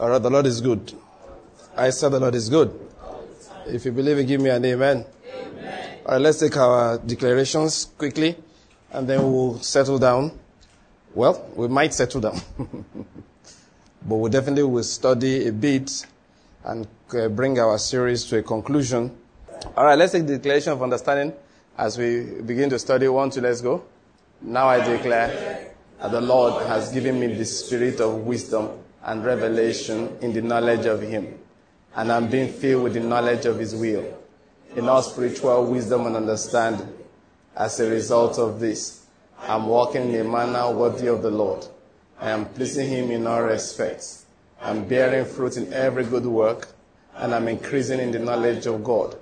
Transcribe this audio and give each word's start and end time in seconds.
All 0.00 0.08
right, 0.08 0.22
the 0.22 0.30
Lord 0.30 0.46
is 0.46 0.60
good. 0.60 0.92
I 1.76 1.90
said 1.90 2.10
the 2.10 2.20
Lord 2.20 2.36
is 2.36 2.48
good. 2.48 2.70
If 3.66 3.84
you 3.84 3.90
believe 3.90 4.18
it, 4.18 4.28
give 4.28 4.40
me 4.40 4.48
an 4.48 4.64
amen. 4.64 5.04
amen. 5.26 5.98
All 6.06 6.12
right, 6.12 6.20
let's 6.20 6.38
take 6.38 6.56
our 6.56 6.98
declarations 6.98 7.86
quickly 7.98 8.36
and 8.92 9.08
then 9.08 9.20
we'll 9.24 9.58
settle 9.58 9.98
down. 9.98 10.38
Well, 11.16 11.50
we 11.56 11.66
might 11.66 11.94
settle 11.94 12.20
down. 12.20 12.40
but 14.06 14.14
we 14.14 14.30
definitely 14.30 14.62
will 14.62 14.84
study 14.84 15.48
a 15.48 15.52
bit 15.52 16.06
and 16.62 16.86
uh, 17.18 17.26
bring 17.28 17.58
our 17.58 17.76
series 17.76 18.24
to 18.26 18.38
a 18.38 18.42
conclusion. 18.44 19.10
All 19.76 19.84
right, 19.84 19.98
let's 19.98 20.12
take 20.12 20.28
the 20.28 20.36
declaration 20.36 20.74
of 20.74 20.80
understanding 20.80 21.32
as 21.76 21.98
we 21.98 22.40
begin 22.42 22.70
to 22.70 22.78
study. 22.78 23.08
One, 23.08 23.30
two, 23.30 23.40
let's 23.40 23.62
go. 23.62 23.82
Now 24.42 24.68
I 24.68 24.78
declare 24.78 25.72
that 26.00 26.12
the 26.12 26.20
Lord 26.20 26.64
has 26.68 26.92
given 26.92 27.18
me 27.18 27.34
the 27.34 27.44
spirit 27.44 28.00
of 28.00 28.14
wisdom 28.24 28.84
and 29.08 29.24
revelation 29.24 30.18
in 30.20 30.34
the 30.34 30.42
knowledge 30.42 30.84
of 30.84 31.00
Him, 31.00 31.38
and 31.96 32.12
I'm 32.12 32.28
being 32.28 32.52
filled 32.52 32.84
with 32.84 32.92
the 32.92 33.00
knowledge 33.00 33.46
of 33.46 33.58
His 33.58 33.74
will, 33.74 34.04
in 34.76 34.86
all 34.86 35.00
spiritual 35.00 35.64
wisdom 35.64 36.04
and 36.04 36.14
understanding. 36.14 36.92
As 37.56 37.80
a 37.80 37.88
result 37.88 38.38
of 38.38 38.60
this, 38.60 39.06
I'm 39.40 39.66
walking 39.66 40.12
in 40.12 40.20
a 40.20 40.24
manner 40.24 40.70
worthy 40.76 41.06
of 41.06 41.22
the 41.22 41.30
Lord. 41.30 41.66
I 42.20 42.30
am 42.30 42.44
pleasing 42.44 42.90
Him 42.90 43.10
in 43.10 43.26
all 43.26 43.42
respects. 43.42 44.26
I'm 44.60 44.86
bearing 44.86 45.24
fruit 45.24 45.56
in 45.56 45.72
every 45.72 46.04
good 46.04 46.26
work, 46.26 46.68
and 47.16 47.34
I'm 47.34 47.48
increasing 47.48 48.00
in 48.00 48.10
the 48.10 48.18
knowledge 48.18 48.66
of 48.66 48.84
God. 48.84 49.16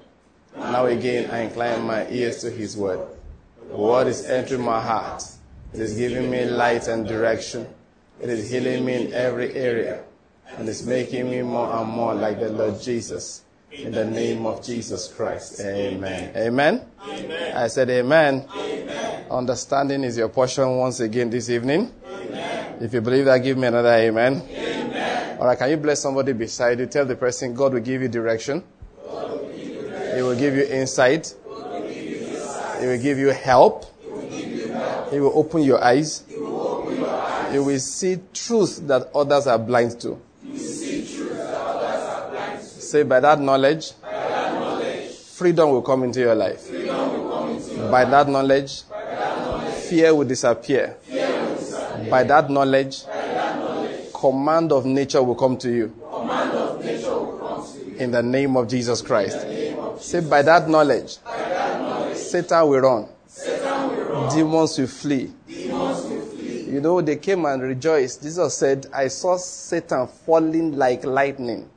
Now 0.57 0.87
again, 0.87 1.31
I 1.31 1.43
incline 1.43 1.83
my 1.83 2.09
ears 2.11 2.39
to 2.39 2.51
His 2.51 2.77
word. 2.77 3.07
The 3.69 3.77
word 3.77 4.09
is 4.09 4.27
entering 4.27 4.63
my 4.63 4.81
heart. 4.81 5.23
It 5.73 5.79
is 5.79 5.97
giving 5.97 6.29
me 6.29 6.45
light 6.47 6.89
and 6.89 7.07
direction. 7.07 7.69
It 8.21 8.31
is 8.31 8.51
healing 8.51 8.85
me 8.85 9.07
in 9.07 9.13
every 9.13 9.55
area. 9.55 10.03
And 10.57 10.69
it's 10.69 10.85
making 10.85 11.31
me 11.31 11.43
more 11.43 11.71
and 11.73 11.89
more 11.89 12.15
like 12.15 12.41
the 12.41 12.51
Lord 12.51 12.81
Jesus. 12.81 13.43
In 13.73 13.93
the 13.93 14.05
name 14.05 14.47
of 14.47 14.65
Jesus 14.65 15.09
Christ. 15.09 15.61
Amen. 15.61 16.33
Amen. 16.35 16.87
amen. 17.07 17.57
I 17.57 17.67
said 17.67 17.91
amen. 17.91 18.47
amen. 18.57 19.27
Understanding 19.31 20.05
is 20.05 20.17
your 20.17 20.29
portion 20.29 20.77
once 20.79 21.01
again 21.01 21.29
this 21.29 21.51
evening. 21.51 21.93
Amen. 22.07 22.77
If 22.81 22.95
you 22.95 23.01
believe 23.01 23.27
that, 23.27 23.39
give 23.39 23.59
me 23.59 23.67
another 23.67 23.93
amen. 23.93 24.43
amen. 24.49 25.39
All 25.39 25.47
right, 25.47 25.59
can 25.59 25.69
you 25.69 25.77
bless 25.77 26.01
somebody 26.01 26.33
beside 26.33 26.79
you? 26.79 26.87
Tell 26.87 27.05
the 27.05 27.17
person 27.17 27.53
God 27.53 27.75
will 27.75 27.81
give 27.81 28.01
you 28.01 28.09
direction. 28.09 28.65
Will 29.05 29.39
give 29.55 29.67
you 29.69 29.83
direction. 29.83 30.17
He 30.17 30.23
will 30.23 30.37
give 30.37 30.55
you 30.55 30.65
insight. 30.65 31.35
He 32.81 32.87
will 32.87 32.99
give 32.99 33.19
you 33.19 33.29
help. 33.31 33.85
He 35.11 35.21
will 35.21 35.33
open 35.35 35.63
your 35.63 35.83
eyes. 35.83 36.25
You 37.53 37.65
will 37.65 37.79
see 37.79 38.19
truth 38.33 38.87
that 38.89 39.11
others 39.15 39.47
are 39.47 39.59
blind 39.59 40.01
to. 40.01 40.21
Say, 42.61 43.03
by 43.03 43.21
that 43.21 43.41
knowledge, 43.41 43.93
freedom 45.35 45.71
will 45.71 45.83
come 45.83 46.05
into 46.05 46.21
your 46.21 46.35
life. 46.35 46.71
by, 47.91 48.05
That 48.05 48.29
knowledge, 48.29 48.83
fear 49.89 50.15
will 50.15 50.25
disappear. 50.27 50.97
By, 52.11 52.25
that 52.25 52.51
knowledge, 52.51 53.05
command 54.15 54.73
of 54.73 54.87
nature 54.87 55.23
will 55.23 55.35
come 55.35 55.57
to 55.59 55.71
you. 55.71 55.93
In 57.99 58.11
the 58.11 58.23
name 58.23 58.57
of 58.57 58.69
Jesus 58.69 59.03
Christ. 59.03 59.47
Say, 59.99 60.21
by 60.21 60.43
that 60.43 60.69
knowledge, 60.69 61.19
Satan 62.15 62.69
will 62.69 62.81
run. 62.81 63.09
Demons 64.35 64.79
will 64.79 64.87
flee. 64.87 65.33
You 66.67 66.81
know, 66.81 67.01
they 67.01 67.17
came 67.17 67.45
and 67.45 67.63
rejoiced. 67.63 68.23
Jesus 68.23 68.57
said, 68.57 68.87
I 68.93 69.07
saw 69.07 69.37
Satan 69.37 70.09
falling 70.09 70.77
like 70.77 71.05
lightning. 71.05 71.71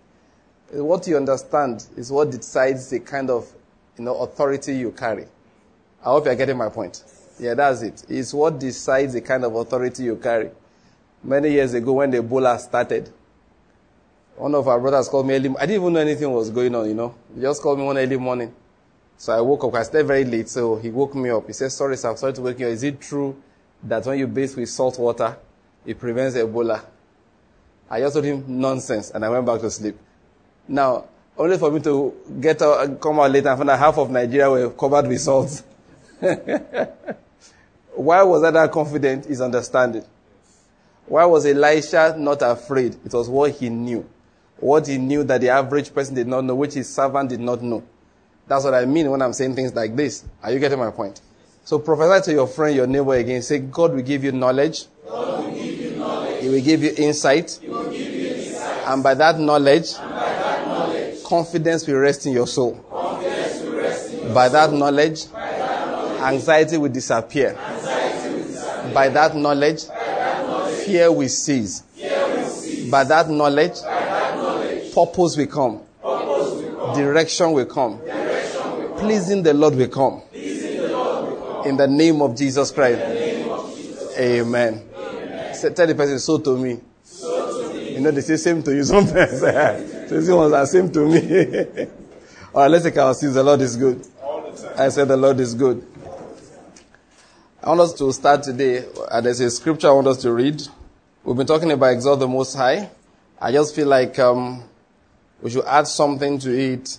Uh, 0.76 0.84
what 0.84 1.06
you 1.08 1.16
understand 1.16 1.86
is 1.96 2.12
what 2.12 2.32
decides 2.32 2.90
the 2.90 3.00
kind 3.00 3.30
of 3.30 3.48
you 3.98 4.06
know, 4.06 4.16
authority 4.18 4.76
you 4.76 4.92
carry. 4.92 5.26
I 6.02 6.06
hope 6.06 6.26
you're 6.26 6.36
getting 6.36 6.58
my 6.58 6.70
point. 6.70 7.04
Yeah, 7.40 7.54
that's 7.54 7.84
it. 7.84 8.04
It's 8.10 8.34
what 8.34 8.60
decides 8.60 9.14
the 9.14 9.22
kind 9.22 9.46
of 9.46 9.54
authority 9.54 10.04
you 10.04 10.16
carry. 10.16 10.50
Many 11.24 11.52
years 11.52 11.74
ago, 11.76 11.94
when 11.94 12.10
the 12.10 12.24
Ebola 12.24 12.58
started, 12.60 13.12
one 14.38 14.56
of 14.56 14.68
our 14.68 14.80
brothers 14.80 15.08
called 15.08 15.28
me 15.28 15.36
early. 15.36 15.50
I 15.50 15.68
didn't 15.68 15.82
even 15.82 15.94
know 15.94 16.00
anything 16.00 16.32
was 16.32 16.50
going 16.50 16.74
on, 16.74 16.88
you 16.88 16.96
know. 16.96 17.14
He 17.36 17.42
just 17.42 17.62
called 17.62 17.78
me 17.78 17.86
one 17.86 17.98
early 17.98 18.18
morning. 18.18 18.54
So 19.18 19.34
I 19.34 19.42
woke 19.42 19.66
up. 19.66 19.76
I 19.76 19.84
slept 19.84 20.08
very 20.08 20.26
late, 20.26 20.50
so 20.50 20.78
he 20.78 20.90
woke 20.90 21.14
me 21.14 21.30
up. 21.30 21.46
He 21.46 21.54
said, 21.54 21.72
sorry, 21.72 21.96
sir, 21.98 22.10
I'm 22.10 22.18
sorry 22.18 22.34
to 22.34 22.42
wake 22.42 22.58
you 22.60 22.68
up. 22.68 22.72
Is 22.72 22.84
it 22.84 23.00
true 23.00 23.36
that 23.84 24.06
when 24.06 24.20
you 24.20 24.28
bathe 24.28 24.56
with 24.56 24.70
salt 24.70 25.00
water, 25.00 25.38
it 25.86 26.00
prevents 26.00 26.36
Ebola? 26.36 26.84
I 27.90 28.00
just 28.02 28.14
told 28.14 28.26
him 28.26 28.44
nonsense, 28.48 29.12
and 29.12 29.26
I 29.26 29.30
went 29.30 29.46
back 29.46 29.62
to 29.62 29.72
sleep. 29.72 29.98
Now, 30.68 31.06
only 31.38 31.58
for 31.58 31.72
me 31.72 31.80
to 31.82 32.14
get 32.40 32.62
out, 32.62 33.00
come 33.00 33.20
out 33.20 33.32
later 33.32 33.50
and 33.50 33.58
find 33.58 33.70
out 33.70 33.80
half 33.80 33.98
of 33.98 34.12
Nigeria 34.12 34.50
were 34.50 34.70
covered 34.72 35.08
with 35.08 35.22
salt. 35.22 35.64
Why 37.96 38.24
was 38.24 38.44
I 38.44 38.52
that 38.52 38.72
confident? 38.72 39.26
Is 39.26 39.42
understanding. 39.42 40.04
Why 41.06 41.26
was 41.26 41.46
Elisha 41.46 42.16
not 42.18 42.42
afraid? 42.42 42.98
It 43.04 43.14
was 43.14 43.28
what 43.30 43.52
he 43.52 43.70
knew. 43.70 44.08
What 44.58 44.88
he 44.88 44.98
knew 44.98 45.24
that 45.24 45.42
the 45.42 45.50
average 45.50 45.94
person 45.94 46.14
did 46.14 46.28
not 46.28 46.44
know, 46.44 46.56
which 46.56 46.74
his 46.76 46.94
servant 46.94 47.30
did 47.30 47.40
not 47.40 47.62
know. 47.64 47.84
That's 48.48 48.66
what 48.66 48.74
I 48.74 48.86
mean 48.86 49.10
when 49.10 49.22
I'm 49.22 49.34
saying 49.34 49.56
things 49.56 49.74
like 49.74 49.96
this. 49.96 50.26
Are 50.44 50.52
you 50.52 50.60
getting 50.60 50.78
my 50.78 50.92
point? 50.92 51.22
So 51.70 51.78
prophesy 51.78 52.32
to 52.32 52.34
your 52.34 52.48
friend, 52.48 52.76
your 52.76 52.88
neighbor 52.88 53.14
again. 53.14 53.44
Say, 53.44 53.60
God 53.60 53.94
will 53.94 54.02
give 54.02 54.24
you 54.24 54.32
knowledge. 54.32 54.86
Will 55.06 55.52
give 55.52 55.80
you 55.80 55.92
knowledge. 55.98 56.42
He 56.42 56.50
will 56.50 56.64
give 56.64 56.82
you 56.82 56.96
insight. 56.98 57.60
Give 57.62 57.94
you 57.94 58.26
insight. 58.26 58.88
And 58.88 59.04
by 59.04 59.14
that 59.14 59.38
knowledge, 59.38 59.96
by 59.96 60.08
that 60.08 60.68
knowledge 60.68 61.24
confidence 61.24 61.86
will 61.86 61.98
rest 61.98 62.26
in 62.26 62.34
your 62.34 62.48
soul. 62.48 62.72
Will 62.92 63.22
rest 63.22 64.14
in 64.16 64.20
your 64.24 64.34
by, 64.34 64.48
soul. 64.48 64.54
That 64.54 64.74
knowledge, 64.74 65.26
that 65.26 65.92
knowledge, 65.92 66.22
anxiety 66.22 66.78
will 66.78 66.90
disappear. 66.90 67.50
Anxiety 67.50 68.30
will 68.34 68.44
disappear. 68.48 68.94
By 68.96 69.10
that 69.10 69.36
knowledge, 69.36 69.86
that 69.86 70.48
knowledge 70.48 70.86
fear 70.86 71.12
will 71.12 71.30
cease. 71.30 71.82
Fear 71.82 72.30
will 72.30 72.50
cease. 72.50 72.90
By 72.90 73.04
that 73.04 73.30
knowledge, 73.30 73.80
that 73.82 74.38
knowledge 74.38 74.92
purpose 74.96 75.38
will 75.38 75.46
come. 75.46 75.84
Purpose 76.02 76.64
will 76.64 76.88
come. 76.88 76.96
Direction 76.96 77.52
will 77.52 77.68
come. 77.68 78.02
Pleasing 78.98 79.44
the 79.44 79.54
Lord 79.54 79.76
will 79.76 79.88
come. 79.88 80.24
In 81.66 81.78
the 81.78 81.88
name 81.88 82.22
of 82.22 82.36
Jesus 82.36 82.72
Christ. 82.72 83.02
Amen. 84.18 84.84
Amen. 84.96 85.54
Say, 85.54 85.74
tell 85.74 85.88
the 85.88 85.96
person, 85.96 86.20
so 86.20 86.38
to 86.40 86.58
me. 86.58 86.80
So. 87.04 87.72
You 87.74 88.02
know, 88.02 88.12
they 88.12 88.22
say 88.22 88.38
same 88.38 88.64
to 88.64 88.74
you 88.74 88.84
sometimes. 88.86 89.40
so 89.40 90.20
these 90.20 90.30
ones 90.30 90.54
are 90.54 90.66
same 90.66 90.92
to 90.92 91.00
me. 91.08 91.88
All 92.54 92.62
right, 92.62 92.72
let's 92.72 92.86
take 92.86 92.98
our 92.98 93.14
seats. 93.14 93.34
The 93.34 93.44
Lord 93.44 93.62
is 93.62 93.76
good. 93.76 94.06
I 94.78 94.90
said 94.90 95.08
the 95.08 95.18
Lord 95.18 95.40
is 95.40 95.54
good. 95.54 95.86
I 97.62 97.70
want 97.70 97.82
us 97.82 97.94
to 97.96 98.12
start 98.14 98.44
today. 98.44 98.86
Uh, 99.10 99.22
there's 99.22 99.40
a 99.42 99.52
scripture 99.52 99.90
I 99.90 99.92
want 99.92 100.08
us 100.08 100.22
to 100.22 100.32
read. 100.32 100.62
We've 101.24 101.36
been 101.36 101.46
talking 101.46 101.72
about 101.72 101.92
exalt 101.92 102.20
the 102.20 102.28
Most 102.28 102.56
High. 102.56 102.90
I 103.42 103.52
just 103.52 103.76
feel 103.76 103.88
like 103.88 104.18
um, 104.18 104.64
we 105.42 105.50
should 105.50 105.66
add 105.66 105.88
something 105.88 106.40
to 106.40 106.58
it 106.58 106.98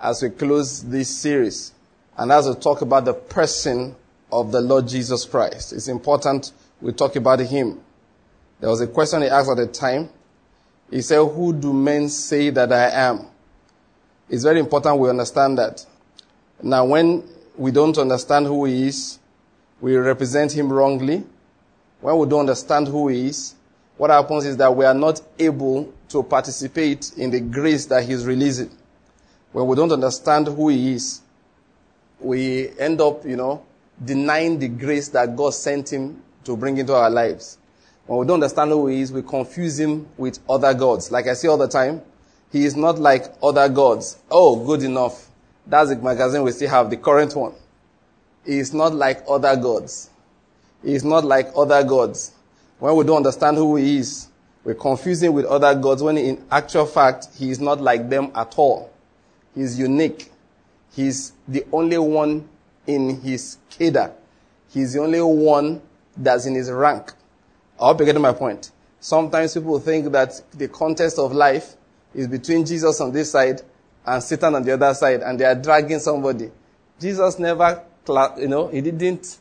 as 0.00 0.22
we 0.22 0.30
close 0.30 0.82
this 0.82 1.14
series. 1.14 1.72
And 2.16 2.32
as 2.32 2.48
we 2.48 2.54
talk 2.54 2.80
about 2.80 3.04
the 3.04 3.14
person 3.14 3.94
of 4.32 4.52
the 4.52 4.60
Lord 4.60 4.88
Jesus 4.88 5.24
Christ. 5.24 5.72
It's 5.72 5.88
important 5.88 6.52
we 6.80 6.92
talk 6.92 7.16
about 7.16 7.40
him. 7.40 7.80
There 8.60 8.70
was 8.70 8.80
a 8.80 8.86
question 8.86 9.22
he 9.22 9.28
asked 9.28 9.50
at 9.50 9.56
the 9.56 9.66
time. 9.66 10.08
He 10.90 11.02
said, 11.02 11.24
Who 11.24 11.52
do 11.52 11.72
men 11.72 12.08
say 12.08 12.50
that 12.50 12.72
I 12.72 12.90
am? 12.90 13.26
It's 14.28 14.44
very 14.44 14.60
important 14.60 14.98
we 14.98 15.08
understand 15.08 15.58
that. 15.58 15.84
Now, 16.62 16.84
when 16.86 17.22
we 17.56 17.70
don't 17.70 17.96
understand 17.98 18.46
who 18.46 18.64
he 18.64 18.88
is, 18.88 19.18
we 19.80 19.96
represent 19.96 20.52
him 20.52 20.72
wrongly. 20.72 21.24
When 22.00 22.18
we 22.18 22.26
don't 22.26 22.40
understand 22.40 22.88
who 22.88 23.08
he 23.08 23.26
is, 23.28 23.54
what 23.96 24.10
happens 24.10 24.44
is 24.44 24.56
that 24.58 24.74
we 24.74 24.84
are 24.84 24.94
not 24.94 25.20
able 25.38 25.92
to 26.08 26.22
participate 26.22 27.12
in 27.16 27.30
the 27.30 27.40
grace 27.40 27.86
that 27.86 28.04
he's 28.04 28.24
releasing. 28.24 28.70
When 29.52 29.66
we 29.66 29.76
don't 29.76 29.92
understand 29.92 30.48
who 30.48 30.68
he 30.68 30.92
is, 30.92 31.20
we 32.20 32.70
end 32.78 33.00
up, 33.00 33.24
you 33.24 33.36
know, 33.36 33.64
denying 34.04 34.58
the 34.58 34.68
grace 34.68 35.08
that 35.10 35.36
God 35.36 35.54
sent 35.54 35.92
him 35.92 36.22
to 36.44 36.56
bring 36.56 36.78
into 36.78 36.94
our 36.94 37.10
lives. 37.10 37.58
When 38.06 38.20
we 38.20 38.26
don't 38.26 38.34
understand 38.34 38.70
who 38.70 38.86
he 38.86 39.00
is, 39.00 39.12
we 39.12 39.22
confuse 39.22 39.78
him 39.78 40.06
with 40.16 40.38
other 40.48 40.72
gods. 40.74 41.10
Like 41.10 41.26
I 41.26 41.34
say 41.34 41.48
all 41.48 41.56
the 41.56 41.68
time, 41.68 42.02
he 42.52 42.64
is 42.64 42.76
not 42.76 42.98
like 42.98 43.26
other 43.42 43.68
gods. 43.68 44.18
Oh, 44.30 44.64
good 44.64 44.82
enough. 44.82 45.28
That's 45.66 45.90
the 45.90 45.96
magazine 45.96 46.42
we 46.42 46.52
still 46.52 46.70
have, 46.70 46.90
the 46.90 46.96
current 46.96 47.34
one. 47.34 47.54
He 48.44 48.58
is 48.58 48.72
not 48.72 48.94
like 48.94 49.24
other 49.28 49.56
gods. 49.56 50.10
He 50.84 50.94
is 50.94 51.02
not 51.02 51.24
like 51.24 51.48
other 51.56 51.82
gods. 51.82 52.32
When 52.78 52.94
we 52.94 53.04
don't 53.04 53.18
understand 53.18 53.56
who 53.56 53.74
he 53.76 53.98
is, 53.98 54.28
we 54.62 54.74
confuse 54.74 55.22
him 55.22 55.32
with 55.32 55.46
other 55.46 55.74
gods 55.74 56.02
when 56.02 56.16
in 56.16 56.44
actual 56.50 56.86
fact, 56.86 57.28
he 57.36 57.50
is 57.50 57.58
not 57.58 57.80
like 57.80 58.08
them 58.08 58.30
at 58.34 58.54
all. 58.56 58.92
He 59.54 59.62
is 59.62 59.78
unique. 59.78 60.30
He's 60.96 61.34
the 61.46 61.66
only 61.72 61.98
one 61.98 62.48
in 62.86 63.20
his 63.20 63.58
cadre. 63.68 64.12
He's 64.70 64.94
the 64.94 65.02
only 65.02 65.20
one 65.20 65.82
that's 66.16 66.46
in 66.46 66.54
his 66.54 66.70
rank. 66.70 67.12
I 67.78 67.88
hope 67.88 67.98
you're 67.98 68.06
getting 68.06 68.22
my 68.22 68.32
point. 68.32 68.70
Sometimes 68.98 69.52
people 69.52 69.78
think 69.78 70.10
that 70.12 70.40
the 70.54 70.68
contest 70.68 71.18
of 71.18 71.32
life 71.32 71.74
is 72.14 72.26
between 72.28 72.64
Jesus 72.64 72.98
on 73.02 73.12
this 73.12 73.30
side 73.30 73.60
and 74.06 74.22
Satan 74.22 74.54
on 74.54 74.62
the 74.62 74.72
other 74.72 74.94
side, 74.94 75.20
and 75.20 75.38
they 75.38 75.44
are 75.44 75.54
dragging 75.54 75.98
somebody. 75.98 76.50
Jesus 76.98 77.38
never, 77.38 77.82
you 78.38 78.48
know, 78.48 78.68
he 78.68 78.80
didn't. 78.80 79.38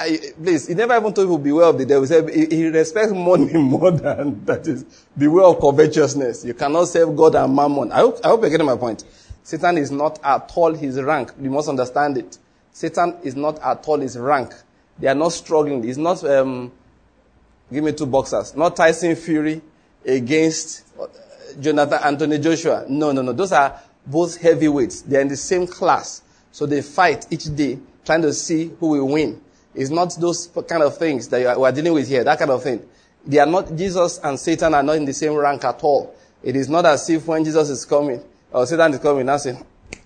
I, 0.00 0.18
please, 0.42 0.66
he 0.66 0.74
never 0.74 0.96
even 0.96 1.14
told 1.14 1.28
people 1.28 1.38
beware 1.38 1.66
of 1.66 1.78
the 1.78 1.86
devil. 1.86 2.02
He 2.02 2.08
said 2.08 2.28
he, 2.28 2.46
he 2.46 2.66
respects 2.66 3.12
money 3.12 3.52
more 3.58 3.92
than 3.92 4.44
that 4.44 4.66
is 4.66 4.82
beware 5.16 5.44
of 5.44 5.60
covetousness. 5.60 6.44
You 6.44 6.54
cannot 6.54 6.86
serve 6.86 7.14
God 7.14 7.36
and 7.36 7.54
mammon. 7.54 7.92
I 7.92 7.98
hope, 7.98 8.18
I 8.24 8.28
hope 8.28 8.40
you're 8.40 8.50
getting 8.50 8.66
my 8.66 8.76
point. 8.76 9.04
Satan 9.42 9.78
is 9.78 9.90
not 9.90 10.18
at 10.22 10.52
all 10.54 10.72
his 10.72 11.00
rank. 11.00 11.32
You 11.40 11.50
must 11.50 11.68
understand 11.68 12.18
it. 12.18 12.38
Satan 12.72 13.16
is 13.22 13.36
not 13.36 13.60
at 13.60 13.86
all 13.86 13.98
his 13.98 14.16
rank. 14.16 14.52
They 14.98 15.08
are 15.08 15.14
not 15.14 15.32
struggling. 15.32 15.82
He's 15.82 15.98
not, 15.98 16.22
um, 16.24 16.72
give 17.72 17.82
me 17.84 17.92
two 17.92 18.06
boxers. 18.06 18.54
Not 18.56 18.76
Tyson 18.76 19.16
Fury 19.16 19.60
against 20.06 20.84
uh, 20.98 21.06
Jonathan 21.60 21.98
Anthony 22.04 22.38
Joshua. 22.38 22.86
No, 22.88 23.12
no, 23.12 23.22
no. 23.22 23.32
Those 23.32 23.52
are 23.52 23.80
both 24.06 24.36
heavyweights. 24.36 25.02
They 25.02 25.18
are 25.18 25.22
in 25.22 25.28
the 25.28 25.36
same 25.36 25.66
class. 25.66 26.22
So 26.52 26.66
they 26.66 26.82
fight 26.82 27.26
each 27.30 27.54
day 27.54 27.78
trying 28.04 28.22
to 28.22 28.32
see 28.32 28.70
who 28.78 28.88
will 28.88 29.08
win. 29.08 29.40
It's 29.74 29.90
not 29.90 30.14
those 30.20 30.48
kind 30.68 30.82
of 30.82 30.98
things 30.98 31.28
that 31.28 31.58
we 31.58 31.64
are 31.64 31.72
dealing 31.72 31.94
with 31.94 32.08
here, 32.08 32.24
that 32.24 32.38
kind 32.38 32.50
of 32.50 32.62
thing. 32.62 32.86
They 33.24 33.38
are 33.38 33.46
not, 33.46 33.74
Jesus 33.74 34.18
and 34.22 34.38
Satan 34.38 34.74
are 34.74 34.82
not 34.82 34.96
in 34.96 35.04
the 35.04 35.14
same 35.14 35.34
rank 35.34 35.64
at 35.64 35.82
all. 35.82 36.14
It 36.42 36.56
is 36.56 36.68
not 36.68 36.84
as 36.84 37.08
if 37.08 37.26
when 37.26 37.44
Jesus 37.44 37.70
is 37.70 37.84
coming, 37.84 38.22
or 38.52 38.66
Satan 38.66 38.92
is 38.92 38.98
coming, 39.00 39.28
I 39.28 39.36
say, 39.36 39.58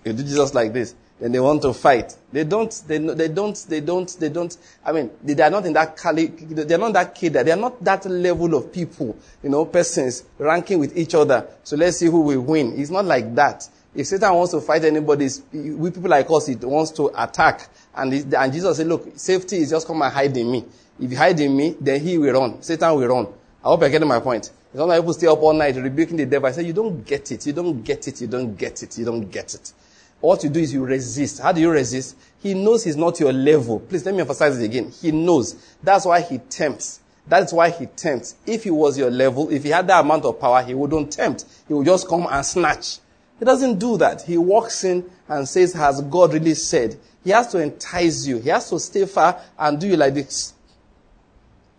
you 0.03 0.13
do 0.13 0.23
Jesus 0.23 0.53
like 0.53 0.73
this. 0.73 0.95
Then 1.19 1.31
they 1.31 1.39
want 1.39 1.63
to 1.63 1.73
fight. 1.73 2.15
They 2.31 2.43
don't, 2.43 2.71
they, 2.87 2.99
they 2.99 3.27
don't, 3.27 3.65
they 3.67 3.81
don't, 3.81 4.19
they 4.19 4.29
don't, 4.29 4.55
I 4.85 4.91
mean, 4.91 5.09
they 5.23 5.41
are 5.41 5.49
not 5.49 5.65
in 5.65 5.73
that, 5.73 5.97
cali- 5.97 6.27
they're 6.27 6.77
not 6.77 6.93
that 6.93 7.15
kid, 7.15 7.33
they're 7.33 7.55
not 7.55 7.83
that 7.83 8.05
level 8.05 8.53
of 8.53 8.71
people, 8.71 9.17
you 9.41 9.49
know, 9.49 9.65
persons 9.65 10.25
ranking 10.37 10.77
with 10.79 10.95
each 10.95 11.15
other. 11.15 11.47
So 11.63 11.75
let's 11.75 11.97
see 11.97 12.05
who 12.05 12.21
will 12.21 12.41
win. 12.41 12.79
It's 12.79 12.91
not 12.91 13.05
like 13.05 13.33
that. 13.35 13.67
If 13.95 14.05
Satan 14.05 14.31
wants 14.35 14.51
to 14.51 14.61
fight 14.61 14.85
anybody, 14.85 15.27
we 15.51 15.89
people 15.89 16.09
like 16.09 16.29
us, 16.29 16.49
it 16.49 16.63
wants 16.63 16.91
to 16.91 17.09
attack. 17.15 17.67
And, 17.95 18.13
and 18.35 18.53
Jesus 18.53 18.77
said, 18.77 18.85
look, 18.85 19.11
safety 19.15 19.57
is 19.57 19.71
just 19.71 19.87
come 19.87 20.03
and 20.03 20.13
hide 20.13 20.37
in 20.37 20.51
me. 20.51 20.65
If 20.99 21.11
you 21.11 21.17
hide 21.17 21.39
in 21.39 21.57
me, 21.57 21.75
then 21.81 21.99
he 21.99 22.19
will 22.19 22.39
run. 22.39 22.61
Satan 22.61 22.95
will 22.95 23.07
run. 23.07 23.27
I 23.67 23.71
hope 23.71 23.81
you're 23.81 23.89
getting 23.89 24.07
my 24.07 24.21
point. 24.21 24.49
Some 24.73 24.89
people 24.89 25.13
stay 25.13 25.27
up 25.27 25.39
all 25.39 25.51
night 25.51 25.75
rebuking 25.75 26.15
the 26.15 26.25
devil. 26.25 26.47
I 26.47 26.53
say, 26.53 26.63
you 26.63 26.71
don't 26.71 27.05
get 27.05 27.33
it. 27.33 27.45
You 27.45 27.51
don't 27.51 27.83
get 27.83 28.07
it. 28.07 28.21
You 28.21 28.27
don't 28.27 28.55
get 28.55 28.81
it. 28.81 28.97
You 28.97 29.03
don't 29.03 29.29
get 29.29 29.55
it. 29.55 29.73
What 30.21 30.41
you 30.45 30.49
do 30.49 30.61
is 30.61 30.71
you 30.71 30.85
resist. 30.85 31.41
How 31.41 31.51
do 31.51 31.59
you 31.59 31.69
resist? 31.69 32.15
He 32.39 32.53
knows 32.53 32.85
he's 32.85 32.95
not 32.95 33.19
your 33.19 33.33
level. 33.33 33.81
Please 33.81 34.05
let 34.05 34.15
me 34.15 34.21
emphasize 34.21 34.57
it 34.57 34.63
again. 34.63 34.93
He 35.01 35.11
knows. 35.11 35.75
That's 35.83 36.05
why 36.05 36.21
he 36.21 36.37
tempts. 36.37 37.01
That's 37.27 37.51
why 37.51 37.71
he 37.71 37.87
tempts. 37.87 38.35
If 38.45 38.63
he 38.63 38.69
was 38.69 38.97
your 38.97 39.11
level, 39.11 39.51
if 39.51 39.63
he 39.63 39.69
had 39.69 39.85
that 39.87 39.99
amount 39.99 40.23
of 40.23 40.39
power, 40.39 40.63
he 40.63 40.73
wouldn't 40.73 41.11
tempt. 41.11 41.43
He 41.67 41.73
would 41.73 41.87
just 41.87 42.07
come 42.07 42.25
and 42.31 42.45
snatch. 42.45 42.99
He 43.37 43.43
doesn't 43.43 43.79
do 43.79 43.97
that. 43.97 44.21
He 44.21 44.37
walks 44.37 44.85
in 44.85 45.09
and 45.27 45.45
says, 45.45 45.73
has 45.73 45.99
God 46.03 46.31
really 46.31 46.53
said? 46.53 46.95
He 47.21 47.31
has 47.31 47.47
to 47.47 47.57
entice 47.57 48.25
you. 48.27 48.37
He 48.37 48.47
has 48.47 48.69
to 48.69 48.79
stay 48.79 49.05
far 49.05 49.41
and 49.59 49.77
do 49.77 49.87
you 49.87 49.97
like 49.97 50.13
this. 50.13 50.53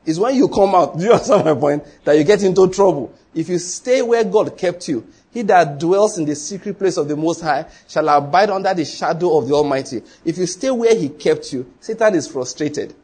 It's 0.07 0.19
when 0.19 0.35
you 0.35 0.49
come 0.49 0.75
out, 0.75 0.99
do 0.99 1.05
you 1.05 1.13
understand 1.13 1.45
my 1.45 1.55
point? 1.55 1.85
That 2.05 2.17
you 2.17 2.25
get 2.25 2.43
into 2.43 2.69
trouble. 2.69 3.15
If 3.35 3.49
you 3.49 3.59
stay 3.59 4.03
where 4.03 4.25
God 4.25 4.57
kept 4.57 4.89
you, 4.89 5.07
he 5.31 5.43
that 5.43 5.79
dwells 5.79 6.19
in 6.19 6.25
the 6.25 6.35
secret 6.35 6.79
place 6.79 6.97
of 6.97 7.07
the 7.07 7.17
Most 7.17 7.43
High 7.43 7.67
shall 7.87 8.09
abide 8.09 8.51
under 8.51 8.73
the 8.73 8.85
shadow 8.85 9.37
of 9.37 9.47
the 9.47 9.55
Almighty. 9.55 10.03
If 10.25 10.39
you 10.39 10.47
stay 10.47 10.71
where 10.71 10.95
He 10.95 11.11
kept 11.11 11.53
you, 11.53 11.71
Satan 11.81 12.15
is 12.15 12.27
frustrated. 12.27 12.95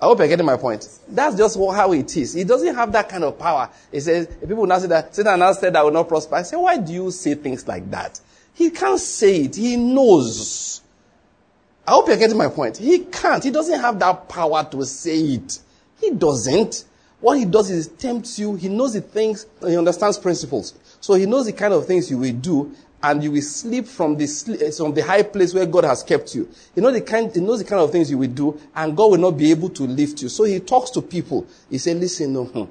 I 0.00 0.06
hope 0.06 0.18
you're 0.18 0.28
getting 0.28 0.46
my 0.46 0.56
point. 0.56 0.86
That's 1.08 1.36
just 1.36 1.58
how 1.58 1.92
it 1.92 2.16
is. 2.16 2.34
He 2.34 2.44
doesn't 2.44 2.74
have 2.74 2.92
that 2.92 3.08
kind 3.08 3.24
of 3.24 3.38
power. 3.38 3.70
He 3.90 4.00
says, 4.00 4.26
people 4.40 4.66
now 4.66 4.78
say 4.78 4.88
that 4.88 5.14
Satan 5.14 5.40
has 5.40 5.58
said 5.58 5.74
I 5.74 5.82
will 5.82 5.90
not 5.90 6.06
prosper. 6.06 6.36
I 6.36 6.42
say, 6.42 6.56
why 6.56 6.76
do 6.76 6.92
you 6.92 7.10
say 7.10 7.34
things 7.34 7.66
like 7.66 7.90
that? 7.90 8.20
He 8.54 8.70
can't 8.70 9.00
say 9.00 9.42
it. 9.42 9.56
He 9.56 9.76
knows. 9.76 10.82
I 11.86 11.92
hope 11.92 12.08
you're 12.08 12.16
getting 12.16 12.36
my 12.36 12.48
point. 12.48 12.76
He 12.76 13.00
can't. 13.00 13.42
He 13.42 13.50
doesn't 13.50 13.80
have 13.80 13.98
that 14.00 14.28
power 14.28 14.66
to 14.70 14.84
say 14.84 15.18
it. 15.18 15.60
He 16.00 16.10
doesn't. 16.10 16.84
What 17.20 17.38
he 17.38 17.44
does 17.44 17.70
is 17.70 17.88
tempts 17.88 18.38
you. 18.38 18.54
He 18.56 18.68
knows 18.68 18.92
the 18.92 19.00
things, 19.00 19.46
he 19.66 19.76
understands 19.76 20.18
principles. 20.18 20.74
So 21.00 21.14
he 21.14 21.26
knows 21.26 21.46
the 21.46 21.52
kind 21.52 21.72
of 21.72 21.86
things 21.86 22.10
you 22.10 22.18
will 22.18 22.32
do, 22.32 22.74
and 23.02 23.22
you 23.22 23.30
will 23.30 23.42
sleep 23.42 23.86
from 23.86 24.16
the, 24.16 24.26
from 24.76 24.94
the 24.94 25.02
high 25.02 25.22
place 25.22 25.54
where 25.54 25.66
God 25.66 25.84
has 25.84 26.02
kept 26.02 26.34
you. 26.34 26.48
He 26.74 26.80
knows, 26.80 26.94
the 26.94 27.00
kind, 27.00 27.34
he 27.34 27.40
knows 27.40 27.58
the 27.60 27.64
kind 27.64 27.80
of 27.80 27.90
things 27.90 28.10
you 28.10 28.18
will 28.18 28.28
do, 28.28 28.60
and 28.74 28.96
God 28.96 29.12
will 29.12 29.18
not 29.18 29.32
be 29.32 29.50
able 29.50 29.70
to 29.70 29.84
lift 29.84 30.22
you. 30.22 30.28
So 30.28 30.44
he 30.44 30.60
talks 30.60 30.90
to 30.90 31.02
people. 31.02 31.46
He 31.70 31.78
said, 31.78 31.96
listen, 31.98 32.32
no, 32.32 32.44
hmm, 32.44 32.64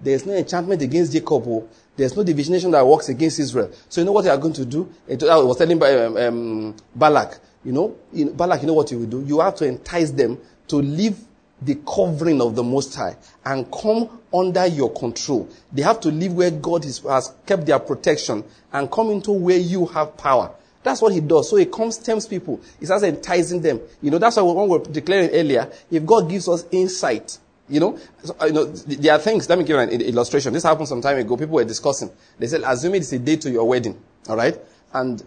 there's 0.00 0.26
no 0.26 0.34
enchantment 0.34 0.82
against 0.82 1.12
Jacob. 1.12 1.44
Oh. 1.46 1.68
There's 1.96 2.16
no 2.16 2.24
divination 2.24 2.70
that 2.72 2.86
works 2.86 3.08
against 3.08 3.38
Israel. 3.38 3.70
So 3.88 4.00
you 4.00 4.04
know 4.04 4.12
what 4.12 4.22
they 4.22 4.30
are 4.30 4.36
going 4.36 4.54
to 4.54 4.64
do? 4.64 4.92
I 5.08 5.36
was 5.36 5.56
telling 5.56 5.80
um, 5.80 6.16
um, 6.16 6.76
Balak, 6.94 7.38
you 7.64 7.72
know, 7.72 7.96
Balak, 8.12 8.62
you 8.62 8.66
know 8.66 8.74
what 8.74 8.90
you 8.90 8.98
will 8.98 9.06
do? 9.06 9.24
You 9.24 9.40
have 9.40 9.54
to 9.56 9.66
entice 9.66 10.10
them 10.10 10.38
to 10.68 10.76
leave 10.76 11.16
the 11.62 11.76
covering 11.86 12.40
of 12.40 12.54
the 12.54 12.62
Most 12.62 12.94
High 12.94 13.16
and 13.44 13.70
come 13.72 14.10
under 14.32 14.66
your 14.66 14.92
control. 14.92 15.48
They 15.72 15.82
have 15.82 16.00
to 16.00 16.08
live 16.08 16.34
where 16.34 16.50
God 16.50 16.84
is, 16.84 16.98
has 17.00 17.32
kept 17.46 17.66
their 17.66 17.78
protection 17.78 18.44
and 18.72 18.90
come 18.90 19.10
into 19.10 19.32
where 19.32 19.58
you 19.58 19.86
have 19.86 20.16
power. 20.16 20.54
That's 20.82 21.00
what 21.00 21.14
he 21.14 21.20
does. 21.20 21.48
So 21.48 21.56
he 21.56 21.64
comes, 21.64 21.96
tempts 21.96 22.26
people. 22.26 22.60
He 22.78 22.84
starts 22.84 23.04
enticing 23.04 23.62
them. 23.62 23.80
You 24.02 24.10
know, 24.10 24.18
that's 24.18 24.36
why 24.36 24.42
we 24.42 24.68
were 24.68 24.80
declaring 24.80 25.30
earlier, 25.30 25.70
if 25.90 26.04
God 26.04 26.28
gives 26.28 26.46
us 26.48 26.66
insight, 26.70 27.38
you 27.68 27.80
know, 27.80 27.98
so, 28.22 28.36
uh, 28.38 28.44
you 28.44 28.52
know, 28.52 28.64
there 28.64 29.14
are 29.14 29.18
things, 29.18 29.48
let 29.48 29.58
me 29.58 29.64
give 29.64 29.76
you 29.76 29.80
an 29.80 29.88
illustration. 29.88 30.52
This 30.52 30.64
happened 30.64 30.88
some 30.88 31.00
time 31.00 31.16
ago. 31.16 31.36
People 31.36 31.54
were 31.54 31.64
discussing. 31.64 32.10
They 32.38 32.46
said, 32.46 32.60
assume 32.62 32.96
it's 32.96 33.12
a 33.12 33.18
day 33.18 33.36
to 33.36 33.50
your 33.50 33.66
wedding. 33.66 33.98
Alright? 34.28 34.58
And 34.92 35.22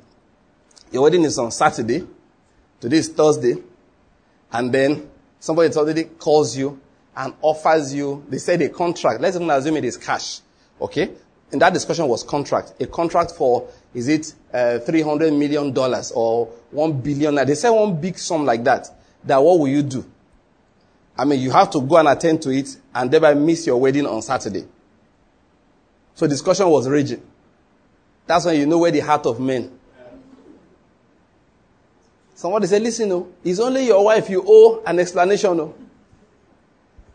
your 0.91 1.01
wedding 1.03 1.23
is 1.23 1.39
on 1.39 1.51
Saturday. 1.51 2.05
Today 2.79 2.97
is 2.97 3.09
Thursday. 3.09 3.55
And 4.51 4.71
then 4.71 5.09
somebody 5.39 5.73
already 5.75 6.03
calls 6.05 6.55
you 6.57 6.79
and 7.15 7.33
offers 7.41 7.93
you, 7.93 8.23
they 8.29 8.37
said 8.37 8.61
a 8.61 8.69
contract. 8.69 9.21
Let's 9.21 9.35
even 9.35 9.49
assume 9.49 9.77
it 9.77 9.85
is 9.85 9.97
cash. 9.97 10.41
Okay? 10.79 11.11
And 11.51 11.61
that 11.61 11.73
discussion 11.73 12.07
was 12.07 12.23
contract. 12.23 12.73
A 12.79 12.87
contract 12.87 13.31
for, 13.31 13.69
is 13.93 14.07
it 14.07 14.33
uh, 14.53 14.79
$300 14.85 15.37
million 15.37 15.75
or 16.13 16.49
$1 16.73 17.03
billion? 17.03 17.35
They 17.35 17.55
said 17.55 17.69
one 17.69 17.99
big 17.99 18.17
sum 18.17 18.45
like 18.45 18.63
that. 18.65 18.87
That 19.23 19.37
what 19.41 19.59
will 19.59 19.67
you 19.67 19.81
do? 19.81 20.05
I 21.17 21.25
mean, 21.25 21.39
you 21.39 21.51
have 21.51 21.71
to 21.71 21.81
go 21.81 21.97
and 21.97 22.07
attend 22.07 22.41
to 22.43 22.51
it 22.51 22.77
and 22.93 23.09
thereby 23.09 23.33
miss 23.33 23.65
your 23.65 23.77
wedding 23.79 24.05
on 24.05 24.21
Saturday. 24.21 24.65
So 26.13 26.27
discussion 26.27 26.67
was 26.67 26.87
raging. 26.87 27.21
That's 28.27 28.45
when 28.45 28.59
you 28.59 28.65
know 28.65 28.77
where 28.77 28.91
the 28.91 28.99
heart 28.99 29.25
of 29.25 29.39
men 29.39 29.76
Somebody 32.37 32.67
said, 32.67 32.83
listen, 32.83 33.09
no, 33.09 33.29
it's 33.43 33.59
only 33.59 33.87
your 33.87 34.05
wife 34.05 34.29
you 34.29 34.43
owe 34.47 34.83
an 34.85 34.99
explanation. 34.99 35.57
No? 35.57 35.73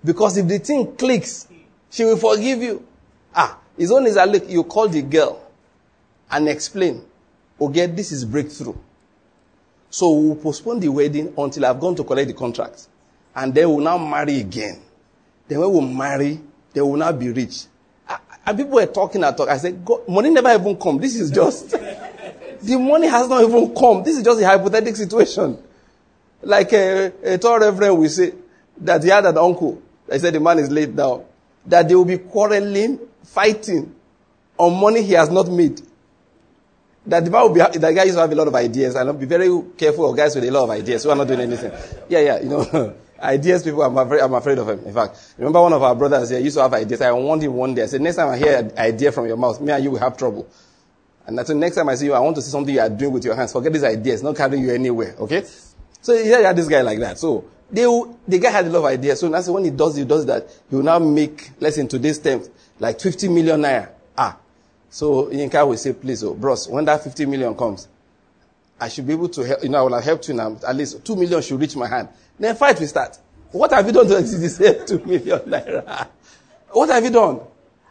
Because 0.05 0.37
if 0.37 0.49
the 0.49 0.59
thing 0.59 0.97
clicks, 0.97 1.47
she 1.89 2.03
will 2.05 2.17
forgive 2.17 2.61
you. 2.61 2.85
Ah, 3.33 3.57
it's 3.79 3.93
only 3.93 4.11
that 4.11 4.29
look, 4.29 4.51
you 4.51 4.65
call 4.65 4.89
the 4.89 5.01
girl 5.01 5.41
and 6.29 6.49
explain, 6.49 7.05
okay, 7.61 7.87
this 7.87 8.11
is 8.11 8.25
breakthrough. 8.25 8.75
So 9.91 10.11
we'll 10.11 10.35
postpone 10.35 10.81
the 10.81 10.89
wedding 10.89 11.33
until 11.39 11.67
I've 11.67 11.79
gone 11.79 11.95
to 11.95 12.03
collect 12.03 12.27
the 12.27 12.35
contract. 12.35 12.89
And 13.37 13.55
then 13.55 13.69
we'll 13.69 13.79
now 13.79 13.99
marry 13.99 14.41
again. 14.41 14.83
Then 15.47 15.61
when 15.61 15.71
we 15.71 15.79
we'll 15.79 15.87
marry, 15.87 16.41
they 16.73 16.81
will 16.81 16.97
now 16.97 17.13
be 17.13 17.31
rich. 17.31 17.67
Ah, 18.09 18.21
and 18.45 18.59
people 18.59 18.73
were 18.73 18.87
talking 18.87 19.23
and 19.23 19.37
talk. 19.37 19.49
I 19.49 19.59
said, 19.59 19.87
money 20.09 20.31
never 20.31 20.53
even 20.53 20.77
come. 20.77 20.99
This 20.99 21.15
is 21.15 21.31
just. 21.31 21.77
The 22.63 22.79
money 22.79 23.09
has 23.09 23.29
not 23.29 23.43
even 23.43 23.75
come. 23.75 24.03
This 24.05 24.17
is 24.17 24.23
just 24.23 24.41
a 24.41 24.47
hypothetical 24.47 24.95
situation. 24.95 25.59
Like 26.43 26.73
a, 26.73 27.13
a 27.25 27.39
tall 27.39 27.59
reverend 27.59 27.99
will 27.99 28.09
say 28.09 28.33
that 28.79 29.03
he 29.03 29.09
had 29.11 29.27
an 29.27 29.37
uncle. 29.39 29.81
They 30.07 30.19
said 30.19 30.35
the 30.35 30.41
man 30.41 30.59
is 30.59 30.71
laid 30.71 30.97
down. 30.97 31.25
That 31.67 31.89
they 31.89 31.95
will 31.95 32.05
be 32.05 32.19
quarreling, 32.19 32.99
fighting 33.25 33.95
on 34.59 34.81
money 34.81 35.03
he 35.03 35.13
has 35.13 35.31
not 35.31 35.49
made. 35.49 35.81
That 37.07 37.25
the 37.25 37.31
man 37.31 37.43
will 37.43 37.55
be, 37.55 37.79
the 37.79 37.93
guy 37.93 38.05
used 38.05 38.15
to 38.17 38.21
have 38.21 38.31
a 38.31 38.35
lot 38.35 38.47
of 38.47 38.55
ideas 38.55 38.95
and 38.95 39.09
I'll 39.09 39.15
be 39.15 39.27
very 39.27 39.49
careful 39.77 40.09
of 40.09 40.17
guys 40.17 40.35
with 40.35 40.45
a 40.45 40.51
lot 40.51 40.65
of 40.65 40.71
ideas 40.71 41.03
who 41.03 41.11
are 41.11 41.17
not 41.17 41.27
doing 41.27 41.41
anything. 41.41 41.73
Yeah, 42.09 42.21
yeah, 42.21 42.41
you 42.41 42.49
know. 42.49 42.95
ideas 43.23 43.63
people, 43.63 43.83
I'm 43.83 43.97
afraid, 43.97 44.21
I'm 44.21 44.35
afraid 44.35 44.59
of 44.59 44.69
him. 44.69 44.81
In 44.85 44.95
fact, 44.95 45.35
remember 45.39 45.61
one 45.63 45.73
of 45.73 45.83
our 45.83 45.95
brothers 45.95 46.31
here 46.31 46.39
used 46.41 46.57
to 46.57 46.63
have 46.63 46.75
ideas. 46.75 47.01
I 47.01 47.13
warned 47.13 47.43
him 47.43 47.55
one 47.55 47.75
day. 47.75 47.83
I 47.83 47.87
said, 47.87 48.01
next 48.01 48.17
time 48.17 48.29
I 48.29 48.37
hear 48.37 48.57
an 48.57 48.73
idea 48.79 49.11
from 49.11 49.27
your 49.27 49.37
mouth, 49.37 49.61
me 49.61 49.73
and 49.73 49.83
you 49.83 49.91
will 49.93 49.99
have 49.99 50.17
trouble. 50.17 50.49
And 51.27 51.39
that's 51.39 51.49
the 51.49 51.55
next 51.55 51.77
time 51.77 51.89
I 51.89 51.95
see 51.95 52.07
you, 52.07 52.15
I 52.15 52.19
want 52.19 52.37
to 52.37 52.43
see 52.43 52.51
something 52.51 52.75
you 52.75 52.81
are 52.81 52.89
doing 52.89 53.13
with 53.13 53.25
your 53.25 53.35
hands. 53.35 53.53
Forget 53.53 53.73
these 53.73 53.85
ideas, 53.85 54.23
not 54.23 54.37
carrying 54.37 54.65
you 54.65 54.73
anywhere. 54.73 55.15
Okay? 55.19 55.45
So 56.01 56.15
yeah, 56.15 56.39
you 56.39 56.45
had 56.45 56.57
this 56.57 56.69
guy 56.69 56.83
like 56.83 56.99
that. 56.99 57.19
So 57.19 57.45
they, 57.71 57.83
the 58.29 58.39
guy 58.39 58.51
had 58.51 58.67
a 58.67 58.71
lot 58.71 58.81
of 58.81 58.85
ideas. 58.87 59.21
So 59.21 59.53
when 59.53 59.65
he 59.65 59.71
does, 59.71 59.97
he 59.97 60.05
does 60.05 60.27
that. 60.27 60.49
He 60.69 60.77
will 60.77 60.83
now 60.83 60.99
make, 60.99 61.51
let's 61.61 61.77
say 61.77 61.83
in 61.83 61.89
today's 61.89 62.19
terms, 62.19 62.51
like 62.81 63.01
50 63.01 63.29
million 63.29 63.63
naira. 63.63 63.91
Ah. 64.19 64.37
So 64.91 65.27
Yinka 65.27 65.67
will 65.67 65.77
say, 65.77 65.93
please, 65.93 66.23
oh, 66.25 66.35
bros, 66.35 66.69
when 66.69 66.85
that 66.85 67.03
50 67.03 67.25
million 67.27 67.57
comes, 67.57 67.89
I 68.81 68.89
should 68.89 69.07
be 69.07 69.13
able 69.13 69.29
to 69.29 69.43
help, 69.43 69.63
you 69.63 69.69
know, 69.69 69.79
I 69.79 69.83
will 69.83 69.95
have 69.95 70.05
helped 70.05 70.29
you 70.29 70.35
now. 70.35 70.57
At 70.67 70.75
least 70.77 71.05
2 71.05 71.17
million 71.17 71.41
should 71.41 71.61
reach 71.61 71.77
my 71.77 71.87
hand. 71.87 72.09
Then 72.39 72.57
fight 72.57 72.81
will 72.81 72.89
start. 72.89 73.17
What 73.53 73.71
have 73.73 73.87
you 73.87 73.93
done 73.93 74.09
to 74.09 74.15
this 74.21 74.59
2 74.59 74.99
million 75.07 75.39
naira? 75.41 76.09
What 76.73 76.89
have 76.89 77.05
you 77.05 77.11
done? 77.11 77.41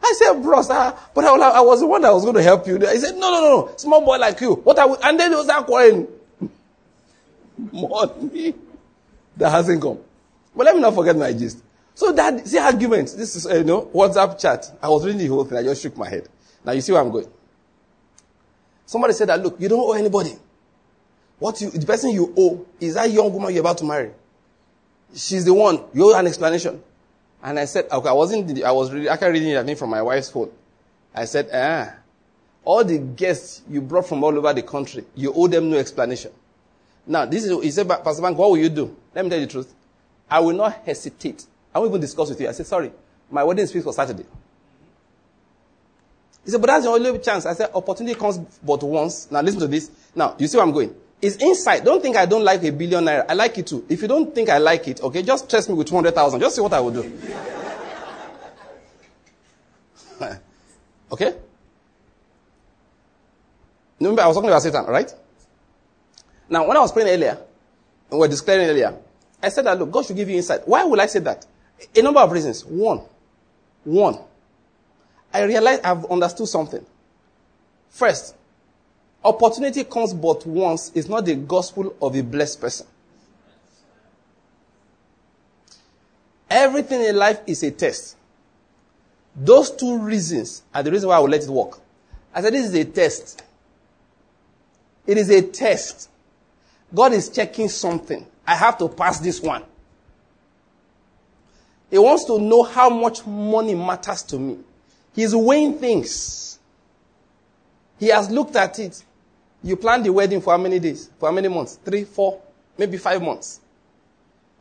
I 0.04 0.14
said, 0.18 0.42
bros, 0.42 0.68
but 0.68 1.24
I, 1.24 1.28
I, 1.28 1.62
was 1.62 1.80
the 1.80 1.88
one 1.88 2.02
that 2.02 2.12
was 2.14 2.24
going 2.24 2.36
to 2.36 2.44
help 2.44 2.66
you. 2.68 2.78
He 2.80 2.98
said, 2.98 3.16
no, 3.16 3.32
no, 3.32 3.42
no, 3.42 3.66
no. 3.68 3.78
small 3.78 4.04
boy 4.04 4.18
like 4.18 4.40
you. 4.42 4.56
What 4.56 4.80
I 4.80 4.86
would, 4.86 5.00
and 5.04 5.20
then 5.20 5.32
he 5.32 5.36
was 5.36 5.48
quarreling. 5.66 6.08
Money 7.72 8.56
that 9.38 9.50
hasn't 9.52 9.82
come. 9.82 10.00
But 10.56 10.66
let 10.66 10.76
me 10.76 10.82
not 10.82 10.96
forget 10.96 11.16
my 11.16 11.32
gist. 11.34 11.64
So 11.94 12.12
that, 12.14 12.48
see 12.48 12.58
arguments. 12.58 13.14
This 13.14 13.36
is, 13.36 13.46
uh, 13.46 13.56
you 13.56 13.64
know, 13.64 13.84
WhatsApp 13.94 14.40
chat. 14.40 14.72
I 14.82 14.90
was 14.90 15.06
reading 15.06 15.20
the 15.20 15.28
whole 15.28 15.46
thing. 15.46 15.58
I 15.58 15.64
just 15.64 15.82
shook 15.82 15.96
my 15.98 16.10
head. 16.10 16.28
Now 16.66 16.72
you 16.72 16.82
see 16.82 16.92
where 16.92 17.02
I'm 17.02 17.12
going. 17.12 17.28
Somebody 18.86 19.14
said 19.14 19.30
that, 19.30 19.42
look, 19.42 19.60
you 19.60 19.70
don't 19.70 19.80
owe 19.80 19.94
anybody. 19.94 20.34
What 21.40 21.60
you, 21.62 21.70
the 21.70 21.86
person 21.86 22.12
you 22.12 22.34
owe 22.38 22.66
is 22.80 22.96
that 22.96 23.10
young 23.10 23.32
woman 23.32 23.54
you're 23.54 23.62
about 23.62 23.78
to 23.80 23.86
marry. 23.86 24.12
She's 25.16 25.46
the 25.46 25.54
one. 25.54 25.82
You 25.94 26.12
owe 26.12 26.18
an 26.20 26.28
explanation. 26.28 26.82
And 27.44 27.60
I 27.60 27.66
said, 27.66 27.88
okay, 27.92 28.10
I 28.10 28.14
wasn't, 28.14 28.64
I 28.64 28.72
was 28.72 28.94
I 28.94 29.18
can 29.18 29.32
reading 29.32 29.50
it, 29.50 29.58
I 29.58 29.64
think, 29.64 29.80
from 29.80 29.90
my 29.90 30.02
wife's 30.02 30.30
phone. 30.30 30.52
I 31.14 31.26
said, 31.26 31.50
ah, 31.54 31.96
all 32.64 32.84
the 32.84 33.00
guests 33.00 33.64
you 33.70 33.82
brought 33.82 34.08
from 34.08 34.24
all 34.24 34.38
over 34.38 34.54
the 34.54 34.62
country, 34.62 35.04
you 35.16 35.34
owe 35.34 35.48
them 35.48 35.70
no 35.70 35.78
explanation. 35.78 36.32
Now, 37.08 37.26
this 37.26 37.44
is, 37.44 37.64
he 37.64 37.72
said, 37.72 37.90
Pastor 37.90 38.22
Bank, 38.22 38.38
what 38.38 38.52
will 38.52 38.58
you 38.58 38.70
do? 38.70 38.96
Let 39.16 39.26
me 39.26 39.30
tell 39.30 39.40
you 39.40 39.46
the 39.48 39.52
truth. 39.52 39.74
I 40.30 40.40
will 40.40 40.56
not 40.56 40.74
hesitate. 40.86 41.46
I 41.74 41.80
won't 41.80 41.92
even 41.92 42.02
discuss 42.02 42.30
with 42.30 42.40
you. 42.40 42.48
I 42.48 42.52
said, 42.52 42.68
sorry, 42.68 42.92
my 43.30 43.44
wedding 43.44 43.64
is 43.64 43.72
fixed 43.72 43.86
for 43.86 43.94
Saturday. 43.94 44.26
He 46.46 46.52
said, 46.52 46.62
but 46.62 46.68
that's 46.68 46.86
the 46.86 46.92
only 46.92 47.20
chance. 47.20 47.46
I 47.46 47.54
said, 47.54 47.72
opportunity 47.74 48.18
comes 48.18 48.38
but 48.38 48.82
once. 48.84 49.30
Now 49.32 49.42
listen 49.42 49.60
to 49.62 49.68
this. 49.68 49.92
Now, 50.16 50.36
you 50.38 50.48
see 50.48 50.58
where 50.58 50.66
I'm 50.66 50.72
going? 50.72 50.96
It's 51.22 51.36
inside. 51.36 51.84
Don't 51.86 52.02
think 52.02 52.18
I 52.18 52.26
don't 52.26 52.44
like 52.44 52.64
a 52.64 52.72
billion 52.72 53.06
naira. 53.06 53.26
I 53.30 53.34
like 53.34 53.58
it 53.58 53.68
too. 53.68 53.86
If 53.88 54.02
you 54.02 54.08
don't 54.08 54.34
think 54.34 54.50
I 54.50 54.58
like 54.58 54.88
it, 54.88 55.02
okay, 55.02 55.22
just 55.22 55.50
test 55.50 55.70
me 55.70 55.76
with 55.76 55.88
200,000. 55.88 56.40
Just 56.40 56.56
see 56.56 56.62
what 56.62 56.74
I 56.74 56.80
will 56.80 56.92
do. 56.92 57.20
okay? 61.12 61.36
Remember, 64.00 64.24
I 64.24 64.28
was 64.28 64.36
talking 64.36 64.50
about 64.50 64.64
Satan, 64.64 64.86
right? 64.86 65.14
Now, 66.50 66.68
when 66.68 66.76
I 66.76 66.80
was 66.80 66.92
praying 66.92 67.10
earlier, 67.10 67.38
we 68.10 68.18
were 68.18 68.28
declaring 68.28 68.68
earlier, 68.68 68.98
I 69.44 69.50
said 69.50 69.66
that, 69.66 69.78
look, 69.78 69.92
God 69.92 70.06
should 70.06 70.16
give 70.16 70.28
you 70.28 70.38
insight. 70.38 70.68
Why 70.68 70.84
would 70.84 71.00
I 71.00 71.06
say 71.06 71.20
that? 71.20 71.46
A 71.96 72.02
number 72.02 72.20
of 72.20 72.32
reasons. 72.32 72.66
One, 72.66 73.02
one, 73.84 74.18
I 75.34 75.44
realized 75.44 75.82
I've 75.84 76.06
understood 76.06 76.48
something. 76.48 76.86
First, 77.90 78.36
opportunity 79.24 79.84
comes 79.84 80.14
but 80.14 80.46
once 80.46 80.92
is 80.94 81.08
not 81.08 81.26
the 81.26 81.36
gospel 81.36 81.96
of 82.02 82.16
a 82.16 82.22
blessed 82.22 82.62
person. 82.62 82.88
Everything 86.50 87.02
in 87.04 87.16
life 87.16 87.40
is 87.48 87.64
a 87.64 87.72
test. 87.72 88.18
Those 89.36 89.72
two 89.72 90.00
reasons 90.00 90.64
are 90.74 90.84
the 90.84 90.92
reason 90.92 91.08
why 91.08 91.16
I 91.16 91.20
will 91.20 91.30
let 91.30 91.44
it 91.44 91.50
work. 91.50 91.80
I 92.34 92.42
said, 92.42 92.54
this 92.54 92.66
is 92.66 92.74
a 92.76 92.84
test. 92.84 93.44
It 95.08 95.18
is 95.18 95.30
a 95.30 95.42
test. 95.42 96.10
God 96.94 97.14
is 97.14 97.30
checking 97.30 97.70
something. 97.70 98.26
I 98.46 98.56
have 98.56 98.78
to 98.80 98.90
pass 98.90 99.20
this 99.20 99.42
one. 99.42 99.64
He 101.90 101.98
wants 101.98 102.26
to 102.26 102.40
know 102.40 102.64
how 102.64 102.90
much 102.90 103.26
money 103.26 103.76
matters 103.76 104.24
to 104.24 104.40
me. 104.40 104.58
He's 105.14 105.36
weighing 105.36 105.78
things. 105.78 106.60
He 108.00 108.08
has 108.08 108.30
looked 108.30 108.56
at 108.56 108.80
it. 108.80 109.04
You 109.64 109.76
plan 109.76 110.02
the 110.04 110.12
wedding 110.12 110.42
for 110.42 110.52
how 110.54 110.58
many 110.58 110.80
days? 110.80 111.10
For 111.20 111.30
how 111.30 111.36
many 111.36 111.48
months? 111.48 111.80
Three, 111.84 112.04
four, 112.04 112.42
maybe 112.78 112.98
five 112.98 113.22
months. 113.22 113.62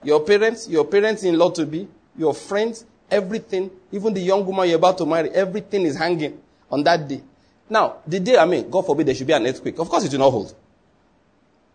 Your 0.02 0.20
parents, 0.24 0.68
your 0.68 0.84
parents 0.84 1.22
in 1.22 1.38
law 1.38 1.50
to 1.50 1.66
be, 1.66 1.88
your 2.16 2.34
friends, 2.34 2.84
everything, 3.10 3.70
even 3.92 4.14
the 4.14 4.20
young 4.20 4.44
woman 4.46 4.68
you're 4.68 4.78
about 4.78 4.98
to 4.98 5.06
marry, 5.06 5.30
everything 5.30 5.82
is 5.82 5.96
hanging 5.96 6.40
on 6.70 6.82
that 6.84 7.08
day. 7.08 7.22
Now, 7.68 7.96
the 8.06 8.20
day, 8.20 8.36
I 8.36 8.44
mean, 8.46 8.68
God 8.68 8.86
forbid 8.86 9.06
there 9.06 9.14
should 9.14 9.26
be 9.26 9.32
an 9.32 9.46
earthquake. 9.46 9.78
Of 9.78 9.88
course 9.88 10.04
it 10.04 10.12
will 10.12 10.18
not 10.18 10.30
hold. 10.30 10.54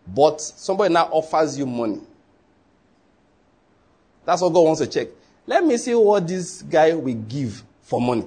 But 0.06 0.40
somebody 0.40 0.92
now 0.92 1.06
offers 1.06 1.58
you 1.58 1.66
money. 1.66 2.00
That's 4.24 4.42
what 4.42 4.52
God 4.52 4.62
wants 4.62 4.80
to 4.80 4.86
check. 4.86 5.08
Let 5.46 5.64
me 5.64 5.76
see 5.76 5.94
what 5.94 6.26
this 6.26 6.62
guy 6.62 6.92
will 6.94 7.14
give 7.14 7.62
for 7.82 8.00
money. 8.00 8.24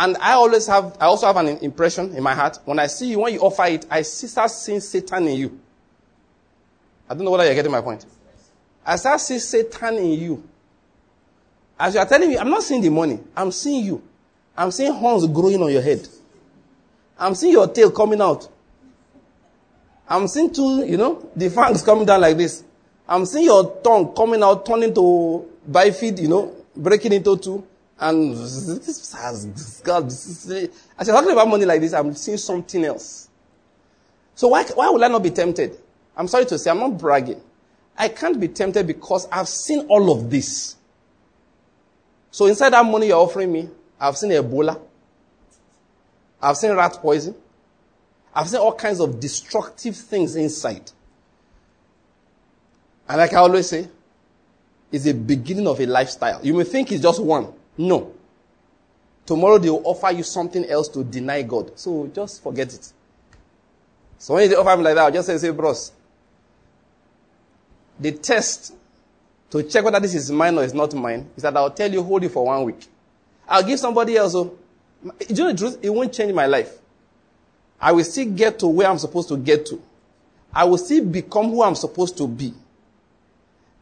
And 0.00 0.16
I 0.16 0.32
always 0.32 0.66
have, 0.66 0.96
I 0.98 1.04
also 1.04 1.26
have 1.26 1.36
an 1.36 1.58
impression 1.58 2.16
in 2.16 2.22
my 2.22 2.34
heart. 2.34 2.58
When 2.64 2.78
I 2.78 2.86
see 2.86 3.10
you, 3.10 3.18
when 3.18 3.34
you 3.34 3.40
offer 3.40 3.66
it, 3.66 3.84
I 3.90 4.00
start 4.00 4.50
seeing 4.50 4.80
Satan 4.80 5.28
in 5.28 5.36
you. 5.36 5.60
I 7.06 7.12
don't 7.12 7.22
know 7.22 7.30
whether 7.30 7.44
you're 7.44 7.54
getting 7.54 7.70
my 7.70 7.82
point. 7.82 8.06
I 8.86 8.96
start 8.96 9.20
seeing 9.20 9.40
Satan 9.40 9.98
in 9.98 10.12
you. 10.12 10.42
As 11.78 11.92
you 11.92 12.00
are 12.00 12.06
telling 12.06 12.30
me, 12.30 12.38
I'm 12.38 12.48
not 12.48 12.62
seeing 12.62 12.80
the 12.80 12.88
money. 12.88 13.20
I'm 13.36 13.52
seeing 13.52 13.84
you. 13.84 14.02
I'm 14.56 14.70
seeing 14.70 14.90
horns 14.90 15.26
growing 15.26 15.62
on 15.62 15.70
your 15.70 15.82
head. 15.82 16.08
I'm 17.18 17.34
seeing 17.34 17.52
your 17.52 17.68
tail 17.68 17.90
coming 17.90 18.22
out. 18.22 18.48
I'm 20.08 20.28
seeing 20.28 20.50
two, 20.50 20.82
you 20.86 20.96
know, 20.96 21.28
the 21.36 21.50
fangs 21.50 21.82
coming 21.82 22.06
down 22.06 22.22
like 22.22 22.38
this. 22.38 22.64
I'm 23.06 23.26
seeing 23.26 23.44
your 23.44 23.76
tongue 23.84 24.14
coming 24.14 24.42
out, 24.42 24.64
turning 24.64 24.94
to 24.94 25.46
bifid, 25.70 26.22
you 26.22 26.28
know, 26.28 26.56
breaking 26.74 27.12
into 27.12 27.36
two. 27.36 27.66
And 28.00 28.34
this 28.34 29.12
has 29.12 29.44
God, 29.84 30.06
as 30.06 30.48
you're 30.48 31.14
talking 31.14 31.32
about 31.32 31.48
money 31.48 31.66
like 31.66 31.82
this, 31.82 31.92
I'm 31.92 32.14
seeing 32.14 32.38
something 32.38 32.82
else. 32.82 33.28
So 34.34 34.48
why, 34.48 34.64
why 34.64 34.88
would 34.88 35.02
I 35.02 35.08
not 35.08 35.22
be 35.22 35.30
tempted? 35.30 35.78
I'm 36.16 36.26
sorry 36.26 36.46
to 36.46 36.58
say, 36.58 36.70
I'm 36.70 36.80
not 36.80 36.96
bragging. 36.96 37.42
I 37.98 38.08
can't 38.08 38.40
be 38.40 38.48
tempted 38.48 38.86
because 38.86 39.28
I've 39.30 39.48
seen 39.48 39.80
all 39.88 40.10
of 40.10 40.30
this. 40.30 40.76
So 42.30 42.46
inside 42.46 42.70
that 42.70 42.86
money 42.86 43.08
you're 43.08 43.18
offering 43.18 43.52
me, 43.52 43.68
I've 44.00 44.16
seen 44.16 44.30
Ebola. 44.30 44.80
I've 46.40 46.56
seen 46.56 46.72
rat 46.74 46.94
poison. 47.02 47.34
I've 48.34 48.48
seen 48.48 48.60
all 48.60 48.74
kinds 48.74 49.00
of 49.00 49.20
destructive 49.20 49.94
things 49.94 50.36
inside. 50.36 50.90
And 53.06 53.18
like 53.18 53.34
I 53.34 53.36
always 53.36 53.68
say, 53.68 53.88
it's 54.90 55.04
the 55.04 55.12
beginning 55.12 55.66
of 55.66 55.78
a 55.80 55.86
lifestyle. 55.86 56.40
You 56.42 56.54
may 56.54 56.64
think 56.64 56.92
it's 56.92 57.02
just 57.02 57.22
one. 57.22 57.52
No. 57.76 58.12
Tomorrow 59.26 59.58
they 59.58 59.70
will 59.70 59.82
offer 59.84 60.10
you 60.10 60.22
something 60.22 60.64
else 60.66 60.88
to 60.88 61.04
deny 61.04 61.42
God. 61.42 61.78
So 61.78 62.10
just 62.14 62.42
forget 62.42 62.72
it. 62.74 62.92
So 64.18 64.34
when 64.34 64.48
they 64.50 64.56
offer 64.56 64.76
me 64.76 64.84
like 64.84 64.94
that, 64.96 65.04
I'll 65.04 65.12
just 65.12 65.26
say, 65.28 65.38
say, 65.38 65.50
bros, 65.50 65.92
the 67.98 68.12
test 68.12 68.74
to 69.50 69.62
check 69.62 69.84
whether 69.84 70.00
this 70.00 70.14
is 70.14 70.30
mine 70.30 70.56
or 70.56 70.64
is 70.64 70.74
not 70.74 70.94
mine 70.94 71.28
is 71.36 71.42
that 71.42 71.56
I'll 71.56 71.70
tell 71.70 71.90
you, 71.90 72.02
hold 72.02 72.24
it 72.24 72.30
for 72.30 72.46
one 72.46 72.64
week. 72.64 72.86
I'll 73.48 73.62
give 73.62 73.78
somebody 73.78 74.16
else. 74.16 74.34
Oh, 74.34 74.56
you 75.28 75.34
know 75.36 75.52
the 75.52 75.58
truth? 75.58 75.78
It 75.82 75.90
won't 75.90 76.12
change 76.12 76.32
my 76.32 76.46
life. 76.46 76.78
I 77.80 77.92
will 77.92 78.04
still 78.04 78.30
get 78.30 78.58
to 78.60 78.68
where 78.68 78.88
I'm 78.88 78.98
supposed 78.98 79.28
to 79.28 79.36
get 79.36 79.66
to. 79.66 79.80
I 80.52 80.64
will 80.64 80.78
still 80.78 81.04
become 81.04 81.48
who 81.50 81.62
I'm 81.62 81.74
supposed 81.74 82.16
to 82.18 82.28
be. 82.28 82.52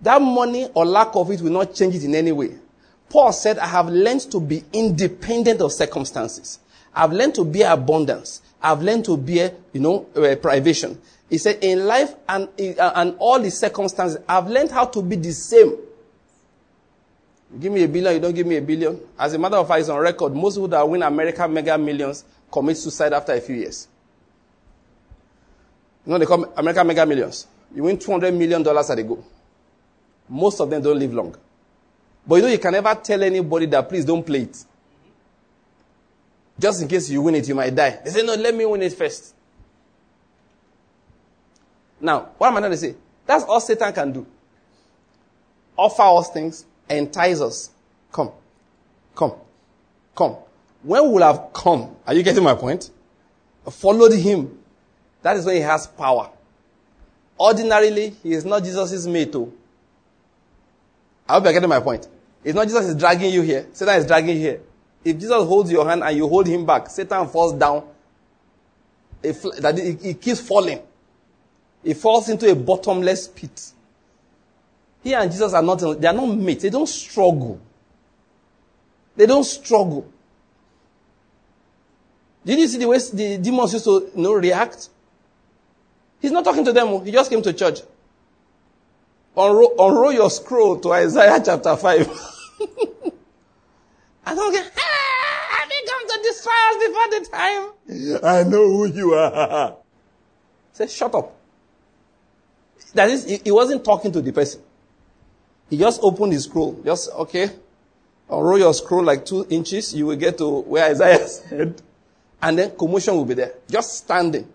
That 0.00 0.22
money 0.22 0.68
or 0.74 0.86
lack 0.86 1.16
of 1.16 1.30
it 1.30 1.40
will 1.40 1.50
not 1.50 1.74
change 1.74 1.96
it 1.96 2.04
in 2.04 2.14
any 2.14 2.30
way. 2.32 2.56
Paul 3.10 3.32
said, 3.32 3.58
I 3.58 3.66
have 3.66 3.88
learned 3.88 4.30
to 4.32 4.40
be 4.40 4.64
independent 4.72 5.60
of 5.60 5.72
circumstances. 5.72 6.58
I've 6.94 7.12
learned 7.12 7.34
to 7.36 7.44
bear 7.44 7.72
abundance. 7.72 8.42
I've 8.62 8.82
learned 8.82 9.04
to 9.06 9.16
bear, 9.16 9.52
you 9.72 9.80
know, 9.80 10.06
uh, 10.16 10.36
privation. 10.36 11.00
He 11.30 11.38
said, 11.38 11.58
in 11.62 11.86
life 11.86 12.14
and, 12.28 12.48
uh, 12.78 12.92
and 12.94 13.16
all 13.18 13.38
the 13.38 13.50
circumstances, 13.50 14.22
I've 14.28 14.48
learned 14.48 14.70
how 14.70 14.86
to 14.86 15.02
be 15.02 15.16
the 15.16 15.32
same. 15.32 15.76
You 17.52 17.58
give 17.60 17.72
me 17.72 17.84
a 17.84 17.88
billion, 17.88 18.14
you 18.14 18.20
don't 18.20 18.34
give 18.34 18.46
me 18.46 18.56
a 18.56 18.62
billion. 18.62 19.00
As 19.18 19.32
a 19.34 19.38
matter 19.38 19.56
of 19.56 19.68
fact, 19.68 19.80
it's 19.80 19.88
on 19.88 20.00
record. 20.00 20.34
Most 20.34 20.54
people 20.54 20.68
that 20.68 20.86
win 20.88 21.02
American 21.02 21.52
mega 21.52 21.78
millions 21.78 22.24
commit 22.50 22.76
suicide 22.76 23.12
after 23.12 23.32
a 23.32 23.40
few 23.40 23.56
years. 23.56 23.88
You 26.04 26.12
know, 26.12 26.18
they 26.18 26.26
call 26.26 26.44
American 26.56 26.86
mega 26.86 27.06
millions. 27.06 27.46
You 27.74 27.84
win 27.84 27.98
$200 27.98 28.36
million 28.36 28.66
at 28.66 28.98
a 28.98 29.02
go. 29.02 29.22
Most 30.28 30.60
of 30.60 30.68
them 30.68 30.82
don't 30.82 30.98
live 30.98 31.14
long. 31.14 31.36
But 32.28 32.36
you 32.36 32.42
know, 32.42 32.48
you 32.48 32.58
can 32.58 32.72
never 32.72 32.94
tell 32.94 33.22
anybody 33.22 33.64
that 33.66 33.88
please 33.88 34.04
don't 34.04 34.22
play 34.22 34.42
it. 34.42 34.64
Just 36.58 36.82
in 36.82 36.88
case 36.88 37.08
you 37.08 37.22
win 37.22 37.36
it, 37.36 37.48
you 37.48 37.54
might 37.54 37.74
die. 37.74 38.00
They 38.04 38.10
say, 38.10 38.22
no, 38.22 38.34
let 38.34 38.54
me 38.54 38.66
win 38.66 38.82
it 38.82 38.92
first. 38.92 39.34
Now, 41.98 42.28
what 42.36 42.48
am 42.48 42.58
I 42.58 42.60
going 42.60 42.72
to 42.72 42.76
say? 42.76 42.94
That's 43.26 43.44
all 43.44 43.60
Satan 43.60 43.92
can 43.94 44.12
do. 44.12 44.26
Offer 45.76 46.02
us 46.02 46.30
things, 46.30 46.66
entice 46.90 47.40
us. 47.40 47.70
Come. 48.12 48.32
Come. 49.14 49.34
Come. 50.14 50.36
When 50.82 51.04
we 51.04 51.08
will 51.08 51.22
have 51.22 51.52
come, 51.52 51.96
are 52.06 52.14
you 52.14 52.22
getting 52.22 52.44
my 52.44 52.54
point? 52.54 52.90
Followed 53.70 54.12
him. 54.12 54.58
That 55.22 55.36
is 55.36 55.46
when 55.46 55.56
he 55.56 55.62
has 55.62 55.86
power. 55.86 56.30
Ordinarily, 57.38 58.10
he 58.22 58.32
is 58.32 58.44
not 58.44 58.64
Jesus' 58.64 59.06
mate. 59.06 59.34
I 61.28 61.34
hope 61.34 61.44
you're 61.44 61.52
getting 61.52 61.68
my 61.68 61.80
point. 61.80 62.08
It's 62.48 62.54
not 62.54 62.66
Jesus 62.66 62.86
is 62.86 62.94
dragging 62.94 63.30
you 63.30 63.42
here. 63.42 63.66
Satan 63.74 63.96
is 63.96 64.06
dragging 64.06 64.34
you 64.34 64.40
here. 64.40 64.60
If 65.04 65.18
Jesus 65.18 65.44
holds 65.44 65.70
your 65.70 65.86
hand 65.86 66.02
and 66.02 66.16
you 66.16 66.26
hold 66.26 66.46
him 66.46 66.64
back, 66.64 66.88
Satan 66.88 67.28
falls 67.28 67.52
down. 67.52 67.86
That 69.20 69.98
he 70.00 70.14
keeps 70.14 70.40
falling. 70.40 70.80
He 71.84 71.92
falls 71.92 72.30
into 72.30 72.50
a 72.50 72.54
bottomless 72.54 73.28
pit. 73.28 73.72
He 75.02 75.12
and 75.12 75.30
Jesus 75.30 75.52
are 75.52 75.62
not, 75.62 76.00
they 76.00 76.08
are 76.08 76.14
not 76.14 76.24
mates. 76.24 76.62
They 76.62 76.70
don't 76.70 76.88
struggle. 76.88 77.60
They 79.14 79.26
don't 79.26 79.44
struggle. 79.44 80.10
Did 82.46 82.60
you 82.60 82.66
see 82.66 82.78
the 82.78 82.88
way 82.88 82.98
the 83.12 83.36
demons 83.36 83.74
used 83.74 83.84
to 83.84 84.10
you 84.16 84.22
know, 84.22 84.32
react? 84.32 84.88
He's 86.18 86.32
not 86.32 86.44
talking 86.44 86.64
to 86.64 86.72
them. 86.72 87.04
He 87.04 87.12
just 87.12 87.28
came 87.28 87.42
to 87.42 87.52
church. 87.52 87.80
Unroll, 89.36 89.74
unroll 89.78 90.12
your 90.12 90.30
scroll 90.30 90.80
to 90.80 90.92
Isaiah 90.94 91.42
chapter 91.44 91.76
5. 91.76 92.34
I 94.26 94.34
don't 94.34 94.52
get, 94.52 94.70
ah, 94.76 95.58
have 95.58 95.70
you 95.70 95.86
come 95.88 96.08
to 96.08 96.18
destroy 96.22 96.52
us 96.68 96.76
before 96.86 97.08
the 97.10 97.20
time? 97.30 98.24
I 98.24 98.42
know 98.44 98.66
who 98.68 98.86
you 98.86 99.14
are. 99.14 99.76
Say, 100.72 100.86
shut 100.86 101.14
up. 101.14 101.34
That 102.94 103.10
is, 103.10 103.24
he 103.24 103.50
wasn't 103.50 103.84
talking 103.84 104.12
to 104.12 104.20
the 104.20 104.32
person. 104.32 104.62
He 105.70 105.76
just 105.76 106.00
opened 106.02 106.32
his 106.32 106.44
scroll. 106.44 106.80
Just, 106.84 107.10
okay. 107.10 107.50
roll 108.28 108.58
your 108.58 108.74
scroll 108.74 109.04
like 109.04 109.24
two 109.24 109.46
inches. 109.50 109.94
You 109.94 110.06
will 110.06 110.16
get 110.16 110.38
to 110.38 110.60
where 110.62 110.90
Isaiah 110.90 111.28
said. 111.28 111.82
And 112.40 112.58
then 112.58 112.76
commotion 112.76 113.14
will 113.14 113.24
be 113.24 113.34
there. 113.34 113.54
Just 113.68 113.98
standing. 113.98 114.46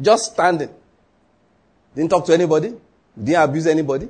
Just 0.00 0.32
standing. 0.32 0.70
Didn't 1.94 2.10
talk 2.10 2.26
to 2.26 2.34
anybody. 2.34 2.74
Didn't 3.16 3.42
abuse 3.42 3.66
anybody. 3.66 4.08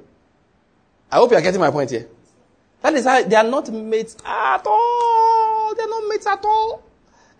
I 1.10 1.16
hope 1.16 1.30
you 1.30 1.36
are 1.36 1.42
getting 1.42 1.60
my 1.60 1.70
point 1.70 1.90
here. 1.90 2.06
That 2.82 2.94
is 2.94 3.04
how 3.04 3.22
they 3.22 3.36
are 3.36 3.44
not 3.44 3.70
mates 3.72 4.16
at 4.24 4.66
all. 4.66 5.74
They 5.76 5.82
are 5.82 5.88
not 5.88 6.08
mates 6.08 6.26
at 6.26 6.44
all. 6.44 6.82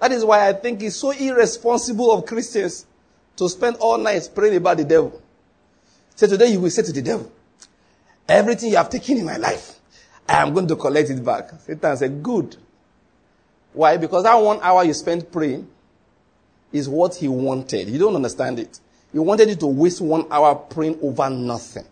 That 0.00 0.12
is 0.12 0.24
why 0.24 0.48
I 0.48 0.52
think 0.52 0.82
it's 0.82 0.96
so 0.96 1.10
irresponsible 1.10 2.10
of 2.10 2.26
Christians 2.26 2.86
to 3.36 3.48
spend 3.48 3.76
all 3.76 3.98
night 3.98 4.28
praying 4.34 4.56
about 4.56 4.78
the 4.78 4.84
devil. 4.84 5.20
Say 6.14 6.26
today 6.26 6.52
you 6.52 6.60
will 6.60 6.70
say 6.70 6.82
to 6.82 6.92
the 6.92 7.02
devil, 7.02 7.30
everything 8.28 8.70
you 8.70 8.76
have 8.76 8.90
taken 8.90 9.18
in 9.18 9.24
my 9.24 9.36
life, 9.36 9.78
I 10.28 10.42
am 10.42 10.52
going 10.54 10.68
to 10.68 10.76
collect 10.76 11.10
it 11.10 11.24
back. 11.24 11.50
Satan 11.60 11.96
said, 11.96 12.22
good. 12.22 12.56
Why? 13.72 13.96
Because 13.96 14.24
that 14.24 14.34
one 14.34 14.58
hour 14.62 14.84
you 14.84 14.94
spent 14.94 15.30
praying 15.30 15.68
is 16.72 16.88
what 16.88 17.14
he 17.14 17.28
wanted. 17.28 17.88
You 17.88 17.98
don't 17.98 18.14
understand 18.14 18.58
it. 18.58 18.80
He 19.12 19.18
wanted 19.18 19.48
you 19.48 19.56
to 19.56 19.66
waste 19.66 20.00
one 20.00 20.26
hour 20.30 20.54
praying 20.54 20.98
over 21.02 21.28
nothing. 21.28 21.84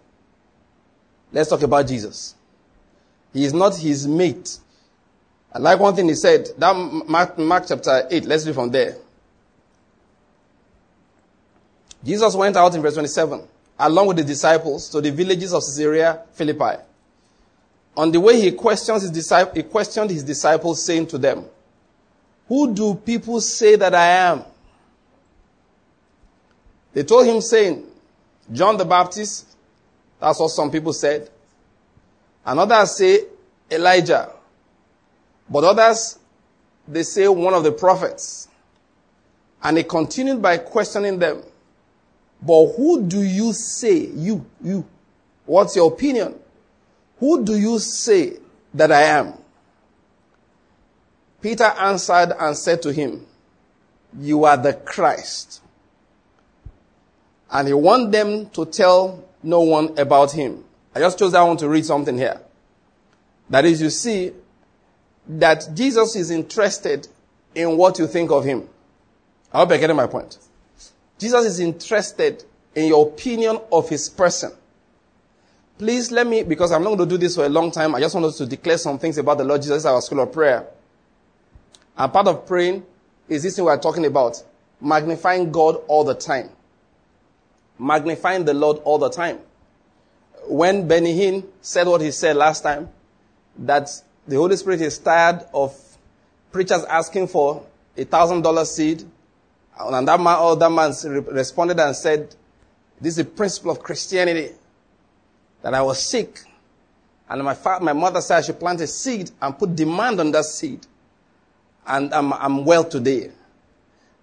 Let's 1.33 1.51
talk 1.51 1.63
about 1.63 1.87
Jesus. 1.87 2.35
He 3.33 3.45
is 3.45 3.53
not 3.53 3.77
his 3.77 4.07
mate. 4.07 4.59
I 5.53 5.59
like 5.59 5.79
one 5.79 5.95
thing 5.95 6.09
he 6.09 6.15
said. 6.15 6.49
That 6.59 6.75
Mark, 7.09 7.39
Mark 7.39 7.65
chapter 7.69 8.07
8. 8.11 8.25
Let's 8.25 8.47
read 8.47 8.55
from 8.55 8.71
there. 8.71 8.97
Jesus 12.05 12.35
went 12.35 12.57
out 12.57 12.75
in 12.75 12.83
verse 12.83 12.95
27 12.95 13.49
along 13.79 14.09
with 14.09 14.17
the 14.17 14.25
disciples 14.25 14.89
to 14.91 15.01
the 15.01 15.11
villages 15.11 15.53
of 15.53 15.63
Caesarea 15.63 16.23
Philippi. 16.33 16.83
On 17.97 18.11
the 18.11 18.21
way, 18.21 18.41
he 18.41 18.53
questions 18.53 19.03
his 19.03 19.11
disciples, 19.11 19.57
he 19.57 19.63
questioned 19.63 20.11
his 20.11 20.25
disciples, 20.25 20.85
saying 20.85 21.07
to 21.09 21.19
them, 21.19 21.45
Who 22.47 22.73
do 22.73 22.95
people 22.95 23.41
say 23.41 23.77
that 23.77 23.95
I 23.95 24.07
am? 24.07 24.45
They 26.93 27.03
told 27.03 27.27
him, 27.27 27.41
saying, 27.41 27.85
John 28.53 28.77
the 28.77 28.85
Baptist. 28.85 29.47
That's 30.21 30.41
what 30.41 30.49
some 30.49 30.71
people 30.71 30.93
said. 30.93 31.31
And 32.49 32.59
others 32.59 32.97
say 32.97 33.27
Elijah. 33.71 34.33
But 35.51 35.65
others, 35.65 36.19
they 36.89 37.03
say 37.03 37.29
one 37.29 37.53
of 37.53 37.63
the 37.63 37.73
prophets. 37.73 38.49
And 39.63 39.77
he 39.77 39.85
continued 39.85 40.41
by 40.41 40.57
questioning 40.57 41.19
them. 41.19 41.43
But 42.41 42.73
who 42.75 43.03
do 43.03 43.23
you 43.23 43.53
say, 43.53 43.99
you, 43.99 44.47
you, 44.65 44.87
what's 45.45 45.77
your 45.77 45.93
opinion? 45.93 46.37
Who 47.19 47.45
do 47.45 47.55
you 47.55 47.79
say 47.79 48.39
that 48.73 48.93
I 48.93 49.03
am? 49.03 49.35
Peter 51.43 51.65
answered 51.65 52.33
and 52.39 52.57
said 52.57 52.81
to 52.81 52.95
him, 52.95 53.27
You 54.19 54.45
are 54.45 54.57
the 54.57 54.73
Christ. 54.73 55.61
And 57.51 57.69
he 57.69 57.75
wanted 57.75 58.13
them 58.13 58.49
to 58.51 58.65
tell 58.65 59.23
no 59.43 59.61
one 59.61 59.99
about 59.99 60.33
him. 60.33 60.65
I 60.99 61.01
just 61.01 61.17
chose 61.17 61.31
that 61.31 61.43
one 61.43 61.57
to 61.59 61.69
read 61.69 61.85
something 61.85 62.17
here. 62.19 62.41
That 63.51 63.65
is, 63.65 63.81
you 63.81 63.91
see 63.91 64.33
that 65.29 65.69
Jesus 65.75 66.17
is 66.17 66.31
interested 66.31 67.09
in 67.55 67.77
what 67.77 67.99
you 67.99 68.07
think 68.07 68.31
of 68.31 68.45
him. 68.45 68.69
I 69.53 69.59
hope 69.59 69.71
you're 69.71 69.79
getting 69.79 69.97
my 69.97 70.07
point. 70.07 70.39
Jesus 71.19 71.45
is 71.45 71.61
interested 71.61 72.45
in 72.75 72.87
your 72.87 73.09
opinion 73.09 73.59
of 73.73 73.89
his 73.89 74.09
person. 74.09 74.53
Please 75.79 76.11
let 76.11 76.27
me, 76.27 76.43
because 76.43 76.73
I'm 76.73 76.83
not 76.83 76.97
going 76.97 77.09
to 77.09 77.17
do 77.17 77.19
this 77.19 77.37
for 77.37 77.45
a 77.45 77.49
long 77.49 77.71
time, 77.71 77.95
I 77.95 78.01
just 78.01 78.15
wanted 78.15 78.33
to 78.35 78.47
declare 78.47 78.79
some 78.79 78.99
things 78.99 79.17
about 79.17 79.39
the 79.39 79.45
Lord 79.45 79.63
Jesus, 79.63 79.85
our 79.85 80.01
school 80.01 80.21
of 80.21 80.33
prayer. 80.33 80.67
And 81.97 82.13
part 82.13 82.29
of 82.29 82.47
praying 82.47 82.85
is 83.29 83.43
this 83.43 83.57
thing 83.57 83.65
we're 83.65 83.79
talking 83.79 84.07
about 84.07 84.43
magnifying 84.81 85.51
God 85.51 85.81
all 85.89 86.05
the 86.05 86.15
time. 86.15 86.51
Magnifying 87.79 88.45
the 88.45 88.55
Lord 88.55 88.79
all 88.85 88.99
the 88.99 89.11
time. 89.11 89.39
When 90.47 90.89
Benny 90.89 91.17
Hinn 91.17 91.47
said 91.61 91.87
what 91.87 92.01
he 92.01 92.11
said 92.11 92.37
last 92.37 92.63
time, 92.63 92.89
that 93.59 93.91
the 94.27 94.37
Holy 94.37 94.57
Spirit 94.57 94.81
is 94.81 94.99
tired 94.99 95.45
of 95.53 95.77
preachers 96.53 96.85
asking 96.85 97.29
for 97.29 97.65
a 97.97 98.05
thousand 98.05 98.43
dollar 98.43 98.65
seed 98.65 99.05
and 99.79 100.09
that 100.09 100.21
man, 100.21 100.37
oh, 100.39 100.55
that 100.57 100.71
man 100.71 100.93
responded 101.33 101.79
and 101.79 101.95
said, 101.95 102.35
this 103.01 103.13
is 103.13 103.17
the 103.17 103.25
principle 103.25 103.71
of 103.71 103.81
Christianity. 103.81 104.53
That 105.63 105.75
I 105.75 105.83
was 105.83 106.03
sick. 106.03 106.41
And 107.29 107.45
my, 107.45 107.55
father, 107.55 107.85
my 107.85 107.93
mother 107.93 108.21
said 108.21 108.39
I 108.39 108.41
should 108.43 108.59
plant 108.59 108.81
a 108.81 108.87
seed 108.87 109.31
and 109.41 109.59
put 109.59 109.77
demand 109.77 110.21
on 110.21 110.33
that 110.33 110.45
seed. 110.47 110.87
And 111.87 112.13
I'm, 112.13 112.33
I'm 112.33 112.65
well 112.65 112.85
today. 112.85 113.31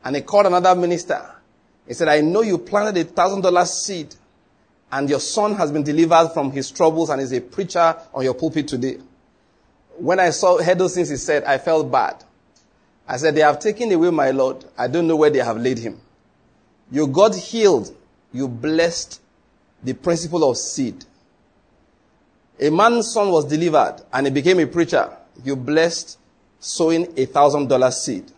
And 0.04 0.16
he 0.16 0.22
called 0.22 0.46
another 0.48 0.76
minister. 0.76 1.24
He 1.88 1.94
said, 1.94 2.08
I 2.08 2.22
know 2.22 2.42
you 2.42 2.58
planted 2.58 2.98
a 2.98 3.04
thousand 3.04 3.42
dollar 3.42 3.66
seed 3.66 4.14
and 4.92 5.10
your 5.10 5.20
son 5.20 5.56
has 5.56 5.72
been 5.72 5.84
delivered 5.84 6.30
from 6.34 6.52
his 6.52 6.72
troubles 6.72 7.10
and 7.10 7.22
is 7.22 7.32
a 7.32 7.42
preacher 7.42 7.96
on 8.14 8.24
your 8.24 8.34
pulpit 8.34 8.68
today. 8.68 8.98
When 9.98 10.20
I 10.20 10.30
saw, 10.32 10.58
heard 10.58 10.78
those 10.78 10.96
things 10.96 11.10
he 11.10 11.18
said, 11.18 11.44
I 11.44 11.58
felt 11.58 11.92
bad. 11.92 12.24
I 13.08 13.18
said, 13.18 13.36
They 13.36 13.42
have 13.42 13.60
taken 13.60 13.92
away 13.92 14.10
my 14.10 14.32
Lord. 14.32 14.66
I 14.78 14.88
don't 14.88 15.08
know 15.08 15.16
where 15.16 15.30
they 15.30 15.40
have 15.40 15.58
laid 15.58 15.80
him. 15.80 16.00
You 16.92 17.08
got 17.08 17.36
healed. 17.36 17.96
You 18.34 18.48
blessed 18.48 19.22
the 19.84 19.94
principle 19.94 20.50
of 20.50 20.58
seed. 20.58 21.06
A 22.60 22.70
man's 22.70 23.12
son 23.12 23.30
was 23.30 23.46
delivered 23.46 24.02
and 24.12 24.28
he 24.28 24.32
became 24.32 24.60
a 24.60 24.66
preacher. 24.68 25.10
You 25.44 25.56
blessed 25.56 26.18
sowing 26.60 27.14
a 27.18 27.26
thousand 27.26 27.68
dollar 27.68 27.92
seed. 27.92 28.32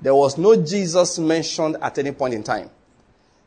There 0.00 0.14
was 0.14 0.38
no 0.38 0.56
Jesus 0.56 1.18
mentioned 1.18 1.76
at 1.82 1.98
any 1.98 2.12
point 2.12 2.34
in 2.34 2.42
time. 2.42 2.70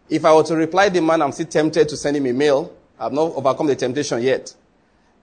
If 0.10 0.26
I 0.26 0.34
were 0.34 0.44
to 0.44 0.56
reply 0.56 0.90
the 0.90 1.02
man, 1.02 1.22
I'm 1.22 1.32
still 1.32 1.48
tempted 1.48 1.90
to 1.90 1.98
send 1.98 2.18
him 2.18 2.26
a 2.28 2.34
mail. 2.34 2.72
I've 3.00 3.14
not 3.14 3.34
overcome 3.34 3.68
the 3.68 3.76
temptation 3.76 4.22
yet. 4.22 4.54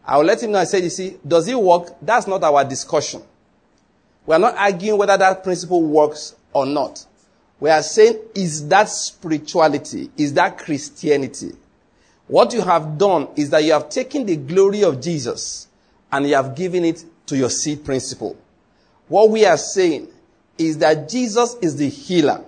I 0.04 0.16
will 0.16 0.24
let 0.24 0.42
him 0.42 0.52
know. 0.52 0.58
I 0.58 0.64
said, 0.64 0.82
you 0.82 0.90
see, 0.90 1.16
does 1.26 1.46
it 1.48 1.58
work? 1.58 1.94
That's 2.02 2.26
not 2.26 2.42
our 2.42 2.64
discussion. 2.64 3.22
We 4.26 4.34
are 4.34 4.38
not 4.38 4.56
arguing 4.56 4.98
whether 4.98 5.16
that 5.16 5.42
principle 5.44 5.82
works 5.82 6.34
or 6.52 6.66
not. 6.66 7.04
We 7.58 7.70
are 7.70 7.82
saying, 7.82 8.18
is 8.34 8.66
that 8.68 8.88
spirituality? 8.88 10.10
Is 10.16 10.32
that 10.34 10.58
Christianity? 10.58 11.52
What 12.26 12.52
you 12.52 12.62
have 12.62 12.96
done 12.96 13.28
is 13.36 13.50
that 13.50 13.64
you 13.64 13.72
have 13.72 13.88
taken 13.88 14.24
the 14.24 14.36
glory 14.36 14.82
of 14.84 15.00
Jesus 15.00 15.68
and 16.12 16.28
you 16.28 16.34
have 16.34 16.54
given 16.54 16.84
it 16.84 17.04
to 17.26 17.36
your 17.36 17.50
seed 17.50 17.84
principle. 17.84 18.36
What 19.08 19.30
we 19.30 19.44
are 19.44 19.56
saying 19.56 20.08
is 20.56 20.78
that 20.78 21.08
Jesus 21.08 21.56
is 21.60 21.76
the 21.76 21.88
healer 21.88 22.44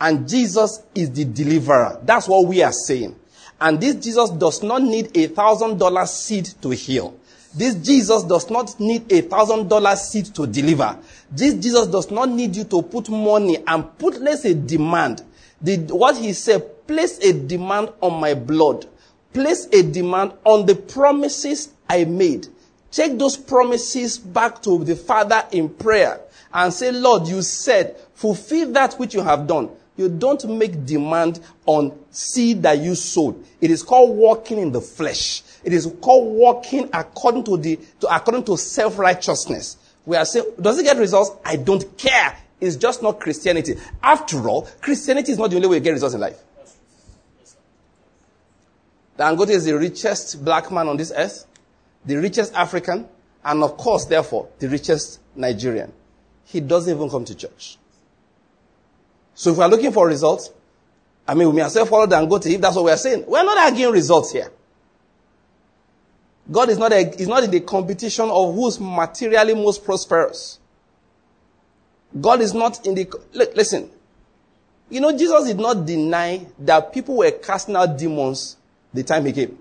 and 0.00 0.28
Jesus 0.28 0.82
is 0.94 1.12
the 1.12 1.24
deliverer. 1.24 2.00
That's 2.02 2.26
what 2.28 2.46
we 2.46 2.62
are 2.62 2.72
saying. 2.72 3.14
And 3.60 3.80
this 3.80 3.96
Jesus 3.96 4.30
does 4.30 4.62
not 4.62 4.82
need 4.82 5.16
a 5.16 5.26
thousand 5.26 5.78
dollar 5.78 6.06
seed 6.06 6.46
to 6.62 6.70
heal. 6.70 7.14
This 7.54 7.74
Jesus 7.74 8.22
does 8.22 8.48
not 8.48 8.78
need 8.78 9.10
a 9.12 9.22
thousand 9.22 9.68
dollar 9.68 9.96
seed 9.96 10.26
to 10.36 10.46
deliver. 10.46 10.98
This 11.30 11.54
Jesus 11.54 11.86
does 11.88 12.10
not 12.10 12.28
need 12.28 12.54
you 12.56 12.64
to 12.64 12.80
put 12.82 13.08
money 13.08 13.58
and 13.66 13.98
put, 13.98 14.20
let's 14.20 14.42
say, 14.42 14.54
demand. 14.54 15.22
The, 15.60 15.76
what 15.90 16.16
he 16.16 16.32
said, 16.32 16.86
place 16.86 17.18
a 17.18 17.32
demand 17.32 17.90
on 18.00 18.20
my 18.20 18.34
blood. 18.34 18.86
Place 19.32 19.66
a 19.72 19.82
demand 19.82 20.32
on 20.44 20.64
the 20.64 20.74
promises 20.74 21.72
I 21.88 22.04
made. 22.04 22.48
Take 22.90 23.18
those 23.18 23.36
promises 23.36 24.18
back 24.18 24.62
to 24.62 24.82
the 24.82 24.96
Father 24.96 25.44
in 25.52 25.68
prayer 25.68 26.20
and 26.52 26.72
say, 26.72 26.90
Lord, 26.90 27.28
you 27.28 27.42
said, 27.42 27.96
fulfill 28.14 28.72
that 28.72 28.94
which 28.94 29.14
you 29.14 29.22
have 29.22 29.46
done. 29.46 29.70
You 30.00 30.08
don't 30.08 30.42
make 30.48 30.86
demand 30.86 31.40
on 31.66 31.92
seed 32.10 32.62
that 32.62 32.78
you 32.78 32.94
sowed. 32.94 33.44
It 33.60 33.70
is 33.70 33.82
called 33.82 34.16
walking 34.16 34.58
in 34.58 34.72
the 34.72 34.80
flesh. 34.80 35.42
It 35.62 35.74
is 35.74 35.92
called 36.00 36.34
walking 36.36 36.88
according 36.90 37.44
to 37.44 37.58
the, 37.58 37.78
to, 38.00 38.06
according 38.16 38.44
to 38.44 38.56
self-righteousness. 38.56 39.76
We 40.06 40.16
are 40.16 40.24
saying, 40.24 40.46
does 40.58 40.78
it 40.78 40.84
get 40.84 40.96
results? 40.96 41.32
I 41.44 41.56
don't 41.56 41.98
care. 41.98 42.34
It's 42.62 42.76
just 42.76 43.02
not 43.02 43.20
Christianity. 43.20 43.76
After 44.02 44.48
all, 44.48 44.62
Christianity 44.80 45.32
is 45.32 45.38
not 45.38 45.50
the 45.50 45.56
only 45.56 45.68
way 45.68 45.76
to 45.76 45.84
get 45.84 45.90
results 45.90 46.14
in 46.14 46.20
life. 46.22 46.38
Dangote 49.18 49.50
is 49.50 49.66
the 49.66 49.76
richest 49.76 50.42
black 50.42 50.72
man 50.72 50.88
on 50.88 50.96
this 50.96 51.12
earth, 51.14 51.44
the 52.06 52.16
richest 52.16 52.54
African, 52.54 53.06
and 53.44 53.62
of 53.62 53.76
course, 53.76 54.06
therefore, 54.06 54.48
the 54.60 54.68
richest 54.70 55.20
Nigerian. 55.36 55.92
He 56.46 56.60
doesn't 56.60 56.96
even 56.96 57.10
come 57.10 57.26
to 57.26 57.34
church. 57.34 57.76
So 59.34 59.52
if 59.52 59.56
we 59.56 59.62
are 59.62 59.68
looking 59.68 59.92
for 59.92 60.06
results, 60.06 60.50
I 61.26 61.34
mean, 61.34 61.48
we 61.48 61.54
may 61.54 61.62
well 61.62 61.86
follow 61.86 62.16
and 62.16 62.28
go 62.28 62.38
to 62.38 62.50
if 62.50 62.60
that's 62.60 62.76
what 62.76 62.86
we 62.86 62.90
are 62.90 62.96
saying. 62.96 63.24
We're 63.26 63.44
not 63.44 63.56
arguing 63.58 63.92
results 63.92 64.32
here. 64.32 64.50
God 66.50 66.68
is 66.70 66.78
not, 66.78 66.92
a, 66.92 66.98
is 67.20 67.28
not 67.28 67.44
in 67.44 67.50
the 67.50 67.60
competition 67.60 68.28
of 68.28 68.54
who's 68.54 68.80
materially 68.80 69.54
most 69.54 69.84
prosperous. 69.84 70.58
God 72.20 72.40
is 72.40 72.52
not 72.52 72.84
in 72.84 72.94
the, 72.94 73.08
look, 73.32 73.54
listen. 73.54 73.90
You 74.88 75.00
know, 75.00 75.16
Jesus 75.16 75.46
did 75.46 75.58
not 75.58 75.86
deny 75.86 76.44
that 76.58 76.92
people 76.92 77.18
were 77.18 77.30
casting 77.30 77.76
out 77.76 77.96
demons 77.96 78.56
the 78.92 79.04
time 79.04 79.24
he 79.26 79.32
came. 79.32 79.56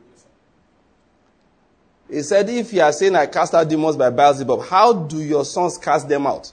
He 2.09 2.23
said, 2.23 2.49
if 2.49 2.73
you 2.73 2.81
are 2.81 2.91
saying 2.91 3.15
I 3.15 3.27
cast 3.27 3.53
out 3.53 3.69
demons 3.69 3.95
by 3.95 4.09
Beelzebub, 4.09 4.65
how 4.65 4.93
do 4.93 5.21
your 5.21 5.45
sons 5.45 5.77
cast 5.77 6.09
them 6.09 6.25
out? 6.25 6.51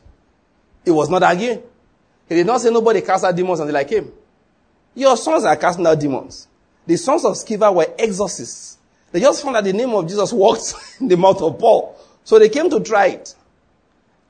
It 0.85 0.91
was 0.91 1.09
not 1.09 1.23
arguing. 1.23 1.63
He 2.29 2.35
did 2.35 2.47
not 2.47 2.61
say 2.61 2.71
nobody 2.71 3.01
cast 3.01 3.25
out 3.25 3.35
demons 3.35 3.61
until 3.61 3.77
I 3.77 3.85
came. 3.85 4.13
Your 4.95 5.17
sons 5.17 5.45
are 5.45 5.57
casting 5.57 5.87
out 5.87 6.01
demons. 6.01 6.49
The 6.87 6.97
sons 6.97 7.25
of 7.25 7.35
Sceva 7.35 7.75
were 7.75 7.87
exorcists. 7.99 8.79
They 9.13 9.21
just 9.21 9.43
found 9.43 9.57
that 9.57 9.65
the 9.65 9.73
name 9.73 9.91
of 9.91 10.09
Jesus 10.09 10.33
walked 10.33 10.75
in 11.01 11.09
the 11.09 11.17
mouth 11.17 11.41
of 11.43 11.59
Paul. 11.59 11.97
So 12.25 12.39
they 12.39 12.49
came 12.49 12.69
to 12.71 12.81
try 12.81 13.07
it. 13.07 13.35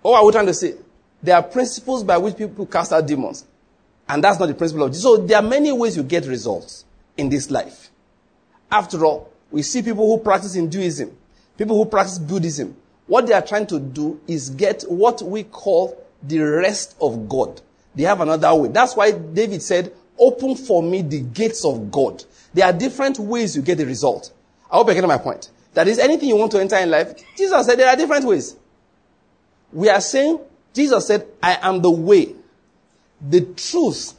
Oh, 0.05 0.13
what 0.13 0.19
are 0.19 0.27
we 0.27 0.33
trying 0.33 0.47
to 0.47 0.55
say? 0.55 0.75
There 1.23 1.35
are 1.35 1.43
principles 1.43 2.05
by 2.05 2.19
which 2.19 2.37
people 2.37 2.67
cast 2.67 2.93
out 2.93 3.07
demons. 3.07 3.47
And 4.09 4.23
that's 4.23 4.39
not 4.39 4.47
the 4.47 4.55
principle 4.55 4.85
of 4.85 4.91
Jesus. 4.91 5.03
So 5.03 5.17
there 5.17 5.39
are 5.39 5.43
many 5.43 5.73
ways 5.73 5.97
you 5.97 6.03
get 6.03 6.27
results 6.27 6.85
in 7.17 7.29
this 7.29 7.51
life. 7.51 7.91
After 8.71 9.05
all, 9.05 9.33
we 9.51 9.63
see 9.63 9.83
people 9.83 10.07
who 10.07 10.23
practice 10.23 10.55
Hinduism, 10.55 11.17
people 11.57 11.77
who 11.77 11.87
practice 11.87 12.19
Buddhism. 12.19 12.77
What 13.07 13.27
they 13.27 13.33
are 13.33 13.43
trying 13.43 13.67
to 13.69 13.81
do 13.81 14.21
is 14.27 14.51
get 14.51 14.83
what 14.83 15.23
we 15.23 15.45
call 15.45 16.01
the 16.23 16.41
rest 16.41 16.97
of 17.01 17.29
God. 17.29 17.61
They 17.97 18.05
have 18.05 18.21
another 18.21 18.55
way. 18.55 18.69
That's 18.69 18.95
why 18.95 19.11
David 19.11 19.63
said, 19.63 19.93
open 20.19 20.55
for 20.55 20.83
me 20.83 21.03
the 21.03 21.21
gates 21.21 21.65
of 21.65 21.91
God. 21.91 22.23
There 22.55 22.65
are 22.65 22.73
different 22.73 23.19
ways 23.19 23.57
you 23.57 23.63
get 23.63 23.79
the 23.79 23.87
result. 23.87 24.33
I 24.71 24.77
hope 24.77 24.89
you 24.89 24.95
get 24.95 25.07
my 25.07 25.19
point. 25.19 25.51
That 25.75 25.89
is 25.89 25.99
anything 25.99 26.29
you 26.29 26.37
want 26.37 26.53
to 26.53 26.61
enter 26.61 26.77
in 26.77 26.91
life. 26.91 27.15
Jesus 27.37 27.67
said 27.67 27.79
there 27.79 27.89
are 27.89 27.97
different 27.97 28.25
ways. 28.25 28.57
We 29.73 29.89
are 29.89 30.01
saying, 30.01 30.41
Jesus 30.73 31.07
said, 31.07 31.27
I 31.43 31.59
am 31.61 31.83
the 31.83 31.91
way, 31.91 32.35
the 33.21 33.43
truth, 33.43 34.15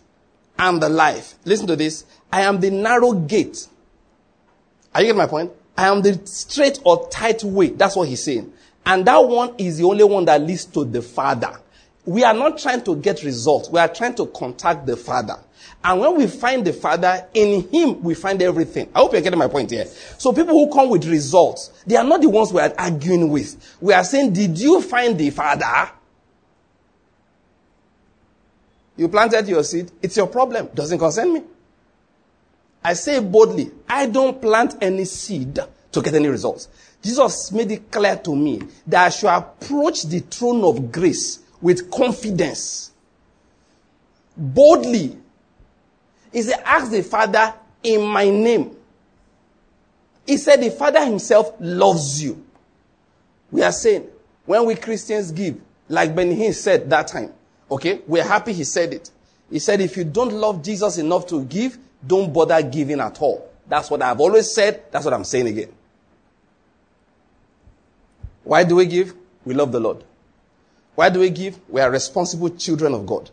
and 0.58 0.82
the 0.82 0.90
life. 0.90 1.36
Listen 1.46 1.68
to 1.68 1.76
this. 1.76 2.06
I 2.32 2.42
am 2.42 2.60
the 2.60 2.70
narrow 2.70 3.13
gate. 3.13 3.68
Are 4.94 5.02
you 5.02 5.08
getting 5.08 5.18
my 5.18 5.28
point? 5.28 5.52
I 5.78 5.88
am 5.88 6.02
the 6.02 6.20
straight 6.26 6.80
or 6.84 7.08
tight 7.10 7.44
way. 7.44 7.70
That's 7.70 7.96
what 7.96 8.08
he's 8.08 8.24
saying. 8.24 8.52
And 8.86 9.06
that 9.06 9.18
one 9.18 9.54
is 9.58 9.78
the 9.78 9.84
only 9.84 10.04
one 10.04 10.26
that 10.26 10.42
leads 10.42 10.66
to 10.66 10.84
the 10.86 11.02
Father. 11.02 11.60
We 12.08 12.24
are 12.24 12.34
not 12.34 12.58
trying 12.58 12.86
to 12.86 12.96
get 12.96 13.22
results. 13.24 13.70
We 13.70 13.82
are 13.82 13.88
trying 13.89 14.15
to 14.15 14.28
contact 14.28 14.86
the 14.86 14.96
Father. 14.96 15.38
And 15.84 16.00
when 16.00 16.15
we 16.15 16.28
find 16.28 16.65
the 16.65 16.72
Father, 16.72 17.28
in 17.34 17.67
Him 17.70 18.02
we 18.02 18.13
find 18.13 18.41
everything. 18.41 18.89
I 18.96 19.00
hope 19.00 19.12
you're 19.12 19.22
getting 19.22 19.38
my 19.38 19.50
point 19.50 19.72
here. 19.72 19.86
So 20.17 20.32
people 20.32 20.54
who 20.54 20.72
come 20.74 20.89
with 20.89 21.06
results, 21.06 21.84
they 21.86 21.98
are 21.98 22.06
not 22.06 22.22
the 22.22 22.30
ones 22.30 22.54
we 22.54 22.62
are 22.62 22.74
arguing 22.78 23.30
with. 23.30 23.78
We 23.82 23.93
are 23.93 24.06
saying, 24.06 24.32
did 24.32 24.58
you 24.58 24.82
find 24.82 25.17
the 25.17 25.30
Father? 25.32 25.91
You 28.96 29.10
planted 29.10 29.46
your 29.50 29.65
seed. 29.65 29.91
It's 30.02 30.15
your 30.15 30.28
problem. 30.28 30.70
Doesn't 30.74 31.00
concern 31.00 31.34
me. 31.34 31.43
I 32.82 32.93
say 32.93 33.20
boldly, 33.20 33.70
I 33.89 34.06
don't 34.06 34.41
plant 34.41 34.78
any 34.80 35.04
seed 35.04 35.60
to 35.91 36.02
get 36.02 36.13
any 36.13 36.30
results. 36.30 36.70
Jesus 37.02 37.52
made 37.52 37.70
it 37.70 37.91
clear 37.91 38.15
to 38.15 38.34
me 38.34 38.62
that 38.88 39.08
I 39.08 39.10
should 39.10 39.30
approach 39.30 40.04
the 40.04 40.20
throne 40.20 40.63
of 40.63 40.89
grace 40.89 41.39
with 41.62 41.89
confidence. 41.91 42.91
Boldly. 44.36 45.17
He 46.32 46.41
said, 46.41 46.62
ask 46.65 46.91
the 46.91 47.04
Father 47.04 47.54
in 47.84 48.06
my 48.06 48.30
name. 48.30 48.76
He 50.26 50.38
said 50.38 50.62
the 50.62 50.70
Father 50.70 51.04
himself 51.06 51.54
loves 51.60 52.22
you. 52.22 52.46
We 53.50 53.63
are 53.63 53.72
saying, 53.72 54.08
when 54.46 54.65
we 54.65 54.76
Christians 54.76 55.32
give, 55.32 55.60
like 55.88 56.13
Benny 56.13 56.36
Hinn 56.36 56.54
said 56.54 56.89
that 56.89 57.08
time, 57.08 57.34
okay, 57.72 58.02
we're 58.08 58.28
happy 58.28 58.54
he 58.54 58.65
said 58.65 58.93
it. 58.93 59.10
He 59.50 59.60
said, 59.60 59.80
if 59.80 59.96
you 59.96 60.04
don't 60.04 60.34
love 60.34 60.62
Jesus 60.62 60.98
enough 60.98 61.28
to 61.28 61.43
give, 61.46 61.78
don't 62.06 62.34
bother 62.34 62.62
giving 62.62 63.00
at 63.00 63.22
all. 63.22 63.50
That's 63.67 63.89
what 63.89 64.02
I've 64.02 64.20
always 64.20 64.54
said. 64.54 64.84
That's 64.91 65.06
what 65.06 65.13
I'm 65.13 65.24
saying 65.24 65.48
again. 65.48 65.70
Why 68.43 68.63
do 68.63 68.76
we 68.76 68.86
give? 68.86 69.13
We 69.46 69.54
love 69.54 69.72
the 69.72 69.80
Lord. 69.80 70.04
Why 70.98 71.10
do 71.10 71.20
we 71.20 71.30
give? 71.30 71.60
We 71.70 71.80
are 71.80 71.92
responsible 71.92 72.50
children 72.50 72.96
of 72.96 73.06
God. 73.06 73.30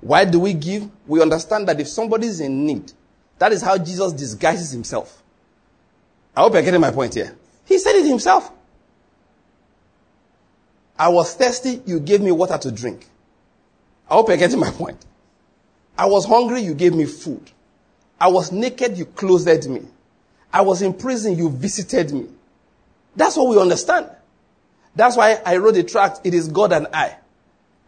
Why 0.00 0.24
do 0.24 0.38
we 0.38 0.54
give? 0.54 0.88
We 1.04 1.20
understand 1.20 1.66
that 1.66 1.80
if 1.80 1.88
somebody 1.88 2.28
is 2.28 2.38
in 2.38 2.64
need, 2.64 2.92
that 3.40 3.50
is 3.50 3.60
how 3.60 3.76
Jesus 3.76 4.12
disguises 4.12 4.70
himself. 4.70 5.20
I 6.36 6.42
hope 6.42 6.52
you're 6.52 6.62
getting 6.62 6.80
my 6.80 6.92
point 6.92 7.14
here. 7.14 7.36
He 7.64 7.76
said 7.78 7.96
it 7.96 8.06
himself. 8.06 8.52
I 10.96 11.08
was 11.08 11.34
thirsty, 11.34 11.82
you 11.86 11.98
gave 11.98 12.20
me 12.20 12.30
water 12.30 12.56
to 12.56 12.70
drink. 12.70 13.08
I 14.08 14.14
hope 14.14 14.28
you're 14.28 14.36
getting 14.36 14.60
my 14.60 14.70
point. 14.70 15.04
I 15.98 16.06
was 16.06 16.24
hungry, 16.24 16.60
you 16.60 16.72
gave 16.72 16.94
me 16.94 17.04
food. 17.04 17.50
I 18.20 18.28
was 18.28 18.52
naked, 18.52 18.96
you 18.96 19.06
clothed 19.06 19.68
me. 19.68 19.82
I 20.52 20.60
was 20.60 20.82
in 20.82 20.94
prison, 20.94 21.36
you 21.36 21.50
visited 21.50 22.12
me. 22.12 22.28
That's 23.16 23.36
what 23.36 23.48
we 23.48 23.60
understand. 23.60 24.08
That's 24.98 25.16
why 25.16 25.40
I 25.46 25.58
wrote 25.58 25.76
a 25.76 25.84
tract, 25.84 26.22
It 26.24 26.34
is 26.34 26.48
God 26.48 26.72
and 26.72 26.88
I. 26.92 27.16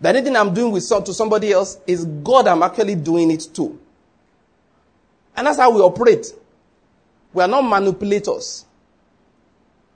That 0.01 0.15
anything 0.15 0.37
I'm 0.37 0.55
doing 0.55 0.71
with 0.71 0.85
some, 0.85 1.03
to 1.03 1.13
somebody 1.13 1.51
else 1.51 1.77
is 1.85 2.05
God 2.05 2.47
I'm 2.47 2.63
actually 2.63 2.95
doing 2.95 3.33
it 3.33 3.49
to. 3.55 3.77
And 5.37 5.45
that's 5.45 5.59
how 5.59 5.73
we 5.73 5.81
operate. 5.81 6.27
We 7.33 7.43
are 7.43 7.49
not 7.49 7.63
manipulators. 7.63 8.65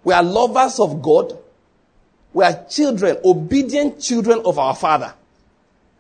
We 0.03 0.13
are 0.13 0.25
lovers 0.25 0.81
of 0.81 1.01
God. 1.01 1.39
We 2.33 2.45
are 2.45 2.65
children, 2.69 3.19
obedient 3.25 4.01
children 4.01 4.43
of 4.45 4.59
our 4.59 4.75
Father. 4.75 5.15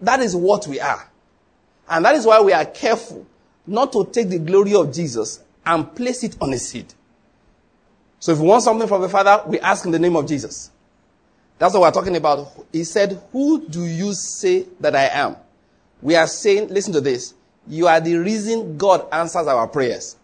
That 0.00 0.18
is 0.18 0.34
what 0.34 0.66
we 0.66 0.80
are. 0.80 1.08
And 1.88 2.04
that 2.04 2.16
is 2.16 2.26
why 2.26 2.40
we 2.40 2.52
are 2.52 2.64
careful 2.64 3.24
not 3.68 3.92
to 3.92 4.04
take 4.06 4.30
the 4.30 4.40
glory 4.40 4.74
of 4.74 4.92
Jesus 4.92 5.38
and 5.64 5.94
place 5.94 6.24
it 6.24 6.36
on 6.40 6.52
a 6.52 6.58
seed. 6.58 6.92
So 8.18 8.32
if 8.32 8.40
we 8.40 8.48
want 8.48 8.64
something 8.64 8.88
from 8.88 9.02
the 9.02 9.08
Father, 9.08 9.44
we 9.46 9.60
ask 9.60 9.84
in 9.84 9.92
the 9.92 10.00
name 10.00 10.16
of 10.16 10.26
Jesus. 10.26 10.72
That's 11.58 11.74
what 11.74 11.82
we're 11.82 11.90
talking 11.90 12.16
about. 12.16 12.48
He 12.72 12.84
said, 12.84 13.20
Who 13.32 13.66
do 13.66 13.84
you 13.84 14.12
say 14.12 14.66
that 14.80 14.96
I 14.96 15.06
am? 15.06 15.36
We 16.04 16.16
are 16.16 16.26
saying, 16.26 16.68
listen 16.68 16.92
to 16.92 17.00
this. 17.00 17.34
You 17.66 17.86
are 17.86 17.98
the 17.98 18.16
reason 18.16 18.76
God 18.76 19.06
answers 19.10 19.46
our 19.46 19.66
prayers. 19.66 20.16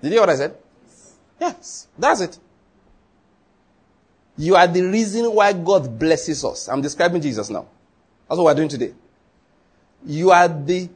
Did 0.00 0.08
you 0.08 0.12
hear 0.12 0.20
what 0.20 0.30
I 0.30 0.36
said? 0.36 0.56
Yes, 1.40 1.88
that's 1.98 2.20
it. 2.20 2.38
You 4.38 4.54
are 4.54 4.68
the 4.68 4.82
reason 4.82 5.32
why 5.34 5.52
God 5.52 5.98
blesses 5.98 6.44
us. 6.44 6.68
I'm 6.68 6.80
describing 6.80 7.20
Jesus 7.22 7.50
now. 7.50 7.66
That's 8.28 8.38
what 8.38 8.44
we're 8.44 8.54
doing 8.54 8.68
today. 8.68 8.92
You 10.04 10.30
are 10.30 10.46
the, 10.46 10.88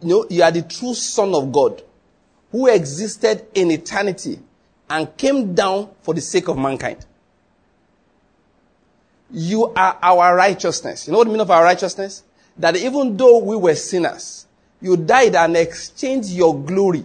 you 0.00 0.08
know, 0.08 0.26
you 0.30 0.42
are 0.42 0.50
the 0.50 0.62
true 0.62 0.94
son 0.94 1.34
of 1.34 1.52
God 1.52 1.82
who 2.52 2.68
existed 2.68 3.46
in 3.52 3.70
eternity 3.70 4.38
and 4.88 5.14
came 5.16 5.54
down 5.54 5.90
for 6.00 6.14
the 6.14 6.20
sake 6.20 6.48
of 6.48 6.56
mankind. 6.56 7.04
You 9.32 9.72
are 9.74 9.98
our 10.02 10.36
righteousness. 10.36 11.06
You 11.06 11.12
know 11.12 11.18
what 11.18 11.24
the 11.24 11.30
meaning 11.30 11.42
of 11.42 11.50
our 11.50 11.64
righteousness? 11.64 12.22
That 12.58 12.76
even 12.76 13.16
though 13.16 13.38
we 13.38 13.56
were 13.56 13.74
sinners, 13.74 14.46
you 14.80 14.96
died 14.96 15.34
and 15.34 15.56
exchanged 15.56 16.30
your 16.30 16.58
glory. 16.58 17.04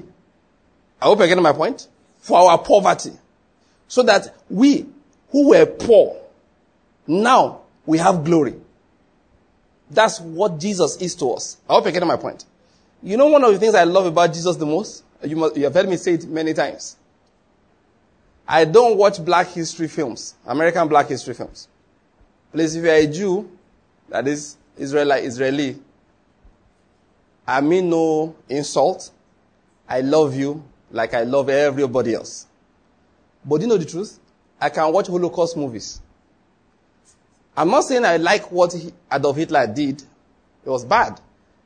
I 1.01 1.05
hope 1.05 1.19
you're 1.19 1.27
getting 1.27 1.43
my 1.43 1.53
point. 1.53 1.87
For 2.19 2.37
our 2.37 2.57
poverty. 2.57 3.13
So 3.87 4.03
that 4.03 4.35
we 4.49 4.85
who 5.29 5.49
were 5.49 5.65
poor, 5.65 6.17
now 7.05 7.61
we 7.85 7.97
have 7.99 8.25
glory. 8.25 8.55
That's 9.89 10.19
what 10.19 10.59
Jesus 10.59 10.97
is 10.97 11.15
to 11.15 11.31
us. 11.31 11.57
I 11.69 11.73
hope 11.73 11.85
you're 11.85 11.93
getting 11.93 12.07
my 12.07 12.17
point. 12.17 12.43
You 13.01 13.15
know 13.15 13.27
one 13.27 13.43
of 13.43 13.53
the 13.53 13.59
things 13.59 13.75
I 13.75 13.85
love 13.85 14.05
about 14.05 14.33
Jesus 14.33 14.57
the 14.57 14.65
most? 14.65 15.03
You, 15.23 15.35
must, 15.37 15.55
you 15.55 15.63
have 15.63 15.73
heard 15.73 15.87
me 15.87 15.95
say 15.95 16.15
it 16.15 16.27
many 16.27 16.53
times. 16.53 16.97
I 18.47 18.65
don't 18.65 18.97
watch 18.97 19.23
black 19.23 19.47
history 19.47 19.87
films, 19.87 20.35
American 20.45 20.87
black 20.87 21.07
history 21.07 21.33
films. 21.33 21.67
Please, 22.51 22.75
if 22.75 22.83
you 22.83 22.89
are 22.89 22.93
a 22.93 23.07
Jew, 23.07 23.51
that 24.09 24.27
is 24.27 24.57
Israeli, 24.77 25.21
Israeli, 25.21 25.79
I 27.45 27.61
mean 27.61 27.89
no 27.89 28.35
insult. 28.49 29.11
I 29.87 30.01
love 30.01 30.35
you 30.35 30.63
like 30.91 31.13
I 31.13 31.23
love 31.23 31.49
everybody 31.49 32.13
else. 32.13 32.45
But 33.45 33.57
do 33.57 33.63
you 33.63 33.69
know 33.69 33.77
the 33.77 33.85
truth? 33.85 34.19
I 34.59 34.69
can 34.69 34.91
watch 34.91 35.07
Holocaust 35.07 35.55
movies. 35.55 36.01
I'm 37.55 37.69
not 37.69 37.81
saying 37.85 38.05
I 38.05 38.17
like 38.17 38.51
what 38.51 38.75
Adolf 39.11 39.37
Hitler 39.37 39.65
did. 39.67 40.01
It 40.65 40.69
was 40.69 40.83
bad. 40.83 41.19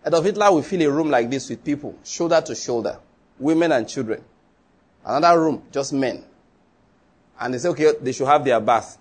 Adolf 0.06 0.26
Hitler 0.26 0.52
will 0.52 0.62
fill 0.62 0.82
a 0.82 0.92
room 0.92 1.10
like 1.10 1.30
this 1.30 1.50
with 1.50 1.64
people, 1.64 1.98
shoulder 2.04 2.42
to 2.42 2.56
shoulder, 2.56 2.98
women 3.40 3.72
and 3.72 3.88
children. 3.88 4.24
Another 5.04 5.42
room, 5.42 5.64
just 5.72 5.94
men. 5.94 6.24
And 7.40 7.54
they 7.54 7.58
say, 7.58 7.70
okay, 7.70 7.94
they 8.00 8.12
should 8.12 8.28
have 8.28 8.46
their 8.46 8.60
bath. 8.60 8.98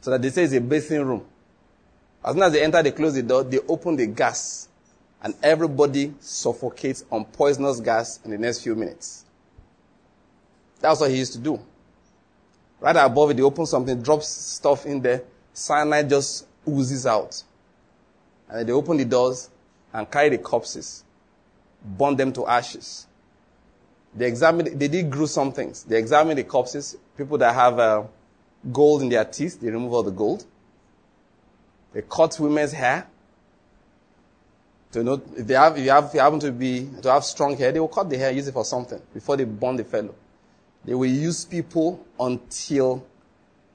So 0.00 0.10
that 0.10 0.22
they 0.22 0.30
say 0.30 0.44
it's 0.44 0.52
a 0.52 0.60
bathing 0.60 1.04
room. 1.04 1.24
As 2.24 2.34
soon 2.34 2.42
as 2.42 2.52
they 2.52 2.62
enter, 2.62 2.82
they 2.82 2.90
close 2.90 3.14
the 3.14 3.22
door, 3.22 3.44
they 3.44 3.58
open 3.68 3.96
the 3.96 4.06
gas, 4.06 4.68
and 5.22 5.34
everybody 5.42 6.12
suffocates 6.20 7.04
on 7.10 7.24
poisonous 7.24 7.80
gas 7.80 8.20
in 8.24 8.30
the 8.30 8.38
next 8.38 8.62
few 8.62 8.74
minutes. 8.74 9.24
That's 10.80 11.00
what 11.00 11.10
he 11.10 11.18
used 11.18 11.32
to 11.34 11.38
do. 11.38 11.60
Right 12.80 12.96
above 12.96 13.30
it, 13.30 13.36
they 13.38 13.42
open 13.42 13.66
something, 13.66 14.02
drops 14.02 14.28
stuff 14.28 14.86
in 14.86 15.00
there, 15.00 15.22
cyanide 15.52 16.10
just 16.10 16.46
oozes 16.68 17.06
out. 17.06 17.42
And 18.48 18.68
they 18.68 18.72
open 18.72 18.96
the 18.96 19.04
doors 19.04 19.48
and 19.92 20.10
carry 20.10 20.28
the 20.28 20.38
corpses, 20.38 21.04
burn 21.82 22.16
them 22.16 22.32
to 22.34 22.46
ashes. 22.46 23.06
They 24.14 24.26
examine, 24.26 24.78
they 24.78 24.88
did 24.88 25.10
gruesome 25.10 25.52
things. 25.52 25.84
They 25.84 25.98
examine 25.98 26.36
the 26.36 26.44
corpses, 26.44 26.96
people 27.16 27.38
that 27.38 27.54
have 27.54 27.78
uh, 27.78 28.02
gold 28.72 29.02
in 29.02 29.08
their 29.08 29.24
teeth, 29.24 29.60
they 29.60 29.70
remove 29.70 29.92
all 29.92 30.02
the 30.02 30.10
gold. 30.10 30.44
They 31.92 32.02
cut 32.02 32.38
women's 32.38 32.72
hair. 32.72 33.06
To 34.92 35.02
know 35.02 35.22
if 35.36 35.46
they 35.46 35.54
have, 35.54 35.76
if 35.76 35.84
you 35.84 35.90
have, 35.90 36.04
if 36.06 36.14
you 36.14 36.20
happen 36.20 36.40
to 36.40 36.52
be 36.52 36.88
to 37.02 37.10
have 37.10 37.24
strong 37.24 37.56
hair, 37.56 37.72
they 37.72 37.80
will 37.80 37.88
cut 37.88 38.08
the 38.08 38.16
hair, 38.16 38.30
use 38.30 38.48
it 38.48 38.52
for 38.52 38.64
something 38.64 39.00
before 39.12 39.36
they 39.36 39.44
burn 39.44 39.76
the 39.76 39.84
fellow. 39.84 40.14
They 40.84 40.94
will 40.94 41.10
use 41.10 41.44
people 41.44 42.04
until, 42.18 43.04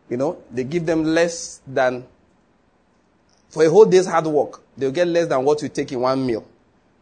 you 0.09 0.17
know, 0.17 0.37
they 0.49 0.63
give 0.63 0.85
them 0.85 1.03
less 1.03 1.61
than 1.67 2.05
for 3.49 3.65
a 3.65 3.69
whole 3.69 3.85
day's 3.85 4.05
hard 4.05 4.25
work. 4.27 4.61
They'll 4.77 4.91
get 4.91 5.07
less 5.07 5.27
than 5.27 5.43
what 5.43 5.61
you 5.61 5.69
take 5.69 5.91
in 5.91 5.99
one 5.99 6.25
meal. 6.25 6.45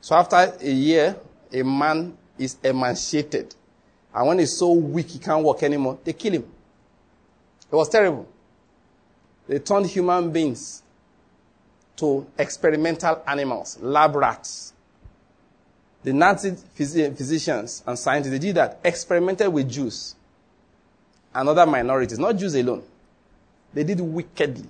So 0.02 0.16
after 0.16 0.36
a 0.36 0.72
year, 0.72 1.16
a 1.54 1.64
man 1.64 2.18
is 2.38 2.58
emaciated. 2.64 3.54
And 4.14 4.28
when 4.28 4.40
he's 4.40 4.58
so 4.58 4.74
weak 4.74 5.10
he 5.10 5.20
can't 5.20 5.44
walk 5.44 5.62
anymore, 5.62 6.00
they 6.04 6.14
kill 6.14 6.34
him. 6.34 6.52
It 7.72 7.76
was 7.76 7.90
terrible. 7.90 8.28
They 9.48 9.60
turned 9.60 9.88
human 9.88 10.32
beings 10.32 10.84
to 11.98 12.26
experimental 12.38 13.22
animals, 13.28 13.78
lab 13.82 14.16
rats. 14.16 14.74
The 16.04 16.14
Nazi 16.14 16.56
physicians 16.74 17.84
and 17.86 18.00
scientists, 18.00 18.32
they 18.32 18.40
did 18.40 18.56
that, 18.56 18.80
experimented 18.84 19.52
with 19.52 19.70
Jews 19.70 20.16
and 21.34 21.50
other 21.50 21.66
minorities, 21.66 22.18
not 22.18 22.38
Jews 22.38 22.56
alone. 22.56 22.84
They 23.74 23.84
did 23.84 24.00
wickedly. 24.00 24.68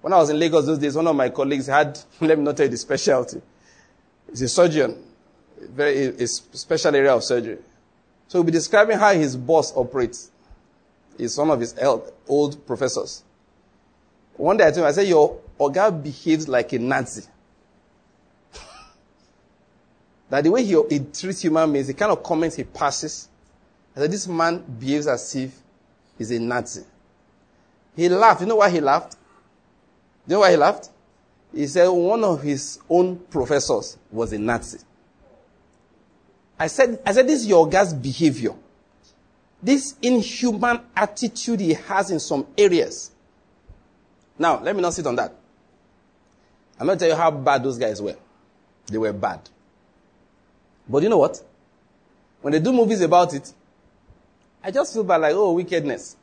When 0.00 0.12
I 0.12 0.16
was 0.16 0.30
in 0.30 0.38
Lagos 0.38 0.66
those 0.66 0.78
days, 0.78 0.96
one 0.96 1.06
of 1.06 1.16
my 1.16 1.28
colleagues 1.28 1.66
had, 1.66 1.98
let 2.20 2.38
me 2.38 2.44
not 2.44 2.56
tell 2.56 2.66
you 2.66 2.70
the 2.70 2.76
specialty. 2.76 3.40
He's 4.30 4.42
a 4.42 4.48
surgeon, 4.48 5.02
very, 5.60 6.06
a 6.08 6.26
special 6.26 6.94
area 6.94 7.14
of 7.14 7.22
surgery. 7.22 7.58
So 8.28 8.38
he'll 8.38 8.44
be 8.44 8.52
describing 8.52 8.98
how 8.98 9.12
his 9.12 9.36
boss 9.36 9.76
operates. 9.76 10.30
He's 11.18 11.36
one 11.36 11.50
of 11.50 11.60
his 11.60 11.74
old 12.28 12.66
professors. 12.66 13.22
One 14.36 14.56
day 14.56 14.64
I 14.64 14.70
told 14.70 14.78
him, 14.78 14.84
I 14.86 14.92
said, 14.92 15.06
your 15.06 15.40
Oga 15.58 16.02
behaves 16.02 16.48
like 16.48 16.72
a 16.72 16.78
Nazi. 16.78 17.22
that 20.30 20.42
the 20.42 20.50
way 20.50 20.64
he, 20.64 20.76
he, 20.90 20.98
treats 20.98 21.42
human 21.42 21.72
beings, 21.72 21.86
the 21.86 21.94
kind 21.94 22.10
of 22.10 22.22
comments 22.22 22.56
he 22.56 22.64
passes, 22.64 23.28
I 23.96 24.00
said, 24.00 24.10
this 24.10 24.26
man 24.26 24.58
behaves 24.78 25.06
as 25.06 25.34
if 25.36 25.56
he's 26.18 26.32
a 26.32 26.38
Nazi. 26.40 26.82
He 27.94 28.08
laughed. 28.08 28.40
You 28.40 28.48
know 28.48 28.56
why 28.56 28.70
he 28.70 28.80
laughed? 28.80 29.16
You 30.26 30.34
know 30.34 30.40
why 30.40 30.50
he 30.50 30.56
laughed? 30.56 30.90
He 31.54 31.68
said 31.68 31.88
one 31.88 32.24
of 32.24 32.42
his 32.42 32.80
own 32.90 33.16
professors 33.30 33.96
was 34.10 34.32
a 34.32 34.38
Nazi. 34.38 34.78
I 36.58 36.66
said, 36.66 37.00
I 37.06 37.12
said, 37.12 37.28
this 37.28 37.42
is 37.42 37.46
your 37.46 37.68
guy's 37.68 37.92
behavior. 37.92 38.54
This 39.64 39.94
inhuman 40.02 40.82
attitude 40.94 41.60
he 41.60 41.72
has 41.72 42.10
in 42.10 42.20
some 42.20 42.46
areas. 42.58 43.10
Now, 44.38 44.60
let 44.60 44.76
me 44.76 44.82
not 44.82 44.92
sit 44.92 45.06
on 45.06 45.16
that. 45.16 45.34
I'm 46.78 46.84
going 46.86 46.98
to 46.98 47.02
tell 47.02 47.16
you 47.16 47.18
how 47.18 47.30
bad 47.30 47.62
those 47.64 47.78
guys 47.78 48.02
were. 48.02 48.16
They 48.88 48.98
were 48.98 49.14
bad. 49.14 49.40
But 50.86 51.02
you 51.02 51.08
know 51.08 51.16
what? 51.16 51.42
When 52.42 52.52
they 52.52 52.60
do 52.60 52.74
movies 52.74 53.00
about 53.00 53.32
it, 53.32 53.50
I 54.62 54.70
just 54.70 54.92
feel 54.92 55.02
bad 55.02 55.22
like, 55.22 55.34
oh, 55.34 55.52
wickedness. 55.52 56.14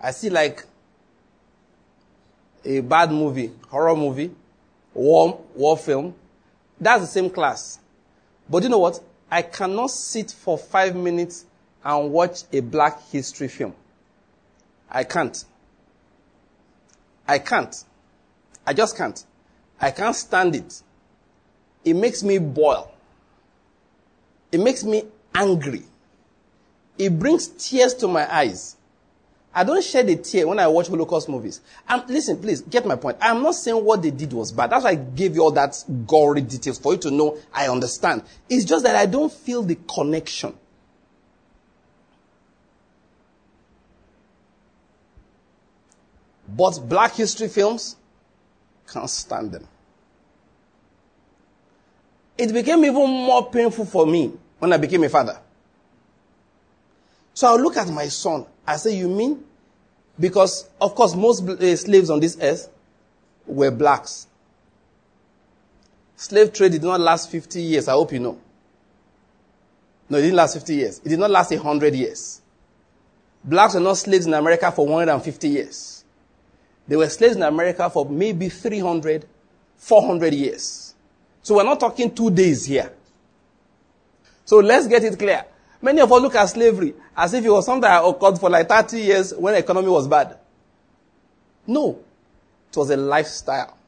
I 0.00 0.10
see 0.10 0.28
like 0.28 0.64
a 2.64 2.80
bad 2.80 3.12
movie, 3.12 3.52
horror 3.68 3.94
movie, 3.94 4.32
war, 4.92 5.40
war 5.54 5.76
film. 5.76 6.16
That's 6.80 7.02
the 7.02 7.06
same 7.06 7.30
class. 7.30 7.78
But 8.48 8.64
you 8.64 8.70
know 8.70 8.80
what? 8.80 8.98
I 9.30 9.42
cannot 9.42 9.92
sit 9.92 10.32
for 10.32 10.58
five 10.58 10.96
minutes 10.96 11.44
and 11.84 12.12
watch 12.12 12.42
a 12.52 12.60
black 12.60 13.02
history 13.10 13.48
film. 13.48 13.74
I 14.90 15.04
can't. 15.04 15.44
I 17.26 17.38
can't. 17.38 17.84
I 18.66 18.72
just 18.72 18.96
can't. 18.96 19.24
I 19.80 19.90
can't 19.90 20.16
stand 20.16 20.56
it. 20.56 20.82
It 21.84 21.94
makes 21.94 22.22
me 22.22 22.38
boil. 22.38 22.92
It 24.52 24.60
makes 24.60 24.84
me 24.84 25.04
angry. 25.34 25.84
It 26.98 27.18
brings 27.18 27.48
tears 27.48 27.94
to 27.94 28.08
my 28.08 28.32
eyes. 28.32 28.76
I 29.52 29.64
don't 29.64 29.82
shed 29.82 30.08
a 30.08 30.16
tear 30.16 30.46
when 30.46 30.58
I 30.60 30.68
watch 30.68 30.88
Holocaust 30.88 31.28
movies. 31.28 31.60
I'm, 31.88 32.06
listen, 32.06 32.38
please, 32.40 32.60
get 32.60 32.86
my 32.86 32.94
point. 32.94 33.16
I'm 33.20 33.42
not 33.42 33.56
saying 33.56 33.84
what 33.84 34.02
they 34.02 34.12
did 34.12 34.32
was 34.32 34.52
bad. 34.52 34.70
That's 34.70 34.84
why 34.84 34.90
I 34.90 34.94
gave 34.94 35.34
you 35.34 35.42
all 35.42 35.50
that 35.52 35.82
gory 36.06 36.40
details 36.40 36.78
for 36.78 36.92
you 36.92 36.98
to 37.00 37.10
know 37.10 37.36
I 37.52 37.68
understand. 37.68 38.22
It's 38.48 38.64
just 38.64 38.84
that 38.84 38.94
I 38.94 39.06
don't 39.06 39.32
feel 39.32 39.62
the 39.62 39.76
connection. 39.92 40.54
But 46.56 46.78
black 46.88 47.14
history 47.14 47.48
films, 47.48 47.96
can't 48.90 49.08
stand 49.08 49.52
them. 49.52 49.66
It 52.36 52.52
became 52.52 52.84
even 52.84 53.08
more 53.08 53.50
painful 53.50 53.84
for 53.84 54.06
me 54.06 54.32
when 54.58 54.72
I 54.72 54.76
became 54.78 55.04
a 55.04 55.08
father. 55.08 55.38
So 57.34 57.48
I'll 57.48 57.60
look 57.60 57.76
at 57.76 57.88
my 57.88 58.08
son. 58.08 58.46
I 58.66 58.76
say, 58.76 58.96
You 58.96 59.08
mean? 59.08 59.44
Because, 60.18 60.68
of 60.80 60.94
course, 60.94 61.14
most 61.14 61.48
uh, 61.48 61.76
slaves 61.76 62.10
on 62.10 62.20
this 62.20 62.36
earth 62.40 62.68
were 63.46 63.70
blacks. 63.70 64.26
Slave 66.16 66.52
trade 66.52 66.72
did 66.72 66.82
not 66.82 67.00
last 67.00 67.30
50 67.30 67.62
years. 67.62 67.88
I 67.88 67.92
hope 67.92 68.12
you 68.12 68.18
know. 68.18 68.38
No, 70.10 70.18
it 70.18 70.22
didn't 70.22 70.36
last 70.36 70.54
50 70.54 70.74
years. 70.74 71.00
It 71.04 71.08
did 71.08 71.18
not 71.18 71.30
last 71.30 71.50
100 71.50 71.94
years. 71.94 72.42
Blacks 73.42 73.74
were 73.74 73.80
not 73.80 73.96
slaves 73.96 74.26
in 74.26 74.34
America 74.34 74.70
for 74.70 74.86
150 74.86 75.48
years. 75.48 75.99
They 76.90 76.96
were 76.96 77.08
slaves 77.08 77.36
in 77.36 77.42
America 77.44 77.88
for 77.88 78.04
maybe 78.04 78.48
300, 78.48 79.24
400 79.76 80.34
years. 80.34 80.92
So 81.40 81.54
we're 81.54 81.62
not 81.62 81.78
talking 81.78 82.12
two 82.12 82.32
days 82.32 82.64
here. 82.64 82.92
So 84.44 84.56
let's 84.56 84.88
get 84.88 85.04
it 85.04 85.16
clear. 85.16 85.44
Many 85.80 86.00
of 86.00 86.12
us 86.12 86.20
look 86.20 86.34
at 86.34 86.46
slavery 86.46 86.94
as 87.16 87.32
if 87.32 87.44
it 87.44 87.48
was 87.48 87.64
something 87.64 87.82
that 87.82 88.02
occurred 88.04 88.40
for 88.40 88.50
like 88.50 88.68
30 88.68 89.00
years 89.00 89.32
when 89.32 89.54
the 89.54 89.60
economy 89.60 89.86
was 89.88 90.08
bad. 90.08 90.36
No. 91.64 92.00
It 92.70 92.76
was 92.76 92.90
a 92.90 92.96
lifestyle. 92.96 93.78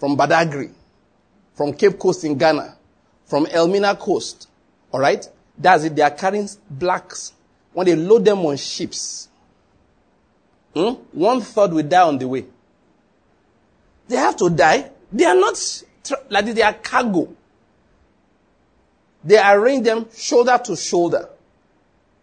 From 0.00 0.16
Badagry, 0.16 0.72
from 1.54 1.74
Cape 1.74 1.96
Coast 1.96 2.24
in 2.24 2.36
Ghana, 2.36 2.76
from 3.26 3.46
Elmina 3.46 3.94
Coast. 3.94 4.48
Alright? 4.92 5.28
That's 5.56 5.84
it. 5.84 5.94
They 5.94 6.02
are 6.02 6.10
carrying 6.10 6.48
blacks. 6.68 7.34
When 7.72 7.86
they 7.86 7.94
load 7.94 8.24
them 8.24 8.44
on 8.46 8.56
ships, 8.56 9.28
Hmm? 10.74 10.94
One 11.12 11.40
third 11.40 11.72
will 11.72 11.82
die 11.82 12.02
on 12.02 12.18
the 12.18 12.26
way. 12.28 12.44
They 14.08 14.16
have 14.16 14.36
to 14.36 14.50
die. 14.50 14.90
They 15.12 15.24
are 15.24 15.34
not 15.36 15.82
like 16.28 16.46
they 16.46 16.62
are 16.62 16.74
cargo. 16.74 17.34
They 19.22 19.38
arrange 19.38 19.84
them 19.84 20.06
shoulder 20.14 20.58
to 20.64 20.76
shoulder. 20.76 21.28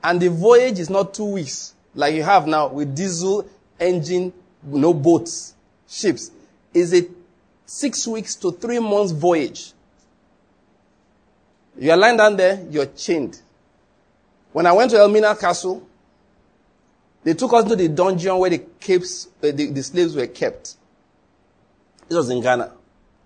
And 0.03 0.21
the 0.21 0.29
voyage 0.29 0.79
is 0.79 0.89
not 0.89 1.13
two 1.13 1.25
weeks 1.25 1.73
like 1.95 2.13
you 2.13 2.23
have 2.23 2.45
now 2.47 2.67
with 2.67 2.95
diesel 2.95 3.47
engine, 3.79 4.33
no 4.63 4.93
boats, 4.93 5.55
ships. 5.87 6.31
Is 6.73 6.93
it 6.93 7.09
six 7.71 8.05
weeks 8.05 8.35
to 8.35 8.51
three 8.51 8.79
months 8.79 9.13
voyage. 9.13 9.71
You 11.79 11.89
are 11.91 11.97
lying 11.97 12.17
down 12.17 12.35
there, 12.35 12.65
you're 12.69 12.85
chained. 12.87 13.39
When 14.51 14.65
I 14.65 14.73
went 14.73 14.91
to 14.91 14.97
Elmina 14.97 15.37
Castle, 15.37 15.81
they 17.23 17.33
took 17.33 17.53
us 17.53 17.65
to 17.65 17.75
the 17.75 17.87
dungeon 17.87 18.37
where 18.37 18.49
the, 18.49 18.59
capes, 18.79 19.27
the, 19.39 19.51
the 19.51 19.83
slaves 19.83 20.15
were 20.15 20.27
kept. 20.27 20.75
It 22.09 22.15
was 22.15 22.29
in 22.29 22.41
Ghana. 22.41 22.73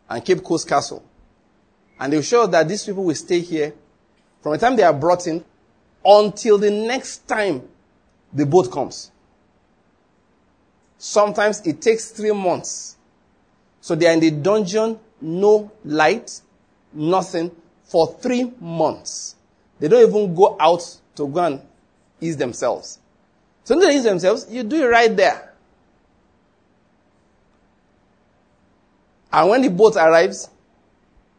And 0.09 0.23
Cape 0.23 0.43
Coast 0.43 0.67
Castle. 0.67 1.03
And 1.99 2.11
they 2.11 2.21
showed 2.21 2.51
that 2.51 2.67
these 2.67 2.85
people 2.85 3.05
will 3.05 3.15
stay 3.15 3.39
here 3.39 3.73
from 4.41 4.51
the 4.51 4.57
time 4.57 4.75
they 4.75 4.83
are 4.83 4.93
brought 4.93 5.25
in 5.27 5.43
until 6.03 6.57
the 6.57 6.69
next 6.69 7.27
time 7.27 7.67
the 8.31 8.45
boat 8.45 8.71
comes. 8.71 9.11
Sometimes 10.97 11.65
it 11.65 11.81
takes 11.81 12.11
three 12.11 12.31
months. 12.31 12.97
So 13.81 13.95
they 13.95 14.07
are 14.07 14.13
in 14.13 14.19
the 14.19 14.31
dungeon, 14.31 14.99
no 15.21 15.71
light, 15.83 16.41
nothing, 16.93 17.51
for 17.83 18.13
three 18.19 18.51
months. 18.59 19.35
They 19.79 19.87
don't 19.87 20.07
even 20.07 20.35
go 20.35 20.57
out 20.59 20.97
to 21.15 21.27
go 21.27 21.43
and 21.43 21.61
ease 22.19 22.37
themselves. 22.37 22.99
So 23.65 23.75
when 23.75 23.87
they 23.87 23.95
ease 23.95 24.03
themselves, 24.03 24.47
you 24.49 24.63
do 24.63 24.83
it 24.83 24.87
right 24.87 25.13
there. 25.15 25.53
And 29.33 29.49
when 29.49 29.61
the 29.63 29.69
boat 29.69 29.97
arrives, 29.97 30.49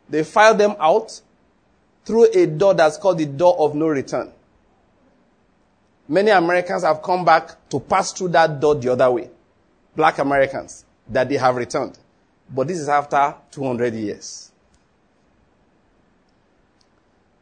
they 0.09 0.23
file 0.23 0.55
them 0.55 0.75
out 0.79 1.21
through 2.05 2.27
a 2.35 2.47
door 2.47 2.75
that's 2.75 2.99
called 2.99 3.19
the 3.19 3.27
door 3.27 3.57
of 3.59 3.75
no 3.75 3.87
return. 3.87 4.33
Many 6.09 6.31
Americans 6.31 6.83
have 6.83 7.01
come 7.01 7.25
back 7.25 7.69
to 7.71 7.81
pass 7.81 8.13
through 8.13 8.29
that 8.29 8.61
door 8.61 8.75
the 8.75 8.93
other 8.93 9.11
way. 9.11 9.31
Black 9.95 10.19
Americans 10.19 10.85
that 11.09 11.29
they 11.29 11.37
have 11.37 11.57
returned. 11.57 11.97
But 12.53 12.69
this 12.69 12.79
is 12.79 12.89
after 12.89 13.35
200 13.53 13.95
years. 13.95 14.51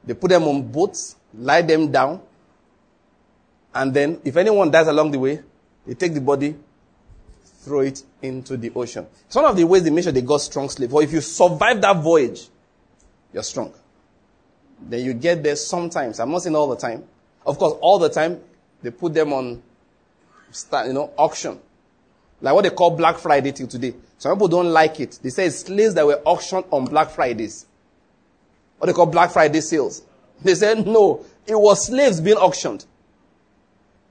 They 0.04 0.14
put 0.14 0.28
them 0.28 0.44
on 0.44 0.62
boats, 0.62 1.16
lie 1.34 1.62
them 1.62 1.90
down, 1.90 2.20
and 3.74 3.92
then 3.92 4.20
if 4.24 4.36
anyone 4.36 4.70
dies 4.70 4.86
along 4.86 5.10
the 5.10 5.18
way, 5.18 5.40
they 5.86 5.94
take 5.94 6.14
the 6.14 6.20
body, 6.20 6.54
throw 7.60 7.80
it 7.80 8.02
into 8.22 8.56
the 8.56 8.70
ocean. 8.74 9.06
It's 9.26 9.34
one 9.34 9.44
of 9.44 9.56
the 9.56 9.64
ways 9.64 9.82
they 9.82 9.90
make 9.90 10.04
sure 10.04 10.12
they 10.12 10.22
got 10.22 10.38
strong 10.38 10.68
sleep. 10.68 10.92
Or 10.92 11.02
if 11.02 11.12
you 11.12 11.20
survive 11.20 11.80
that 11.80 11.96
voyage, 11.96 12.48
you're 13.32 13.42
strong. 13.42 13.72
Then 14.80 15.04
you 15.04 15.14
get 15.14 15.42
there 15.42 15.56
sometimes. 15.56 16.20
I'm 16.20 16.30
not 16.30 16.42
saying 16.42 16.54
all 16.54 16.68
the 16.68 16.76
time. 16.76 17.04
Of 17.44 17.58
course, 17.58 17.74
all 17.80 17.98
the 17.98 18.08
time, 18.08 18.40
they 18.82 18.90
put 18.90 19.12
them 19.12 19.32
on, 19.32 19.62
you 20.86 20.92
know, 20.92 21.12
auction. 21.16 21.58
Like 22.40 22.54
what 22.54 22.62
they 22.62 22.70
call 22.70 22.90
Black 22.90 23.18
Friday 23.18 23.52
till 23.52 23.66
today. 23.66 23.94
Some 24.18 24.32
people 24.36 24.48
don't 24.48 24.70
like 24.70 25.00
it. 25.00 25.18
They 25.22 25.30
say 25.30 25.48
slaves 25.50 25.94
that 25.94 26.06
were 26.06 26.20
auctioned 26.24 26.64
on 26.70 26.84
Black 26.84 27.10
Fridays. 27.10 27.66
What 28.78 28.86
they 28.86 28.92
call 28.92 29.06
Black 29.06 29.30
Friday 29.30 29.60
sales. 29.60 30.02
They 30.42 30.54
said 30.54 30.86
no, 30.86 31.24
it 31.46 31.58
was 31.58 31.86
slaves 31.86 32.20
being 32.20 32.36
auctioned. 32.36 32.84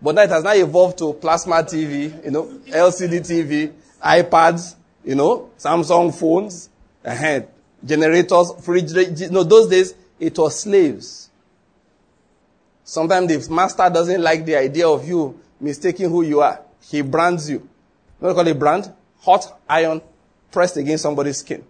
But 0.03 0.15
now 0.15 0.23
it 0.23 0.29
has 0.31 0.43
now 0.43 0.51
evolved 0.51 0.97
to 0.97 1.13
plasma 1.13 1.63
TV, 1.63 2.25
you 2.25 2.31
know, 2.31 2.43
LCD 2.67 3.21
TV, 3.21 3.71
iPads, 4.03 4.75
you 5.05 5.15
know, 5.15 5.49
Samsung 5.57 6.13
phones, 6.13 6.69
ahead, 7.05 7.47
generators, 7.85 8.51
fridge. 8.61 8.91
You 8.91 9.29
know, 9.29 9.43
those 9.43 9.69
days 9.69 9.95
it 10.19 10.37
was 10.37 10.59
slaves. 10.59 11.29
Sometimes 12.83 13.47
the 13.47 13.53
master 13.53 13.89
doesn't 13.89 14.21
like 14.21 14.45
the 14.45 14.57
idea 14.57 14.85
of 14.89 15.07
you 15.07 15.39
mistaking 15.61 16.09
who 16.09 16.21
you 16.23 16.41
are. 16.41 16.59
He 16.81 17.01
brands 17.01 17.49
you. 17.49 17.67
You 18.21 18.33
call 18.33 18.45
it 18.45 18.59
brand? 18.59 18.91
Hot 19.21 19.61
iron 19.69 20.01
pressed 20.51 20.75
against 20.75 21.03
somebody's 21.03 21.37
skin. 21.37 21.63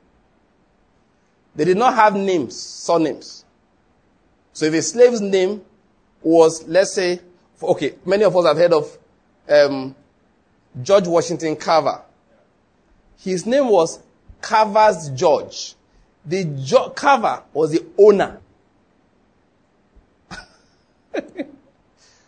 They 1.55 1.65
did 1.65 1.77
not 1.77 1.93
have 1.93 2.15
names, 2.15 2.59
surnames. 2.59 3.45
So 4.53 4.65
if 4.65 4.73
a 4.73 4.81
slave's 4.81 5.21
name 5.21 5.61
was, 6.23 6.67
let's 6.67 6.93
say, 6.93 7.19
okay, 7.63 7.95
many 8.05 8.23
of 8.23 8.35
us 8.35 8.45
have 8.45 8.57
heard 8.57 8.73
of 8.73 8.97
um, 9.49 9.95
George 10.81 11.07
Washington 11.07 11.55
Carver. 11.55 12.01
His 13.19 13.45
name 13.45 13.67
was 13.67 13.99
Carver's 14.41 15.09
George. 15.09 15.75
The 16.25 16.45
jo- 16.63 16.89
Carver 16.89 17.43
was 17.53 17.71
the 17.71 17.85
owner. 17.97 18.39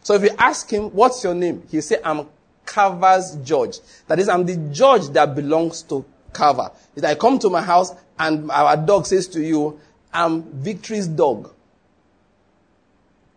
so 0.04 0.14
if 0.16 0.24
you 0.24 0.32
ask 0.38 0.70
him, 0.70 0.90
what's 0.92 1.24
your 1.24 1.34
name? 1.34 1.64
He 1.70 1.82
say, 1.82 1.98
I'm 2.04 2.28
Carver's 2.66 3.38
George. 3.44 3.78
That 4.08 4.20
is, 4.20 4.30
I'm 4.30 4.46
the 4.46 4.58
George 4.74 5.10
that 5.10 5.36
belongs 5.36 5.82
to 5.84 6.06
Carver. 6.34 6.72
If 6.96 7.04
I 7.04 7.16
come 7.16 7.40
to 7.40 7.50
my 7.50 7.62
house 7.62 7.94
and 8.20 8.52
our 8.52 8.78
dog 8.78 9.06
says 9.06 9.28
to 9.30 9.42
you, 9.42 9.80
I'm 10.14 10.44
Victory's 10.44 11.08
dog. 11.08 11.55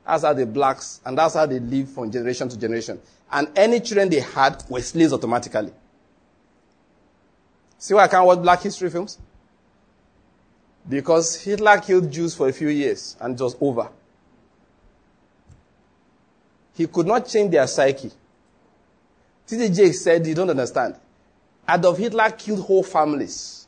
That's 0.09 0.25
how 0.25 0.33
the 0.33 0.47
blacks, 0.47 1.03
and 1.05 1.19
that's 1.19 1.35
how 1.35 1.45
they 1.45 1.61
live 1.61 1.91
from 1.91 2.11
generation 2.11 2.49
to 2.49 2.59
generation. 2.59 2.99
And 3.31 3.47
any 3.55 3.79
children 3.81 4.09
they 4.09 4.21
had 4.21 4.65
were 4.67 4.81
slaves 4.81 5.13
automatically. 5.13 5.71
See 7.77 7.93
why 7.93 8.05
I 8.05 8.09
can't 8.09 8.25
watch 8.25 8.41
black 8.41 8.63
history 8.63 8.89
films? 8.89 9.19
Because 10.89 11.39
Hitler 11.43 11.79
killed 11.79 12.11
Jews 12.11 12.35
for 12.35 12.49
a 12.49 12.53
few 12.55 12.69
years 12.69 13.17
and 13.21 13.39
it 13.39 13.43
was 13.43 13.55
over. 13.61 13.91
He 16.75 16.87
could 16.87 17.07
not 17.07 17.29
change 17.29 17.51
their 17.51 17.67
psyche. 17.67 18.11
TDJ 19.47 19.93
said, 19.93 20.27
You 20.27 20.35
don't 20.35 20.49
understand. 20.49 20.95
Adolf 21.69 21.99
Hitler 21.99 22.31
killed 22.31 22.61
whole 22.61 22.83
families. 22.83 23.67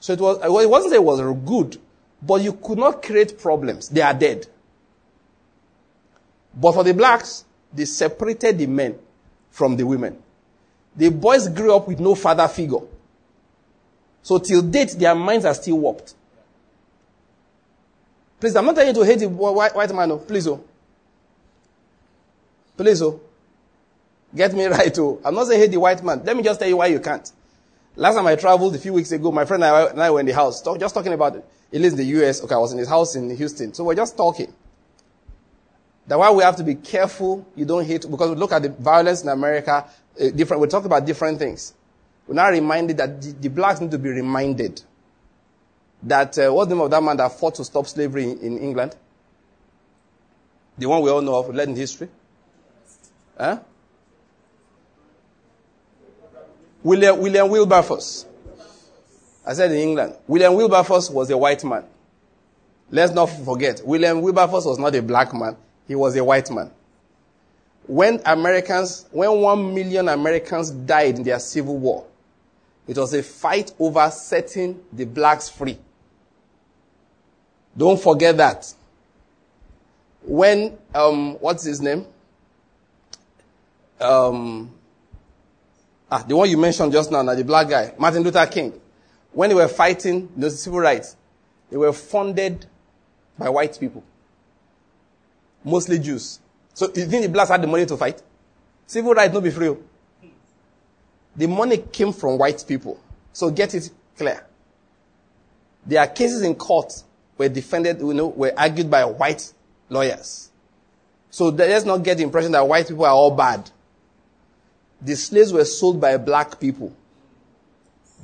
So 0.00 0.12
it, 0.12 0.20
was, 0.20 0.36
it 0.44 0.68
wasn't 0.68 0.90
that 0.90 0.96
it 0.96 1.02
was 1.02 1.20
good, 1.46 1.80
but 2.20 2.42
you 2.42 2.52
could 2.52 2.78
not 2.78 3.02
create 3.02 3.38
problems. 3.38 3.88
They 3.88 4.02
are 4.02 4.12
dead. 4.12 4.46
But 6.54 6.72
for 6.72 6.84
the 6.84 6.94
blacks, 6.94 7.44
they 7.72 7.84
separated 7.84 8.58
the 8.58 8.66
men 8.66 8.98
from 9.50 9.76
the 9.76 9.84
women. 9.84 10.20
The 10.96 11.10
boys 11.10 11.48
grew 11.48 11.74
up 11.74 11.86
with 11.88 12.00
no 12.00 12.14
father 12.14 12.48
figure. 12.48 12.80
So 14.22 14.38
till 14.38 14.62
date, 14.62 14.96
their 14.98 15.14
minds 15.14 15.44
are 15.44 15.54
still 15.54 15.78
warped. 15.78 16.14
Please, 18.38 18.56
I'm 18.56 18.64
not 18.64 18.74
telling 18.74 18.94
you 18.94 19.02
to 19.02 19.06
hate 19.06 19.18
the 19.18 19.28
white, 19.28 19.74
white 19.74 19.94
man. 19.94 20.08
No. 20.08 20.18
Please, 20.18 20.48
oh. 20.48 20.64
Please, 22.76 23.02
oh. 23.02 23.20
Get 24.34 24.52
me 24.54 24.64
right, 24.66 24.98
oh. 24.98 25.20
I'm 25.24 25.34
not 25.34 25.46
saying 25.46 25.60
hate 25.60 25.70
the 25.70 25.80
white 25.80 26.02
man. 26.02 26.22
Let 26.24 26.36
me 26.36 26.42
just 26.42 26.58
tell 26.58 26.68
you 26.68 26.78
why 26.78 26.86
you 26.86 27.00
can't. 27.00 27.30
Last 27.96 28.14
time 28.14 28.26
I 28.26 28.36
traveled 28.36 28.74
a 28.74 28.78
few 28.78 28.92
weeks 28.94 29.12
ago, 29.12 29.30
my 29.30 29.44
friend 29.44 29.62
and 29.62 30.00
I 30.00 30.10
were 30.10 30.20
in 30.20 30.26
the 30.26 30.32
house, 30.32 30.62
talk, 30.62 30.78
just 30.78 30.94
talking 30.94 31.12
about 31.12 31.36
it. 31.36 31.44
He 31.70 31.78
lives 31.78 31.94
in 31.94 31.98
the 31.98 32.24
US. 32.24 32.42
Okay, 32.42 32.54
I 32.54 32.58
was 32.58 32.72
in 32.72 32.78
his 32.78 32.88
house 32.88 33.14
in 33.14 33.34
Houston. 33.36 33.74
So 33.74 33.84
we're 33.84 33.94
just 33.94 34.16
talking. 34.16 34.52
That 36.10 36.18
why 36.18 36.28
we 36.32 36.42
have 36.42 36.56
to 36.56 36.64
be 36.64 36.74
careful 36.74 37.46
you 37.54 37.64
don't 37.64 37.86
hate, 37.86 38.04
because 38.10 38.30
we 38.30 38.34
look 38.34 38.50
at 38.50 38.62
the 38.62 38.70
violence 38.70 39.22
in 39.22 39.28
America, 39.28 39.88
uh, 40.20 40.30
different, 40.30 40.60
we 40.60 40.66
talk 40.66 40.84
about 40.84 41.06
different 41.06 41.38
things. 41.38 41.72
We're 42.26 42.34
now 42.34 42.50
reminded 42.50 42.96
that 42.96 43.22
the, 43.22 43.30
the, 43.30 43.48
blacks 43.48 43.80
need 43.80 43.92
to 43.92 43.98
be 43.98 44.08
reminded 44.08 44.82
that, 46.02 46.36
uh, 46.36 46.50
what's 46.50 46.68
the 46.68 46.74
name 46.74 46.82
of 46.82 46.90
that 46.90 47.00
man 47.00 47.16
that 47.18 47.38
fought 47.38 47.54
to 47.54 47.64
stop 47.64 47.86
slavery 47.86 48.24
in, 48.24 48.38
in 48.40 48.58
England? 48.58 48.96
The 50.78 50.86
one 50.86 51.00
we 51.00 51.10
all 51.10 51.22
know 51.22 51.38
of, 51.38 51.46
we 51.46 51.62
in 51.62 51.76
history. 51.76 52.08
Huh? 53.38 53.60
William, 56.82 57.20
William 57.20 57.48
Wilberforce. 57.48 58.26
I 59.46 59.52
said 59.52 59.70
in 59.70 59.78
England. 59.78 60.16
William 60.26 60.54
Wilberforce 60.54 61.08
was 61.08 61.30
a 61.30 61.38
white 61.38 61.62
man. 61.62 61.84
Let's 62.90 63.12
not 63.12 63.26
forget, 63.26 63.82
William 63.84 64.20
Wilberforce 64.20 64.64
was 64.64 64.80
not 64.80 64.92
a 64.96 65.02
black 65.02 65.32
man. 65.32 65.56
He 65.90 65.96
was 65.96 66.14
a 66.14 66.22
white 66.22 66.48
man. 66.52 66.70
When 67.88 68.20
Americans, 68.24 69.06
when 69.10 69.40
one 69.40 69.74
million 69.74 70.08
Americans 70.08 70.70
died 70.70 71.16
in 71.16 71.24
their 71.24 71.40
civil 71.40 71.76
war, 71.78 72.06
it 72.86 72.96
was 72.96 73.12
a 73.12 73.24
fight 73.24 73.72
over 73.76 74.08
setting 74.12 74.80
the 74.92 75.04
blacks 75.04 75.48
free. 75.48 75.76
Don't 77.76 78.00
forget 78.00 78.36
that. 78.36 78.72
When, 80.22 80.78
um, 80.94 81.34
what's 81.40 81.64
his 81.64 81.80
name? 81.80 82.06
Um, 84.00 84.70
ah, 86.08 86.22
the 86.22 86.36
one 86.36 86.48
you 86.48 86.56
mentioned 86.56 86.92
just 86.92 87.10
now, 87.10 87.22
now, 87.22 87.34
the 87.34 87.42
black 87.42 87.68
guy, 87.68 87.94
Martin 87.98 88.22
Luther 88.22 88.46
King. 88.46 88.80
When 89.32 89.48
they 89.48 89.56
were 89.56 89.66
fighting 89.66 90.28
the 90.36 90.52
civil 90.52 90.78
rights, 90.78 91.16
they 91.68 91.76
were 91.76 91.92
funded 91.92 92.66
by 93.36 93.48
white 93.48 93.76
people 93.80 94.04
mostly 95.64 95.98
Jews. 95.98 96.40
So 96.74 96.86
you 96.94 97.06
think 97.06 97.22
the 97.22 97.28
blacks 97.28 97.50
had 97.50 97.62
the 97.62 97.66
money 97.66 97.86
to 97.86 97.96
fight? 97.96 98.22
Civil 98.86 99.14
rights 99.14 99.32
not 99.32 99.42
be 99.42 99.50
free. 99.50 99.68
Oh. 99.68 99.78
The 101.36 101.46
money 101.46 101.78
came 101.78 102.12
from 102.12 102.38
white 102.38 102.64
people. 102.66 103.00
So 103.32 103.50
get 103.50 103.74
it 103.74 103.90
clear. 104.16 104.44
There 105.86 106.00
are 106.00 106.06
cases 106.06 106.42
in 106.42 106.54
court 106.54 107.02
where 107.36 107.48
defended, 107.48 108.00
you 108.00 108.14
know, 108.14 108.28
were 108.28 108.52
argued 108.56 108.90
by 108.90 109.04
white 109.04 109.52
lawyers. 109.88 110.50
So 111.30 111.48
let's 111.48 111.84
not 111.84 112.02
get 112.02 112.18
the 112.18 112.24
impression 112.24 112.52
that 112.52 112.66
white 112.66 112.88
people 112.88 113.04
are 113.04 113.12
all 113.12 113.30
bad. 113.30 113.70
The 115.00 115.16
slaves 115.16 115.52
were 115.52 115.64
sold 115.64 116.00
by 116.00 116.16
black 116.16 116.60
people. 116.60 116.92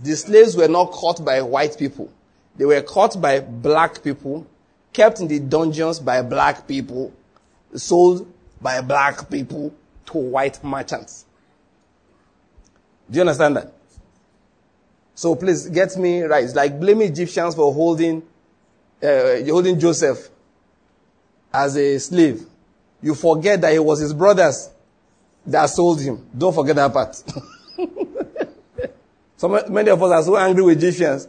The 0.03 0.15
slaves 0.17 0.57
were 0.57 0.69
not 0.69 0.91
caught 0.91 1.25
by 1.25 1.41
white 1.41 1.79
people. 1.79 2.13
They 2.57 2.65
were 2.65 2.83
caught 2.83 3.21
by 3.21 3.41
black 3.41 4.03
people, 4.03 4.47
kept 4.93 5.21
in 5.21 5.29
the 5.29 5.39
dungeons 5.39 6.01
by 6.01 6.23
black 6.23 6.67
people, 6.67 7.13
sold 7.77 8.33
by 8.61 8.81
black 8.81 9.31
people 9.31 9.75
to 10.07 10.19
white 10.19 10.63
merchants. 10.65 11.25
Do 13.11 13.17
you 13.17 13.21
understand 13.23 13.57
that? 13.57 13.73
So 15.15 15.35
please 15.35 15.69
get 15.69 15.97
me 15.97 16.23
right. 16.23 16.45
It's 16.45 16.55
like 16.55 16.79
blaming 16.79 17.09
Egyptians 17.09 17.55
for 17.55 17.73
holding, 17.73 18.23
uh, 19.03 19.37
holding 19.49 19.79
Joseph 19.79 20.29
as 21.53 21.77
a 21.77 21.99
slave. 21.99 22.47
You 23.01 23.15
forget 23.15 23.61
that 23.63 23.73
it 23.73 23.85
was 23.85 24.01
his 24.01 24.13
brothers 24.13 24.71
that 25.47 25.67
sold 25.67 26.01
him. 26.01 26.27
Don't 26.37 26.55
forget 26.55 26.77
that 26.77 26.93
part. 26.93 27.15
so 29.37 29.49
many 29.69 29.91
of 29.91 30.03
us 30.03 30.11
are 30.11 30.23
so 30.23 30.37
angry 30.37 30.65
with 30.65 30.79
Egyptians 30.79 31.29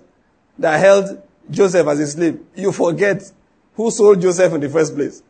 that 0.58 0.78
held 0.80 1.22
Joseph 1.50 1.88
as 1.88 2.00
a 2.00 2.08
slave. 2.08 2.40
You 2.56 2.72
forget 2.72 3.32
who 3.76 3.92
sold 3.92 4.22
Joseph 4.22 4.54
in 4.54 4.62
the 4.62 4.70
first 4.70 4.96
place. 4.96 5.22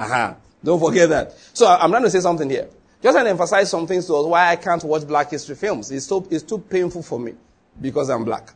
Aha. 0.00 0.36
Don't 0.64 0.80
forget 0.80 1.08
that. 1.10 1.32
So 1.52 1.66
I'm 1.66 1.90
trying 1.90 2.04
to 2.04 2.10
say 2.10 2.20
something 2.20 2.48
here. 2.48 2.68
Just 3.02 3.16
to 3.16 3.28
emphasize 3.28 3.70
some 3.70 3.86
things 3.86 4.06
to 4.06 4.14
us 4.14 4.26
why 4.26 4.48
I 4.48 4.56
can't 4.56 4.82
watch 4.84 5.06
black 5.06 5.30
history 5.30 5.56
films. 5.56 5.90
It's, 5.90 6.06
so, 6.06 6.26
it's 6.30 6.42
too 6.42 6.58
painful 6.58 7.02
for 7.02 7.18
me 7.18 7.34
because 7.80 8.08
I'm 8.08 8.24
black. 8.24 8.52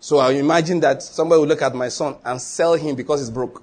So 0.00 0.18
I 0.18 0.32
imagine 0.32 0.80
that 0.80 1.02
somebody 1.02 1.40
will 1.40 1.46
look 1.46 1.62
at 1.62 1.74
my 1.74 1.88
son 1.88 2.16
and 2.24 2.40
sell 2.40 2.74
him 2.74 2.96
because 2.96 3.20
he's 3.20 3.30
broke. 3.30 3.62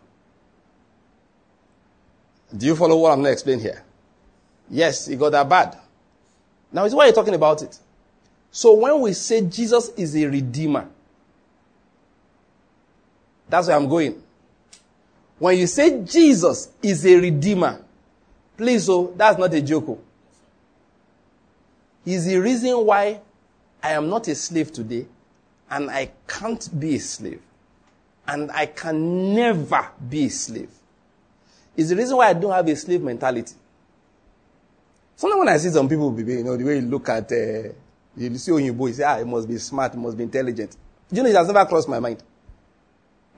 Do 2.55 2.65
you 2.65 2.75
follow 2.75 2.97
what 2.97 3.11
I'm 3.11 3.17
going 3.17 3.25
to 3.25 3.31
explain 3.31 3.59
here? 3.59 3.83
Yes, 4.69 5.07
he 5.07 5.15
got 5.15 5.31
that 5.31 5.49
bad. 5.49 5.77
Now, 6.71 6.85
it's 6.85 6.93
why 6.93 7.05
you're 7.05 7.15
talking 7.15 7.33
about 7.33 7.61
it. 7.63 7.77
So 8.51 8.73
when 8.73 9.01
we 9.01 9.13
say 9.13 9.41
Jesus 9.41 9.89
is 9.89 10.15
a 10.15 10.25
redeemer, 10.27 10.87
that's 13.47 13.67
where 13.67 13.75
I'm 13.75 13.87
going. 13.87 14.21
When 15.39 15.57
you 15.57 15.67
say 15.67 16.03
Jesus 16.03 16.69
is 16.83 17.05
a 17.05 17.15
redeemer, 17.15 17.81
please, 18.57 18.89
oh, 18.89 19.13
that's 19.15 19.39
not 19.39 19.53
a 19.53 19.61
joke. 19.61 19.85
Oh. 19.87 19.99
He's 22.03 22.25
the 22.25 22.37
reason 22.37 22.85
why 22.85 23.21
I 23.81 23.93
am 23.93 24.09
not 24.09 24.27
a 24.27 24.35
slave 24.35 24.73
today, 24.73 25.05
and 25.71 25.89
I 25.89 26.11
can't 26.27 26.69
be 26.77 26.95
a 26.95 26.99
slave, 26.99 27.41
and 28.27 28.51
I 28.51 28.65
can 28.65 29.33
never 29.33 29.89
be 30.09 30.25
a 30.25 30.29
slave. 30.29 30.69
It's 31.77 31.89
the 31.89 31.95
reason 31.95 32.17
why 32.17 32.27
I 32.27 32.33
don't 32.33 32.51
have 32.51 32.67
a 32.67 32.75
slave 32.75 33.01
mentality. 33.01 33.55
Sometimes 35.15 35.39
when 35.39 35.49
I 35.49 35.57
see 35.57 35.69
some 35.69 35.87
people, 35.87 36.17
you 36.19 36.43
know, 36.43 36.57
the 36.57 36.63
way 36.65 36.75
you 36.75 36.81
look 36.81 37.07
at, 37.07 37.31
uh, 37.31 37.69
you 38.17 38.37
see 38.37 38.51
Oyinbo, 38.51 38.87
you 38.87 38.93
say, 38.93 39.03
ah, 39.03 39.17
he 39.17 39.23
must 39.23 39.47
be 39.47 39.57
smart, 39.57 39.93
he 39.93 39.99
must 39.99 40.17
be 40.17 40.23
intelligent. 40.23 40.75
You 41.11 41.23
know, 41.23 41.29
it 41.29 41.35
has 41.35 41.47
never 41.47 41.65
crossed 41.65 41.87
my 41.87 41.99
mind. 41.99 42.21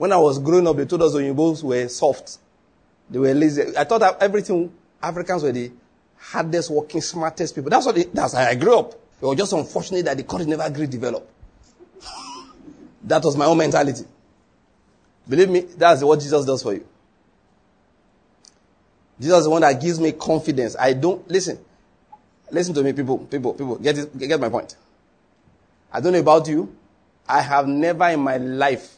When 0.02 0.12
I 0.12 0.18
was 0.18 0.40
growing 0.40 0.66
up, 0.66 0.78
they 0.78 0.86
told 0.86 1.04
us 1.04 1.14
Oyinbos 1.14 1.62
were 1.62 1.88
soft. 1.88 2.40
They 3.08 3.20
were 3.20 3.36
lazy. 3.36 3.78
I 3.78 3.84
thought 3.84 4.00
that 4.00 4.18
everything, 4.20 4.74
Africans 5.00 5.44
were 5.44 5.52
the 5.52 5.72
hardest 6.18 6.72
working, 6.72 7.02
smartest 7.02 7.54
people. 7.54 7.70
That's 7.70 7.86
what 7.86 8.12
that's 8.12 8.34
how 8.34 8.42
I 8.42 8.56
grew 8.56 8.80
up. 8.80 8.94
It 8.94 9.26
was 9.28 9.38
just 9.38 9.54
unfortunate 9.54 10.06
that 10.06 10.18
the 10.18 10.24
country 10.24 10.48
never 10.48 10.68
grew 10.72 10.88
develop. 10.88 11.30
that 13.04 13.24
was 13.24 13.38
my 13.38 13.46
own 13.46 13.60
mentality. 13.60 14.06
Believe 15.30 15.52
me, 15.52 15.60
that's 15.60 16.04
what 16.04 16.20
Jesus 16.20 16.48
does 16.48 16.64
for 16.64 16.74
you. 16.74 16.88
Jesus 19.20 19.38
is 19.38 19.44
the 19.44 19.52
one 19.52 19.62
that 19.62 19.80
gives 19.80 20.00
me 20.00 20.14
confidence. 20.14 20.76
I 20.80 20.94
don't 20.94 21.30
listen. 21.30 21.60
Listen 22.50 22.74
to 22.74 22.82
me, 22.82 22.94
people, 22.94 23.20
people, 23.20 23.54
people. 23.54 23.76
Get 23.76 24.00
it, 24.00 24.18
get 24.18 24.40
my 24.40 24.50
point. 24.50 24.76
I 25.94 26.02
don't 26.02 26.14
know 26.14 26.20
about 26.22 26.48
you. 26.48 26.76
I 27.30 27.42
have 27.42 27.68
never 27.68 28.08
in 28.08 28.22
my 28.22 28.38
life 28.38 28.98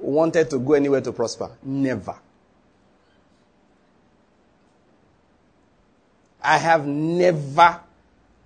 wanted 0.00 0.50
to 0.50 0.58
go 0.58 0.74
anywhere 0.74 1.00
to 1.00 1.12
prosper. 1.12 1.50
Never. 1.62 2.16
I 6.42 6.58
have 6.58 6.86
never 6.86 7.80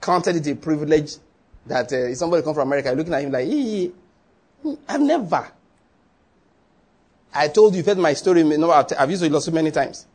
counted 0.00 0.36
it 0.36 0.46
a 0.50 0.54
privilege 0.56 1.16
that 1.66 1.92
uh, 1.92 2.14
somebody 2.14 2.42
come 2.42 2.54
from 2.54 2.68
America 2.68 2.90
looking 2.92 3.12
at 3.12 3.22
him 3.22 3.30
like, 3.30 3.92
I've 4.88 5.00
never. 5.00 5.50
I 7.32 7.48
told 7.48 7.74
you, 7.74 7.78
you've 7.78 7.86
heard 7.86 7.98
my 7.98 8.14
story. 8.14 8.42
No, 8.42 8.70
I've 8.70 9.10
used 9.10 9.22
it 9.22 9.40
so 9.40 9.50
many 9.50 9.70
times. 9.70 10.06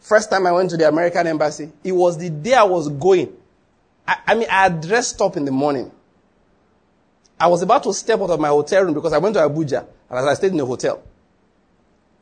First 0.00 0.30
time 0.30 0.46
I 0.46 0.52
went 0.52 0.70
to 0.70 0.76
the 0.76 0.88
American 0.88 1.26
embassy, 1.26 1.70
it 1.82 1.92
was 1.92 2.18
the 2.18 2.30
day 2.30 2.54
I 2.54 2.64
was 2.64 2.88
going. 2.88 3.32
I, 4.06 4.16
I 4.26 4.34
mean, 4.34 4.48
I 4.50 4.68
dressed 4.68 5.20
up 5.20 5.36
in 5.36 5.44
the 5.44 5.52
morning. 5.52 5.90
I 7.38 7.46
was 7.46 7.62
about 7.62 7.82
to 7.84 7.92
step 7.92 8.20
out 8.20 8.30
of 8.30 8.40
my 8.40 8.48
hotel 8.48 8.84
room 8.84 8.94
because 8.94 9.12
I 9.12 9.18
went 9.18 9.34
to 9.34 9.40
Abuja 9.40 9.86
and 10.10 10.18
as 10.18 10.26
I 10.26 10.34
stayed 10.34 10.52
in 10.52 10.60
a 10.60 10.66
hotel. 10.66 11.02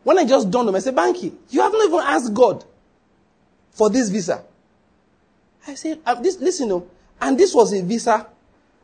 When 0.04 0.18
I 0.18 0.24
just 0.24 0.54
on 0.54 0.66
me, 0.66 0.74
I 0.74 0.78
said, 0.80 0.96
Banky, 0.96 1.32
you 1.50 1.60
haven't 1.60 1.82
even 1.82 2.00
asked 2.00 2.34
God 2.34 2.64
for 3.70 3.88
this 3.88 4.08
visa. 4.08 4.42
I 5.66 5.74
said, 5.74 6.00
uh, 6.04 6.14
this, 6.16 6.38
listen, 6.40 6.68
no. 6.68 6.88
And 7.20 7.38
this 7.38 7.54
was 7.54 7.72
a 7.72 7.82
visa. 7.82 8.26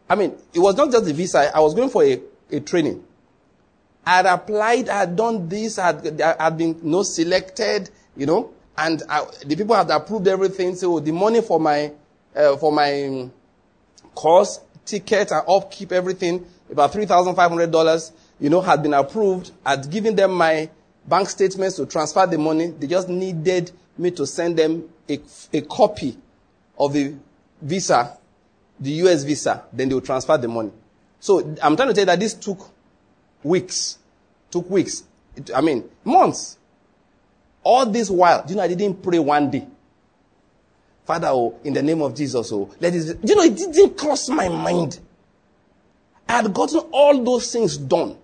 I 0.09 0.15
mean, 0.15 0.37
it 0.55 0.61
was 0.61 0.77
not 0.77 0.93
just 0.93 1.09
a 1.09 1.13
visa. 1.13 1.51
I 1.55 1.61
was 1.61 1.75
going 1.75 1.91
for 1.91 2.05
a, 2.05 2.21
a 2.51 2.61
training. 2.61 3.05
I 4.07 4.17
had 4.17 4.27
applied, 4.27 4.89
I 4.89 5.01
had 5.01 5.17
done 5.17 5.49
this, 5.49 5.79
I 5.79 5.87
had, 5.87 6.21
I 6.21 6.45
had 6.45 6.57
been 6.57 6.77
you 6.77 6.91
know, 6.91 7.03
selected, 7.03 7.91
you 8.17 8.27
know, 8.27 8.53
and 8.77 9.03
I, 9.09 9.27
the 9.45 9.57
people 9.57 9.75
had 9.75 9.91
approved 9.91 10.29
everything. 10.29 10.77
So 10.77 11.01
the 11.01 11.13
money 11.13 11.43
for 11.43 11.59
my, 11.59 11.93
uh, 12.35 12.57
for 12.57 12.73
my 12.73 13.29
course, 14.15 14.61
ticket 14.87 15.31
and 15.33 15.43
upkeep, 15.47 15.93
everything, 15.93 16.47
about 16.71 16.93
$3,500, 16.93 18.13
you 18.41 18.51
know, 18.51 18.61
had 18.61 18.83
been 18.83 18.95
approved. 18.95 19.51
I'd 19.65 19.91
given 19.91 20.15
them 20.15 20.33
my 20.33 20.71
bank 21.07 21.29
statements 21.29 21.77
to 21.77 21.87
transfer 21.87 22.27
the 22.27 22.39
money. 22.39 22.69
They 22.69 22.87
just 22.87 23.09
needed 23.09 23.73
me 23.97 24.11
to 24.13 24.27
send 24.27 24.59
them 24.59 24.89
a, 25.09 25.21
a 25.53 25.61
copy 25.63 26.17
of 26.79 26.93
the 26.93 27.15
visa, 27.61 28.17
the 28.79 28.91
US 28.91 29.25
visa. 29.25 29.65
Then 29.73 29.89
they 29.89 29.95
would 29.95 30.05
transfer 30.05 30.37
the 30.37 30.49
money. 30.49 30.71
So 31.21 31.41
I'm 31.63 31.77
trying 31.77 31.89
to 31.89 31.95
tell 31.95 32.03
you 32.03 32.07
that 32.07 32.21
this 32.21 32.35
took 32.35 32.71
weeks. 33.43 33.99
Took 34.51 34.71
weeks. 34.71 35.03
It, 35.35 35.51
I 35.55 35.61
mean, 35.61 35.89
months. 36.05 36.59
All 37.65 37.87
this 37.87 38.09
while, 38.09 38.45
you 38.49 38.55
know, 38.55 38.63
I 38.63 38.69
didn't 38.69 39.03
pray 39.03 39.19
one 39.19 39.51
day. 39.51 39.67
Father, 41.05 41.29
oh, 41.29 41.59
in 41.65 41.73
the 41.73 41.83
name 41.83 42.03
of 42.03 42.15
Jesus, 42.15 42.53
oh, 42.53 42.71
let 42.81 42.93
this, 42.93 43.15
you 43.23 43.35
know, 43.35 43.43
it 43.43 43.57
didn't 43.57 43.97
cross 43.97 44.29
my 44.29 44.49
mind. 44.49 45.01
I 46.29 46.43
had 46.43 46.53
gotten 46.53 46.81
all 46.93 47.25
those 47.25 47.51
things 47.51 47.77
done. 47.79 48.17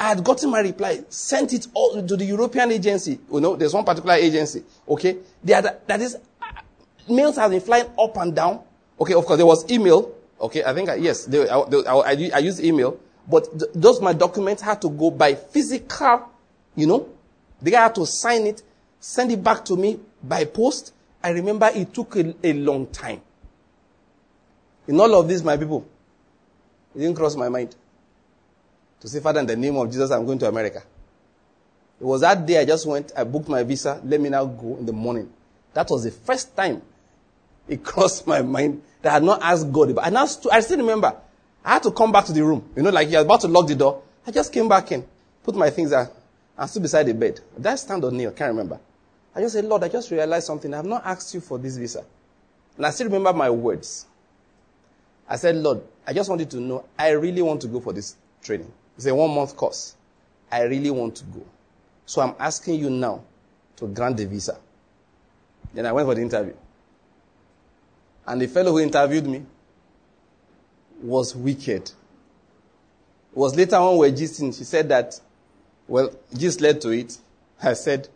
I 0.00 0.04
had 0.04 0.24
gotten 0.24 0.48
my 0.50 0.60
reply, 0.60 1.04
sent 1.10 1.52
it 1.52 1.66
all 1.74 2.02
to 2.02 2.16
the 2.16 2.24
European 2.24 2.72
agency. 2.72 3.18
You 3.30 3.38
know, 3.38 3.54
there's 3.54 3.74
one 3.74 3.84
particular 3.84 4.14
agency. 4.14 4.64
Okay. 4.88 5.18
They 5.44 5.52
had, 5.52 5.78
that 5.86 6.00
is, 6.00 6.16
mails 7.06 7.36
have 7.36 7.50
been 7.50 7.60
flying 7.60 7.84
up 7.98 8.16
and 8.16 8.34
down. 8.34 8.60
Okay. 8.98 9.12
Of 9.12 9.26
course, 9.26 9.36
there 9.36 9.44
was 9.44 9.70
email. 9.70 10.10
Okay. 10.40 10.64
I 10.64 10.72
think, 10.72 10.88
I, 10.88 10.94
yes, 10.94 11.26
they, 11.26 11.46
I, 11.46 11.62
they, 11.68 11.84
I, 11.84 11.98
I, 12.34 12.38
used 12.38 12.64
email, 12.64 12.98
but 13.28 13.44
th- 13.58 13.70
those 13.74 14.00
my 14.00 14.14
documents 14.14 14.62
had 14.62 14.80
to 14.80 14.88
go 14.88 15.10
by 15.10 15.34
physical, 15.34 16.30
you 16.76 16.86
know, 16.86 17.06
the 17.60 17.70
guy 17.70 17.82
had 17.82 17.94
to 17.96 18.06
sign 18.06 18.46
it, 18.46 18.62
send 19.00 19.30
it 19.32 19.44
back 19.44 19.66
to 19.66 19.76
me 19.76 20.00
by 20.22 20.46
post. 20.46 20.94
I 21.22 21.28
remember 21.28 21.68
it 21.74 21.92
took 21.92 22.16
a, 22.16 22.34
a 22.42 22.54
long 22.54 22.86
time. 22.86 23.20
In 24.88 24.98
all 24.98 25.14
of 25.14 25.28
this, 25.28 25.42
my 25.44 25.58
people, 25.58 25.86
it 26.96 27.00
didn't 27.00 27.16
cross 27.16 27.36
my 27.36 27.50
mind 27.50 27.76
to 29.00 29.08
say, 29.08 29.20
Father, 29.20 29.40
in 29.40 29.46
the 29.46 29.56
name 29.56 29.76
of 29.76 29.88
Jesus, 29.90 30.10
I'm 30.10 30.24
going 30.26 30.38
to 30.38 30.48
America. 30.48 30.82
It 32.00 32.04
was 32.04 32.22
that 32.22 32.46
day 32.46 32.58
I 32.58 32.64
just 32.64 32.86
went, 32.86 33.12
I 33.16 33.24
booked 33.24 33.48
my 33.48 33.62
visa, 33.62 34.00
let 34.04 34.20
me 34.20 34.28
now 34.28 34.44
go 34.46 34.76
in 34.78 34.86
the 34.86 34.92
morning. 34.92 35.30
That 35.74 35.88
was 35.90 36.04
the 36.04 36.10
first 36.10 36.56
time 36.56 36.82
it 37.68 37.84
crossed 37.84 38.26
my 38.26 38.42
mind 38.42 38.82
that 39.02 39.10
I 39.10 39.12
had 39.14 39.22
not 39.22 39.42
asked 39.42 39.70
God. 39.70 39.94
But 39.94 40.06
I, 40.06 40.10
now 40.10 40.26
I 40.50 40.60
still 40.60 40.78
remember, 40.78 41.14
I 41.64 41.74
had 41.74 41.82
to 41.84 41.90
come 41.90 42.10
back 42.10 42.24
to 42.26 42.32
the 42.32 42.44
room. 42.44 42.68
You 42.76 42.82
know, 42.82 42.90
like 42.90 43.10
you're 43.10 43.20
about 43.22 43.42
to 43.42 43.48
lock 43.48 43.68
the 43.68 43.74
door. 43.74 44.02
I 44.26 44.30
just 44.30 44.52
came 44.52 44.68
back 44.68 44.92
in, 44.92 45.06
put 45.42 45.54
my 45.54 45.70
things 45.70 45.90
there, 45.90 46.10
and 46.56 46.70
stood 46.70 46.82
beside 46.82 47.04
the 47.04 47.14
bed. 47.14 47.40
Did 47.56 47.66
I 47.66 47.74
stand 47.76 48.04
or 48.04 48.10
kneel? 48.10 48.30
I 48.30 48.32
can't 48.32 48.50
remember. 48.50 48.80
I 49.34 49.40
just 49.40 49.54
said, 49.54 49.64
Lord, 49.64 49.84
I 49.84 49.88
just 49.88 50.10
realized 50.10 50.46
something. 50.46 50.72
I 50.72 50.78
have 50.78 50.86
not 50.86 51.04
asked 51.04 51.32
you 51.34 51.40
for 51.40 51.58
this 51.58 51.76
visa. 51.76 52.04
And 52.76 52.86
I 52.86 52.90
still 52.90 53.06
remember 53.06 53.32
my 53.32 53.50
words. 53.50 54.06
I 55.28 55.36
said, 55.36 55.56
Lord, 55.56 55.82
I 56.06 56.12
just 56.12 56.28
wanted 56.28 56.50
to 56.50 56.60
know, 56.60 56.84
I 56.98 57.10
really 57.10 57.42
want 57.42 57.60
to 57.60 57.68
go 57.68 57.80
for 57.80 57.92
this 57.92 58.16
training. 58.42 58.72
It's 59.00 59.06
a 59.06 59.14
one 59.14 59.34
month 59.34 59.56
course. 59.56 59.96
I 60.52 60.64
really 60.64 60.90
want 60.90 61.16
to 61.16 61.24
go. 61.24 61.42
So 62.04 62.20
I'm 62.20 62.34
asking 62.38 62.80
you 62.80 62.90
now 62.90 63.22
to 63.76 63.86
grant 63.86 64.18
the 64.18 64.26
visa. 64.26 64.58
Then 65.72 65.86
I 65.86 65.92
went 65.92 66.06
for 66.06 66.14
the 66.14 66.20
interview. 66.20 66.52
And 68.26 68.42
the 68.42 68.46
fellow 68.46 68.72
who 68.72 68.80
interviewed 68.80 69.26
me 69.26 69.46
was 71.02 71.34
wicked. 71.34 71.84
It 71.84 71.94
was 73.32 73.56
later 73.56 73.76
on 73.76 73.96
were 73.96 74.10
gisting. 74.10 74.54
She 74.54 74.64
said 74.64 74.90
that, 74.90 75.18
well, 75.88 76.10
just 76.36 76.60
led 76.60 76.82
to 76.82 76.90
it. 76.90 77.16
I 77.62 77.72
said 77.72 78.06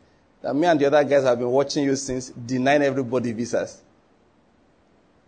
that 0.43 0.55
me 0.55 0.67
and 0.67 0.79
the 0.79 0.85
other 0.85 1.03
guys 1.03 1.25
have 1.25 1.39
been 1.39 1.49
watching 1.49 1.85
you 1.85 1.97
since, 1.97 2.29
denying 2.29 2.83
everybody 2.83 3.33
visas. 3.33 3.81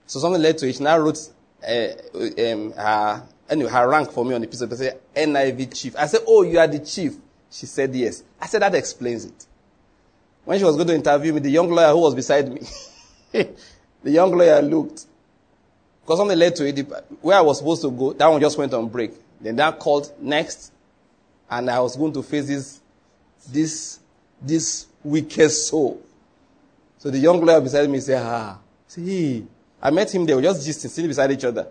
So 0.05 0.21
something 0.21 0.43
led 0.43 0.59
to 0.59 0.69
it. 0.69 0.75
She 0.75 0.85
now 0.85 0.99
wrote 0.99 1.31
uh, 1.67 1.89
um, 2.53 2.73
her 2.73 3.27
anyway, 3.49 3.71
her 3.71 3.89
rank 3.89 4.11
for 4.11 4.25
me 4.25 4.35
on 4.35 4.41
the 4.41 4.47
piece 4.47 4.61
of 4.61 4.71
paper 4.71 4.77
said 4.77 5.01
NIV 5.15 5.75
chief. 5.75 5.97
I 5.97 6.07
said, 6.07 6.21
Oh, 6.27 6.43
you 6.43 6.59
are 6.59 6.67
the 6.67 6.81
chief. 6.81 7.15
She 7.51 7.67
said 7.67 7.95
yes. 7.95 8.23
I 8.41 8.47
said, 8.47 8.63
That 8.63 8.75
explains 8.75 9.25
it. 9.25 9.47
When 10.45 10.59
she 10.59 10.65
was 10.65 10.77
going 10.77 10.89
to 10.89 10.95
interview 10.95 11.33
me, 11.33 11.41
the 11.41 11.51
young 11.51 11.69
lawyer 11.71 11.91
who 11.91 11.99
was 11.99 12.15
beside 12.15 12.53
me, 12.53 12.63
the 13.33 14.11
young 14.11 14.31
lawyer 14.31 14.63
looked. 14.63 15.07
Because 16.03 16.19
something 16.19 16.39
led 16.39 16.55
to 16.57 16.67
it. 16.67 16.79
Where 17.21 17.37
I 17.37 17.41
was 17.41 17.59
supposed 17.59 17.83
to 17.83 17.91
go, 17.91 18.13
that 18.13 18.29
one 18.29 18.41
just 18.41 18.57
went 18.57 18.73
on 18.73 18.89
break. 18.89 19.13
Then 19.41 19.57
that 19.57 19.79
called 19.81 20.13
next. 20.21 20.73
And 21.51 21.69
I 21.69 21.81
was 21.81 21.97
going 21.97 22.13
to 22.13 22.23
face 22.23 22.47
this, 22.47 22.81
this, 23.51 23.99
this 24.41 24.87
wicked 25.03 25.51
soul. 25.51 26.01
So 26.99 27.11
the 27.11 27.19
young 27.19 27.45
lawyer 27.45 27.61
beside 27.61 27.91
me 27.91 28.01
said, 28.01 28.23
Ah, 28.25 28.59
see, 28.87 29.47
I 29.83 29.91
met 29.91 30.15
him 30.15 30.25
there, 30.27 30.37
we 30.37 30.43
just 30.43 30.65
just 30.65 30.81
sitting 30.81 31.09
beside 31.09 31.31
each 31.33 31.45
other. 31.45 31.69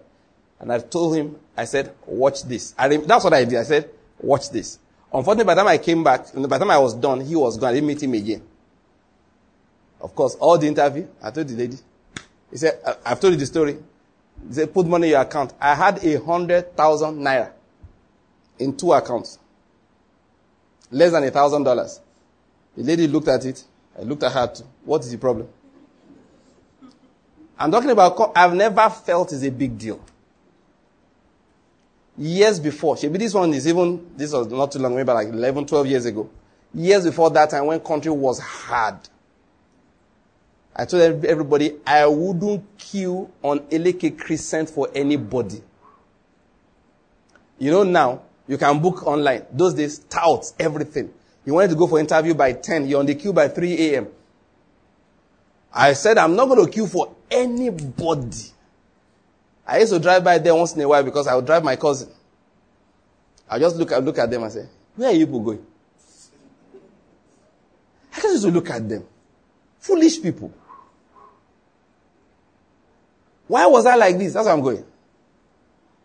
And 0.60 0.72
I 0.72 0.80
told 0.80 1.16
him, 1.16 1.36
I 1.58 1.66
said, 1.66 1.94
watch 2.06 2.44
this. 2.44 2.74
Rem- 2.80 3.06
that's 3.06 3.24
what 3.24 3.34
I 3.34 3.46
did. 3.46 3.60
I 3.60 3.64
said, 3.64 3.90
watch 4.20 4.50
this. 4.50 4.80
Unfortunately, 5.14 5.46
by 5.46 5.56
the 5.56 5.62
time 5.62 5.68
I 5.70 5.78
came 5.78 6.04
back, 6.04 6.34
by 6.34 6.42
the 6.42 6.60
time 6.60 6.72
I 6.72 6.78
was 6.78 6.94
done, 6.94 7.22
he 7.22 7.36
was 7.36 7.58
gone. 7.58 7.70
I 7.70 7.74
didn't 7.74 7.88
meet 7.88 8.02
him 8.04 8.14
again. 8.14 8.42
Of 10.02 10.14
course, 10.16 10.36
all 10.36 10.58
the 10.58 10.68
interview, 10.68 11.08
I 11.22 11.32
told 11.32 11.48
the 11.48 11.56
lady. 11.56 11.78
He 12.52 12.58
said, 12.58 12.80
I've 13.06 13.20
told 13.20 13.34
you 13.34 13.40
the 13.40 13.46
story. 13.46 13.78
He 14.48 14.54
said, 14.54 14.74
put 14.74 14.86
money 14.86 15.08
in 15.08 15.12
your 15.12 15.22
account. 15.22 15.54
I 15.60 15.74
had 15.76 16.04
a 16.04 16.24
hundred 16.24 16.76
thousand 16.76 17.20
naira 17.20 17.52
in 18.60 18.76
two 18.76 18.94
accounts. 18.94 19.40
Less 20.92 21.12
than 21.12 21.24
a 21.24 21.32
thousand 21.32 21.64
dollars. 21.64 22.00
The 22.78 22.84
lady 22.84 23.08
looked 23.08 23.28
at 23.28 23.46
it. 23.46 23.64
I 23.98 24.04
looked 24.04 24.24
at 24.24 24.32
her 24.34 24.48
too. 24.48 24.64
What 24.84 25.02
is 25.02 25.12
the 25.12 25.18
problem? 25.18 25.48
I'm 27.58 27.72
talking 27.72 27.90
about, 27.90 28.34
I've 28.36 28.54
never 28.54 28.90
felt 28.90 29.32
it's 29.32 29.44
a 29.44 29.50
big 29.50 29.78
deal. 29.78 30.00
Years 32.18 32.60
before, 32.60 32.98
maybe 33.02 33.18
this 33.18 33.34
one 33.34 33.54
is 33.54 33.68
even, 33.68 34.12
this 34.16 34.32
was 34.32 34.48
not 34.48 34.72
too 34.72 34.80
long, 34.80 34.96
maybe 34.96 35.12
like 35.12 35.28
11, 35.28 35.66
12 35.66 35.88
years 35.88 36.06
ago. 36.06 36.30
Years 36.74 37.04
before 37.04 37.30
that 37.32 37.50
time 37.50 37.66
when 37.66 37.80
country 37.80 38.12
was 38.12 38.40
hard. 38.40 38.98
I 40.76 40.86
told 40.86 41.26
everybody 41.26 41.76
I 41.86 42.06
wouldn't 42.06 42.78
queue 42.78 43.32
on 43.42 43.60
Eleke 43.72 44.18
Crescent 44.18 44.70
for 44.70 44.90
anybody. 44.94 45.62
You 47.58 47.72
know 47.72 47.84
now, 47.84 48.22
you 48.48 48.58
can 48.58 48.82
book 48.82 49.08
online. 49.08 49.46
Those 49.52 49.74
days, 49.74 50.00
touts, 50.00 50.54
everything. 50.60 51.14
You 51.46 51.54
wanted 51.54 51.70
to 51.70 51.76
go 51.76 51.88
for 51.88 52.00
interview 52.00 52.34
by 52.34 52.54
10, 52.54 52.88
you're 52.88 53.00
on 53.00 53.06
the 53.06 53.16
queue 53.16 53.32
by 53.32 53.48
3 53.48 53.94
a.m. 53.94 54.08
I 55.74 55.94
said, 55.94 56.18
I'm 56.18 56.36
not 56.36 56.48
going 56.48 56.66
to 56.66 56.72
queue 56.72 56.88
for 56.88 57.14
anybody. 57.30 58.52
I 59.68 59.80
used 59.80 59.94
to 59.94 60.00
drive 60.00 60.24
by 60.24 60.38
there 60.38 60.56
once 60.56 60.76
in 60.76 60.82
a 60.82 60.88
while 60.88 61.04
because 61.04 61.28
I 61.28 61.36
would 61.36 61.46
drive 61.46 61.64
my 61.64 61.76
cousin. 61.76 62.10
I 63.50 63.60
just 63.60 63.76
look, 63.76 63.92
look 63.92 64.18
at 64.18 64.30
them 64.30 64.44
and 64.44 64.52
say, 64.52 64.68
where 64.96 65.10
are 65.10 65.14
you 65.14 65.26
people 65.26 65.42
going? 65.42 65.66
I 68.14 68.22
just 68.22 68.34
used 68.34 68.46
to 68.46 68.52
look 68.52 68.70
at 68.70 68.88
them. 68.88 69.06
Foolish 69.80 70.22
people. 70.22 70.54
Why 73.48 73.66
was 73.68 73.86
I 73.86 73.96
like 73.96 74.18
this? 74.18 74.34
That's 74.34 74.46
why 74.48 74.54
I'm 74.54 74.62
going. 74.62 74.84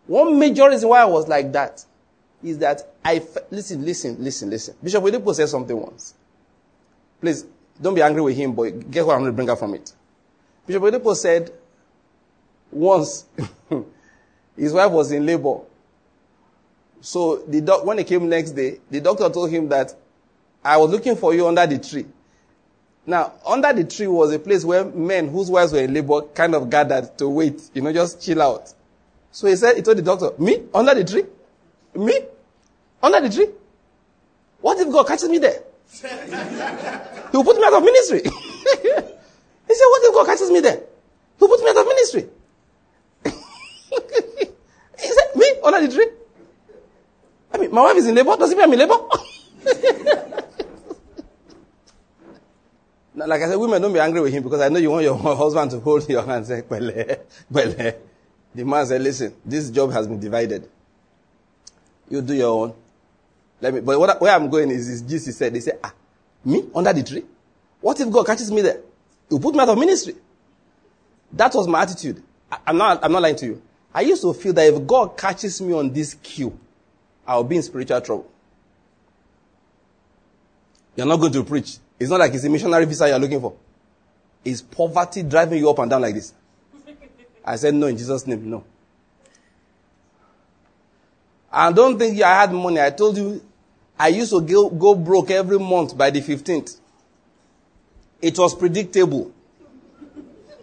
One 0.07 0.37
major 0.37 0.69
reason 0.69 0.89
why 0.89 1.01
I 1.01 1.05
was 1.05 1.27
like 1.27 1.51
that 1.53 1.83
is 2.43 2.57
that 2.59 2.81
I, 3.03 3.23
listen, 3.49 3.85
listen, 3.85 4.17
listen, 4.23 4.49
listen. 4.49 4.75
Bishop 4.83 5.03
Oyedepo 5.03 5.33
said 5.33 5.49
something 5.49 5.79
once. 5.79 6.13
Please, 7.19 7.45
don't 7.81 7.95
be 7.95 8.01
angry 8.01 8.21
with 8.21 8.35
him, 8.35 8.53
but 8.53 8.91
guess 8.91 9.05
what 9.05 9.13
I'm 9.13 9.21
going 9.21 9.31
to 9.31 9.35
bring 9.35 9.49
up 9.49 9.59
from 9.59 9.73
it. 9.73 9.93
Bishop 10.67 10.83
Oyedepo 10.83 11.15
said 11.15 11.51
once 12.71 13.25
his 14.57 14.73
wife 14.73 14.91
was 14.91 15.11
in 15.11 15.25
labor. 15.25 15.59
So 17.01 17.37
the 17.47 17.61
doc, 17.61 17.85
when 17.85 17.97
he 17.97 18.03
came 18.03 18.29
next 18.29 18.51
day, 18.51 18.79
the 18.89 19.01
doctor 19.01 19.29
told 19.29 19.49
him 19.49 19.69
that 19.69 19.95
I 20.63 20.77
was 20.77 20.91
looking 20.91 21.15
for 21.15 21.33
you 21.33 21.47
under 21.47 21.65
the 21.65 21.79
tree. 21.79 22.05
Now, 23.05 23.33
under 23.45 23.73
the 23.73 23.83
tree 23.83 24.07
was 24.07 24.31
a 24.31 24.39
place 24.39 24.63
where 24.63 24.85
men 24.85 25.27
whose 25.27 25.49
wives 25.49 25.73
were 25.73 25.79
in 25.79 25.93
labor 25.93 26.21
kind 26.33 26.53
of 26.53 26.69
gathered 26.69 27.17
to 27.17 27.27
wait, 27.27 27.69
you 27.73 27.81
know, 27.81 27.91
just 27.91 28.21
chill 28.21 28.41
out. 28.41 28.73
So 29.31 29.47
he 29.47 29.55
said, 29.55 29.75
he 29.77 29.81
told 29.81 29.97
the 29.97 30.03
doctor, 30.03 30.31
me? 30.37 30.63
Under 30.73 30.93
the 30.93 31.03
tree? 31.03 31.23
Me? 31.95 32.13
Under 33.01 33.21
the 33.21 33.29
tree? 33.33 33.47
What 34.59 34.79
if 34.79 34.91
God 34.91 35.07
catches 35.07 35.29
me 35.29 35.39
there? 35.39 35.63
he 37.31 37.37
will 37.37 37.43
put 37.43 37.57
me 37.57 37.63
out 37.63 37.73
of 37.73 37.83
ministry. 37.83 38.21
he 38.23 38.29
said, 38.29 39.09
what 39.67 40.03
if 40.03 40.13
God 40.13 40.25
catches 40.27 40.51
me 40.51 40.59
there? 40.59 40.77
He 40.77 40.83
will 41.39 41.47
put 41.47 41.63
me 41.63 41.69
out 41.69 41.77
of 41.77 41.85
ministry. 41.87 42.29
he 44.99 45.07
said, 45.07 45.35
me? 45.35 45.50
Under 45.63 45.87
the 45.87 45.93
tree? 45.93 46.07
I 47.53 47.57
mean, 47.57 47.71
my 47.71 47.81
wife 47.81 47.97
is 47.97 48.07
in 48.07 48.15
labor. 48.15 48.35
Does 48.37 48.51
it 48.51 48.55
mean 48.57 48.63
I'm 48.63 48.73
in 48.73 48.79
labor? 48.79 48.95
like 53.15 53.41
I 53.41 53.47
said, 53.47 53.55
women 53.55 53.81
don't 53.81 53.93
be 53.93 53.99
angry 53.99 54.21
with 54.21 54.33
him 54.33 54.43
because 54.43 54.61
I 54.61 54.69
know 54.69 54.79
you 54.79 54.91
want 54.91 55.03
your 55.03 55.17
husband 55.35 55.71
to 55.71 55.79
hold 55.79 56.07
your 56.09 56.21
hand 56.21 56.37
and 56.37 56.45
say, 56.47 56.61
Bele, 56.61 57.17
Bele. 57.49 57.95
The 58.53 58.65
man 58.65 58.85
said, 58.85 59.01
listen, 59.01 59.33
this 59.45 59.69
job 59.69 59.91
has 59.91 60.07
been 60.07 60.19
divided. 60.19 60.67
You 62.09 62.21
do 62.21 62.33
your 62.33 62.49
own. 62.63 62.73
Let 63.61 63.73
me, 63.73 63.79
but 63.79 63.99
what, 63.99 64.19
where 64.19 64.35
I'm 64.35 64.49
going 64.49 64.71
is, 64.71 64.89
is 64.89 65.01
Jesus 65.01 65.37
said, 65.37 65.53
they 65.53 65.59
say, 65.61 65.73
ah, 65.83 65.93
me? 66.43 66.63
Under 66.75 66.91
the 66.91 67.03
tree? 67.03 67.23
What 67.79 67.99
if 67.99 68.09
God 68.11 68.25
catches 68.25 68.51
me 68.51 68.61
there? 68.61 68.81
He'll 69.29 69.39
put 69.39 69.53
me 69.55 69.61
out 69.61 69.69
of 69.69 69.77
ministry. 69.77 70.15
That 71.31 71.53
was 71.53 71.67
my 71.67 71.83
attitude. 71.83 72.21
I, 72.51 72.57
I'm 72.67 72.77
not, 72.77 73.03
I'm 73.03 73.11
not 73.11 73.21
lying 73.21 73.35
to 73.37 73.45
you. 73.45 73.61
I 73.93 74.01
used 74.01 74.21
to 74.21 74.33
feel 74.33 74.53
that 74.53 74.73
if 74.73 74.87
God 74.87 75.17
catches 75.17 75.61
me 75.61 75.73
on 75.73 75.91
this 75.91 76.13
queue, 76.15 76.57
I'll 77.27 77.43
be 77.43 77.57
in 77.57 77.63
spiritual 77.63 78.01
trouble. 78.01 78.31
You're 80.95 81.07
not 81.07 81.17
going 81.17 81.33
to 81.33 81.43
preach. 81.43 81.77
It's 81.99 82.09
not 82.09 82.19
like 82.19 82.33
it's 82.33 82.43
a 82.43 82.49
missionary 82.49 82.85
visa 82.85 83.07
you're 83.07 83.19
looking 83.19 83.41
for. 83.41 83.53
Is 84.43 84.61
poverty 84.61 85.23
driving 85.23 85.59
you 85.59 85.69
up 85.69 85.79
and 85.79 85.89
down 85.89 86.01
like 86.01 86.15
this? 86.15 86.33
I 87.43 87.55
said, 87.55 87.73
no, 87.73 87.87
in 87.87 87.97
Jesus' 87.97 88.25
name, 88.27 88.49
no. 88.49 88.63
I 91.51 91.71
don't 91.71 91.97
think 91.99 92.21
I 92.21 92.41
had 92.41 92.53
money. 92.53 92.79
I 92.79 92.91
told 92.91 93.17
you, 93.17 93.43
I 93.99 94.07
used 94.07 94.31
to 94.31 94.41
go, 94.41 94.69
go 94.69 94.95
broke 94.95 95.31
every 95.31 95.59
month 95.59 95.97
by 95.97 96.09
the 96.09 96.21
15th. 96.21 96.77
It 98.21 98.37
was 98.37 98.55
predictable. 98.55 99.31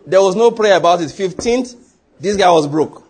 There 0.07 0.21
was 0.23 0.35
no 0.35 0.51
prayer 0.51 0.77
about 0.77 1.03
it. 1.03 1.09
15th, 1.09 1.77
this 2.19 2.37
guy 2.37 2.51
was 2.51 2.67
broke. 2.67 3.08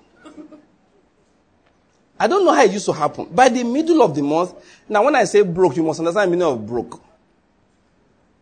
I 2.20 2.26
don't 2.26 2.44
know 2.44 2.52
how 2.52 2.64
it 2.64 2.72
used 2.72 2.86
to 2.86 2.92
happen. 2.92 3.26
By 3.30 3.48
the 3.48 3.62
middle 3.62 4.02
of 4.02 4.14
the 4.14 4.22
month, 4.22 4.54
now 4.88 5.04
when 5.04 5.14
I 5.14 5.24
say 5.24 5.42
broke, 5.42 5.76
you 5.76 5.82
must 5.84 6.00
understand 6.00 6.32
the 6.32 6.36
meaning 6.36 6.52
of 6.52 6.66
broke. 6.66 7.00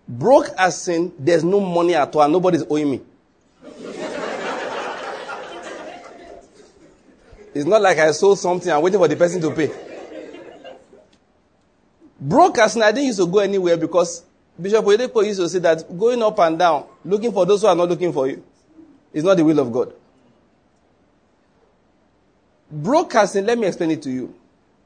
Broke 0.08 0.48
as 0.56 0.88
in 0.88 1.12
there's 1.18 1.44
no 1.44 1.60
money 1.60 1.94
at 1.94 2.14
all 2.14 2.28
nobody's 2.28 2.62
owing 2.70 2.90
me. 2.92 3.00
it's 7.54 7.66
not 7.66 7.82
like 7.82 7.98
I 7.98 8.12
sold 8.12 8.38
something 8.38 8.70
and 8.70 8.82
waiting 8.82 9.00
for 9.00 9.08
the 9.08 9.16
person 9.16 9.40
to 9.42 9.50
pay. 9.50 9.70
Broke 12.20 12.58
as 12.58 12.76
in 12.76 12.82
I 12.82 12.92
didn't 12.92 13.06
used 13.06 13.18
to 13.18 13.26
go 13.26 13.40
anywhere 13.40 13.76
because 13.76 14.22
Bishop 14.60 14.84
Oyedepo 14.84 15.24
used 15.26 15.40
to 15.40 15.48
say 15.48 15.58
that 15.58 15.98
going 15.98 16.22
up 16.22 16.38
and 16.38 16.58
down, 16.58 16.86
looking 17.04 17.30
for 17.32 17.44
those 17.44 17.60
who 17.60 17.66
are 17.66 17.74
not 17.76 17.88
looking 17.90 18.12
for 18.12 18.26
you, 18.26 18.42
is 19.12 19.22
not 19.22 19.36
the 19.36 19.44
will 19.44 19.58
of 19.58 19.70
God. 19.70 19.92
Broadcasting, 22.70 23.44
eh, 23.44 23.46
let 23.46 23.58
me 23.58 23.66
explain 23.66 23.92
it 23.92 24.02
to 24.02 24.10
you. 24.10 24.34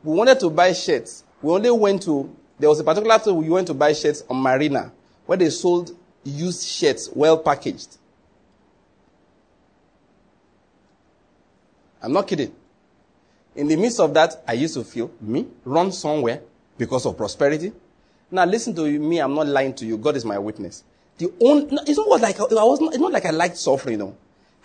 We 0.04 0.14
wanted 0.14 0.40
to 0.40 0.50
buy 0.50 0.72
shirts. 0.72 1.24
We 1.42 1.52
only 1.52 1.70
went 1.70 2.02
to, 2.02 2.34
there 2.58 2.68
was 2.68 2.80
a 2.80 2.84
particular 2.84 3.18
time 3.18 3.36
we 3.36 3.48
went 3.48 3.66
to 3.68 3.74
buy 3.74 3.92
shirts 3.92 4.22
on 4.28 4.36
Marina 4.36 4.92
where 5.26 5.38
they 5.38 5.50
sold 5.50 5.96
used 6.24 6.66
shirts, 6.66 7.08
well 7.14 7.38
packaged. 7.38 7.96
I'm 12.02 12.12
not 12.12 12.26
kidding. 12.26 12.54
In 13.54 13.68
the 13.68 13.76
midst 13.76 14.00
of 14.00 14.14
that, 14.14 14.42
I 14.46 14.54
used 14.54 14.74
to 14.74 14.84
feel 14.84 15.10
me 15.20 15.46
run 15.64 15.92
somewhere 15.92 16.42
because 16.78 17.04
of 17.04 17.16
prosperity. 17.16 17.72
Now 18.30 18.44
listen 18.44 18.74
to 18.76 18.98
me. 18.98 19.18
I'm 19.18 19.34
not 19.34 19.46
lying 19.48 19.74
to 19.74 19.86
you. 19.86 19.98
God 19.98 20.16
is 20.16 20.24
my 20.24 20.38
witness. 20.38 20.84
The 21.18 21.32
only, 21.40 21.76
it's 21.86 21.98
not 21.98 22.20
like 22.20 22.40
I 22.40 22.44
was 22.44 22.80
not, 22.80 22.94
it's 22.94 23.00
not 23.00 23.12
like 23.12 23.26
I 23.26 23.30
liked 23.30 23.58
suffering. 23.58 23.98
No, 23.98 24.16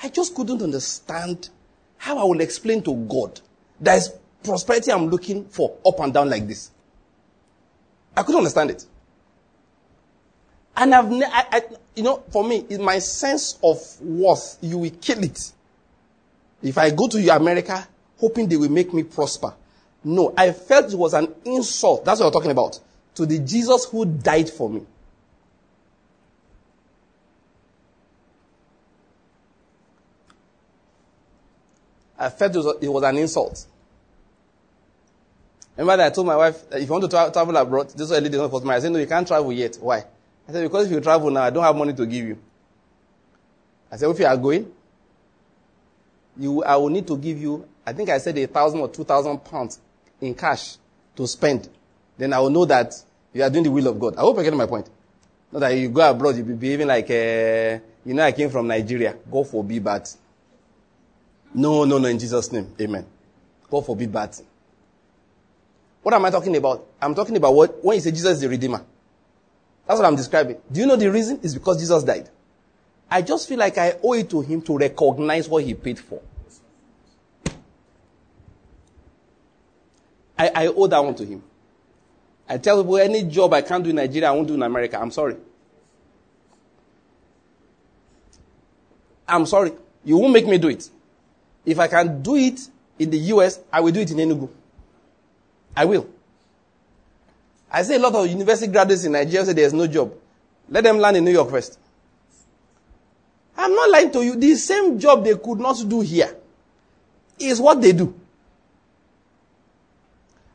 I 0.01 0.09
just 0.09 0.35
couldn't 0.35 0.61
understand 0.61 1.49
how 1.97 2.17
I 2.17 2.23
will 2.23 2.41
explain 2.41 2.81
to 2.83 2.95
God 2.95 3.39
there 3.79 3.97
is 3.97 4.13
prosperity 4.43 4.91
I'm 4.91 5.07
looking 5.07 5.45
for 5.45 5.77
up 5.85 5.99
and 5.99 6.13
down 6.13 6.29
like 6.29 6.47
this. 6.47 6.71
I 8.15 8.23
couldn't 8.23 8.37
understand 8.39 8.71
it. 8.71 8.85
And 10.77 10.93
I've, 10.93 11.09
ne- 11.09 11.25
I, 11.25 11.45
I, 11.51 11.61
you 11.95 12.03
know, 12.03 12.23
for 12.31 12.43
me, 12.43 12.65
in 12.69 12.83
my 12.83 12.99
sense 12.99 13.57
of 13.63 13.79
worth, 14.01 14.57
you 14.61 14.77
will 14.77 14.91
kill 15.01 15.23
it. 15.23 15.51
If 16.61 16.77
I 16.77 16.89
go 16.89 17.07
to 17.07 17.35
America, 17.35 17.87
hoping 18.17 18.47
they 18.47 18.57
will 18.57 18.71
make 18.71 18.93
me 18.93 19.03
prosper. 19.03 19.53
No, 20.03 20.33
I 20.37 20.51
felt 20.51 20.93
it 20.93 20.97
was 20.97 21.13
an 21.13 21.33
insult. 21.45 22.05
That's 22.05 22.19
what 22.19 22.27
I'm 22.27 22.33
talking 22.33 22.51
about. 22.51 22.79
To 23.15 23.25
the 23.25 23.39
Jesus 23.39 23.85
who 23.85 24.05
died 24.05 24.49
for 24.49 24.69
me. 24.69 24.85
I 32.17 32.29
felt 32.29 32.55
it 32.81 32.87
was, 32.87 33.03
an 33.03 33.17
insult. 33.17 33.65
Remember 35.77 35.97
that 35.97 36.11
I 36.11 36.15
told 36.15 36.27
my 36.27 36.37
wife, 36.37 36.63
if 36.71 36.81
you 36.81 36.87
want 36.87 37.03
to 37.03 37.09
tra- 37.09 37.29
travel 37.31 37.55
abroad, 37.57 37.89
this 37.89 38.09
was 38.09 38.11
a 38.11 38.21
lady 38.21 38.37
for 38.37 38.61
me. 38.61 38.69
I 38.73 38.79
said, 38.79 38.91
no, 38.91 38.99
you 38.99 39.07
can't 39.07 39.27
travel 39.27 39.51
yet. 39.51 39.77
Why? 39.81 40.05
I 40.47 40.51
said, 40.51 40.63
because 40.63 40.85
if 40.85 40.91
you 40.93 41.01
travel 41.01 41.29
now, 41.29 41.43
I 41.43 41.49
don't 41.49 41.63
have 41.63 41.75
money 41.75 41.93
to 41.93 42.05
give 42.05 42.25
you. 42.25 42.37
I 43.91 43.97
said, 43.97 44.09
if 44.09 44.19
you 44.19 44.25
are 44.25 44.37
going, 44.37 44.71
you, 46.37 46.63
I 46.63 46.75
will 46.77 46.89
need 46.89 47.07
to 47.07 47.17
give 47.17 47.37
you, 47.39 47.67
I 47.85 47.93
think 47.93 48.09
I 48.09 48.17
said 48.19 48.37
a 48.37 48.47
thousand 48.47 48.79
or 48.79 48.87
two 48.89 49.03
thousand 49.03 49.37
pounds 49.39 49.79
in 50.21 50.33
cash 50.33 50.77
to 51.15 51.27
spend. 51.27 51.67
Then 52.17 52.31
I 52.33 52.39
will 52.39 52.49
know 52.49 52.65
that 52.65 52.93
you 53.33 53.43
are 53.43 53.49
doing 53.49 53.63
the 53.65 53.71
will 53.71 53.87
of 53.87 53.99
God. 53.99 54.15
I 54.15 54.21
hope 54.21 54.37
I 54.37 54.43
get 54.43 54.53
my 54.53 54.65
point. 54.65 54.89
Not 55.51 55.59
that 55.59 55.69
you 55.69 55.89
go 55.89 56.09
abroad, 56.09 56.37
you'll 56.37 56.45
be 56.45 56.53
behaving 56.53 56.87
like, 56.87 57.09
uh, 57.09 57.79
you 58.05 58.13
know, 58.13 58.23
I 58.23 58.31
came 58.31 58.49
from 58.49 58.67
Nigeria. 58.67 59.15
God 59.29 59.47
forbid, 59.47 59.83
but 59.83 60.15
no, 61.55 61.85
no, 61.85 61.97
no, 61.97 62.07
in 62.07 62.19
Jesus' 62.19 62.51
name. 62.51 62.73
Amen. 62.79 63.05
God 63.69 63.85
forbid 63.85 64.11
bad. 64.11 64.35
What 66.03 66.13
am 66.13 66.25
I 66.25 66.29
talking 66.29 66.55
about? 66.55 66.85
I'm 67.01 67.15
talking 67.15 67.35
about 67.37 67.53
what, 67.55 67.83
when 67.83 67.95
you 67.95 68.01
say 68.01 68.11
Jesus 68.11 68.33
is 68.33 68.41
the 68.41 68.49
Redeemer. 68.49 68.83
That's 69.87 69.99
what 69.99 70.05
I'm 70.05 70.15
describing. 70.15 70.57
Do 70.71 70.79
you 70.81 70.85
know 70.85 70.97
the 70.97 71.09
reason? 71.09 71.39
It's 71.41 71.53
because 71.53 71.79
Jesus 71.79 72.03
died. 72.03 72.29
I 73.09 73.21
just 73.21 73.47
feel 73.47 73.57
like 73.57 73.77
I 73.77 73.95
owe 74.03 74.13
it 74.13 74.29
to 74.31 74.41
him 74.41 74.61
to 74.63 74.77
recognize 74.77 75.47
what 75.47 75.63
he 75.63 75.73
paid 75.73 75.97
for. 75.97 76.21
I, 80.37 80.51
I 80.53 80.67
owe 80.67 80.87
that 80.87 81.03
one 81.03 81.15
to 81.15 81.25
him. 81.25 81.41
I 82.49 82.57
tell 82.57 82.81
people 82.83 82.97
any 82.97 83.23
job 83.23 83.53
I 83.53 83.61
can't 83.61 83.83
do 83.83 83.91
in 83.91 83.95
Nigeria, 83.95 84.29
I 84.29 84.31
won't 84.31 84.47
do 84.47 84.55
in 84.55 84.61
America. 84.63 84.99
I'm 84.99 85.11
sorry. 85.11 85.37
I'm 89.27 89.45
sorry. 89.45 89.71
You 90.03 90.17
won't 90.17 90.33
make 90.33 90.45
me 90.45 90.57
do 90.57 90.67
it. 90.67 90.89
If 91.65 91.79
I 91.79 91.87
can 91.87 92.21
do 92.21 92.35
it 92.35 92.59
in 92.99 93.09
the 93.09 93.17
US, 93.33 93.59
I 93.71 93.81
will 93.81 93.91
do 93.91 93.99
it 94.01 94.11
in 94.11 94.17
Enugu. 94.17 94.49
I 95.75 95.85
will. 95.85 96.07
I 97.71 97.81
say 97.83 97.95
a 97.95 97.99
lot 97.99 98.15
of 98.15 98.27
university 98.27 98.71
graduates 98.71 99.03
in 99.03 99.11
Nigeria 99.11 99.45
say 99.45 99.53
there's 99.53 99.73
no 99.73 99.87
job. 99.87 100.13
Let 100.69 100.83
them 100.83 100.97
land 100.99 101.17
in 101.17 101.25
New 101.25 101.31
York 101.31 101.49
first. 101.49 101.77
I'm 103.57 103.73
not 103.73 103.89
lying 103.89 104.11
to 104.11 104.23
you. 104.23 104.35
The 104.35 104.55
same 104.55 104.99
job 104.99 105.23
they 105.23 105.35
could 105.35 105.59
not 105.59 105.77
do 105.87 106.01
here 106.01 106.35
is 107.39 107.59
what 107.59 107.81
they 107.81 107.91
do. 107.91 108.13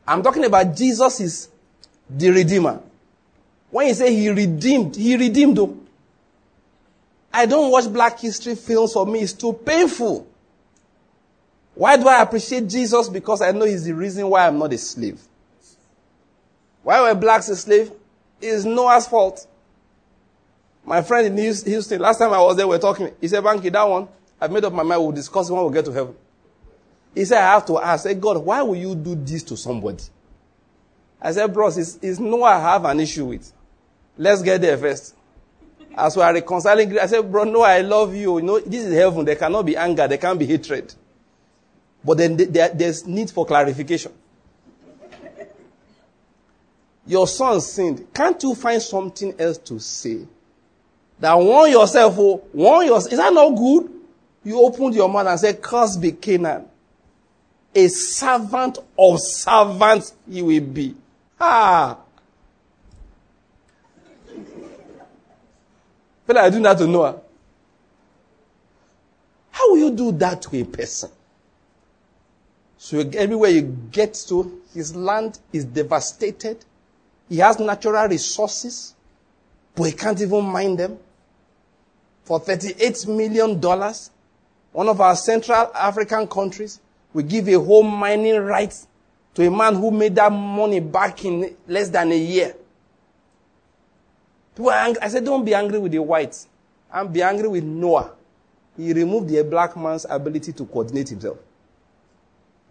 I'm 0.07 0.23
talking 0.23 0.45
about 0.45 0.75
Jesus 0.75 1.19
is 1.19 1.49
the 2.09 2.29
Redeemer. 2.29 2.81
When 3.69 3.87
you 3.87 3.93
say 3.93 4.13
he 4.13 4.29
redeemed, 4.29 4.95
he 4.95 5.15
redeemed 5.15 5.57
though. 5.57 5.77
I 7.33 7.45
don't 7.45 7.71
watch 7.71 7.91
black 7.91 8.19
history 8.19 8.55
films 8.55 8.91
for 8.93 9.05
me. 9.05 9.21
It's 9.21 9.33
too 9.33 9.53
painful. 9.53 10.27
Why 11.73 11.97
do 11.97 12.07
I 12.07 12.21
appreciate 12.21 12.67
Jesus? 12.67 13.09
Because 13.09 13.41
I 13.41 13.51
know 13.51 13.65
he's 13.65 13.85
the 13.85 13.93
reason 13.93 14.27
why 14.29 14.47
I'm 14.47 14.59
not 14.59 14.73
a 14.73 14.77
slave. 14.77 15.21
Why 16.83 17.01
were 17.01 17.15
blacks 17.15 17.49
a 17.49 17.55
slave? 17.55 17.91
It's 18.41 18.65
Noah's 18.65 19.07
fault. 19.07 19.47
My 20.83 21.01
friend 21.01 21.27
in 21.27 21.37
Houston, 21.37 22.01
last 22.01 22.17
time 22.17 22.33
I 22.33 22.41
was 22.41 22.57
there, 22.57 22.67
we 22.67 22.75
were 22.75 22.79
talking. 22.79 23.13
He 23.21 23.27
said, 23.27 23.43
Banky, 23.43 23.71
that 23.71 23.83
one, 23.83 24.07
I've 24.39 24.51
made 24.51 24.65
up 24.65 24.73
my 24.73 24.83
mind. 24.83 25.01
We'll 25.01 25.11
discuss 25.11 25.49
it 25.49 25.53
when 25.53 25.65
we 25.65 25.73
get 25.73 25.85
to 25.85 25.91
heaven. 25.91 26.15
He 27.13 27.23
said, 27.25 27.37
I 27.37 27.53
have 27.53 27.65
to 27.67 27.79
ask, 27.79 28.03
say, 28.03 28.15
God, 28.15 28.39
why 28.39 28.61
will 28.63 28.75
you 28.75 28.95
do 28.95 29.15
this 29.15 29.43
to 29.43 29.57
somebody? 29.57 30.03
I 31.21 31.31
said, 31.33 31.53
bros, 31.53 31.77
it's, 31.77 31.99
it's 32.01 32.19
Noah 32.19 32.55
I 32.55 32.59
have 32.59 32.85
an 32.85 32.99
issue 32.99 33.25
with. 33.25 33.51
Let's 34.17 34.41
get 34.41 34.61
there 34.61 34.77
first. 34.77 35.15
As 35.95 36.15
we 36.15 36.23
are 36.23 36.33
reconciling, 36.33 36.97
I 36.97 37.05
said, 37.05 37.31
bro, 37.31 37.43
no, 37.43 37.61
I 37.61 37.81
love 37.81 38.15
you. 38.15 38.37
You 38.37 38.43
know, 38.43 38.59
this 38.59 38.85
is 38.85 38.93
heaven. 38.93 39.25
There 39.25 39.35
cannot 39.35 39.65
be 39.65 39.77
anger. 39.77 40.07
There 40.07 40.17
can't 40.17 40.39
be 40.39 40.47
hatred. 40.47 40.93
But 42.03 42.17
then 42.17 42.37
there, 42.37 42.69
there's 42.69 43.05
need 43.05 43.29
for 43.29 43.45
clarification. 43.45 44.11
Your 47.05 47.27
son 47.27 47.59
sinned. 47.61 48.07
Can't 48.13 48.41
you 48.43 48.55
find 48.55 48.81
something 48.81 49.33
else 49.39 49.57
to 49.59 49.79
say? 49.79 50.25
That 51.19 51.35
warn 51.37 51.71
yourself, 51.71 52.15
oh, 52.17 52.43
warn 52.53 52.87
yourself. 52.87 53.13
Is 53.13 53.19
that 53.19 53.33
not 53.33 53.49
good? 53.51 53.91
You 54.43 54.59
opened 54.59 54.95
your 54.95 55.07
mouth 55.09 55.27
and 55.27 55.39
said, 55.39 55.61
curse 55.61 55.97
be 55.97 56.11
Canaan. 56.13 56.65
A 57.75 57.87
servant 57.87 58.79
of 58.97 59.19
servants 59.19 60.13
he 60.29 60.41
will 60.41 60.61
be. 60.61 60.95
Ah. 61.39 61.97
But 66.25 66.37
I 66.37 66.49
do 66.49 66.61
to 66.61 66.87
Noah. 66.87 67.19
How 69.51 69.71
will 69.71 69.77
you 69.77 69.91
do 69.91 70.11
that 70.13 70.41
to 70.43 70.61
a 70.61 70.63
person? 70.63 71.11
So 72.83 72.97
everywhere 72.99 73.51
you 73.51 73.61
get 73.91 74.15
to, 74.29 74.59
his 74.73 74.95
land 74.95 75.37
is 75.53 75.65
devastated. 75.65 76.65
He 77.29 77.37
has 77.37 77.59
natural 77.59 78.07
resources, 78.07 78.95
but 79.75 79.83
he 79.83 79.91
can't 79.91 80.19
even 80.19 80.43
mine 80.45 80.77
them. 80.77 80.97
For 82.23 82.41
$38 82.41 83.07
million, 83.07 83.61
one 83.61 83.93
one 84.71 84.89
of 84.89 84.99
our 84.99 85.15
Central 85.15 85.69
African 85.75 86.25
countries 86.25 86.79
will 87.13 87.21
give 87.21 87.47
a 87.49 87.59
whole 87.59 87.83
mining 87.83 88.39
right 88.39 88.73
to 89.35 89.45
a 89.45 89.51
man 89.51 89.75
who 89.75 89.91
made 89.91 90.15
that 90.15 90.31
money 90.31 90.79
back 90.79 91.23
in 91.23 91.55
less 91.67 91.89
than 91.89 92.11
a 92.11 92.17
year. 92.17 92.55
People 94.55 94.71
are 94.71 94.79
angry. 94.87 95.03
I 95.03 95.07
said, 95.09 95.23
don't 95.23 95.45
be 95.45 95.53
angry 95.53 95.77
with 95.77 95.91
the 95.91 96.01
whites. 96.01 96.47
And 96.91 97.13
be 97.13 97.21
angry 97.21 97.47
with 97.47 97.63
Noah. 97.63 98.13
He 98.75 98.91
removed 98.91 99.29
the 99.29 99.43
black 99.43 99.77
man's 99.77 100.07
ability 100.09 100.53
to 100.53 100.65
coordinate 100.65 101.09
himself. 101.09 101.37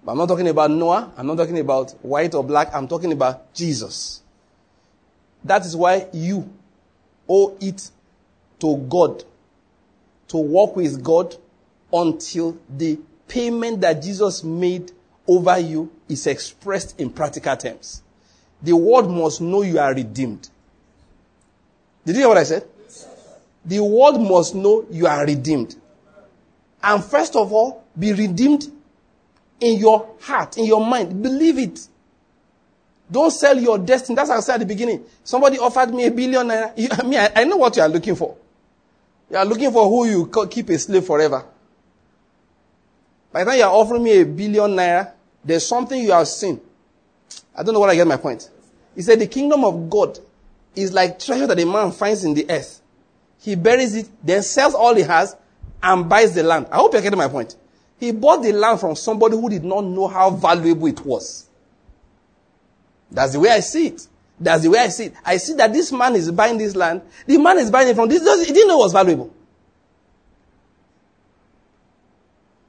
But 0.04 0.12
I'm 0.12 0.18
not 0.18 0.28
talking 0.28 0.48
about 0.48 0.70
Noah. 0.70 1.12
I'm 1.16 1.26
not 1.26 1.36
talking 1.36 1.58
about 1.58 1.90
white 2.02 2.34
or 2.34 2.42
black. 2.42 2.74
I'm 2.74 2.88
talking 2.88 3.12
about 3.12 3.52
Jesus. 3.54 4.22
That 5.44 5.64
is 5.64 5.76
why 5.76 6.06
you 6.12 6.48
owe 7.28 7.56
it 7.60 7.90
to 8.60 8.76
God 8.76 9.24
to 10.28 10.36
walk 10.36 10.76
with 10.76 11.02
God 11.02 11.36
until 11.92 12.56
the 12.68 12.98
payment 13.26 13.80
that 13.80 14.02
Jesus 14.02 14.44
made 14.44 14.92
over 15.26 15.58
you 15.58 15.90
is 16.08 16.26
expressed 16.26 16.98
in 17.00 17.10
practical 17.10 17.56
terms. 17.56 18.02
The 18.62 18.76
world 18.76 19.10
must 19.10 19.40
know 19.40 19.62
you 19.62 19.78
are 19.78 19.94
redeemed. 19.94 20.48
Did 22.04 22.16
you 22.16 22.22
hear 22.22 22.28
what 22.28 22.38
I 22.38 22.44
said? 22.44 22.64
The 23.64 23.80
world 23.80 24.20
must 24.20 24.54
know 24.54 24.86
you 24.90 25.06
are 25.06 25.24
redeemed. 25.24 25.76
And 26.82 27.02
first 27.04 27.36
of 27.36 27.52
all, 27.52 27.84
be 27.98 28.12
redeemed 28.12 28.70
in 29.60 29.78
your 29.78 30.16
heart, 30.20 30.58
in 30.58 30.64
your 30.64 30.84
mind. 30.84 31.22
Believe 31.22 31.58
it. 31.58 31.86
Don't 33.10 33.30
sell 33.30 33.58
your 33.58 33.78
destiny. 33.78 34.16
That's 34.16 34.28
what 34.28 34.38
I 34.38 34.40
said 34.40 34.54
at 34.54 34.60
the 34.60 34.66
beginning. 34.66 35.04
Somebody 35.24 35.58
offered 35.58 35.92
me 35.92 36.06
a 36.06 36.10
billion. 36.10 36.50
I 36.50 37.02
mean, 37.04 37.20
I 37.34 37.44
know 37.44 37.56
what 37.56 37.76
you 37.76 37.82
are 37.82 37.88
looking 37.88 38.14
for. 38.14 38.36
You 39.30 39.36
are 39.36 39.44
looking 39.44 39.70
for 39.72 39.88
who 39.88 40.06
you 40.06 40.46
keep 40.48 40.68
a 40.70 40.78
slave 40.78 41.04
forever. 41.04 41.44
By 43.32 43.44
the 43.44 43.50
time 43.50 43.58
you 43.58 43.64
are 43.64 43.72
offering 43.72 44.02
me 44.02 44.20
a 44.20 44.26
billion 44.26 44.70
naira, 44.70 45.12
there's 45.44 45.66
something 45.66 46.02
you 46.02 46.12
have 46.12 46.26
seen. 46.28 46.60
I 47.54 47.62
don't 47.62 47.74
know 47.74 47.80
what 47.80 47.90
I 47.90 47.94
get 47.94 48.06
my 48.06 48.16
point. 48.16 48.48
He 48.94 49.02
said 49.02 49.20
the 49.20 49.26
kingdom 49.26 49.64
of 49.64 49.88
God 49.88 50.18
is 50.74 50.92
like 50.92 51.18
treasure 51.18 51.46
that 51.46 51.58
a 51.58 51.66
man 51.66 51.92
finds 51.92 52.24
in 52.24 52.34
the 52.34 52.50
earth. 52.50 52.80
He 53.40 53.54
buries 53.54 53.94
it, 53.94 54.08
then 54.22 54.42
sells 54.42 54.74
all 54.74 54.94
he 54.94 55.02
has 55.02 55.36
and 55.82 56.08
buys 56.08 56.34
the 56.34 56.42
land. 56.42 56.66
I 56.70 56.76
hope 56.76 56.92
you're 56.92 57.02
getting 57.02 57.18
my 57.18 57.28
point. 57.28 57.56
He 58.00 58.12
bought 58.12 58.42
the 58.42 58.52
land 58.52 58.80
from 58.80 58.96
somebody 58.96 59.36
who 59.36 59.50
did 59.50 59.62
not 59.62 59.84
know 59.84 60.08
how 60.08 60.30
valuable 60.30 60.86
it 60.86 61.04
was. 61.04 61.46
That's 63.10 63.34
the 63.34 63.40
way 63.40 63.50
I 63.50 63.60
see 63.60 63.88
it. 63.88 64.06
That's 64.40 64.62
the 64.62 64.70
way 64.70 64.78
I 64.78 64.88
see 64.88 65.04
it. 65.06 65.14
I 65.22 65.36
see 65.36 65.52
that 65.54 65.70
this 65.72 65.92
man 65.92 66.16
is 66.16 66.30
buying 66.30 66.56
this 66.56 66.74
land. 66.74 67.02
The 67.26 67.36
man 67.36 67.58
is 67.58 67.70
buying 67.70 67.88
it 67.88 67.94
from 67.94 68.08
this. 68.08 68.22
He 68.46 68.52
didn't 68.52 68.68
know 68.68 68.80
it 68.80 68.84
was 68.84 68.92
valuable. 68.94 69.34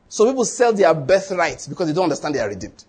So 0.10 0.26
people 0.26 0.44
sell 0.44 0.74
their 0.74 0.94
birthrights 0.94 1.68
because 1.68 1.88
they 1.88 1.94
don't 1.94 2.04
understand 2.04 2.36
they 2.36 2.40
are 2.42 2.50
redeemed. 2.50 2.84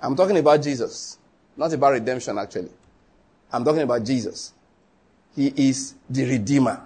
I'm 0.00 0.16
talking 0.16 0.36
about 0.36 0.60
Jesus, 0.60 1.18
not 1.56 1.72
about 1.72 1.92
redemption 1.92 2.36
actually. 2.36 2.70
I'm 3.52 3.64
talking 3.64 3.82
about 3.82 4.02
Jesus. 4.02 4.52
He 5.36 5.52
is 5.68 5.94
the 6.10 6.24
Redeemer. 6.24 6.80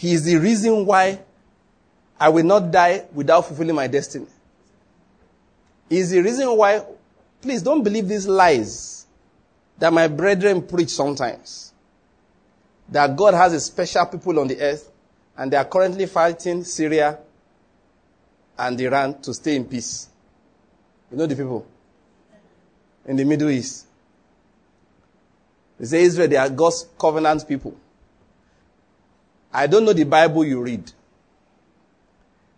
He 0.00 0.12
is 0.12 0.24
the 0.24 0.36
reason 0.36 0.86
why 0.86 1.20
I 2.18 2.30
will 2.30 2.44
not 2.44 2.70
die 2.70 3.04
without 3.12 3.42
fulfilling 3.46 3.74
my 3.74 3.86
destiny. 3.86 4.26
He 5.90 5.98
is 5.98 6.10
the 6.10 6.22
reason 6.22 6.56
why, 6.56 6.82
please 7.42 7.60
don't 7.60 7.82
believe 7.82 8.08
these 8.08 8.26
lies 8.26 9.04
that 9.78 9.92
my 9.92 10.08
brethren 10.08 10.62
preach 10.62 10.88
sometimes. 10.88 11.74
That 12.88 13.14
God 13.14 13.34
has 13.34 13.52
a 13.52 13.60
special 13.60 14.06
people 14.06 14.40
on 14.40 14.48
the 14.48 14.58
earth 14.58 14.90
and 15.36 15.52
they 15.52 15.58
are 15.58 15.66
currently 15.66 16.06
fighting 16.06 16.64
Syria 16.64 17.18
and 18.58 18.80
Iran 18.80 19.20
to 19.20 19.34
stay 19.34 19.56
in 19.56 19.66
peace. 19.66 20.08
You 21.10 21.18
know 21.18 21.26
the 21.26 21.36
people? 21.36 21.66
in 23.06 23.16
the 23.16 23.24
Middle 23.24 23.50
East. 23.50 23.86
They 25.78 25.86
say 25.86 26.02
Israel, 26.02 26.28
they 26.28 26.36
are 26.36 26.48
God's 26.48 26.86
covenant 26.98 27.46
people. 27.46 27.74
I 29.52 29.66
don't 29.66 29.84
know 29.84 29.92
the 29.92 30.04
Bible 30.04 30.44
you 30.44 30.60
read. 30.62 30.90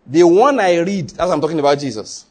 The 0.07 0.25
one 0.25 0.61
I 0.61 0.79
read, 0.79 1.13
what 1.13 1.31
I'm 1.31 1.41
talking 1.41 1.59
about 1.59 1.79
Jesus. 1.79 2.27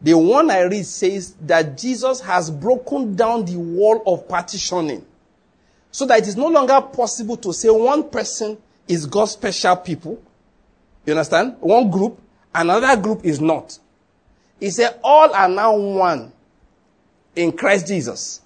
The 0.00 0.14
one 0.14 0.50
I 0.50 0.62
read 0.62 0.86
says 0.86 1.34
that 1.42 1.76
Jesus 1.76 2.20
has 2.20 2.50
broken 2.50 3.16
down 3.16 3.44
the 3.44 3.56
wall 3.56 4.02
of 4.06 4.28
partitioning 4.28 5.04
so 5.90 6.06
that 6.06 6.18
it 6.18 6.28
is 6.28 6.36
no 6.36 6.48
longer 6.48 6.80
possible 6.80 7.36
to 7.38 7.52
say 7.52 7.70
one 7.70 8.08
person 8.08 8.58
is 8.86 9.06
God's 9.06 9.32
special 9.32 9.76
people. 9.76 10.22
You 11.04 11.14
understand? 11.14 11.56
One 11.60 11.90
group, 11.90 12.20
another 12.54 13.00
group 13.00 13.24
is 13.24 13.40
not. 13.40 13.78
He 14.60 14.70
said 14.70 14.98
all 15.02 15.32
are 15.32 15.48
now 15.48 15.76
one 15.76 16.32
in 17.34 17.52
Christ 17.52 17.86
Jesus. 17.86 18.40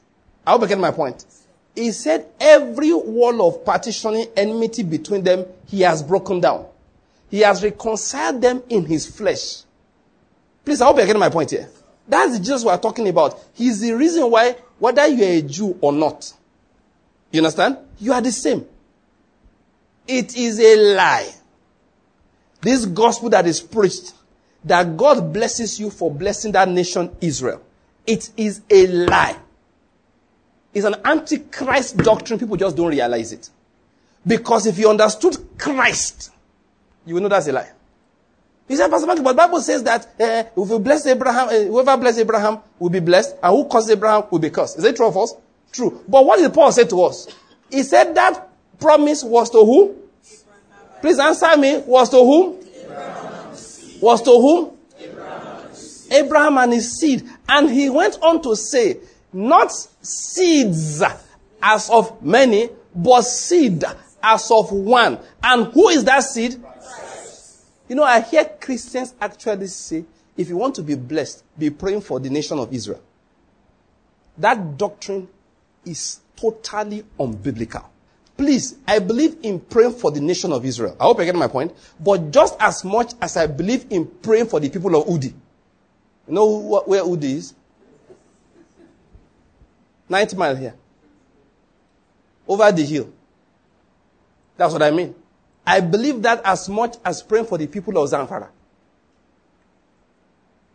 I 0.46 0.52
hope 0.52 0.62
I 0.62 0.66
get 0.66 0.78
my 0.78 0.90
point. 0.90 1.24
He 1.80 1.92
said 1.92 2.26
every 2.38 2.92
wall 2.92 3.48
of 3.48 3.64
partitioning 3.64 4.26
enmity 4.36 4.82
between 4.82 5.24
them, 5.24 5.46
he 5.66 5.80
has 5.80 6.02
broken 6.02 6.38
down. 6.38 6.66
He 7.30 7.40
has 7.40 7.62
reconciled 7.62 8.42
them 8.42 8.62
in 8.68 8.84
his 8.84 9.06
flesh. 9.06 9.62
Please, 10.62 10.82
I 10.82 10.84
hope 10.84 10.98
you're 10.98 11.06
getting 11.06 11.20
my 11.20 11.30
point 11.30 11.52
here. 11.52 11.70
That's 12.06 12.38
just 12.40 12.66
what 12.66 12.76
we're 12.76 12.90
talking 12.90 13.08
about. 13.08 13.42
He's 13.54 13.80
the 13.80 13.92
reason 13.92 14.30
why, 14.30 14.56
whether 14.78 15.06
you're 15.06 15.38
a 15.38 15.40
Jew 15.40 15.78
or 15.80 15.90
not, 15.90 16.30
you 17.30 17.40
understand? 17.40 17.78
You 17.98 18.12
are 18.12 18.20
the 18.20 18.32
same. 18.32 18.66
It 20.06 20.36
is 20.36 20.60
a 20.60 20.94
lie. 20.94 21.32
This 22.60 22.84
gospel 22.84 23.30
that 23.30 23.46
is 23.46 23.62
preached, 23.62 24.12
that 24.64 24.98
God 24.98 25.32
blesses 25.32 25.80
you 25.80 25.88
for 25.88 26.10
blessing 26.10 26.52
that 26.52 26.68
nation 26.68 27.16
Israel, 27.22 27.62
it 28.06 28.28
is 28.36 28.60
a 28.68 28.86
lie. 28.86 29.38
It's 30.72 30.86
an 30.86 30.96
antichrist 31.04 31.96
doctrine. 31.98 32.38
People 32.38 32.56
just 32.56 32.76
don't 32.76 32.88
realize 32.88 33.32
it. 33.32 33.50
Because 34.26 34.66
if 34.66 34.78
you 34.78 34.88
understood 34.88 35.36
Christ, 35.58 36.30
you 37.06 37.14
will 37.14 37.22
know 37.22 37.28
that's 37.28 37.48
a 37.48 37.52
lie. 37.52 37.70
He 38.68 38.76
said, 38.76 38.88
Pastor 38.88 39.06
Mark, 39.06 39.22
but 39.24 39.34
Bible 39.36 39.60
says 39.60 39.82
that 39.82 40.06
uh, 40.20 40.44
if 40.56 40.70
you 40.70 40.78
bless 40.78 41.04
Abraham, 41.06 41.48
uh, 41.48 41.58
whoever 41.64 41.96
bless 41.96 42.18
Abraham 42.18 42.58
will 42.78 42.90
be 42.90 43.00
blessed, 43.00 43.34
and 43.42 43.56
who 43.56 43.68
curses 43.68 43.90
Abraham 43.90 44.24
will 44.30 44.38
be 44.38 44.50
cursed. 44.50 44.78
Is 44.78 44.84
it 44.84 44.94
true 44.94 45.08
of 45.08 45.16
us? 45.16 45.34
True. 45.72 46.04
But 46.06 46.24
what 46.24 46.38
did 46.38 46.54
Paul 46.54 46.70
say 46.70 46.84
to 46.84 47.02
us? 47.02 47.26
He 47.68 47.82
said 47.82 48.14
that 48.14 48.48
promise 48.78 49.24
was 49.24 49.50
to 49.50 49.58
who? 49.58 49.96
Please 51.00 51.18
answer 51.18 51.56
me. 51.56 51.78
Was 51.78 52.10
to 52.10 52.18
whom? 52.18 52.58
Was 54.00 54.22
to 54.22 54.30
whom? 54.30 54.76
Abraham 56.12 56.58
and 56.58 56.72
his 56.72 56.98
seed. 56.98 57.28
And 57.48 57.70
he 57.70 57.88
went 57.88 58.18
on 58.22 58.42
to 58.42 58.54
say, 58.54 58.98
not 59.32 59.72
seeds 59.72 61.02
as 61.62 61.90
of 61.90 62.22
many, 62.22 62.70
but 62.94 63.22
seed 63.22 63.84
as 64.22 64.50
of 64.50 64.72
one. 64.72 65.18
And 65.42 65.72
who 65.72 65.88
is 65.88 66.04
that 66.04 66.20
seed? 66.20 66.62
You 67.88 67.96
know, 67.96 68.04
I 68.04 68.20
hear 68.20 68.44
Christians 68.44 69.14
actually 69.20 69.66
say, 69.66 70.04
if 70.36 70.48
you 70.48 70.56
want 70.56 70.74
to 70.76 70.82
be 70.82 70.94
blessed, 70.94 71.44
be 71.58 71.70
praying 71.70 72.02
for 72.02 72.20
the 72.20 72.30
nation 72.30 72.58
of 72.58 72.72
Israel. 72.72 73.02
That 74.38 74.78
doctrine 74.78 75.28
is 75.84 76.20
totally 76.36 77.04
unbiblical. 77.18 77.84
Please, 78.36 78.76
I 78.86 79.00
believe 79.00 79.36
in 79.42 79.60
praying 79.60 79.92
for 79.92 80.10
the 80.10 80.20
nation 80.20 80.52
of 80.52 80.64
Israel. 80.64 80.96
I 80.98 81.04
hope 81.04 81.18
you 81.18 81.26
get 81.26 81.34
my 81.34 81.48
point. 81.48 81.74
But 81.98 82.30
just 82.30 82.56
as 82.58 82.84
much 82.84 83.12
as 83.20 83.36
I 83.36 83.46
believe 83.46 83.86
in 83.90 84.06
praying 84.06 84.46
for 84.46 84.60
the 84.60 84.70
people 84.70 84.94
of 84.96 85.06
Udi. 85.08 85.34
You 86.26 86.34
know 86.34 86.82
where 86.86 87.02
Udi 87.02 87.24
is? 87.24 87.54
90 90.10 90.36
miles 90.36 90.58
here. 90.58 90.74
Over 92.46 92.72
the 92.72 92.84
hill. 92.84 93.10
That's 94.56 94.72
what 94.72 94.82
I 94.82 94.90
mean. 94.90 95.14
I 95.66 95.80
believe 95.80 96.20
that 96.22 96.42
as 96.44 96.68
much 96.68 96.96
as 97.04 97.22
praying 97.22 97.46
for 97.46 97.56
the 97.56 97.66
people 97.66 97.96
of 97.96 98.10
Zamfara. 98.10 98.48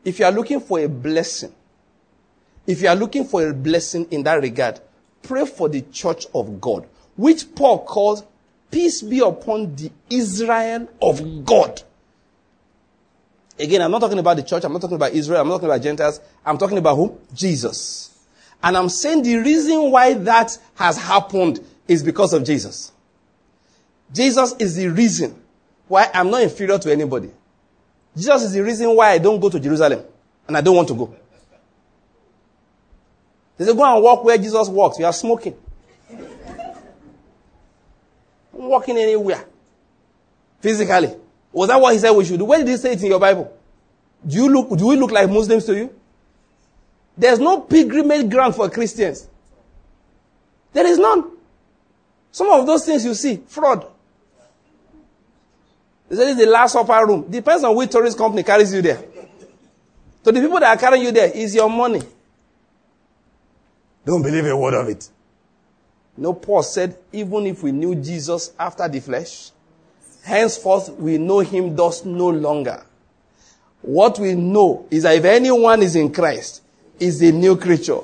If 0.04 0.20
you 0.20 0.26
are 0.26 0.32
looking 0.32 0.60
for 0.62 0.80
a 0.80 0.88
blessing, 0.88 1.54
if 2.66 2.82
you 2.82 2.88
are 2.88 2.96
looking 2.96 3.26
for 3.26 3.48
a 3.48 3.54
blessing 3.54 4.08
in 4.12 4.24
that 4.24 4.42
regard, 4.42 4.80
pray 5.22 5.46
for 5.46 5.68
the 5.68 5.82
church 5.82 6.26
of 6.34 6.62
God, 6.62 6.88
which 7.16 7.54
Paul 7.56 7.84
calls 7.84 8.24
peace 8.72 9.02
be 9.02 9.20
upon 9.20 9.76
the 9.76 9.92
Israel 10.10 10.88
of 11.02 11.44
God. 11.46 11.82
Again, 13.60 13.82
I'm 13.82 13.92
not 13.92 14.00
talking 14.00 14.20
about 14.20 14.38
the 14.38 14.44
church, 14.44 14.64
I'm 14.64 14.74
not 14.74 14.82
talking 14.82 14.96
about 14.96 15.14
Israel, 15.14 15.42
I'm 15.42 15.48
not 15.48 15.56
talking 15.56 15.70
about 15.70 15.82
Gentiles, 15.82 16.20
I'm 16.46 16.58
talking 16.58 16.78
about 16.78 16.96
who? 16.96 17.20
Jesus. 17.34 18.15
And 18.66 18.76
I'm 18.76 18.90
saying 18.90 19.22
the 19.22 19.38
reason 19.38 19.92
why 19.92 20.16
that 20.16 20.58
has 20.74 20.98
happened 20.98 21.64
is 21.88 22.02
because 22.02 22.34
of 22.34 22.44
Jesus. 22.44 22.92
Jesus 24.12 24.56
is 24.58 24.76
the 24.76 24.88
reason 24.88 25.40
why 25.88 26.10
I'm 26.12 26.32
not 26.32 26.42
inferior 26.42 26.80
to 26.80 26.92
anybody. 26.92 27.30
Jesus 28.18 28.42
is 28.42 28.54
the 28.54 28.64
reason 28.64 28.96
why 28.96 29.12
I 29.12 29.20
don't 29.20 29.40
go 29.40 29.50
to 29.50 29.60
Jerusalem 29.60 30.04
and 30.48 30.58
I 30.58 30.62
don't 30.62 30.76
want 30.76 30.88
to 30.88 30.96
go. 30.96 31.16
They 33.58 33.66
say, 33.66 33.76
go 33.76 33.84
and 33.84 34.04
walk 34.04 34.24
where 34.24 34.38
Jesus 34.38 34.68
walks. 34.68 34.98
You 34.98 35.06
are 35.06 35.14
smoking. 35.14 35.56
I'm 38.52 38.64
walking 38.68 38.98
anywhere. 38.98 39.46
Physically. 40.60 41.16
Was 41.52 41.70
that 41.70 41.80
what 41.80 41.94
he 41.94 42.00
said 42.00 42.12
we 42.12 42.26
should 42.26 42.40
do? 42.40 42.46
Where 42.46 42.58
did 42.58 42.68
he 42.68 42.78
say 42.78 42.94
it 42.94 43.04
in 43.04 43.10
your 43.10 43.20
Bible? 43.20 43.56
Do 44.26 44.36
you 44.36 44.50
look, 44.50 44.76
do 44.76 44.88
we 44.88 44.96
look 44.96 45.12
like 45.12 45.30
Muslims 45.30 45.66
to 45.66 45.76
you? 45.76 45.96
There's 47.18 47.40
no 47.40 47.62
pilgrimage 47.62 48.30
ground 48.30 48.56
for 48.56 48.70
Christians. 48.70 49.28
There 50.74 50.86
is 50.86 50.98
none. 50.98 51.32
Some 52.32 52.50
of 52.50 52.66
those 52.66 52.86
things 52.86 53.06
you 53.06 53.14
see, 53.14 53.42
fraud. 53.48 53.88
They 56.10 56.18
say 56.18 56.32
it's 56.32 56.40
the 56.40 56.46
last 56.46 56.76
upper 56.76 57.06
room. 57.06 57.26
Depends 57.30 57.64
on 57.64 57.76
which 57.76 57.92
tourist 57.92 58.18
company 58.18 58.44
carries 58.44 58.74
you 58.74 58.82
there. 58.82 59.02
So 60.24 60.32
the 60.32 60.42
people 60.42 60.60
that 60.60 60.76
are 60.76 60.80
carrying 60.80 61.06
you 61.06 61.12
there, 61.12 61.32
is 61.32 61.56
your 61.56 61.70
money. 61.70 62.02
Don't 64.06 64.22
believe 64.22 64.46
a 64.46 64.58
word 64.58 64.74
of 64.74 64.90
it. 64.90 65.10
no, 66.18 66.34
Paul 66.34 66.64
said, 66.64 66.98
even 67.12 67.48
if 67.48 67.64
we 67.64 67.72
knew 67.72 67.96
Jesus 67.96 68.52
after 68.60 68.88
the 68.88 69.00
flesh, 69.00 69.52
henceforth 70.24 70.90
we 70.90 71.18
know 71.18 71.40
him 71.40 71.76
thus 71.76 72.04
no 72.06 72.30
longer. 72.30 72.84
What 73.82 74.20
we 74.20 74.34
know 74.34 74.88
is 74.90 75.04
that 75.04 75.16
if 75.16 75.26
anyone 75.26 75.82
is 75.84 75.96
in 75.96 76.12
Christ, 76.12 76.64
is 77.00 77.22
a 77.22 77.32
new 77.32 77.58
creature. 77.58 78.00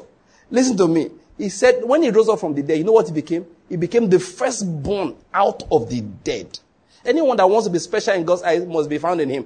Listen 0.49 0.77
to 0.77 0.87
me. 0.87 1.09
He 1.37 1.49
said, 1.49 1.83
when 1.83 2.03
he 2.03 2.09
rose 2.09 2.29
up 2.29 2.39
from 2.39 2.53
the 2.53 2.61
dead, 2.61 2.77
you 2.77 2.83
know 2.83 2.91
what 2.91 3.07
he 3.07 3.13
became? 3.13 3.45
He 3.67 3.75
became 3.77 4.09
the 4.09 4.19
firstborn 4.19 5.15
out 5.33 5.63
of 5.71 5.89
the 5.89 6.01
dead. 6.01 6.59
Anyone 7.03 7.37
that 7.37 7.49
wants 7.49 7.65
to 7.67 7.71
be 7.71 7.79
special 7.79 8.13
in 8.13 8.25
God's 8.25 8.43
eyes 8.43 8.65
must 8.65 8.89
be 8.89 8.97
found 8.97 9.21
in 9.21 9.29
him. 9.29 9.45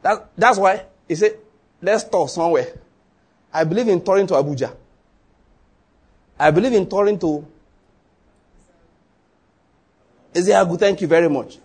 That, 0.00 0.30
that's 0.36 0.58
why 0.58 0.84
he 1.06 1.14
said, 1.14 1.38
let's 1.80 2.04
talk 2.04 2.28
somewhere. 2.28 2.72
I 3.52 3.64
believe 3.64 3.88
in 3.88 4.02
touring 4.02 4.26
to 4.28 4.34
Abuja. 4.34 4.74
I 6.38 6.50
believe 6.50 6.72
in 6.72 6.88
touring 6.88 7.18
to 7.20 7.46
Ezeagu. 10.32 10.78
Thank 10.78 11.02
you 11.02 11.06
very 11.06 11.28
much. 11.28 11.58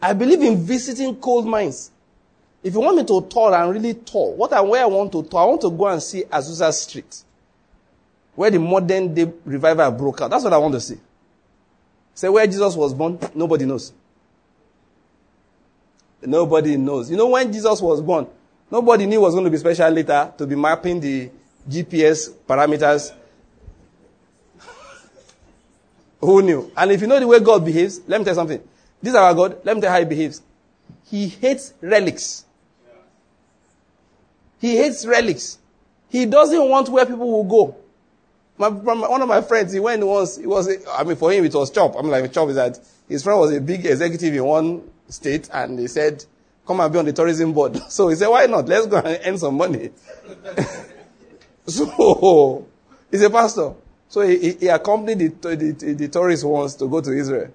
I 0.00 0.14
believe 0.14 0.42
in 0.42 0.56
visiting 0.56 1.14
coal 1.16 1.42
mines. 1.42 1.91
If 2.62 2.74
you 2.74 2.80
want 2.80 2.96
me 2.96 3.04
to 3.04 3.26
tour 3.28 3.54
and 3.54 3.72
really 3.72 3.94
tour, 3.94 4.34
what 4.34 4.52
I, 4.52 4.60
where 4.60 4.82
I 4.82 4.86
want 4.86 5.10
to 5.12 5.22
tour, 5.24 5.40
I 5.40 5.44
want 5.44 5.60
to 5.62 5.70
go 5.70 5.88
and 5.88 6.00
see 6.00 6.22
Azusa 6.22 6.72
Street, 6.72 7.22
where 8.36 8.50
the 8.50 8.60
modern 8.60 9.12
day 9.12 9.32
revival 9.44 9.90
broke 9.90 10.20
out. 10.20 10.30
That's 10.30 10.44
what 10.44 10.52
I 10.52 10.58
want 10.58 10.74
to 10.74 10.80
see. 10.80 10.98
Say 12.14 12.28
where 12.28 12.46
Jesus 12.46 12.76
was 12.76 12.94
born, 12.94 13.18
nobody 13.34 13.64
knows. 13.64 13.92
Nobody 16.24 16.76
knows. 16.76 17.10
You 17.10 17.16
know 17.16 17.28
when 17.28 17.52
Jesus 17.52 17.80
was 17.80 18.00
born, 18.00 18.28
nobody 18.70 19.06
knew 19.06 19.20
was 19.20 19.34
going 19.34 19.44
to 19.44 19.50
be 19.50 19.56
special 19.56 19.90
later 19.90 20.32
to 20.38 20.46
be 20.46 20.54
mapping 20.54 21.00
the 21.00 21.30
GPS 21.68 22.30
parameters. 22.48 23.12
Who 26.20 26.42
knew? 26.42 26.70
And 26.76 26.92
if 26.92 27.00
you 27.00 27.08
know 27.08 27.18
the 27.18 27.26
way 27.26 27.40
God 27.40 27.64
behaves, 27.64 28.00
let 28.06 28.20
me 28.20 28.24
tell 28.24 28.34
you 28.34 28.36
something. 28.36 28.62
This 29.02 29.10
is 29.10 29.16
our 29.16 29.34
God. 29.34 29.58
Let 29.64 29.74
me 29.74 29.80
tell 29.80 29.90
you 29.90 29.94
how 29.94 29.98
he 29.98 30.04
behaves. 30.04 30.42
He 31.06 31.26
hates 31.26 31.74
relics. 31.80 32.44
He 34.62 34.76
hates 34.76 35.04
relics. 35.04 35.58
He 36.08 36.24
doesn't 36.24 36.68
want 36.68 36.88
where 36.88 37.04
people 37.04 37.28
will 37.28 37.44
go. 37.44 37.76
My, 38.56 38.68
one 38.68 39.20
of 39.20 39.26
my 39.26 39.40
friends, 39.40 39.72
he 39.72 39.80
went 39.80 40.06
once, 40.06 40.36
he 40.36 40.46
was, 40.46 40.70
I 40.88 41.02
mean, 41.02 41.16
for 41.16 41.32
him 41.32 41.44
it 41.44 41.52
was 41.52 41.68
chop. 41.68 41.96
I'm 41.98 42.08
like, 42.08 42.32
chop 42.32 42.48
is 42.48 42.54
that 42.54 42.78
his 43.08 43.24
friend 43.24 43.40
was 43.40 43.52
a 43.52 43.60
big 43.60 43.84
executive 43.84 44.32
in 44.32 44.44
one 44.44 44.88
state 45.08 45.50
and 45.52 45.80
he 45.80 45.88
said, 45.88 46.24
come 46.64 46.78
and 46.78 46.92
be 46.92 46.98
on 47.00 47.06
the 47.06 47.12
tourism 47.12 47.52
board. 47.52 47.76
So 47.88 48.06
he 48.06 48.14
said, 48.14 48.28
why 48.28 48.46
not? 48.46 48.66
Let's 48.66 48.86
go 48.86 48.98
and 48.98 49.20
earn 49.26 49.36
some 49.36 49.56
money. 49.56 49.90
so, 51.66 52.64
he's 53.10 53.22
a 53.22 53.30
pastor. 53.30 53.74
So 54.08 54.20
he, 54.20 54.52
he 54.52 54.68
accompanied 54.68 55.42
the, 55.42 55.56
the, 55.56 55.94
the, 55.94 56.08
tourists 56.08 56.44
once 56.44 56.76
to 56.76 56.86
go 56.86 57.00
to 57.00 57.10
Israel. 57.10 57.50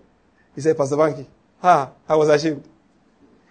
He 0.56 0.60
said, 0.60 0.76
Pastor 0.76 0.98
Banky, 0.98 1.26
ah, 1.64 1.90
I 2.10 2.16
was 2.18 2.28
ashamed. 2.28 2.66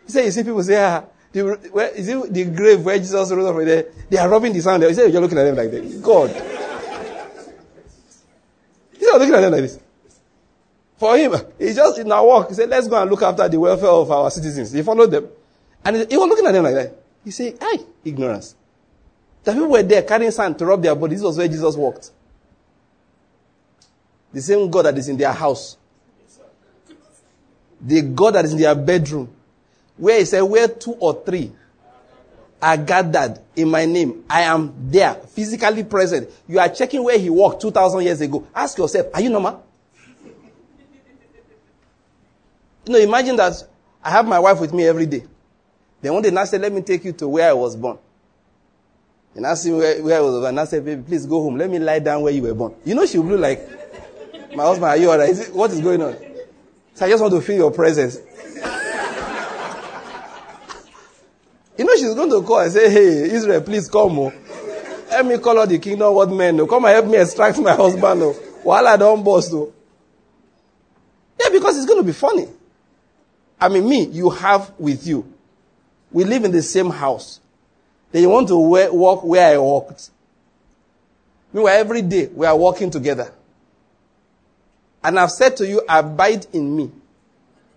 He 0.04 0.12
said, 0.12 0.26
you 0.26 0.30
see 0.30 0.42
people 0.42 0.62
say, 0.62 0.84
ah, 0.84 1.04
the, 1.36 1.68
where, 1.70 1.88
is 1.88 2.08
it 2.08 2.32
the 2.32 2.44
grave 2.46 2.82
where 2.82 2.96
Jesus 2.96 3.30
rose 3.30 3.46
up 3.46 3.56
there? 3.56 3.86
They 4.08 4.16
are 4.16 4.28
rubbing 4.28 4.54
the 4.54 4.60
sand 4.62 4.82
there. 4.82 4.88
He 4.88 4.94
said, 4.94 5.12
you're 5.12 5.20
looking 5.20 5.36
at 5.36 5.44
them 5.44 5.56
like 5.56 5.70
that. 5.70 6.02
God. 6.02 6.30
He 8.92 9.04
said, 9.04 9.18
looking 9.18 9.34
at 9.34 9.40
them 9.42 9.52
like 9.52 9.60
this. 9.60 9.78
For 10.96 11.18
him, 11.18 11.34
he 11.58 11.74
just 11.74 11.98
in 11.98 12.10
our 12.10 12.24
walk, 12.24 12.48
he 12.48 12.54
said, 12.54 12.70
let's 12.70 12.88
go 12.88 13.00
and 13.00 13.10
look 13.10 13.20
after 13.20 13.46
the 13.46 13.60
welfare 13.60 13.90
of 13.90 14.10
our 14.10 14.30
citizens. 14.30 14.72
He 14.72 14.82
followed 14.82 15.10
them. 15.10 15.28
And 15.84 15.96
he, 15.96 16.06
he 16.06 16.16
was 16.16 16.26
looking 16.26 16.46
at 16.46 16.52
them 16.52 16.64
like 16.64 16.74
that. 16.74 17.02
He 17.22 17.30
said, 17.30 17.58
hey, 17.60 17.84
ignorance. 18.02 18.54
The 19.44 19.52
people 19.52 19.68
were 19.68 19.82
there 19.82 20.02
carrying 20.02 20.30
sand 20.30 20.58
to 20.58 20.64
rub 20.64 20.82
their 20.82 20.94
bodies. 20.94 21.18
This 21.18 21.26
was 21.26 21.36
where 21.36 21.48
Jesus 21.48 21.76
walked. 21.76 22.12
The 24.32 24.40
same 24.40 24.70
God 24.70 24.86
that 24.86 24.96
is 24.96 25.08
in 25.10 25.18
their 25.18 25.32
house. 25.32 25.76
The 27.78 28.00
God 28.00 28.36
that 28.36 28.46
is 28.46 28.52
in 28.52 28.58
their 28.58 28.74
bedroom. 28.74 29.35
Where 29.96 30.18
he 30.18 30.24
said, 30.24 30.42
where 30.42 30.68
two 30.68 30.92
or 30.92 31.22
three 31.24 31.52
are 32.60 32.76
gathered 32.76 33.38
in 33.54 33.70
my 33.70 33.84
name, 33.84 34.24
I 34.28 34.42
am 34.42 34.74
there, 34.90 35.14
physically 35.14 35.84
present. 35.84 36.30
You 36.48 36.58
are 36.58 36.68
checking 36.68 37.02
where 37.02 37.18
he 37.18 37.30
walked 37.30 37.62
2,000 37.62 38.02
years 38.02 38.20
ago. 38.20 38.46
Ask 38.54 38.78
yourself, 38.78 39.06
are 39.14 39.20
you 39.20 39.30
normal? 39.30 39.64
You 42.86 42.92
know, 42.92 42.98
imagine 42.98 43.36
that 43.36 43.54
I 44.02 44.10
have 44.10 44.26
my 44.26 44.38
wife 44.38 44.60
with 44.60 44.72
me 44.72 44.86
every 44.86 45.06
day. 45.06 45.24
Then 46.00 46.12
one 46.12 46.22
day 46.22 46.30
now 46.30 46.44
said, 46.44 46.60
let 46.60 46.72
me 46.72 46.82
take 46.82 47.04
you 47.04 47.12
to 47.14 47.28
where 47.28 47.50
I 47.50 47.52
was 47.52 47.74
born. 47.74 47.98
And 49.34 49.46
I 49.46 49.54
see 49.54 49.72
where, 49.72 50.02
where 50.02 50.18
I 50.18 50.20
was 50.20 50.34
born. 50.34 50.46
And 50.46 50.60
I 50.60 50.64
said, 50.64 50.84
baby, 50.84 51.02
please 51.02 51.26
go 51.26 51.42
home. 51.42 51.56
Let 51.56 51.68
me 51.68 51.78
lie 51.78 51.98
down 51.98 52.22
where 52.22 52.32
you 52.32 52.42
were 52.42 52.54
born. 52.54 52.74
You 52.84 52.94
know, 52.94 53.04
she 53.06 53.18
blew 53.18 53.36
like, 53.36 53.60
my 54.54 54.62
husband, 54.64 54.84
are 54.84 54.96
you 54.96 55.10
alright? 55.10 55.36
What 55.52 55.70
is 55.72 55.80
going 55.80 56.00
on? 56.00 56.16
So 56.94 57.04
I 57.04 57.10
just 57.10 57.20
want 57.20 57.34
to 57.34 57.40
feel 57.40 57.56
your 57.56 57.70
presence. 57.70 58.18
You 61.78 61.84
know, 61.84 61.94
she's 61.94 62.14
going 62.14 62.30
to 62.30 62.42
call 62.42 62.60
and 62.60 62.72
say, 62.72 62.90
hey, 62.90 63.34
Israel, 63.34 63.60
please 63.60 63.88
come. 63.88 64.18
Oh. 64.18 64.32
Help 65.10 65.26
me 65.26 65.38
call 65.38 65.60
out 65.60 65.68
the 65.68 65.78
kingdom 65.78 66.14
what 66.14 66.30
men. 66.30 66.58
Oh. 66.60 66.66
Come 66.66 66.84
and 66.86 66.94
help 66.94 67.06
me 67.06 67.18
extract 67.18 67.58
my 67.58 67.74
husband. 67.74 68.22
Oh. 68.22 68.32
While 68.62 68.86
I 68.86 68.96
don't 68.96 69.22
boss. 69.22 69.52
Oh. 69.52 69.72
Yeah, 71.40 71.50
because 71.50 71.76
it's 71.76 71.86
going 71.86 72.00
to 72.00 72.06
be 72.06 72.12
funny. 72.12 72.48
I 73.60 73.68
mean, 73.68 73.88
me, 73.88 74.06
you 74.06 74.30
have 74.30 74.72
with 74.78 75.06
you. 75.06 75.32
We 76.10 76.24
live 76.24 76.44
in 76.44 76.52
the 76.52 76.62
same 76.62 76.90
house. 76.90 77.40
Then 78.12 78.22
you 78.22 78.28
want 78.28 78.48
to 78.48 78.56
wa- 78.56 78.90
walk 78.90 79.24
where 79.24 79.54
I 79.54 79.58
walked. 79.58 80.10
Meanwhile, 81.52 81.78
every 81.78 82.02
day 82.02 82.26
we 82.26 82.46
are 82.46 82.56
walking 82.56 82.90
together. 82.90 83.32
And 85.02 85.18
I've 85.18 85.30
said 85.30 85.56
to 85.58 85.66
you, 85.66 85.82
abide 85.88 86.46
in 86.52 86.74
me, 86.76 86.90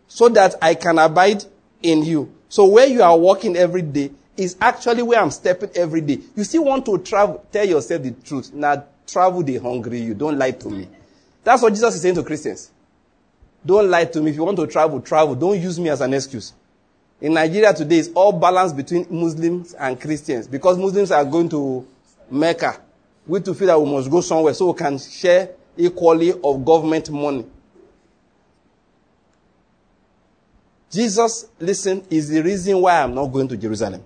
so 0.08 0.30
that 0.30 0.56
I 0.62 0.74
can 0.76 0.98
abide 0.98 1.44
in 1.82 2.04
you. 2.04 2.34
So 2.50 2.66
where 2.66 2.88
you 2.88 3.02
are 3.04 3.18
walking 3.18 3.56
every 3.56 3.84
day 3.84 4.12
is 4.36 4.58
actually 4.60 5.04
where 5.04 5.20
I'm 5.22 5.32
stepping 5.32 5.70
every 5.76 6.02
day. 6.02 6.20
You 6.36 6.44
still 6.44 6.66
want 6.66 6.86
to 6.88 6.98
travel, 6.98 7.46
tell 7.52 7.66
yourself 7.66 8.02
the 8.02 8.12
truth. 8.12 8.52
Now, 8.54 8.84
travel 9.08 9.44
the 9.44 9.58
hungry 9.58 10.02
you. 10.02 10.14
Don't 10.16 10.38
lie 10.38 10.52
to 10.52 10.70
me. 10.70 10.88
That's 11.44 11.62
what 11.62 11.74
Jesus 11.74 11.96
is 11.96 12.02
saying 12.02 12.16
to 12.16 12.24
Christians. 12.24 12.72
Don't 13.66 13.90
lie 13.90 14.06
to 14.06 14.22
me. 14.22 14.32
If 14.32 14.38
you 14.38 14.44
want 14.44 14.58
to 14.58 14.68
travel, 14.68 15.00
travel. 15.02 15.36
Don't 15.36 15.60
use 15.60 15.80
me 15.80 15.90
as 15.90 16.02
an 16.02 16.14
excuse. 16.14 16.54
In 17.22 17.34
Nigeria 17.34 17.74
today, 17.74 17.98
it's 17.98 18.10
all 18.16 18.32
balance 18.32 18.72
between 18.72 19.06
Muslims 19.10 19.74
and 19.74 20.00
Christians 20.00 20.48
because 20.48 20.78
Muslims 20.78 21.12
are 21.12 21.26
going 21.26 21.50
to 21.50 21.86
Mecca. 22.32 22.80
We 23.28 23.42
to 23.42 23.54
feel 23.54 23.68
that 23.68 23.80
we 23.80 23.92
must 23.92 24.10
go 24.10 24.22
somewhere 24.22 24.54
so 24.54 24.72
we 24.72 24.78
can 24.78 24.98
share 24.98 25.50
equally 25.78 26.32
of 26.32 26.64
government 26.66 27.10
money. 27.12 27.46
Jesus, 30.92 31.46
listen, 31.60 32.04
is 32.10 32.30
the 32.30 32.42
reason 32.42 32.80
why 32.82 33.02
I'm 33.04 33.14
not 33.14 33.28
going 33.28 33.48
to 33.50 33.58
Jerusalem. 33.58 34.04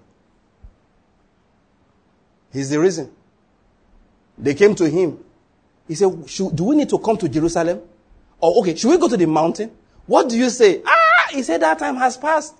He's 2.51 2.69
the 2.69 2.79
reason. 2.79 3.11
They 4.37 4.53
came 4.53 4.75
to 4.75 4.89
him. 4.89 5.23
He 5.87 5.95
said, 5.95 6.09
"Should- 6.27 6.55
Do 6.55 6.65
we 6.65 6.75
need 6.75 6.89
to 6.89 6.97
come 6.99 7.17
to 7.17 7.29
Jerusalem? 7.29 7.81
Or, 8.39 8.59
okay, 8.59 8.75
should 8.75 8.89
we 8.91 8.97
go 8.97 9.07
to 9.07 9.17
the 9.17 9.25
mountain? 9.27 9.71
What 10.05 10.27
do 10.29 10.37
you 10.37 10.49
say? 10.49 10.81
Ah, 10.85 11.27
he 11.31 11.43
said, 11.43 11.61
That 11.61 11.79
time 11.79 11.95
has 11.95 12.17
passed. 12.17 12.55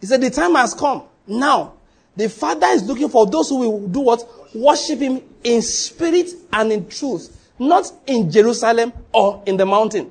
He 0.00 0.06
said, 0.06 0.20
The 0.20 0.30
time 0.30 0.54
has 0.54 0.74
come. 0.74 1.04
Now, 1.26 1.74
the 2.16 2.28
Father 2.28 2.66
is 2.68 2.82
looking 2.84 3.08
for 3.08 3.26
those 3.26 3.48
who 3.48 3.56
will 3.58 3.88
do 3.88 4.00
what? 4.00 4.28
Worship 4.54 4.98
Him 4.98 5.22
in 5.42 5.62
spirit 5.62 6.30
and 6.52 6.72
in 6.72 6.88
truth, 6.88 7.50
not 7.58 7.90
in 8.06 8.30
Jerusalem 8.30 8.92
or 9.12 9.42
in 9.46 9.56
the 9.56 9.64
mountain. 9.64 10.10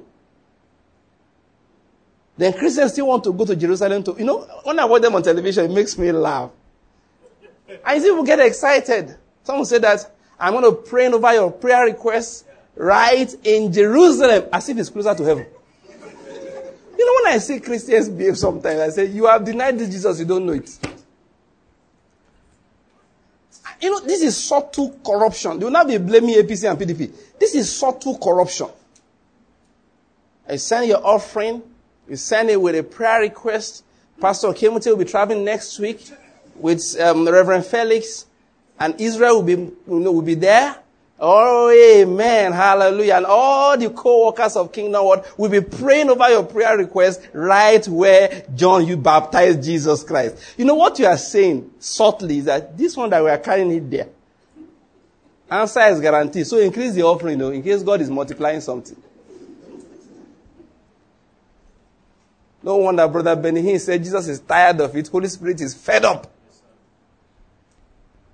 Then 2.40 2.54
Christians 2.54 2.94
still 2.94 3.08
want 3.08 3.26
to 3.26 3.34
go 3.34 3.44
to 3.44 3.54
Jerusalem 3.54 4.02
to, 4.02 4.16
you 4.18 4.24
know, 4.24 4.40
when 4.64 4.80
I 4.80 4.86
watch 4.86 5.02
them 5.02 5.14
on 5.14 5.22
television, 5.22 5.66
it 5.66 5.74
makes 5.74 5.98
me 5.98 6.10
laugh. 6.14 6.50
I 7.84 8.00
see 8.00 8.06
people 8.06 8.24
get 8.24 8.40
excited. 8.40 9.14
Someone 9.44 9.66
said 9.66 9.82
that 9.82 10.10
I'm 10.40 10.54
going 10.54 10.64
to 10.64 10.72
pray 10.72 11.08
over 11.08 11.34
your 11.34 11.52
prayer 11.52 11.84
requests 11.84 12.46
right 12.76 13.30
in 13.44 13.74
Jerusalem 13.74 14.46
as 14.54 14.70
if 14.70 14.78
it's 14.78 14.90
closer 14.90 15.14
to 15.14 15.24
heaven. 15.26 15.48
You 16.98 17.06
know, 17.06 17.24
when 17.24 17.34
I 17.34 17.40
see 17.40 17.60
Christians 17.60 18.08
behave 18.08 18.38
sometimes, 18.38 18.80
I 18.80 18.90
say, 18.90 19.08
You 19.08 19.26
have 19.26 19.44
denied 19.44 19.78
this 19.78 19.90
Jesus, 19.90 20.18
you 20.18 20.26
don't 20.26 20.46
know 20.46 20.54
it. 20.54 20.80
You 23.82 23.92
know, 23.92 24.00
this 24.00 24.22
is 24.22 24.38
subtle 24.38 24.98
corruption. 25.06 25.60
Will 25.60 25.72
not 25.72 25.90
be 25.90 25.98
blaming 25.98 26.36
APC 26.36 26.72
and 26.72 26.80
PDP. 26.80 27.12
This 27.38 27.54
is 27.54 27.70
subtle 27.70 28.18
corruption. 28.18 28.70
I 30.48 30.56
send 30.56 30.88
your 30.88 31.06
offering, 31.06 31.64
you 32.10 32.16
send 32.16 32.50
it 32.50 32.60
with 32.62 32.76
a 32.76 32.84
prayer 32.84 33.22
request. 33.22 33.84
Pastor 34.20 34.50
Kemote 34.50 34.86
will 34.88 34.98
be 34.98 35.06
traveling 35.06 35.46
next 35.46 35.80
week 35.80 36.10
with 36.56 37.00
um, 37.00 37.28
Reverend 37.28 37.66
Felix, 37.66 38.26
and 38.80 39.00
Israel 39.00 39.36
will 39.36 39.44
be, 39.44 39.54
you 39.54 40.00
know, 40.00 40.12
will 40.12 40.22
be 40.22 40.36
there. 40.36 40.76
Oh, 41.22 41.70
amen. 41.70 42.54
Hallelujah. 42.54 43.16
And 43.16 43.26
all 43.26 43.78
the 43.78 43.90
co-workers 43.90 44.56
of 44.56 44.72
Kingdom 44.72 45.06
World 45.06 45.26
will 45.38 45.50
be 45.50 45.60
praying 45.60 46.10
over 46.10 46.30
your 46.30 46.44
prayer 46.44 46.78
request 46.78 47.22
right 47.34 47.86
where 47.90 48.46
John, 48.56 48.88
you 48.88 48.96
baptized 48.96 49.62
Jesus 49.62 50.04
Christ. 50.04 50.38
You 50.58 50.64
know 50.64 50.76
what 50.76 50.98
you 50.98 51.06
are 51.06 51.18
saying 51.18 51.72
subtly 51.80 52.38
is 52.38 52.46
that 52.46 52.78
this 52.78 52.96
one 52.96 53.10
that 53.10 53.22
we 53.22 53.30
are 53.30 53.38
carrying 53.38 53.72
it 53.72 53.92
there. 53.92 54.08
Answer 55.52 55.82
is 55.88 56.00
guaranteed. 56.00 56.48
So 56.48 56.58
increase 56.58 56.94
the 56.94 57.04
offering, 57.04 57.40
know, 57.40 57.50
in 57.50 57.64
case 57.64 57.84
God 57.84 58.00
is 58.00 58.10
multiplying 58.10 58.62
something. 58.62 58.96
No 62.62 62.76
wonder 62.78 63.08
Brother 63.08 63.36
Benny 63.36 63.62
Hinn 63.64 63.80
said 63.80 64.04
Jesus 64.04 64.28
is 64.28 64.40
tired 64.42 64.82
of 64.82 64.96
it. 64.96 65.08
Holy 65.08 65.28
Spirit 65.28 65.62
is 65.62 65.74
fed 65.74 66.04
up. 66.06 66.30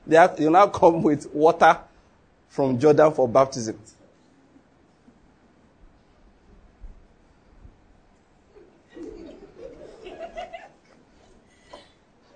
They 0.07 0.17
are, 0.17 0.33
you 0.37 0.49
now 0.49 0.67
come 0.67 1.01
with 1.03 1.29
water 1.33 1.79
from 2.49 2.79
Jordan 2.79 3.11
for 3.11 3.27
baptism. 3.27 3.79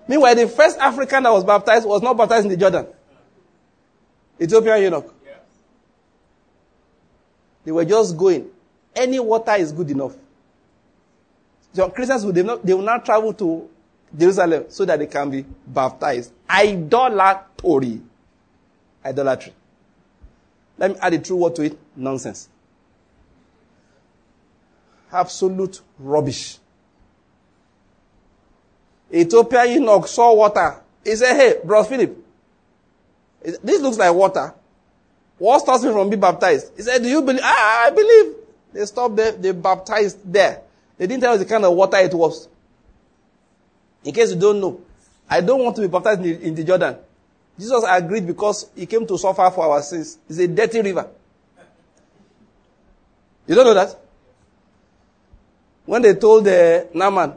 Meanwhile, 0.07 0.35
the 0.35 0.47
first 0.47 0.77
African 0.79 1.23
that 1.23 1.31
was 1.31 1.43
baptized 1.43 1.87
was 1.87 2.01
not 2.01 2.17
baptized 2.17 2.45
in 2.45 2.51
the 2.51 2.57
Jordan. 2.57 2.87
Ethiopian 4.41 4.81
eunuch. 4.81 5.13
They 7.65 7.71
were 7.71 7.85
just 7.85 8.17
going. 8.17 8.47
Any 8.95 9.19
water 9.19 9.53
is 9.55 9.71
good 9.71 9.91
enough. 9.91 10.15
So 11.73 11.89
Christians 11.89 12.25
will, 12.25 12.33
they, 12.33 12.43
not, 12.43 12.65
they 12.65 12.73
will 12.73 12.81
not 12.81 13.05
travel 13.05 13.33
to 13.33 13.69
Jerusalem 14.17 14.65
so 14.69 14.85
that 14.85 14.99
they 14.99 15.07
can 15.07 15.29
be 15.29 15.45
baptized. 15.67 16.31
Idolatry. 16.49 18.01
Idolatry. 19.05 19.53
Let 20.77 20.91
me 20.91 20.97
add 21.01 21.13
a 21.13 21.19
true 21.19 21.35
word 21.35 21.55
to 21.55 21.61
it. 21.63 21.77
Nonsense. 21.95 22.49
Absolute 25.11 25.81
rubbish. 25.97 26.57
Ethiopia 29.13 29.65
eunuch 29.65 30.07
saw 30.07 30.33
water. 30.33 30.81
He 31.03 31.15
said, 31.15 31.35
hey, 31.35 31.55
bro 31.63 31.83
Philip, 31.83 32.15
this 33.41 33.81
looks 33.81 33.97
like 33.97 34.13
water. 34.13 34.53
What 35.37 35.59
stops 35.61 35.83
me 35.83 35.91
from 35.91 36.09
being 36.09 36.19
baptized? 36.19 36.71
He 36.75 36.83
said, 36.83 37.01
do 37.01 37.09
you 37.09 37.21
believe? 37.21 37.41
Ah, 37.43 37.87
I 37.87 37.89
believe. 37.91 38.35
They 38.73 38.85
stopped 38.85 39.15
there. 39.15 39.31
They 39.31 39.51
baptized 39.51 40.19
there. 40.31 40.61
They 40.99 41.07
didn't 41.07 41.23
tell 41.23 41.33
us 41.33 41.39
the 41.39 41.45
kind 41.45 41.63
of 41.63 41.73
water 41.73 41.97
it 41.97 42.13
was. 42.13 42.49
In 44.03 44.13
case 44.13 44.31
you 44.31 44.39
don't 44.39 44.59
know, 44.59 44.81
I 45.29 45.39
don't 45.39 45.63
want 45.63 45.75
to 45.77 45.81
be 45.81 45.87
baptized 45.87 46.19
in 46.19 46.25
the, 46.25 46.47
in 46.47 46.55
the 46.55 46.63
Jordan. 46.65 46.97
Jesus 47.57 47.83
agreed 47.87 48.27
because 48.27 48.69
he 48.75 48.85
came 48.85 49.07
to 49.07 49.17
suffer 49.17 49.49
for 49.49 49.65
our 49.65 49.81
sins. 49.81 50.17
It's 50.27 50.39
a 50.39 50.47
dirty 50.47 50.81
river. 50.81 51.09
You 53.47 53.55
don't 53.55 53.65
know 53.65 53.73
that? 53.73 53.97
When 55.85 56.01
they 56.01 56.15
told 56.15 56.47
uh, 56.47 56.83
Naaman 56.93 57.33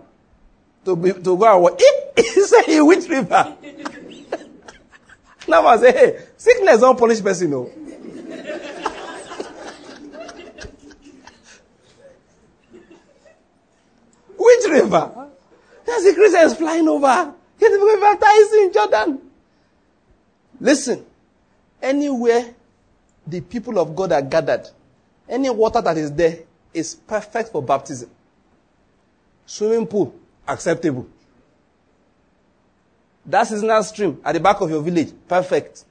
to, 0.84 0.96
be, 0.96 1.12
to 1.12 1.36
go 1.36 1.52
and 1.54 1.62
walk, 1.62 1.80
he, 2.16 2.22
he 2.22 2.42
said, 2.44 2.80
which 2.80 3.08
river? 3.08 3.56
Naaman 5.48 5.78
said, 5.78 5.94
hey, 5.94 6.18
sickness 6.36 6.80
don't 6.80 6.98
punish 6.98 7.22
person, 7.22 7.50
no. 7.50 7.70
Which 14.42 14.70
river? 14.70 15.28
There's 15.86 16.02
the 16.02 16.14
Christians 16.14 16.54
flying 16.54 16.88
over. 16.88 17.32
He's 17.60 17.68
going 17.68 18.00
baptized 18.00 18.52
in 18.54 18.72
Jordan. 18.72 19.20
Listen, 20.60 21.06
anywhere 21.80 22.52
the 23.24 23.40
people 23.40 23.78
of 23.78 23.94
God 23.94 24.10
are 24.10 24.22
gathered, 24.22 24.68
any 25.28 25.48
water 25.48 25.80
that 25.80 25.96
is 25.96 26.10
there 26.10 26.40
is 26.74 26.96
perfect 26.96 27.52
for 27.52 27.62
baptism. 27.62 28.10
Swimming 29.46 29.86
pool, 29.86 30.12
acceptable. 30.48 31.06
That 33.24 33.44
seasonal 33.44 33.82
stream 33.84 34.20
at 34.24 34.32
the 34.32 34.40
back 34.40 34.60
of 34.60 34.70
your 34.70 34.82
village, 34.82 35.12
perfect. 35.28 35.84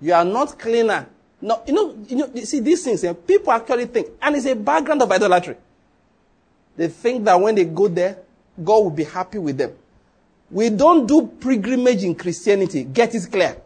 You 0.00 0.12
are 0.12 0.24
not 0.24 0.56
cleaner. 0.56 1.08
No, 1.40 1.60
you 1.66 1.72
know, 1.72 1.98
you 2.08 2.16
know, 2.16 2.30
you 2.32 2.44
see 2.46 2.60
these 2.60 2.84
things, 2.84 3.02
eh, 3.02 3.12
people 3.14 3.52
actually 3.52 3.86
think, 3.86 4.10
and 4.22 4.36
it's 4.36 4.46
a 4.46 4.54
background 4.54 5.02
of 5.02 5.10
idolatry. 5.10 5.56
They 6.78 6.86
think 6.86 7.24
that 7.24 7.40
when 7.40 7.56
they 7.56 7.64
go 7.64 7.88
there, 7.88 8.18
God 8.64 8.78
will 8.84 8.90
be 8.90 9.02
happy 9.02 9.38
with 9.38 9.58
them. 9.58 9.72
We 10.48 10.70
don't 10.70 11.06
do 11.06 11.26
pilgrimage 11.26 12.04
in 12.04 12.14
Christianity. 12.14 12.84
Get 12.84 13.16
it 13.16 13.28
clear. 13.30 13.60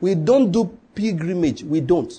We 0.00 0.14
don't 0.14 0.50
do 0.50 0.76
pilgrimage. 0.94 1.62
We 1.62 1.82
don't. 1.82 2.10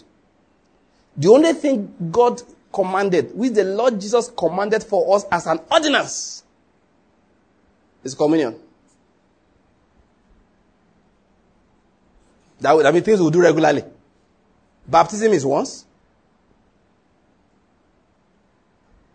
The 1.18 1.28
only 1.28 1.54
thing 1.54 1.94
God 2.12 2.44
commanded, 2.72 3.36
which 3.36 3.54
the 3.54 3.64
Lord 3.64 4.00
Jesus 4.00 4.32
commanded 4.38 4.84
for 4.84 5.16
us 5.16 5.26
as 5.32 5.48
an 5.48 5.60
ordinance, 5.72 6.44
is 8.04 8.14
communion. 8.14 8.56
That, 12.60 12.76
would, 12.76 13.04
things 13.04 13.20
we 13.20 13.32
do 13.32 13.42
regularly. 13.42 13.84
Baptism 14.88 15.34
is 15.34 15.44
once. 15.44 15.86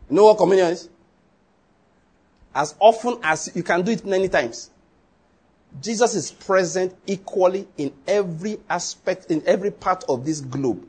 You 0.09 0.17
know 0.17 0.25
what 0.25 0.39
communion 0.39 0.69
is? 0.69 0.89
As 2.55 2.75
often 2.79 3.19
as 3.23 3.51
you 3.55 3.63
can 3.63 3.83
do 3.83 3.93
it 3.93 4.05
many 4.05 4.29
times. 4.29 4.71
Jesus 5.83 6.15
is 6.15 6.33
present 6.33 6.95
equally 7.07 7.69
in 7.77 7.93
every 8.07 8.59
aspect, 8.71 9.31
in 9.31 9.43
every 9.47 9.71
part 9.71 10.05
of 10.09 10.25
this 10.25 10.41
globe. 10.41 10.87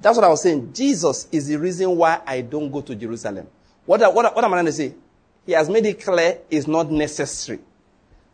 That's 0.00 0.16
what 0.16 0.24
I 0.24 0.28
was 0.28 0.42
saying. 0.42 0.72
Jesus 0.74 1.26
is 1.32 1.48
the 1.48 1.56
reason 1.56 1.96
why 1.96 2.20
I 2.26 2.42
don't 2.42 2.70
go 2.70 2.82
to 2.82 2.94
Jerusalem. 2.94 3.46
What, 3.86 4.00
what, 4.14 4.34
what 4.34 4.44
am 4.44 4.52
I 4.52 4.56
trying 4.56 4.66
to 4.66 4.72
say? 4.72 4.94
He 5.46 5.52
has 5.52 5.68
made 5.70 5.86
it 5.86 6.02
clear 6.02 6.38
it's 6.50 6.66
not 6.66 6.90
necessary. 6.90 7.58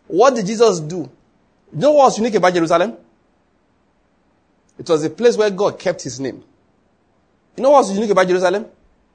What 0.08 0.34
did 0.34 0.46
Jesus 0.46 0.80
do? 0.80 1.08
You 1.72 1.80
know 1.80 1.92
what 1.92 2.06
was 2.06 2.18
unique 2.18 2.34
about 2.34 2.52
Jerusalem? 2.52 2.96
It 4.78 4.88
was 4.88 5.04
a 5.04 5.10
place 5.10 5.36
where 5.36 5.50
God 5.50 5.78
kept 5.78 6.02
his 6.02 6.18
name. 6.18 6.42
You 7.56 7.62
know 7.62 7.70
what's 7.70 7.92
unique 7.92 8.10
about 8.10 8.26
Jerusalem? 8.26 8.66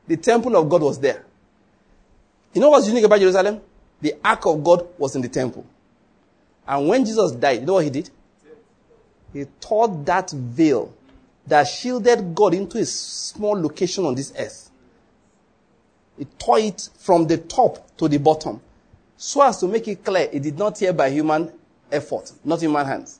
The 0.10 0.18
temple 0.18 0.56
of 0.56 0.68
God 0.68 0.82
was 0.82 1.00
there. 1.00 1.24
You 2.52 2.62
know 2.62 2.72
what's 2.72 2.88
unique 2.88 3.04
about 3.04 3.20
Jerusalem? 3.20 3.62
The 4.02 4.16
ark 4.26 4.44
of 4.48 4.64
God 4.64 4.88
was 4.98 5.16
in 5.16 5.22
the 5.22 5.30
temple. 5.30 5.64
And 6.68 6.88
when 6.88 7.06
Jesus 7.06 7.32
died, 7.34 7.60
you 7.60 7.68
know 7.68 7.74
what 7.74 7.84
he 7.84 7.92
did? 7.92 8.10
He 9.32 9.46
tore 9.62 9.88
that 10.06 10.32
veil 10.32 10.92
that 11.46 11.68
shielded 11.68 12.34
God 12.34 12.56
into 12.56 12.80
a 12.80 12.86
small 12.86 13.54
location 13.62 14.04
on 14.04 14.16
this 14.16 14.34
earth. 14.36 14.72
He 16.18 16.26
tore 16.26 16.58
it 16.58 16.90
from 16.98 17.28
the 17.28 17.38
top 17.38 17.96
to 17.98 18.08
the 18.08 18.18
bottom. 18.18 18.62
So 19.16 19.44
as 19.44 19.60
to 19.60 19.68
make 19.68 19.88
it 19.88 20.04
clear, 20.04 20.28
it 20.32 20.42
did 20.42 20.58
not 20.58 20.78
tear 20.78 20.92
by 20.92 21.12
human 21.12 21.52
effort, 21.92 22.32
not 22.44 22.62
human 22.62 22.84
hands. 22.84 23.20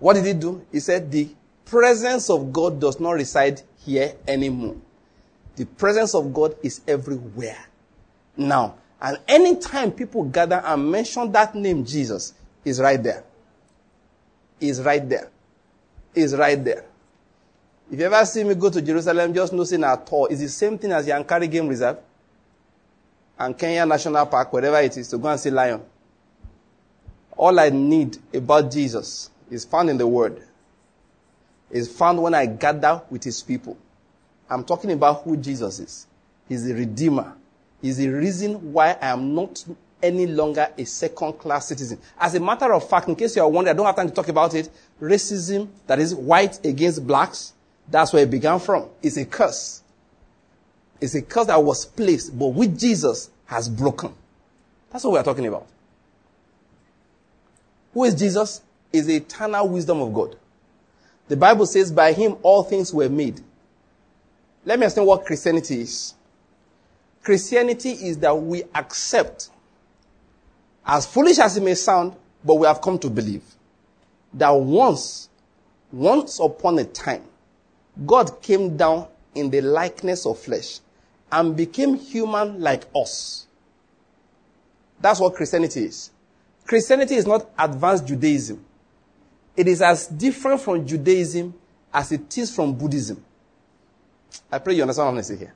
What 0.00 0.14
did 0.14 0.26
he 0.26 0.32
do? 0.32 0.66
He 0.72 0.80
said, 0.80 1.12
the 1.12 1.28
presence 1.64 2.28
of 2.28 2.52
God 2.52 2.80
does 2.80 2.98
not 2.98 3.12
reside 3.12 3.62
here 3.84 4.12
anymore. 4.26 4.74
The 5.56 5.64
presence 5.64 6.14
of 6.14 6.32
God 6.32 6.56
is 6.62 6.82
everywhere. 6.86 7.58
Now, 8.36 8.76
and 9.00 9.18
anytime 9.26 9.92
people 9.92 10.24
gather 10.24 10.62
and 10.64 10.90
mention 10.90 11.32
that 11.32 11.54
name 11.54 11.84
Jesus, 11.84 12.34
is 12.64 12.80
right 12.80 13.02
there. 13.02 13.24
Is 14.60 14.82
right 14.82 15.06
there. 15.08 15.30
Is 16.14 16.34
right 16.34 16.62
there. 16.62 16.84
If 17.90 18.00
you 18.00 18.06
ever 18.06 18.24
see 18.24 18.42
me 18.42 18.54
go 18.54 18.68
to 18.70 18.82
Jerusalem, 18.82 19.32
just 19.32 19.52
noticing 19.52 19.84
at 19.84 20.08
all, 20.10 20.26
it's 20.26 20.40
the 20.40 20.48
same 20.48 20.76
thing 20.76 20.92
as 20.92 21.06
Yankari 21.06 21.50
Game 21.50 21.68
Reserve 21.68 21.98
and 23.38 23.56
Kenya 23.56 23.86
National 23.86 24.26
Park, 24.26 24.52
wherever 24.52 24.80
it 24.80 24.96
is, 24.96 25.08
to 25.08 25.18
go 25.18 25.28
and 25.28 25.38
see 25.38 25.50
lion. 25.50 25.82
All 27.36 27.58
I 27.60 27.68
need 27.68 28.16
about 28.34 28.70
Jesus 28.72 29.30
is 29.50 29.64
found 29.64 29.90
in 29.90 29.98
the 29.98 30.06
Word. 30.06 30.42
Is 31.70 31.94
found 31.94 32.22
when 32.22 32.34
I 32.34 32.46
gather 32.46 33.02
with 33.10 33.24
His 33.24 33.42
people. 33.42 33.76
I'm 34.48 34.64
talking 34.64 34.92
about 34.92 35.22
who 35.22 35.36
Jesus 35.36 35.78
is. 35.80 36.06
He's 36.48 36.64
the 36.64 36.74
Redeemer. 36.74 37.34
He's 37.82 37.96
the 37.98 38.08
reason 38.08 38.72
why 38.72 38.96
I 39.00 39.08
am 39.08 39.34
not 39.34 39.64
any 40.02 40.26
longer 40.26 40.68
a 40.76 40.84
second 40.84 41.34
class 41.34 41.68
citizen. 41.68 41.98
As 42.18 42.34
a 42.34 42.40
matter 42.40 42.72
of 42.72 42.88
fact, 42.88 43.08
in 43.08 43.16
case 43.16 43.36
you 43.36 43.42
are 43.42 43.48
wondering, 43.48 43.74
I 43.74 43.76
don't 43.76 43.86
have 43.86 43.96
time 43.96 44.08
to 44.08 44.14
talk 44.14 44.28
about 44.28 44.54
it. 44.54 44.68
Racism, 45.00 45.68
that 45.86 45.98
is 45.98 46.14
white 46.14 46.64
against 46.64 47.06
blacks, 47.06 47.54
that's 47.88 48.12
where 48.12 48.22
it 48.22 48.30
began 48.30 48.58
from. 48.58 48.88
It's 49.02 49.16
a 49.16 49.24
curse. 49.24 49.82
It's 51.00 51.14
a 51.14 51.22
curse 51.22 51.46
that 51.46 51.62
was 51.62 51.84
placed, 51.84 52.36
but 52.38 52.48
with 52.48 52.78
Jesus 52.78 53.30
has 53.46 53.68
broken. 53.68 54.12
That's 54.90 55.04
what 55.04 55.12
we 55.12 55.18
are 55.18 55.24
talking 55.24 55.46
about. 55.46 55.66
Who 57.92 58.04
is 58.04 58.14
Jesus? 58.14 58.62
Is 58.92 59.06
the 59.06 59.16
eternal 59.16 59.68
wisdom 59.68 60.00
of 60.00 60.12
God. 60.14 60.36
The 61.28 61.36
Bible 61.36 61.66
says, 61.66 61.90
by 61.90 62.12
him 62.12 62.36
all 62.42 62.62
things 62.62 62.94
were 62.94 63.08
made. 63.08 63.40
Let 64.66 64.80
me 64.80 64.84
explain 64.86 65.06
what 65.06 65.24
Christianity 65.24 65.80
is. 65.82 66.14
Christianity 67.22 67.92
is 67.92 68.18
that 68.18 68.36
we 68.36 68.64
accept, 68.74 69.50
as 70.84 71.06
foolish 71.06 71.38
as 71.38 71.56
it 71.56 71.62
may 71.62 71.74
sound, 71.74 72.14
but 72.44 72.56
we 72.56 72.66
have 72.66 72.80
come 72.82 72.98
to 72.98 73.08
believe, 73.08 73.44
that 74.34 74.50
once, 74.50 75.28
once 75.92 76.40
upon 76.40 76.78
a 76.80 76.84
time, 76.84 77.22
God 78.04 78.42
came 78.42 78.76
down 78.76 79.06
in 79.36 79.50
the 79.50 79.60
likeness 79.60 80.26
of 80.26 80.38
flesh 80.38 80.80
and 81.30 81.56
became 81.56 81.94
human 81.94 82.60
like 82.60 82.84
us. 82.94 83.46
That's 85.00 85.20
what 85.20 85.34
Christianity 85.34 85.84
is. 85.84 86.10
Christianity 86.64 87.14
is 87.14 87.26
not 87.26 87.48
advanced 87.56 88.06
Judaism. 88.06 88.64
It 89.56 89.68
is 89.68 89.80
as 89.80 90.08
different 90.08 90.60
from 90.60 90.86
Judaism 90.86 91.54
as 91.92 92.10
it 92.10 92.36
is 92.36 92.54
from 92.54 92.74
Buddhism. 92.74 93.24
I 94.50 94.58
pray 94.58 94.74
you 94.74 94.82
understand 94.82 95.06
what 95.08 95.18
I'm 95.18 95.22
saying 95.22 95.40
here. 95.40 95.54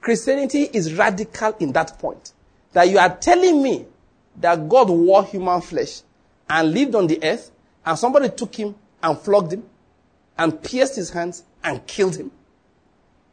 Christianity 0.00 0.62
is 0.72 0.94
radical 0.94 1.54
in 1.60 1.72
that 1.72 1.98
point. 1.98 2.32
That 2.72 2.88
you 2.88 2.98
are 2.98 3.14
telling 3.16 3.62
me 3.62 3.86
that 4.36 4.68
God 4.68 4.90
wore 4.90 5.24
human 5.24 5.60
flesh 5.60 6.02
and 6.48 6.72
lived 6.72 6.94
on 6.94 7.06
the 7.06 7.22
earth 7.22 7.50
and 7.84 7.98
somebody 7.98 8.28
took 8.30 8.54
him 8.54 8.74
and 9.02 9.18
flogged 9.18 9.52
him 9.52 9.64
and 10.36 10.62
pierced 10.62 10.96
his 10.96 11.10
hands 11.10 11.44
and 11.62 11.84
killed 11.86 12.16
him. 12.16 12.30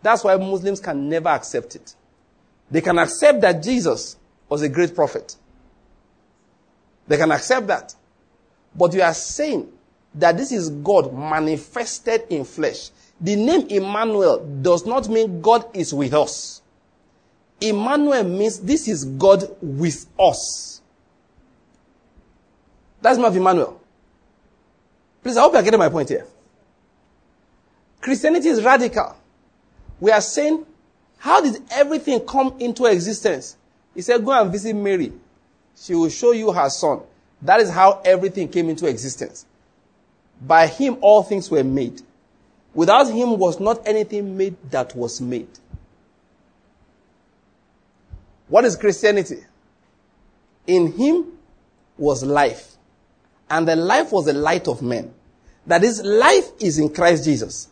That's 0.02 0.24
why 0.24 0.36
Muslims 0.38 0.80
can 0.80 1.10
never 1.10 1.30
accept 1.30 1.76
it. 1.76 1.96
They 2.70 2.82
can 2.82 2.98
accept 2.98 3.42
that 3.42 3.62
Jesus 3.64 4.18
was 4.50 4.62
a 4.62 4.70
great 4.70 4.96
prophet. 4.96 5.36
They 7.08 7.18
can 7.18 7.32
accept 7.32 7.68
that. 7.68 7.96
But 8.76 8.94
you 8.94 9.02
are 9.02 9.14
saying 9.14 9.72
that 10.16 10.38
this 10.38 10.52
is 10.52 10.70
God 10.70 11.14
manifested 11.14 12.24
in 12.30 12.46
flesh. 12.46 12.90
The 13.22 13.36
name 13.36 13.68
Emmanuel 13.70 14.46
does 14.62 14.86
not 14.86 15.08
mean 15.08 15.42
God 15.42 15.76
is 15.76 15.94
with 15.94 16.14
us. 16.14 16.62
Emmanuel 17.62 18.24
means 18.24 18.60
this 18.60 18.88
is 18.88 19.06
God 19.06 19.44
with 19.62 20.06
us. 20.20 20.82
That's 23.02 23.18
not 23.18 23.36
Emmanuel. 23.36 23.80
Please, 25.24 25.38
I 25.38 25.42
hope 25.42 25.54
you're 25.54 25.64
getting 25.64 25.80
my 25.80 25.90
point 25.90 26.10
here. 26.10 26.26
Christianity 28.02 28.50
is 28.50 28.64
radical. 28.64 29.16
We 30.00 30.12
are 30.12 30.22
saying, 30.22 30.66
how 31.18 31.42
did 31.42 31.62
everything 31.72 32.20
come 32.20 32.56
into 32.60 32.86
existence? 32.86 33.58
He 33.96 34.02
said, 34.02 34.24
go 34.24 34.32
and 34.32 34.52
visit 34.52 34.76
Mary. 34.76 35.12
She 35.76 35.96
will 35.96 36.10
show 36.10 36.32
you 36.32 36.52
her 36.52 36.70
son. 36.70 37.02
That 37.42 37.60
is 37.60 37.70
how 37.70 38.02
everything 38.04 38.50
came 38.50 38.70
into 38.70 38.86
existence. 38.88 39.46
By 40.42 40.68
him, 40.68 40.98
all 41.02 41.24
things 41.24 41.50
were 41.50 41.64
made. 41.64 42.02
Without 42.76 43.06
him 43.08 43.40
was 43.40 43.60
not 43.60 43.88
anything 43.88 44.38
made 44.38 44.56
that 44.70 44.94
was 44.96 45.22
made. 45.22 45.48
What 48.50 48.66
is 48.66 48.76
Christianity? 48.76 49.44
In 50.68 50.92
him 50.92 51.26
was 51.98 52.24
life. 52.24 52.74
And 53.50 53.68
the 53.68 53.78
life 53.78 54.12
was 54.12 54.26
the 54.26 54.34
light 54.34 54.68
of 54.68 54.82
men. 54.82 55.14
That 55.66 55.84
is, 55.84 56.04
life 56.04 56.52
is 56.60 56.78
in 56.78 56.94
Christ 56.94 57.24
Jesus. 57.24 57.70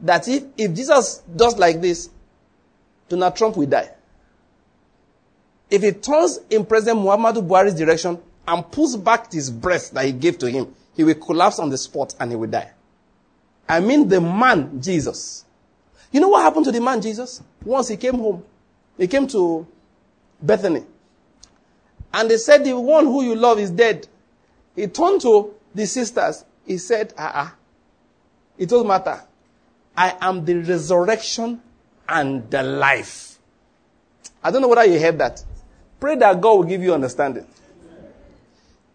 That 0.00 0.28
if, 0.28 0.44
if 0.56 0.72
Jesus 0.72 1.18
does 1.34 1.58
like 1.58 1.80
this, 1.80 2.08
Donald 3.08 3.34
Trump 3.36 3.56
will 3.56 3.66
die. 3.66 3.90
If 5.68 5.82
he 5.82 5.92
turns 5.92 6.38
in 6.48 6.64
President 6.64 7.04
Muhammadu 7.04 7.46
Buhari's 7.46 7.74
direction 7.74 8.20
and 8.46 8.70
pulls 8.70 8.96
back 8.96 9.32
his 9.32 9.50
breath 9.50 9.90
that 9.90 10.04
he 10.04 10.12
gave 10.12 10.38
to 10.38 10.48
him, 10.48 10.74
he 10.94 11.02
will 11.02 11.14
collapse 11.14 11.58
on 11.58 11.70
the 11.70 11.78
spot 11.78 12.14
and 12.20 12.30
he 12.30 12.36
will 12.36 12.50
die. 12.50 12.70
I 13.68 13.80
mean 13.80 14.08
the 14.08 14.20
man 14.20 14.80
Jesus. 14.80 15.44
You 16.12 16.20
know 16.20 16.28
what 16.28 16.42
happened 16.42 16.66
to 16.66 16.72
the 16.72 16.80
man 16.80 17.00
Jesus? 17.00 17.42
Once 17.64 17.88
he 17.88 17.96
came 17.96 18.14
home, 18.14 18.44
he 18.96 19.06
came 19.08 19.26
to 19.28 19.66
Bethany. 20.40 20.84
And 22.12 22.30
they 22.30 22.36
said, 22.36 22.64
the 22.64 22.78
one 22.78 23.06
who 23.06 23.24
you 23.24 23.34
love 23.34 23.58
is 23.58 23.70
dead. 23.70 24.06
He 24.76 24.86
turned 24.86 25.20
to 25.22 25.54
the 25.74 25.86
sisters. 25.86 26.44
He 26.64 26.78
said, 26.78 27.12
ah, 27.18 27.32
ah. 27.34 27.54
It 28.56 28.68
doesn't 28.68 28.86
matter. 28.86 29.22
I 29.96 30.16
am 30.20 30.44
the 30.44 30.54
resurrection 30.54 31.60
and 32.08 32.48
the 32.50 32.62
life. 32.62 33.38
I 34.42 34.50
don't 34.50 34.62
know 34.62 34.68
whether 34.68 34.84
you 34.84 35.00
heard 35.00 35.18
that. 35.18 35.42
Pray 35.98 36.16
that 36.16 36.40
God 36.40 36.52
will 36.52 36.64
give 36.64 36.82
you 36.82 36.94
understanding. 36.94 37.46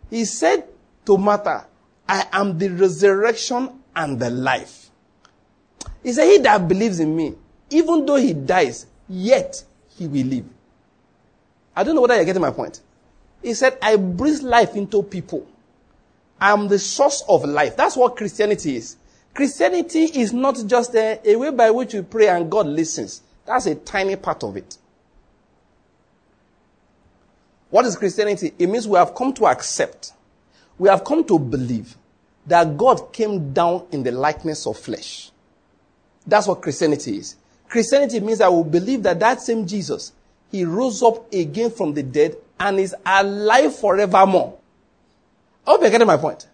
He 0.10 0.26
said 0.26 0.66
to 1.06 1.18
Martha, 1.18 1.66
I 2.08 2.26
am 2.32 2.58
the 2.58 2.70
resurrection 2.70 3.79
and 3.96 4.20
the 4.20 4.30
life. 4.30 4.90
He 6.04 6.14
said, 6.14 6.28
He 6.30 6.38
that 6.40 6.68
believes 6.68 7.00
in 7.00 7.16
me, 7.16 7.36
even 7.70 8.06
though 8.06 8.16
he 8.16 8.34
dies, 8.34 8.86
yet 9.08 9.64
he 9.98 10.08
will 10.08 10.26
live. 10.26 10.46
I 11.76 11.84
don't 11.84 11.96
know 11.96 12.02
whether 12.02 12.16
you're 12.16 12.26
getting 12.26 12.42
my 12.42 12.52
point. 12.52 12.82
He 13.42 13.54
said, 13.54 13.78
I 13.82 13.96
breathe 13.96 14.42
life 14.42 14.76
into 14.76 15.04
people. 15.04 15.48
I 16.40 16.52
am 16.52 16.68
the 16.68 16.80
source 16.80 17.24
of 17.28 17.46
life. 17.46 17.76
That's 17.76 17.96
what 17.96 18.16
Christianity 18.16 18.78
is. 18.78 18.98
Christianity 19.34 20.04
is 20.04 20.34
not 20.34 20.58
just 20.66 20.96
a, 20.96 21.20
a 21.30 21.36
way 21.36 21.52
by 21.52 21.72
which 21.72 21.94
we 21.94 22.02
pray 22.02 22.28
and 22.28 22.50
God 22.50 22.68
listens. 22.68 23.22
That's 23.46 23.66
a 23.66 23.76
tiny 23.76 24.16
part 24.16 24.44
of 24.44 24.58
it. 24.58 24.78
What 27.70 27.86
is 27.86 27.96
Christianity? 27.96 28.54
It 28.58 28.68
means 28.68 28.88
we 28.88 28.98
have 28.98 29.14
come 29.14 29.34
to 29.34 29.48
accept, 29.48 30.14
we 30.78 30.90
have 30.90 31.04
come 31.04 31.24
to 31.26 31.38
believe 31.38 31.96
that 32.50 32.78
God 32.78 33.14
came 33.14 33.54
down 33.54 33.86
in 33.92 34.04
the 34.04 34.12
likeness 34.12 34.68
of 34.68 34.78
flesh. 34.78 35.32
That's 36.26 36.48
what 36.48 36.62
Christianity 36.62 37.18
is. 37.18 37.36
Christianity 37.68 38.20
means 38.20 38.40
that 38.40 38.52
we 38.52 38.64
believe 38.64 39.04
that 39.04 39.20
that 39.20 39.42
same 39.42 39.66
Jesus, 39.66 40.12
he 40.52 40.66
rose 40.66 41.02
up 41.04 41.32
again 41.32 41.70
from 41.70 41.94
the 41.94 42.04
dead 42.04 42.36
and 42.60 42.80
is 42.80 42.96
alive 43.06 43.76
forevermore. 43.76 44.58
I 45.66 45.72
hope 45.72 45.82
you're 45.82 45.92
getting 45.92 46.08
my 46.08 46.18
point. 46.18 46.48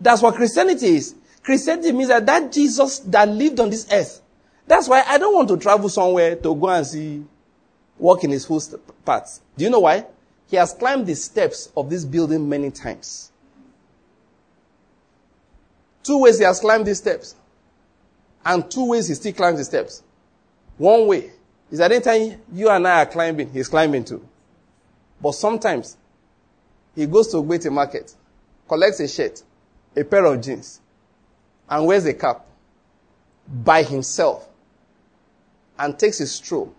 That's 0.00 0.22
what 0.22 0.34
Christianity 0.34 0.96
is. 0.96 1.14
Christianity 1.42 1.92
means 1.92 2.08
that 2.08 2.24
that 2.24 2.50
Jesus 2.50 3.00
that 3.00 3.28
lived 3.28 3.60
on 3.60 3.68
this 3.68 3.86
earth. 3.92 4.22
That's 4.66 4.88
why 4.88 5.04
I 5.06 5.18
don't 5.18 5.34
want 5.34 5.48
to 5.48 5.58
travel 5.58 5.90
somewhere 5.90 6.36
to 6.36 6.54
go 6.54 6.68
and 6.68 6.86
see, 6.86 7.22
walk 7.98 8.24
in 8.24 8.30
his 8.30 8.46
footsteps. 8.46 9.40
Do 9.56 9.64
you 9.64 9.70
know 9.70 9.80
why? 9.80 10.06
He 10.46 10.56
has 10.56 10.72
climbed 10.72 11.06
the 11.06 11.14
steps 11.14 11.70
of 11.76 11.90
this 11.90 12.06
building 12.06 12.48
many 12.48 12.70
times. 12.70 13.30
Two 16.04 16.18
ways 16.18 16.38
he 16.38 16.44
has 16.44 16.60
climbed 16.60 16.86
these 16.86 16.98
steps. 16.98 17.34
And 18.44 18.70
two 18.70 18.90
ways 18.90 19.08
he 19.08 19.14
still 19.14 19.32
climbs 19.32 19.58
the 19.58 19.64
steps. 19.64 20.02
One 20.76 21.06
way 21.08 21.32
is 21.70 21.78
that 21.78 21.90
anytime 21.90 22.40
you 22.52 22.68
and 22.68 22.86
I 22.86 23.02
are 23.02 23.06
climbing, 23.06 23.50
he's 23.50 23.68
climbing 23.68 24.04
too. 24.04 24.24
But 25.20 25.32
sometimes 25.32 25.96
he 26.94 27.06
goes 27.06 27.28
to 27.28 27.38
Ogbete 27.38 27.72
market, 27.72 28.14
collects 28.68 29.00
a 29.00 29.08
shirt, 29.08 29.42
a 29.96 30.04
pair 30.04 30.24
of 30.26 30.40
jeans, 30.42 30.80
and 31.68 31.86
wears 31.86 32.04
a 32.04 32.14
cap 32.14 32.44
by 33.48 33.82
himself 33.82 34.46
and 35.78 35.98
takes 35.98 36.20
a 36.20 36.26
stroll. 36.26 36.72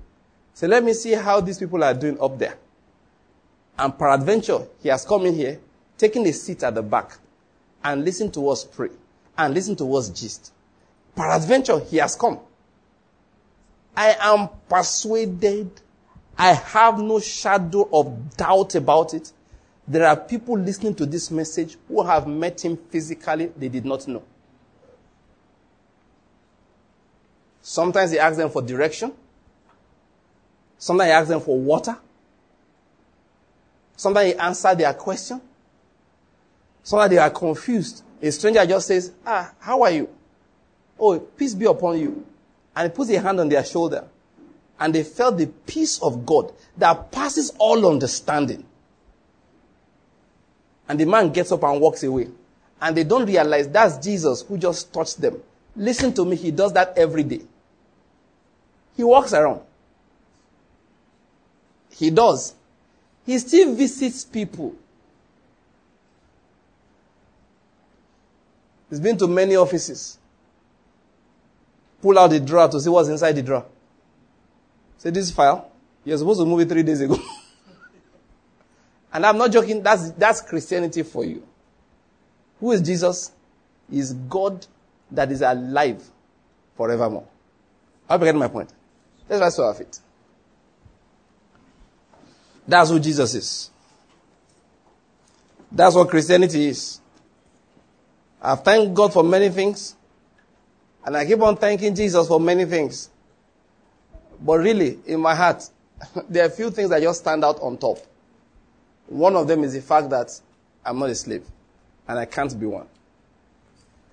So 0.53 0.67
let 0.67 0.84
me 0.84 0.93
see 0.93 1.13
how 1.13 1.41
these 1.41 1.57
people 1.57 1.84
are 1.84 1.93
doing 1.93 2.19
up 2.21 2.38
there. 2.38 2.57
And 3.78 3.97
peradventure, 3.97 4.59
he 4.82 4.89
has 4.89 5.03
come 5.03 5.26
in 5.26 5.36
here, 5.36 5.59
taken 5.97 6.26
a 6.28 6.32
seat 6.32 6.63
at 6.63 6.76
the 6.76 6.84
back, 6.84 7.17
and 7.84 8.05
listened 8.05 8.34
to 8.36 8.49
us 8.49 8.63
pray, 8.63 8.89
and 9.38 9.54
listen 9.54 9.76
to 9.78 9.86
what's 9.86 10.10
gist. 10.10 10.52
Peradventure, 11.16 11.80
he 11.80 11.98
has 11.98 12.16
come. 12.16 12.40
I 13.96 14.16
am 14.20 14.50
persuaded, 14.68 15.72
I 16.38 16.54
have 16.54 17.00
no 17.00 17.20
shadow 17.20 17.88
of 17.94 18.36
doubt 18.36 18.76
about 18.76 19.14
it. 19.14 19.32
There 19.88 20.06
are 20.06 20.18
people 20.18 20.58
listening 20.58 20.96
to 20.96 21.06
this 21.06 21.32
message 21.32 21.78
who 21.88 22.04
have 22.04 22.28
met 22.28 22.64
him 22.64 22.76
physically, 22.90 23.48
they 23.56 23.70
did 23.70 23.86
not 23.86 24.08
know. 24.08 24.24
Sometimes 27.62 28.12
he 28.12 28.20
asks 28.20 28.38
them 28.38 28.50
for 28.50 28.62
direction. 28.62 29.12
Sometimes 30.78 31.08
he 31.08 31.12
asks 31.14 31.30
them 31.30 31.42
for 31.42 31.58
water. 31.58 31.98
Sometimes 33.96 34.34
he 34.34 34.38
answers 34.38 34.76
their 34.78 34.94
question. 34.94 35.42
Sometimes 36.84 37.10
they 37.10 37.18
are 37.18 37.30
confused. 37.30 38.04
A 38.26 38.32
stranger 38.32 38.65
just 38.65 38.88
says, 38.88 39.11
Ah, 39.23 39.53
how 39.59 39.84
are 39.84 39.91
you? 39.91 40.09
Oh, 40.99 41.19
peace 41.19 41.53
be 41.53 41.65
upon 41.65 41.99
you. 41.99 42.26
And 42.76 42.91
he 42.91 42.95
puts 42.95 43.11
a 43.11 43.19
hand 43.21 43.39
on 43.39 43.47
their 43.49 43.63
shoulder. 43.63 44.07
And 44.80 44.95
they 44.95 45.03
felt 45.03 45.38
the 45.38 45.45
peace 45.45 46.01
of 46.01 46.26
God 46.26 46.51
that 46.78 47.11
passes 47.11 47.53
all 47.59 47.88
understanding. 47.88 48.65
And 50.89 50.99
the 50.99 51.05
man 51.05 51.32
gets 51.32 51.51
up 51.51 51.61
and 51.63 51.80
walks 51.80 52.01
away. 52.01 52.30
And 52.82 52.97
they 52.97 53.03
don't 53.03 53.28
realize 53.28 53.69
that's 53.69 54.03
Jesus 54.03 54.41
who 54.41 54.57
just 54.57 54.91
touched 54.91 55.21
them. 55.21 55.39
Listen 55.76 56.11
to 56.15 56.26
me, 56.26 56.36
he 56.36 56.49
does 56.49 56.73
that 56.73 56.97
every 56.97 57.23
day. 57.23 57.41
He 58.97 59.03
walks 59.03 59.34
around. 59.34 59.61
He 61.91 62.09
does. 62.09 62.55
He 63.26 63.38
still 63.38 63.76
visits 63.76 64.26
people. 64.26 64.76
He's 68.90 69.00
been 69.00 69.18
to 69.18 69.28
many 69.28 69.56
offices. 69.56 70.18
Pull 72.02 72.20
out 72.20 72.30
the 72.30 72.40
drawer 72.40 72.68
to 72.68 72.80
see 72.80 72.90
what's 72.90 73.10
inside 73.10 73.34
the 73.34 73.42
drawer. 73.42 73.66
Say, 74.98 75.10
this 75.10 75.32
file, 75.32 75.72
you're 76.04 76.18
supposed 76.18 76.40
to 76.40 76.46
move 76.46 76.60
it 76.62 76.70
three 76.70 76.84
days 76.84 77.02
ago. 77.02 77.18
and 79.14 79.26
I'm 79.26 79.38
not 79.38 79.52
joking, 79.52 79.82
that's, 79.82 80.12
that's 80.12 80.42
Christianity 80.42 81.04
for 81.04 81.26
you. 81.26 81.46
Who 82.60 82.72
is 82.72 82.82
Jesus? 82.82 83.32
Is 83.92 84.14
God 84.14 84.66
that 85.12 85.32
is 85.32 85.42
alive 85.42 86.04
forevermore. 86.76 87.28
I 88.10 88.18
hope 88.18 88.26
you 88.26 88.34
my 88.34 88.48
point. 88.48 88.72
Let's 89.28 89.42
rise 89.42 89.56
to 89.56 89.64
our 89.64 89.74
feet. 89.74 90.00
That's 92.68 92.90
who 92.90 93.00
Jesus 93.00 93.34
is. 93.34 93.70
That's 95.72 95.96
what 95.96 96.10
Christianity 96.10 96.68
is. 96.68 97.00
I've 98.46 98.64
thanked 98.64 98.93
God 98.93 99.12
for 99.12 99.24
many 99.24 99.50
things. 99.50 99.96
And 101.04 101.18
I 101.18 101.26
keep 101.26 101.41
on 101.41 101.58
thanking 101.58 101.96
Jesus 101.96 102.28
for 102.28 102.39
many 102.39 102.66
things. 102.66 103.10
But 104.39 104.60
really, 104.60 105.00
in 105.08 105.20
my 105.20 105.34
heart, 105.34 105.68
there 106.30 106.43
are 106.43 106.48
a 106.48 106.52
few 106.52 106.70
things 106.70 106.91
that 106.91 107.02
just 107.02 107.22
stand 107.22 107.43
out 107.43 107.60
on 107.60 107.78
top. 107.78 107.98
One 109.08 109.36
of 109.36 109.48
them 109.48 109.64
is 109.64 109.74
the 109.74 109.82
fact 109.82 110.12
that 110.12 110.39
I'm 110.86 111.00
not 111.00 111.10
a 111.10 111.16
slave. 111.16 111.43
And 112.08 112.20
I 112.20 112.26
can't 112.26 112.58
be 112.60 112.68
one. 112.68 112.88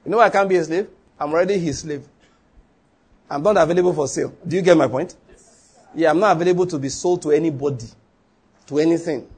You 0.05 0.13
know 0.13 0.21
I 0.21 0.31
can't 0.31 0.49
be 0.49 0.57
a 0.57 0.65
slave? 0.65 0.89
I'm 1.21 1.31
already 1.31 1.59
his 1.59 1.81
slave. 1.81 2.07
I'm 3.29 3.43
not 3.43 3.59
available 3.59 3.93
for 3.93 4.09
sale. 4.09 4.35
Do 4.47 4.57
you 4.57 4.63
get 4.63 4.77
my 4.79 4.89
point? 4.89 5.15
Yeah, 5.95 6.11
I'm 6.11 6.19
not 6.19 6.37
available 6.37 6.67
to 6.69 6.79
be 6.79 6.89
sold 6.89 7.21
to 7.23 7.33
anybody, 7.33 7.87
to 8.67 8.79
anything. 8.79 9.29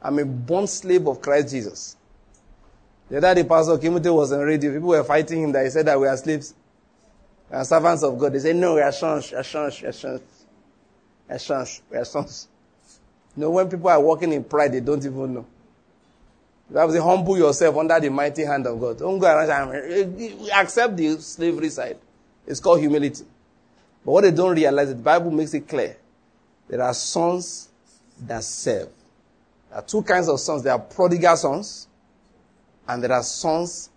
I'm 0.00 0.18
a 0.20 0.24
born 0.24 0.68
slave 0.68 1.08
of 1.08 1.20
Christ 1.20 1.50
Jesus. 1.50 1.96
The 3.10 3.16
other 3.16 3.34
day, 3.34 3.44
Pastor 3.44 3.76
Kimothy 3.76 4.14
was 4.14 4.30
on 4.30 4.38
radio. 4.40 4.72
People 4.72 4.90
were 4.90 5.02
fighting 5.02 5.42
him 5.42 5.52
that 5.52 5.64
he 5.64 5.70
said 5.70 5.84
that 5.86 5.98
we 5.98 6.06
are 6.06 6.16
slaves. 6.16 6.54
We 7.50 7.56
are 7.56 7.64
servants 7.64 8.04
of 8.04 8.16
God. 8.16 8.32
They 8.32 8.38
said, 8.38 8.54
no, 8.54 8.76
we 8.76 8.80
are 8.80 8.92
sons, 8.92 9.32
we 9.32 9.36
are 9.36 9.42
sons, 9.42 9.82
we 9.82 9.88
are 9.88 9.92
sons. 9.92 10.20
We 11.28 11.34
are 11.34 11.38
sons, 11.38 11.82
we 11.90 11.96
are 11.98 12.04
sons. 12.04 12.48
You 13.36 13.42
know, 13.42 13.50
when 13.50 13.68
people 13.68 13.88
are 13.88 14.00
walking 14.00 14.32
in 14.32 14.44
pride, 14.44 14.72
they 14.72 14.80
don't 14.80 15.04
even 15.04 15.34
know. 15.34 15.46
You 16.70 16.76
have 16.76 16.92
to 16.92 17.02
humble 17.02 17.36
yourself 17.36 17.76
under 17.76 17.98
the 17.98 18.10
mighty 18.10 18.44
hand 18.44 18.64
of 18.68 18.78
God. 18.78 18.98
Don't 18.98 19.18
go 19.18 19.26
around 19.26 19.70
accept 20.52 20.96
the 20.96 21.18
slavery 21.20 21.68
side. 21.68 21.98
It's 22.46 22.60
called 22.60 22.78
humility. 22.78 23.24
But 24.04 24.12
what 24.12 24.20
they 24.20 24.30
don't 24.30 24.54
realize, 24.54 24.88
the 24.88 24.94
Bible 24.94 25.32
makes 25.32 25.52
it 25.52 25.66
clear. 25.66 25.96
There 26.68 26.80
are 26.80 26.94
sons 26.94 27.68
that 28.20 28.44
serve. 28.44 28.88
There 29.68 29.78
are 29.78 29.82
two 29.82 30.02
kinds 30.02 30.28
of 30.28 30.38
sons. 30.38 30.62
There 30.62 30.72
are 30.72 30.78
prodigal 30.78 31.36
sons, 31.36 31.88
and 32.90 33.04
there 33.04 33.12
are 33.12 33.22
sons 33.22 33.90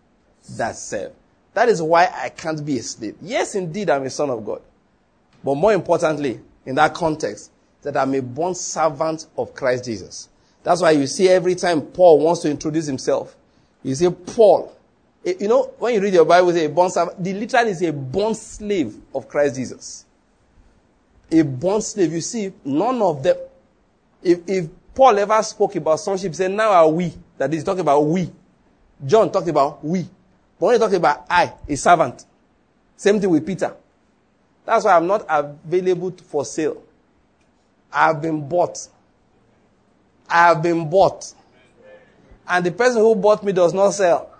that 0.58 0.76
serve. 0.76 1.12
That 1.54 1.68
is 1.68 1.82
why 1.82 2.10
I 2.14 2.30
can't 2.30 2.64
be 2.64 2.78
a 2.78 2.84
slave. 2.84 3.16
Yes, 3.22 3.56
indeed, 3.56 3.90
I'm 3.90 4.04
a 4.04 4.10
son 4.10 4.30
of 4.30 4.46
God. 4.46 4.62
But 5.44 5.56
more 5.56 5.74
importantly, 5.74 6.40
in 6.66 6.76
that 6.76 6.94
context, 6.94 7.52
that 7.82 7.98
I'm 7.98 8.14
a 8.14 8.22
born 8.22 8.56
servant 8.56 9.28
of 9.38 9.54
Christ 9.54 9.86
Jesus. 9.86 10.30
That's 10.64 10.82
why 10.82 10.92
you 10.92 11.08
see 11.08 11.28
every 11.28 11.56
time 11.56 11.82
Paul 11.82 12.20
wants 12.20 12.42
to 12.42 12.52
introduce 12.52 12.86
himself, 12.86 13.36
you 13.82 13.96
see 13.96 14.10
Paul. 14.10 14.74
Eh, 15.26 15.34
you 15.40 15.48
know, 15.48 15.74
when 15.80 15.96
you 15.96 16.02
read 16.02 16.14
your 16.14 16.26
Bible, 16.26 16.54
say 16.54 16.66
a 16.66 16.70
born 16.70 16.90
servant, 16.90 17.22
the 17.22 17.34
literal 17.34 17.68
is 17.68 17.82
a 17.82 17.92
born 17.92 18.36
slave 18.36 18.96
of 19.14 19.28
Christ 19.28 19.56
Jesus. 19.56 20.06
A 21.32 21.42
born 21.42 21.82
slave. 21.82 22.14
You 22.14 22.22
see, 22.22 22.54
none 22.64 23.02
of 23.02 23.24
them, 23.24 23.38
if, 24.22 24.40
if 24.48 24.70
Paul 24.94 25.18
ever 25.18 25.42
spoke 25.44 25.76
about 25.76 26.00
sonship, 26.00 26.32
he 26.32 26.36
said, 26.36 26.52
now 26.52 26.70
are 26.70 26.90
we. 26.90 27.12
That 27.38 27.52
he's 27.52 27.64
talking 27.64 27.82
about 27.82 28.02
we. 28.02 28.32
John 29.06 29.32
talked 29.32 29.48
about 29.48 29.84
we. 29.84 30.04
But 30.60 30.66
when 30.66 30.76
he 30.76 30.80
talked 30.80 30.94
about 30.94 31.26
I, 31.30 31.54
a 31.68 31.76
servant. 31.76 32.26
Same 32.96 33.20
thing 33.20 33.30
with 33.30 33.46
Peter. 33.46 33.76
That's 34.66 34.86
why 34.86 34.96
I'm 34.96 35.08
not 35.08 35.26
available 35.28 36.12
for 36.26 36.46
sale. 36.46 36.82
I've 37.92 38.22
been 38.22 38.48
bought. 38.48 38.88
I 40.30 40.48
have 40.48 40.64
been 40.64 40.90
bought. 40.90 41.34
And 42.48 42.66
the 42.66 42.72
person 42.72 43.02
who 43.02 43.16
bought 43.16 43.44
me 43.44 43.52
does 43.52 43.74
not 43.74 43.92
sell. 43.92 44.32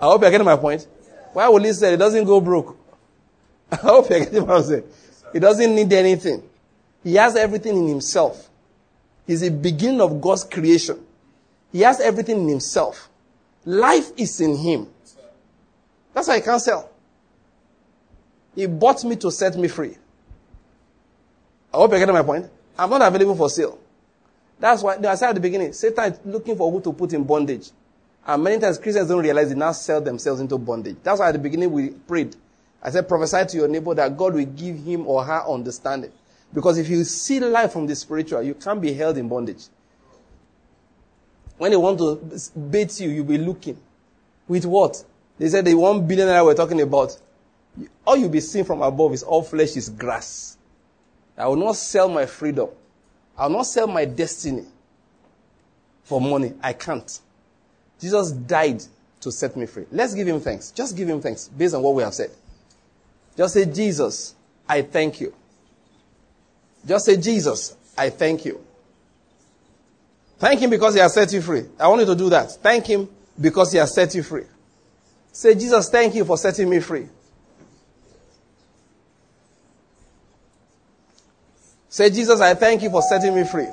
I 0.00 0.06
hope 0.06 0.22
you're 0.22 0.30
getting 0.30 0.44
my 0.44 0.56
point. 0.56 0.86
Why 1.32 1.48
will 1.48 1.62
he 1.62 1.72
sell? 1.72 1.90
He 1.90 1.96
doesn't 1.96 2.24
go 2.24 2.40
broke. 2.40 2.76
I 3.72 3.76
hope 3.76 4.10
you're 4.10 4.20
getting 4.20 4.46
what 4.46 4.56
I'm 4.58 4.62
saying. 4.64 4.84
He 5.32 5.38
doesn't 5.38 5.74
need 5.74 5.92
anything. 5.92 6.42
He 7.04 7.14
has 7.14 7.36
everything 7.36 7.76
in 7.76 7.88
himself. 7.88 8.48
He's 9.26 9.42
the 9.42 9.50
beginning 9.50 10.00
of 10.00 10.20
God's 10.20 10.44
creation. 10.44 10.98
He 11.72 11.80
has 11.82 12.00
everything 12.00 12.40
in 12.40 12.48
himself. 12.48 13.09
Life 13.64 14.12
is 14.16 14.40
in 14.40 14.56
him. 14.56 14.88
That's 16.14 16.28
why 16.28 16.36
he 16.36 16.42
can't 16.42 16.60
sell. 16.60 16.90
He 18.54 18.66
bought 18.66 19.04
me 19.04 19.16
to 19.16 19.30
set 19.30 19.56
me 19.56 19.68
free. 19.68 19.96
I 21.72 21.76
hope 21.76 21.90
you're 21.90 22.00
getting 22.00 22.14
my 22.14 22.22
point. 22.22 22.50
I'm 22.78 22.90
not 22.90 23.02
available 23.02 23.36
for 23.36 23.48
sale. 23.48 23.78
That's 24.58 24.82
why 24.82 24.96
I 24.96 25.14
said 25.14 25.30
at 25.30 25.34
the 25.36 25.40
beginning, 25.40 25.72
Satan 25.72 26.12
is 26.12 26.20
looking 26.24 26.56
for 26.56 26.70
who 26.70 26.80
to 26.80 26.92
put 26.92 27.12
in 27.12 27.24
bondage. 27.24 27.70
And 28.26 28.42
many 28.42 28.60
times 28.60 28.78
Christians 28.78 29.08
don't 29.08 29.22
realize 29.22 29.48
they 29.48 29.54
now 29.54 29.72
sell 29.72 30.00
themselves 30.00 30.40
into 30.40 30.58
bondage. 30.58 30.96
That's 31.02 31.20
why 31.20 31.28
at 31.28 31.32
the 31.32 31.38
beginning 31.38 31.70
we 31.70 31.90
prayed. 31.90 32.36
I 32.82 32.90
said, 32.90 33.08
prophesy 33.08 33.44
to 33.46 33.56
your 33.58 33.68
neighbor 33.68 33.94
that 33.94 34.16
God 34.16 34.34
will 34.34 34.44
give 34.44 34.76
him 34.76 35.06
or 35.06 35.24
her 35.24 35.42
understanding. 35.48 36.12
Because 36.52 36.78
if 36.78 36.88
you 36.88 37.04
see 37.04 37.40
life 37.40 37.72
from 37.72 37.86
the 37.86 37.94
spiritual, 37.94 38.42
you 38.42 38.54
can't 38.54 38.80
be 38.80 38.92
held 38.92 39.16
in 39.16 39.28
bondage. 39.28 39.64
When 41.60 41.72
they 41.72 41.76
want 41.76 41.98
to 41.98 42.58
bait 42.58 42.98
you, 43.00 43.10
you'll 43.10 43.26
be 43.26 43.36
looking. 43.36 43.78
With 44.48 44.64
what? 44.64 45.04
They 45.38 45.46
said 45.50 45.66
the 45.66 45.74
one 45.74 46.06
billion 46.06 46.26
that 46.28 46.42
we're 46.42 46.54
talking 46.54 46.80
about. 46.80 47.18
All 48.06 48.16
you'll 48.16 48.30
be 48.30 48.40
seeing 48.40 48.64
from 48.64 48.80
above 48.80 49.12
is 49.12 49.22
all 49.22 49.42
flesh 49.42 49.76
is 49.76 49.90
grass. 49.90 50.56
I 51.36 51.46
will 51.48 51.56
not 51.56 51.76
sell 51.76 52.08
my 52.08 52.24
freedom. 52.24 52.70
I 53.36 53.46
will 53.46 53.58
not 53.58 53.66
sell 53.66 53.86
my 53.86 54.06
destiny 54.06 54.64
for 56.04 56.18
money. 56.18 56.54
I 56.62 56.72
can't. 56.72 57.20
Jesus 58.00 58.30
died 58.32 58.82
to 59.20 59.30
set 59.30 59.54
me 59.54 59.66
free. 59.66 59.84
Let's 59.92 60.14
give 60.14 60.26
him 60.26 60.40
thanks. 60.40 60.70
Just 60.70 60.96
give 60.96 61.10
him 61.10 61.20
thanks 61.20 61.48
based 61.48 61.74
on 61.74 61.82
what 61.82 61.94
we 61.94 62.02
have 62.02 62.14
said. 62.14 62.30
Just 63.36 63.52
say, 63.52 63.66
Jesus, 63.66 64.34
I 64.66 64.80
thank 64.80 65.20
you. 65.20 65.34
Just 66.86 67.04
say, 67.04 67.18
Jesus, 67.18 67.76
I 67.98 68.08
thank 68.08 68.46
you. 68.46 68.64
Thank 70.40 70.60
him 70.60 70.70
because 70.70 70.94
he 70.94 71.00
has 71.00 71.12
set 71.12 71.30
you 71.34 71.42
free. 71.42 71.66
I 71.78 71.86
want 71.86 72.00
you 72.00 72.06
to 72.06 72.16
do 72.16 72.30
that. 72.30 72.50
Thank 72.50 72.86
him 72.86 73.10
because 73.38 73.72
he 73.72 73.78
has 73.78 73.94
set 73.94 74.14
you 74.14 74.22
free. 74.22 74.44
Say, 75.32 75.54
Jesus, 75.54 75.90
thank 75.90 76.14
you 76.14 76.24
for 76.24 76.38
setting 76.38 76.68
me 76.68 76.80
free. 76.80 77.06
Say, 81.90 82.08
Jesus, 82.08 82.40
I 82.40 82.54
thank 82.54 82.82
you 82.82 82.88
for 82.88 83.02
setting 83.02 83.34
me 83.34 83.44
free. 83.44 83.68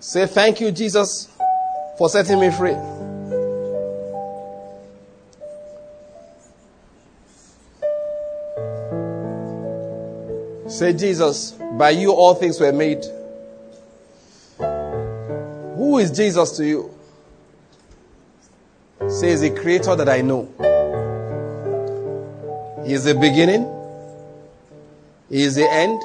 Say, 0.00 0.26
thank 0.26 0.62
you, 0.62 0.72
Jesus, 0.72 1.28
for 1.98 2.08
setting 2.08 2.40
me 2.40 2.50
free. 2.50 2.99
Say, 10.70 10.92
Jesus, 10.92 11.50
by 11.72 11.90
you 11.90 12.12
all 12.12 12.34
things 12.34 12.60
were 12.60 12.72
made. 12.72 13.04
Who 15.76 15.98
is 15.98 16.12
Jesus 16.12 16.56
to 16.58 16.64
you? 16.64 16.94
Say, 19.08 19.30
is 19.30 19.40
the 19.40 19.50
creator 19.50 19.96
that 19.96 20.08
I 20.08 20.20
know. 20.20 20.44
He 22.86 22.92
is 22.92 23.02
the 23.02 23.14
beginning. 23.14 23.66
He 25.28 25.42
is 25.42 25.56
the 25.56 25.68
end. 25.68 26.00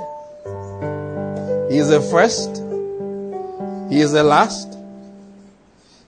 He 1.71 1.77
is 1.77 1.89
the 1.89 2.01
first. 2.01 2.57
He 3.91 4.01
is 4.01 4.13
the 4.13 4.23
last. 4.23 4.75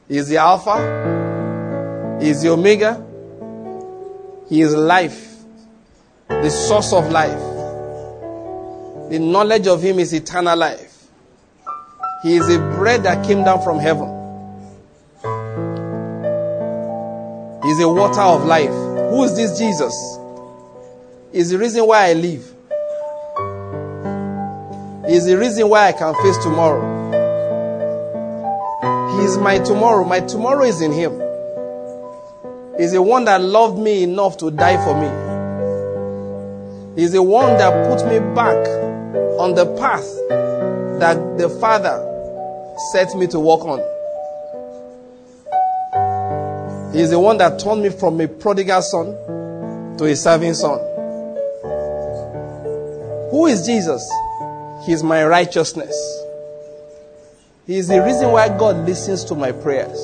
He 0.08 0.18
is 0.18 0.30
the 0.30 0.38
Alpha. 0.38 2.18
He 2.20 2.30
is 2.32 2.42
the 2.42 2.50
Omega. 2.50 3.06
He 4.50 4.62
is 4.62 4.74
life, 4.74 5.36
the 6.28 6.50
source 6.50 6.92
of 6.92 7.12
life. 7.12 7.47
The 9.10 9.20
knowledge 9.20 9.68
of 9.68 9.82
Him 9.82 10.00
is 10.00 10.14
eternal 10.14 10.58
life. 10.58 11.08
He 12.24 12.36
is 12.36 12.50
a 12.50 12.60
bread 12.76 13.04
that 13.04 13.26
came 13.26 13.44
down 13.44 13.64
from 13.64 13.80
heaven. 13.80 14.08
He 17.64 17.70
is 17.70 17.80
a 17.82 17.88
water 17.88 18.22
of 18.22 18.46
life. 18.46 18.70
Who 18.70 19.24
is 19.24 19.36
this 19.36 19.58
Jesus? 19.58 19.94
He 21.32 21.40
is 21.40 21.52
the 21.52 21.58
reason 21.58 21.88
why 21.88 22.10
I 22.10 22.14
live. 22.14 22.54
He 25.08 25.16
is 25.16 25.26
the 25.26 25.38
reason 25.38 25.70
why 25.70 25.88
I 25.88 25.92
can 25.94 26.14
face 26.16 26.38
tomorrow. 26.44 26.96
He 29.18 29.24
is 29.24 29.38
my 29.38 29.60
tomorrow. 29.60 30.04
My 30.04 30.20
tomorrow 30.20 30.64
is 30.64 30.82
in 30.82 30.92
Him. 30.92 31.14
He's 32.78 32.92
the 32.92 33.02
one 33.02 33.24
that 33.26 33.42
loved 33.42 33.80
me 33.80 34.04
enough 34.04 34.38
to 34.38 34.52
die 34.52 34.84
for 34.84 34.94
me. 35.00 35.08
He's 37.02 37.14
the 37.14 37.24
one 37.24 37.58
that 37.58 37.88
put 37.88 38.06
me 38.10 38.20
back 38.36 38.58
on 39.40 39.56
the 39.56 39.66
path 39.78 40.06
that 41.00 41.38
the 41.38 41.50
Father 41.62 42.04
set 42.92 43.16
me 43.16 43.28
to 43.28 43.40
walk 43.40 43.66
on. 43.66 43.80
He's 46.94 47.12
the 47.12 47.20
one 47.20 47.38
that 47.38 47.60
turned 47.60 47.84
me 47.84 47.90
from 47.90 48.20
a 48.22 48.28
prodigal 48.28 48.82
son 48.82 49.98
to 49.98 50.06
a 50.06 50.16
serving 50.16 50.54
son. 50.56 50.80
Who 53.32 53.46
is 53.48 53.66
Jesus? 53.66 54.02
He's 54.86 55.04
my 55.04 55.26
righteousness. 55.26 55.96
He 57.68 57.78
is 57.78 57.90
the 57.90 58.02
reason 58.02 58.32
why 58.32 58.48
God 58.48 58.88
listens 58.88 59.26
to 59.26 59.36
my 59.36 59.52
prayers. 59.52 60.00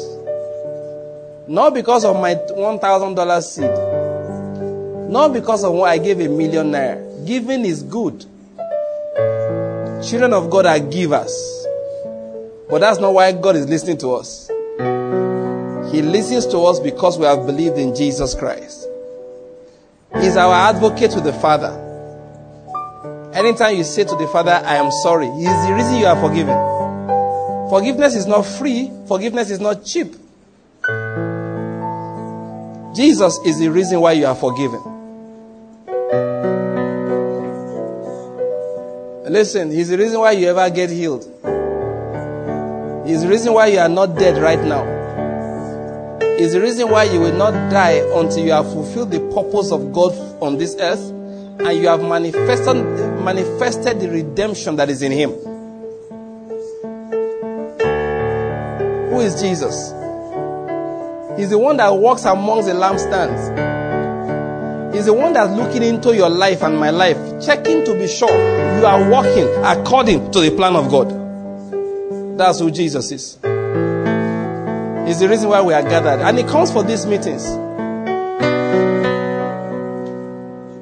Not 1.47 1.73
because 1.73 2.03
of 2.05 2.15
my 2.17 2.35
$1,000 2.35 3.43
seed. 3.43 5.09
Not 5.09 5.33
because 5.33 5.63
of 5.63 5.73
what 5.73 5.89
I 5.89 5.97
gave 5.97 6.19
a 6.19 6.27
millionaire. 6.27 7.01
Giving 7.25 7.65
is 7.65 7.81
good. 7.81 8.25
Children 10.09 10.33
of 10.33 10.49
God 10.49 10.65
are 10.65 10.79
givers. 10.79 11.65
But 12.69 12.79
that's 12.79 12.99
not 12.99 13.13
why 13.13 13.31
God 13.31 13.55
is 13.55 13.69
listening 13.69 13.97
to 13.99 14.15
us. 14.15 14.49
He 15.93 16.01
listens 16.01 16.45
to 16.47 16.59
us 16.59 16.79
because 16.79 17.17
we 17.17 17.25
have 17.25 17.45
believed 17.45 17.77
in 17.77 17.95
Jesus 17.95 18.35
Christ. 18.35 18.87
He's 20.19 20.35
our 20.35 20.53
advocate 20.53 21.15
with 21.15 21.23
the 21.23 21.33
Father. 21.33 21.79
Anytime 23.33 23.77
you 23.77 23.83
say 23.83 24.03
to 24.03 24.15
the 24.15 24.27
Father, 24.27 24.51
I 24.51 24.75
am 24.75 24.91
sorry, 24.91 25.27
He 25.27 25.45
is 25.45 25.67
the 25.67 25.73
reason 25.73 25.95
you 25.97 26.05
are 26.05 26.19
forgiven. 26.19 27.69
Forgiveness 27.69 28.15
is 28.15 28.27
not 28.27 28.43
free, 28.43 28.91
forgiveness 29.07 29.49
is 29.49 29.59
not 29.59 29.85
cheap. 29.85 30.13
Jesus 32.95 33.39
is 33.45 33.57
the 33.59 33.69
reason 33.69 33.99
why 34.01 34.11
you 34.11 34.25
are 34.25 34.35
forgiven. 34.35 34.92
Listen, 39.25 39.71
He's 39.71 39.89
the 39.89 39.97
reason 39.97 40.19
why 40.19 40.31
you 40.31 40.47
ever 40.47 40.69
get 40.69 40.89
healed. 40.89 41.23
He's 43.05 43.21
the 43.21 43.27
reason 43.29 43.53
why 43.53 43.67
you 43.67 43.79
are 43.79 43.89
not 43.89 44.17
dead 44.17 44.41
right 44.41 44.59
now. 44.59 44.83
He's 46.37 46.53
the 46.53 46.61
reason 46.61 46.89
why 46.89 47.03
you 47.03 47.19
will 47.19 47.37
not 47.37 47.51
die 47.71 48.01
until 48.19 48.43
you 48.43 48.51
have 48.51 48.65
fulfilled 48.65 49.11
the 49.11 49.19
purpose 49.33 49.71
of 49.71 49.93
God 49.93 50.13
on 50.41 50.57
this 50.57 50.75
earth 50.79 51.09
and 51.59 51.77
you 51.77 51.87
have 51.87 52.01
manifested, 52.01 52.75
manifested 53.23 53.99
the 53.99 54.09
redemption 54.09 54.75
that 54.77 54.89
is 54.89 55.01
in 55.01 55.11
Him. 55.11 55.31
Who 59.09 59.19
is 59.21 59.41
Jesus? 59.41 59.91
He's 61.37 61.49
the 61.49 61.57
one 61.57 61.77
that 61.77 61.89
walks 61.89 62.25
amongst 62.25 62.67
the 62.67 62.73
lampstands. 62.73 63.72
He's 64.93 65.05
the 65.05 65.13
one 65.13 65.33
that's 65.33 65.51
looking 65.53 65.81
into 65.81 66.15
your 66.15 66.29
life 66.29 66.61
and 66.61 66.77
my 66.79 66.91
life, 66.91 67.17
checking 67.43 67.83
to 67.83 67.97
be 67.97 68.07
sure 68.07 68.29
you 68.29 68.85
are 68.85 69.09
walking 69.09 69.47
according 69.65 70.31
to 70.31 70.39
the 70.39 70.51
plan 70.55 70.75
of 70.75 70.91
God. 70.91 72.37
That's 72.37 72.59
who 72.59 72.69
Jesus 72.69 73.11
is. 73.11 73.37
Is 75.09 75.19
the 75.19 75.27
reason 75.27 75.49
why 75.49 75.61
we 75.63 75.73
are 75.73 75.81
gathered. 75.81 76.21
And 76.23 76.37
He 76.37 76.43
comes 76.43 76.71
for 76.71 76.83
these 76.83 77.07
meetings. 77.07 77.43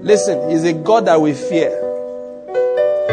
Listen, 0.03 0.49
He's 0.49 0.65
a 0.65 0.73
God 0.73 1.05
that 1.05 1.21
we 1.21 1.33
fear. 1.33 1.69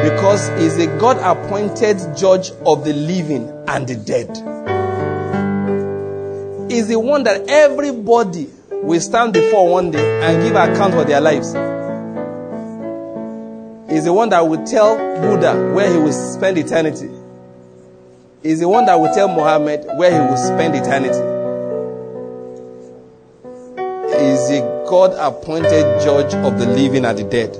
Because 0.02 0.48
He's 0.60 0.78
a 0.78 0.86
God 0.98 1.18
appointed 1.18 1.98
judge 2.16 2.50
of 2.66 2.84
the 2.84 2.92
living 2.92 3.48
and 3.68 3.86
the 3.86 3.94
dead. 3.94 4.28
He's 6.68 6.88
the 6.88 6.98
one 6.98 7.22
that 7.22 7.48
everybody 7.48 8.50
will 8.82 9.00
stand 9.00 9.32
before 9.32 9.70
one 9.70 9.90
day 9.90 10.22
and 10.22 10.42
give 10.42 10.54
account 10.56 10.94
for 10.94 11.04
their 11.04 11.20
lives. 11.20 11.54
is 13.88 14.04
the 14.04 14.12
one 14.12 14.28
that 14.28 14.46
will 14.46 14.64
tell 14.64 14.96
Buddha 15.20 15.72
where 15.74 15.90
he 15.90 15.98
will 15.98 16.12
spend 16.12 16.58
eternity. 16.58 17.10
Is 18.42 18.60
the 18.60 18.68
one 18.68 18.86
that 18.86 18.94
will 19.00 19.12
tell 19.12 19.28
Muhammad 19.28 19.84
where 19.96 20.12
he 20.12 20.18
will 20.30 20.36
spend 20.36 20.74
eternity. 20.76 21.18
Is 24.22 24.50
a 24.50 24.60
God 24.88 25.12
appointed 25.18 26.00
judge 26.02 26.34
of 26.34 26.58
the 26.58 26.66
living 26.66 27.04
and 27.04 27.18
the 27.18 27.24
dead. 27.24 27.54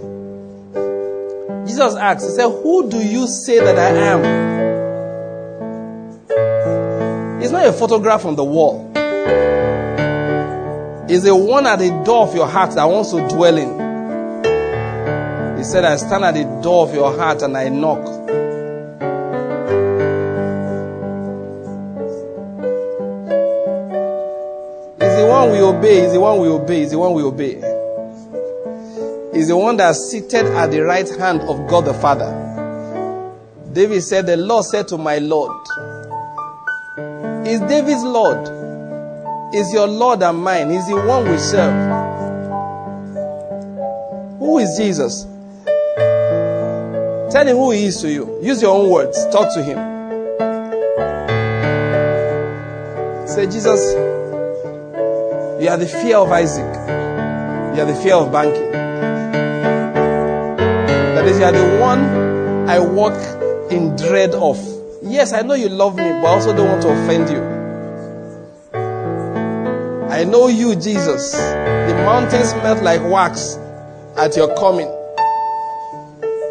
Jesus 1.66 1.94
asked, 1.96 2.24
He 2.26 2.30
said, 2.32 2.48
Who 2.48 2.88
do 2.90 2.98
you 2.98 3.26
say 3.26 3.58
that 3.60 3.78
I 3.78 3.88
am? 3.96 4.22
It's 7.42 7.52
not 7.52 7.66
a 7.66 7.72
photograph 7.72 8.24
on 8.24 8.36
the 8.36 8.44
wall. 8.44 8.90
It's 11.10 11.24
the 11.24 11.34
one 11.34 11.66
at 11.66 11.78
the 11.78 11.88
door 12.04 12.28
of 12.28 12.34
your 12.34 12.46
heart 12.46 12.74
that 12.74 12.84
wants 12.84 13.12
to 13.12 13.26
dwell 13.28 13.56
in. 13.56 13.88
He 15.56 15.64
said, 15.64 15.82
I 15.84 15.96
stand 15.96 16.22
at 16.22 16.34
the 16.34 16.44
door 16.62 16.86
of 16.86 16.92
your 16.94 17.16
heart 17.16 17.40
and 17.40 17.56
I 17.56 17.70
knock. 17.70 18.04
He's 25.00 25.16
the 25.16 25.26
one 25.26 25.50
we 25.50 25.60
obey. 25.60 26.02
He's 26.02 26.12
the 26.12 26.20
one 26.20 26.40
we 26.40 26.48
obey. 26.48 26.80
He's 26.80 26.90
the 26.90 26.98
one 26.98 27.14
we 27.14 27.22
obey. 27.22 27.54
He's 29.32 29.48
the 29.48 29.56
one 29.56 29.78
that's 29.78 30.10
seated 30.10 30.44
at 30.44 30.70
the 30.70 30.80
right 30.82 31.08
hand 31.18 31.40
of 31.40 31.66
God 31.68 31.86
the 31.86 31.94
Father. 31.94 32.34
David 33.72 34.02
said, 34.02 34.26
The 34.26 34.36
Lord 34.36 34.66
said 34.66 34.88
to 34.88 34.98
my 34.98 35.16
Lord, 35.18 35.56
Is 37.46 37.60
David's 37.60 38.02
Lord? 38.02 38.57
Is 39.52 39.72
your 39.72 39.86
Lord 39.86 40.22
and 40.22 40.38
mine? 40.38 40.70
He's 40.70 40.86
the 40.88 40.96
one 40.96 41.30
we 41.30 41.38
serve. 41.38 41.72
Who 44.38 44.58
is 44.58 44.76
Jesus? 44.76 45.26
Tell 47.32 47.46
him 47.46 47.56
who 47.56 47.70
he 47.70 47.86
is 47.86 48.00
to 48.02 48.10
you. 48.10 48.38
Use 48.42 48.60
your 48.60 48.74
own 48.74 48.90
words. 48.90 49.26
Talk 49.32 49.52
to 49.54 49.62
him. 49.62 49.78
Say, 53.26 53.46
Jesus, 53.46 53.94
you 55.62 55.68
are 55.68 55.78
the 55.78 55.86
fear 55.86 56.18
of 56.18 56.30
Isaac. 56.30 56.74
You 57.74 57.82
are 57.82 57.86
the 57.86 57.98
fear 58.02 58.16
of 58.16 58.30
banking. 58.30 58.72
That 61.14 61.24
is, 61.26 61.38
you 61.38 61.44
are 61.44 61.52
the 61.52 61.78
one 61.80 62.68
I 62.68 62.78
walk 62.80 63.14
in 63.72 63.96
dread 63.96 64.34
of. 64.34 64.58
Yes, 65.02 65.32
I 65.32 65.40
know 65.40 65.54
you 65.54 65.70
love 65.70 65.96
me, 65.96 66.02
but 66.02 66.24
I 66.26 66.28
also 66.34 66.54
don't 66.54 66.68
want 66.68 66.82
to 66.82 66.88
offend 66.90 67.30
you. 67.30 67.47
I 70.18 70.24
know 70.24 70.48
you, 70.48 70.74
Jesus. 70.74 71.30
The 71.30 71.94
mountains 72.04 72.52
melt 72.54 72.82
like 72.82 73.00
wax 73.08 73.54
at 74.16 74.34
your 74.36 74.52
coming. 74.56 74.88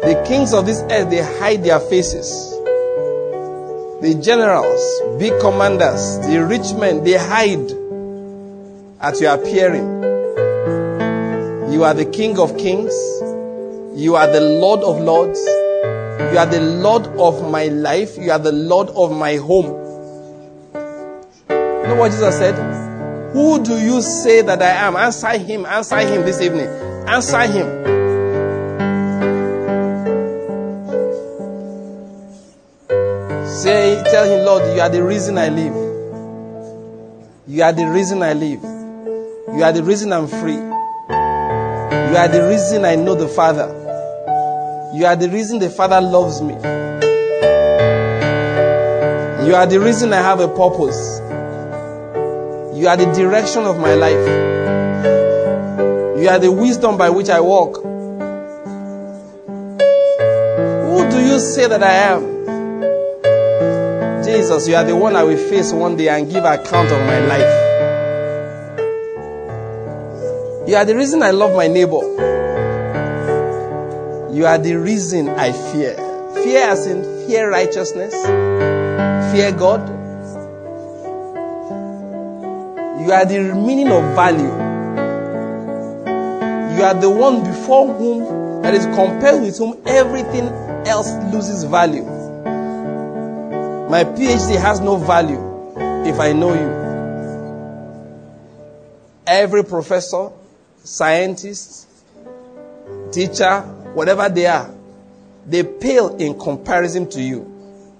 The 0.00 0.24
kings 0.26 0.54
of 0.54 0.64
this 0.64 0.80
earth, 0.90 1.10
they 1.10 1.20
hide 1.20 1.64
their 1.64 1.78
faces. 1.78 2.30
The 4.00 4.18
generals, 4.22 4.80
big 5.18 5.38
commanders, 5.42 6.18
the 6.20 6.46
rich 6.46 6.72
men, 6.80 7.04
they 7.04 7.18
hide 7.18 7.70
at 9.02 9.20
your 9.20 9.34
appearing. 9.34 9.86
You 11.70 11.84
are 11.84 11.92
the 11.92 12.06
King 12.10 12.38
of 12.38 12.56
kings. 12.56 12.94
You 13.94 14.16
are 14.16 14.32
the 14.32 14.40
Lord 14.40 14.80
of 14.80 14.98
lords. 14.98 15.44
You 15.44 16.38
are 16.38 16.46
the 16.46 16.62
Lord 16.62 17.06
of 17.18 17.50
my 17.50 17.66
life. 17.66 18.16
You 18.16 18.30
are 18.30 18.38
the 18.38 18.50
Lord 18.50 18.88
of 18.88 19.12
my 19.12 19.36
home. 19.36 19.66
You 21.50 21.86
know 21.86 21.96
what 21.96 22.12
Jesus 22.12 22.38
said? 22.38 22.77
Who 23.32 23.62
do 23.62 23.78
you 23.78 24.00
say 24.00 24.42
that 24.42 24.62
I 24.62 24.70
am? 24.86 24.96
Answer 24.96 25.36
him. 25.38 25.66
Answer 25.66 25.98
him 25.98 26.22
this 26.24 26.40
evening. 26.40 26.68
Answer 27.06 27.42
him. 27.42 27.66
Say, 33.46 34.02
tell 34.10 34.24
him, 34.24 34.46
Lord, 34.46 34.62
you 34.74 34.80
are 34.80 34.88
the 34.88 35.02
reason 35.02 35.36
I 35.36 35.48
live. 35.48 35.74
You 37.46 37.62
are 37.62 37.72
the 37.72 37.86
reason 37.86 38.22
I 38.22 38.32
live. 38.32 38.62
You 38.62 39.62
are 39.64 39.72
the 39.72 39.82
reason 39.82 40.12
I'm 40.12 40.26
free. 40.28 40.54
You 40.54 42.16
are 42.16 42.28
the 42.28 42.46
reason 42.48 42.84
I 42.84 42.94
know 42.94 43.14
the 43.14 43.28
Father. 43.28 43.66
You 44.94 45.04
are 45.04 45.16
the 45.16 45.28
reason 45.28 45.58
the 45.58 45.68
Father 45.68 46.00
loves 46.00 46.40
me. 46.40 46.54
You 49.46 49.54
are 49.54 49.66
the 49.66 49.80
reason 49.80 50.12
I 50.12 50.22
have 50.22 50.40
a 50.40 50.48
purpose. 50.48 51.17
You 52.78 52.86
are 52.86 52.96
the 52.96 53.12
direction 53.12 53.64
of 53.64 53.80
my 53.80 53.94
life. 53.94 54.24
You 56.22 56.28
are 56.28 56.38
the 56.38 56.52
wisdom 56.52 56.96
by 56.96 57.10
which 57.10 57.28
I 57.28 57.40
walk. 57.40 57.78
Who 60.86 61.10
do 61.10 61.20
you 61.20 61.40
say 61.40 61.66
that 61.66 61.82
I 61.82 61.92
am? 62.14 62.22
Jesus, 64.24 64.68
you 64.68 64.76
are 64.76 64.84
the 64.84 64.94
one 64.94 65.16
I 65.16 65.24
will 65.24 65.36
face 65.50 65.72
one 65.72 65.96
day 65.96 66.08
and 66.08 66.30
give 66.30 66.44
account 66.44 66.92
of 66.92 67.00
my 67.00 67.18
life. 67.18 67.50
You 70.68 70.76
are 70.76 70.84
the 70.84 70.94
reason 70.94 71.24
I 71.24 71.32
love 71.32 71.56
my 71.56 71.66
neighbor. 71.66 72.02
You 74.32 74.46
are 74.46 74.58
the 74.58 74.76
reason 74.76 75.30
I 75.30 75.50
fear. 75.50 75.96
Fear 76.32 76.68
as 76.70 76.86
in 76.86 77.02
fear 77.26 77.50
righteousness, 77.50 78.14
fear 79.32 79.50
God. 79.50 79.97
You 83.08 83.14
are 83.14 83.24
the 83.24 83.54
meaning 83.54 83.90
of 83.90 84.02
value. 84.14 84.52
You 86.76 86.84
are 86.84 86.92
the 86.92 87.08
one 87.08 87.42
before 87.42 87.90
whom, 87.94 88.60
that 88.60 88.74
is 88.74 88.84
compared 88.84 89.40
with 89.40 89.56
whom 89.56 89.80
everything 89.86 90.48
else 90.86 91.10
loses 91.32 91.64
value. 91.64 92.04
My 93.88 94.04
PhD 94.04 94.60
has 94.60 94.80
no 94.80 94.96
value 94.96 95.40
if 96.06 96.20
I 96.20 96.34
know 96.34 96.52
you. 96.52 96.68
Every 99.26 99.64
professor, 99.64 100.28
scientist, 100.84 101.88
teacher, 103.10 103.62
whatever 103.94 104.28
they 104.28 104.44
are, 104.44 104.70
they 105.46 105.62
pale 105.62 106.14
in 106.16 106.38
comparison 106.38 107.08
to 107.08 107.22
you. 107.22 107.50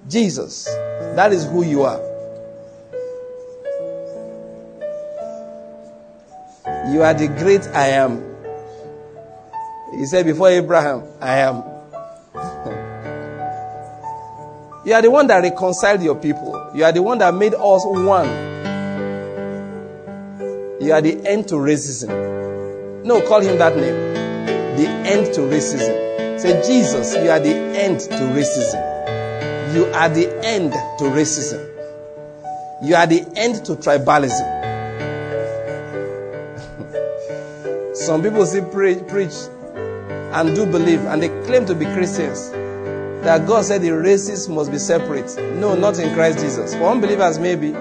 Jesus, 0.07 0.67
that 0.67 1.33
is 1.33 1.47
who 1.47 1.65
you 1.65 1.85
are. 1.85 1.99
You 6.93 7.03
are 7.03 7.13
the 7.13 7.29
great 7.29 7.67
I 7.69 7.89
am. 7.89 8.25
He 9.99 10.07
said 10.07 10.25
before 10.25 10.49
Abraham, 10.49 11.03
I 11.21 11.39
am. 11.41 11.57
you 14.87 14.95
are 14.95 15.03
the 15.03 15.11
one 15.11 15.27
that 15.27 15.43
reconciled 15.43 16.03
your 16.03 16.15
people. 16.15 16.71
You 16.75 16.85
are 16.85 16.93
the 16.93 17.03
one 17.03 17.19
that 17.19 17.35
made 17.35 17.53
us 17.55 17.83
one. 17.85 18.27
You 20.81 20.93
are 20.93 21.03
the 21.03 21.21
end 21.27 21.49
to 21.49 21.57
racism. 21.57 23.05
No, 23.05 23.21
call 23.29 23.41
him 23.41 23.59
that 23.59 23.77
name. 23.77 24.15
The 24.77 24.87
end 24.89 25.35
to 25.35 25.41
racism. 25.43 26.41
Say, 26.41 26.63
Jesus, 26.67 27.15
you 27.17 27.29
are 27.31 27.41
the 27.41 27.55
end 27.55 28.01
to 28.01 28.09
racism. 28.09 29.75
You 29.75 29.85
are 29.87 30.09
the 30.09 30.33
end 30.43 30.73
to 30.73 31.05
racism. 31.05 31.63
You 32.83 32.95
are 32.95 33.07
the 33.07 33.27
end 33.37 33.57
to 33.67 33.75
tribalism. 33.75 34.58
Some 38.09 38.23
people 38.23 38.47
say 38.47 38.63
preach, 38.63 39.07
preach 39.07 39.35
and 39.75 40.57
do 40.57 40.65
believe, 40.65 41.05
and 41.05 41.23
they 41.23 41.29
claim 41.45 41.67
to 41.67 41.75
be 41.75 41.85
Christians. 41.85 42.49
That 43.23 43.47
God 43.47 43.67
said 43.67 43.83
the 43.83 43.91
races 43.91 44.49
must 44.49 44.71
be 44.73 44.79
separate. 44.79 45.37
No, 45.37 45.75
not 45.75 45.99
in 45.99 46.15
Christ 46.15 46.39
Jesus. 46.39 46.73
For 46.75 46.85
unbelievers, 46.85 47.39
maybe. 47.39 47.73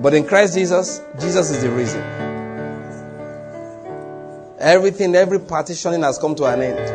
But 0.00 0.14
in 0.14 0.24
Christ 0.26 0.54
Jesus, 0.54 1.02
Jesus 1.20 1.50
is 1.50 1.60
the 1.62 1.68
reason. 1.68 2.00
Everything, 4.58 5.14
every 5.14 5.40
partitioning 5.40 6.00
has 6.00 6.16
come 6.16 6.34
to 6.36 6.46
an 6.46 6.62
end. 6.62 6.88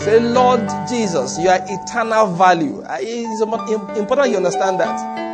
Say, 0.00 0.18
Lord 0.18 0.66
Jesus, 0.88 1.38
you 1.38 1.50
are 1.50 1.60
eternal 1.62 2.28
value. 2.34 2.82
It's 2.88 3.42
important 3.98 4.30
you 4.30 4.38
understand 4.38 4.80
that. 4.80 5.30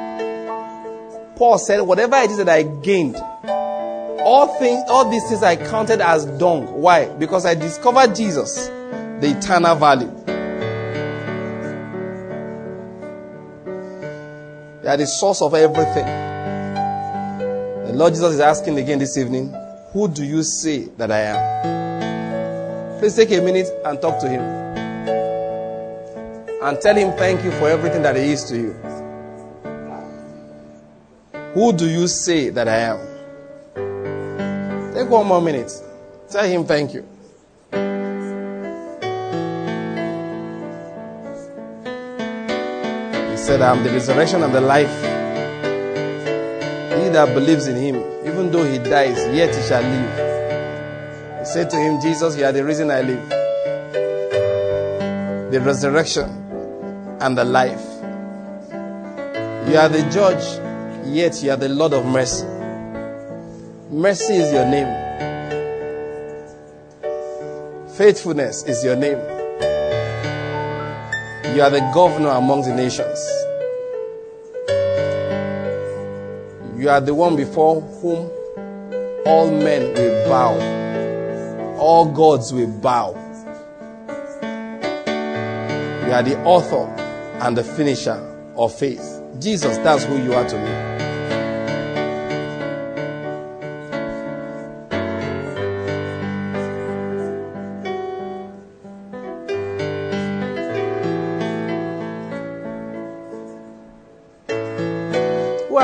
Paul 1.39 1.57
said, 1.59 1.81
whatever 1.83 2.17
it 2.17 2.33
is 2.33 2.39
that 2.39 2.49
I 2.49 2.65
gained, 2.65 3.15
all 3.15 4.49
things, 4.59 4.83
all 4.89 5.09
these 5.09 5.23
things 5.29 5.45
I 5.45 5.55
counted 5.55 6.01
as 6.01 6.27
dung. 6.27 6.67
Why? 6.83 7.07
Because 7.07 7.47
I 7.47 7.55
discovered 7.55 8.17
Jesus, 8.17 8.67
the 8.67 9.37
eternal 9.39 9.77
value. 9.77 10.11
They 14.83 14.89
are 14.89 14.97
the 14.97 15.07
source 15.07 15.41
of 15.41 15.55
everything. 15.55 16.07
The 17.87 17.93
Lord 17.95 18.15
Jesus 18.15 18.35
is 18.35 18.41
asking 18.41 18.77
again 18.77 18.99
this 18.99 19.17
evening, 19.17 19.55
who 19.93 20.09
do 20.09 20.25
you 20.25 20.43
say 20.43 20.87
that 20.97 21.13
I 21.13 21.21
am? 21.21 22.99
Please 22.99 23.15
take 23.15 23.31
a 23.31 23.41
minute 23.41 23.69
and 23.85 24.03
talk 24.03 24.19
to 24.23 24.29
him. 24.29 24.43
And 26.61 26.81
tell 26.81 26.97
him 26.97 27.13
thank 27.17 27.45
you 27.45 27.53
for 27.53 27.69
everything 27.69 28.03
that 28.03 28.17
he 28.17 28.33
is 28.33 28.43
to 28.47 28.57
you. 28.57 28.98
Who 31.55 31.73
do 31.73 31.89
you 31.89 32.07
say 32.09 32.51
that 32.51 32.69
I 32.69 32.79
am? 32.93 32.99
Take 34.95 35.09
one 35.09 35.27
more 35.27 35.41
minute. 35.41 35.73
Tell 36.31 36.45
him 36.45 36.67
thank 36.67 36.93
you. 36.93 37.01
He 43.31 43.37
said, 43.37 43.63
I 43.63 43.75
am 43.75 43.83
the 43.83 43.91
resurrection 43.91 44.43
and 44.43 44.55
the 44.55 44.61
life. 44.61 44.91
He 47.01 47.09
that 47.09 47.33
believes 47.35 47.67
in 47.67 47.77
him, 47.77 47.97
even 48.27 48.51
though 48.53 48.65
he 48.65 48.79
dies, 48.79 49.17
yet 49.35 49.55
he 49.55 49.63
shall 49.63 49.83
live. 49.83 51.39
He 51.39 51.45
said 51.47 51.71
to 51.71 51.77
him, 51.77 51.99
Jesus, 52.03 52.37
you 52.37 52.45
are 52.45 52.53
the 52.53 52.63
reason 52.65 52.91
I 52.91 53.01
live. 53.01 53.29
The 55.51 55.61
resurrection 55.63 56.29
and 57.21 57.39
the 57.39 57.45
life. 57.45 57.87
You 59.67 59.79
are 59.79 59.89
the 59.89 60.07
judge 60.13 60.61
yet 61.15 61.43
you 61.43 61.51
are 61.51 61.57
the 61.57 61.69
Lord 61.69 61.93
of 61.93 62.05
mercy. 62.07 62.47
Mercy 63.91 64.35
is 64.35 64.53
your 64.53 64.67
name. 64.67 65.09
Faithfulness 67.97 68.65
is 68.65 68.85
your 68.85 68.97
name. 68.97 69.19
You 71.57 71.63
are 71.63 71.71
the 71.71 71.91
governor 71.93 72.31
among 72.31 72.63
the 72.63 72.75
nations. 72.75 73.19
You 76.79 76.89
are 76.91 77.01
the 77.01 77.15
one 77.15 77.35
before 77.35 77.81
whom 77.81 78.31
all 79.27 79.51
men 79.51 79.95
will 79.95 80.29
bow, 80.29 81.79
all 81.79 82.07
gods 82.07 82.53
will 82.53 82.69
bow. 82.69 83.11
You 86.07 86.13
are 86.15 86.23
the 86.23 86.41
author 86.45 86.87
and 87.45 87.57
the 87.57 87.65
finisher 87.65 88.17
of 88.57 88.73
faith. 88.73 89.23
Jesus, 89.41 89.77
that's 89.79 90.05
who 90.05 90.23
you 90.23 90.35
are 90.35 90.49
to 90.49 90.57
me. 90.57 90.88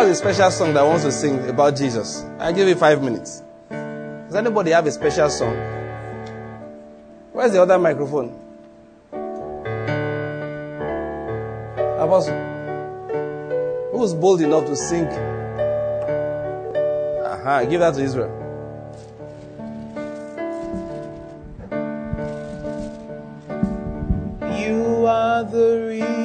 A 0.04 0.14
special 0.14 0.50
song 0.50 0.74
that 0.74 0.84
wants 0.84 1.02
to 1.04 1.10
sing 1.10 1.48
about 1.48 1.76
Jesus? 1.76 2.24
I'll 2.38 2.52
give 2.52 2.68
you 2.68 2.74
five 2.74 3.02
minutes. 3.02 3.42
Does 3.70 4.34
anybody 4.34 4.70
have 4.70 4.86
a 4.86 4.92
special 4.92 5.30
song? 5.30 5.56
Where's 7.32 7.52
the 7.52 7.62
other 7.62 7.78
microphone? 7.78 8.28
Apostle. 11.98 12.36
Who's 13.92 14.12
bold 14.12 14.42
enough 14.42 14.66
to 14.66 14.76
sing? 14.76 15.06
Aha, 17.24 17.64
give 17.64 17.80
that 17.80 17.94
to 17.94 18.02
Israel. 18.02 18.30
You 24.60 25.06
are 25.06 25.44
the 25.44 25.86
reason 25.88 26.23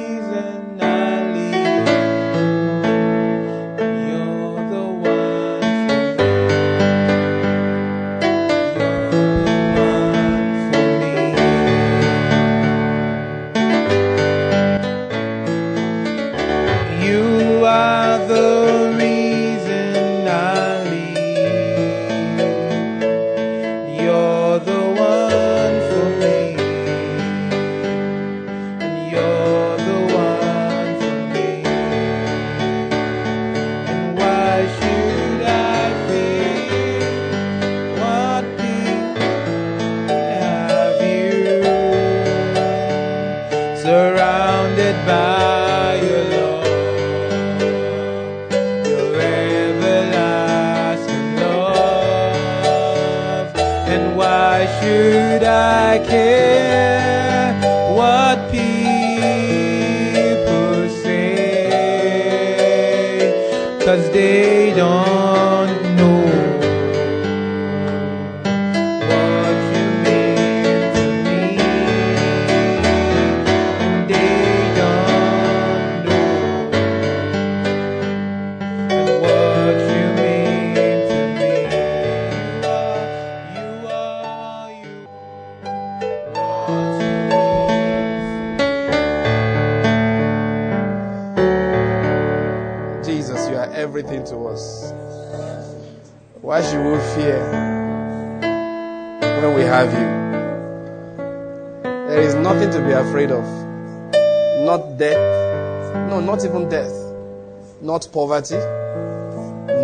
Not 108.00 108.12
poverty. 108.14 108.56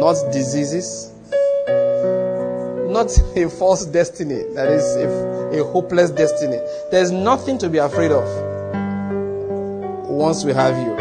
Not 0.01 0.17
diseases. 0.33 1.13
Not 2.89 3.11
a 3.37 3.51
false 3.51 3.85
destiny. 3.85 4.43
That 4.55 4.69
is 4.69 4.97
a, 4.97 5.61
a 5.61 5.65
hopeless 5.65 6.11
destiny. 6.13 6.59
There's 6.91 7.11
nothing 7.11 7.59
to 7.59 7.69
be 7.69 7.77
afraid 7.77 8.13
of 8.13 8.25
once 10.09 10.47
we 10.47 10.55
have 10.55 10.79
you. 10.79 10.97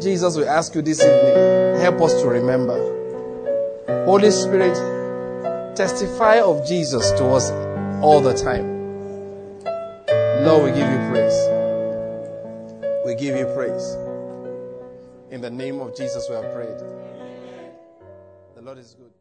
Jesus, 0.00 0.36
will 0.36 0.48
ask 0.48 0.76
you 0.76 0.82
this 0.82 1.00
evening, 1.00 1.80
help 1.80 2.00
us 2.00 2.22
to 2.22 2.28
remember. 2.28 2.78
Holy 4.04 4.30
Spirit, 4.30 4.76
testify 5.74 6.38
of 6.38 6.64
Jesus 6.64 7.10
to 7.18 7.24
us 7.30 7.50
all 8.04 8.20
the 8.20 8.34
time. 8.34 8.78
Lord, 10.44 10.62
we 10.62 10.70
give 10.78 10.88
you 10.88 10.97
of 15.88 15.96
Jesus, 15.96 16.28
we 16.28 16.34
have 16.34 16.52
prayed. 16.52 16.78
The 18.54 18.62
Lord 18.62 18.78
is 18.78 18.94
good. 18.94 19.12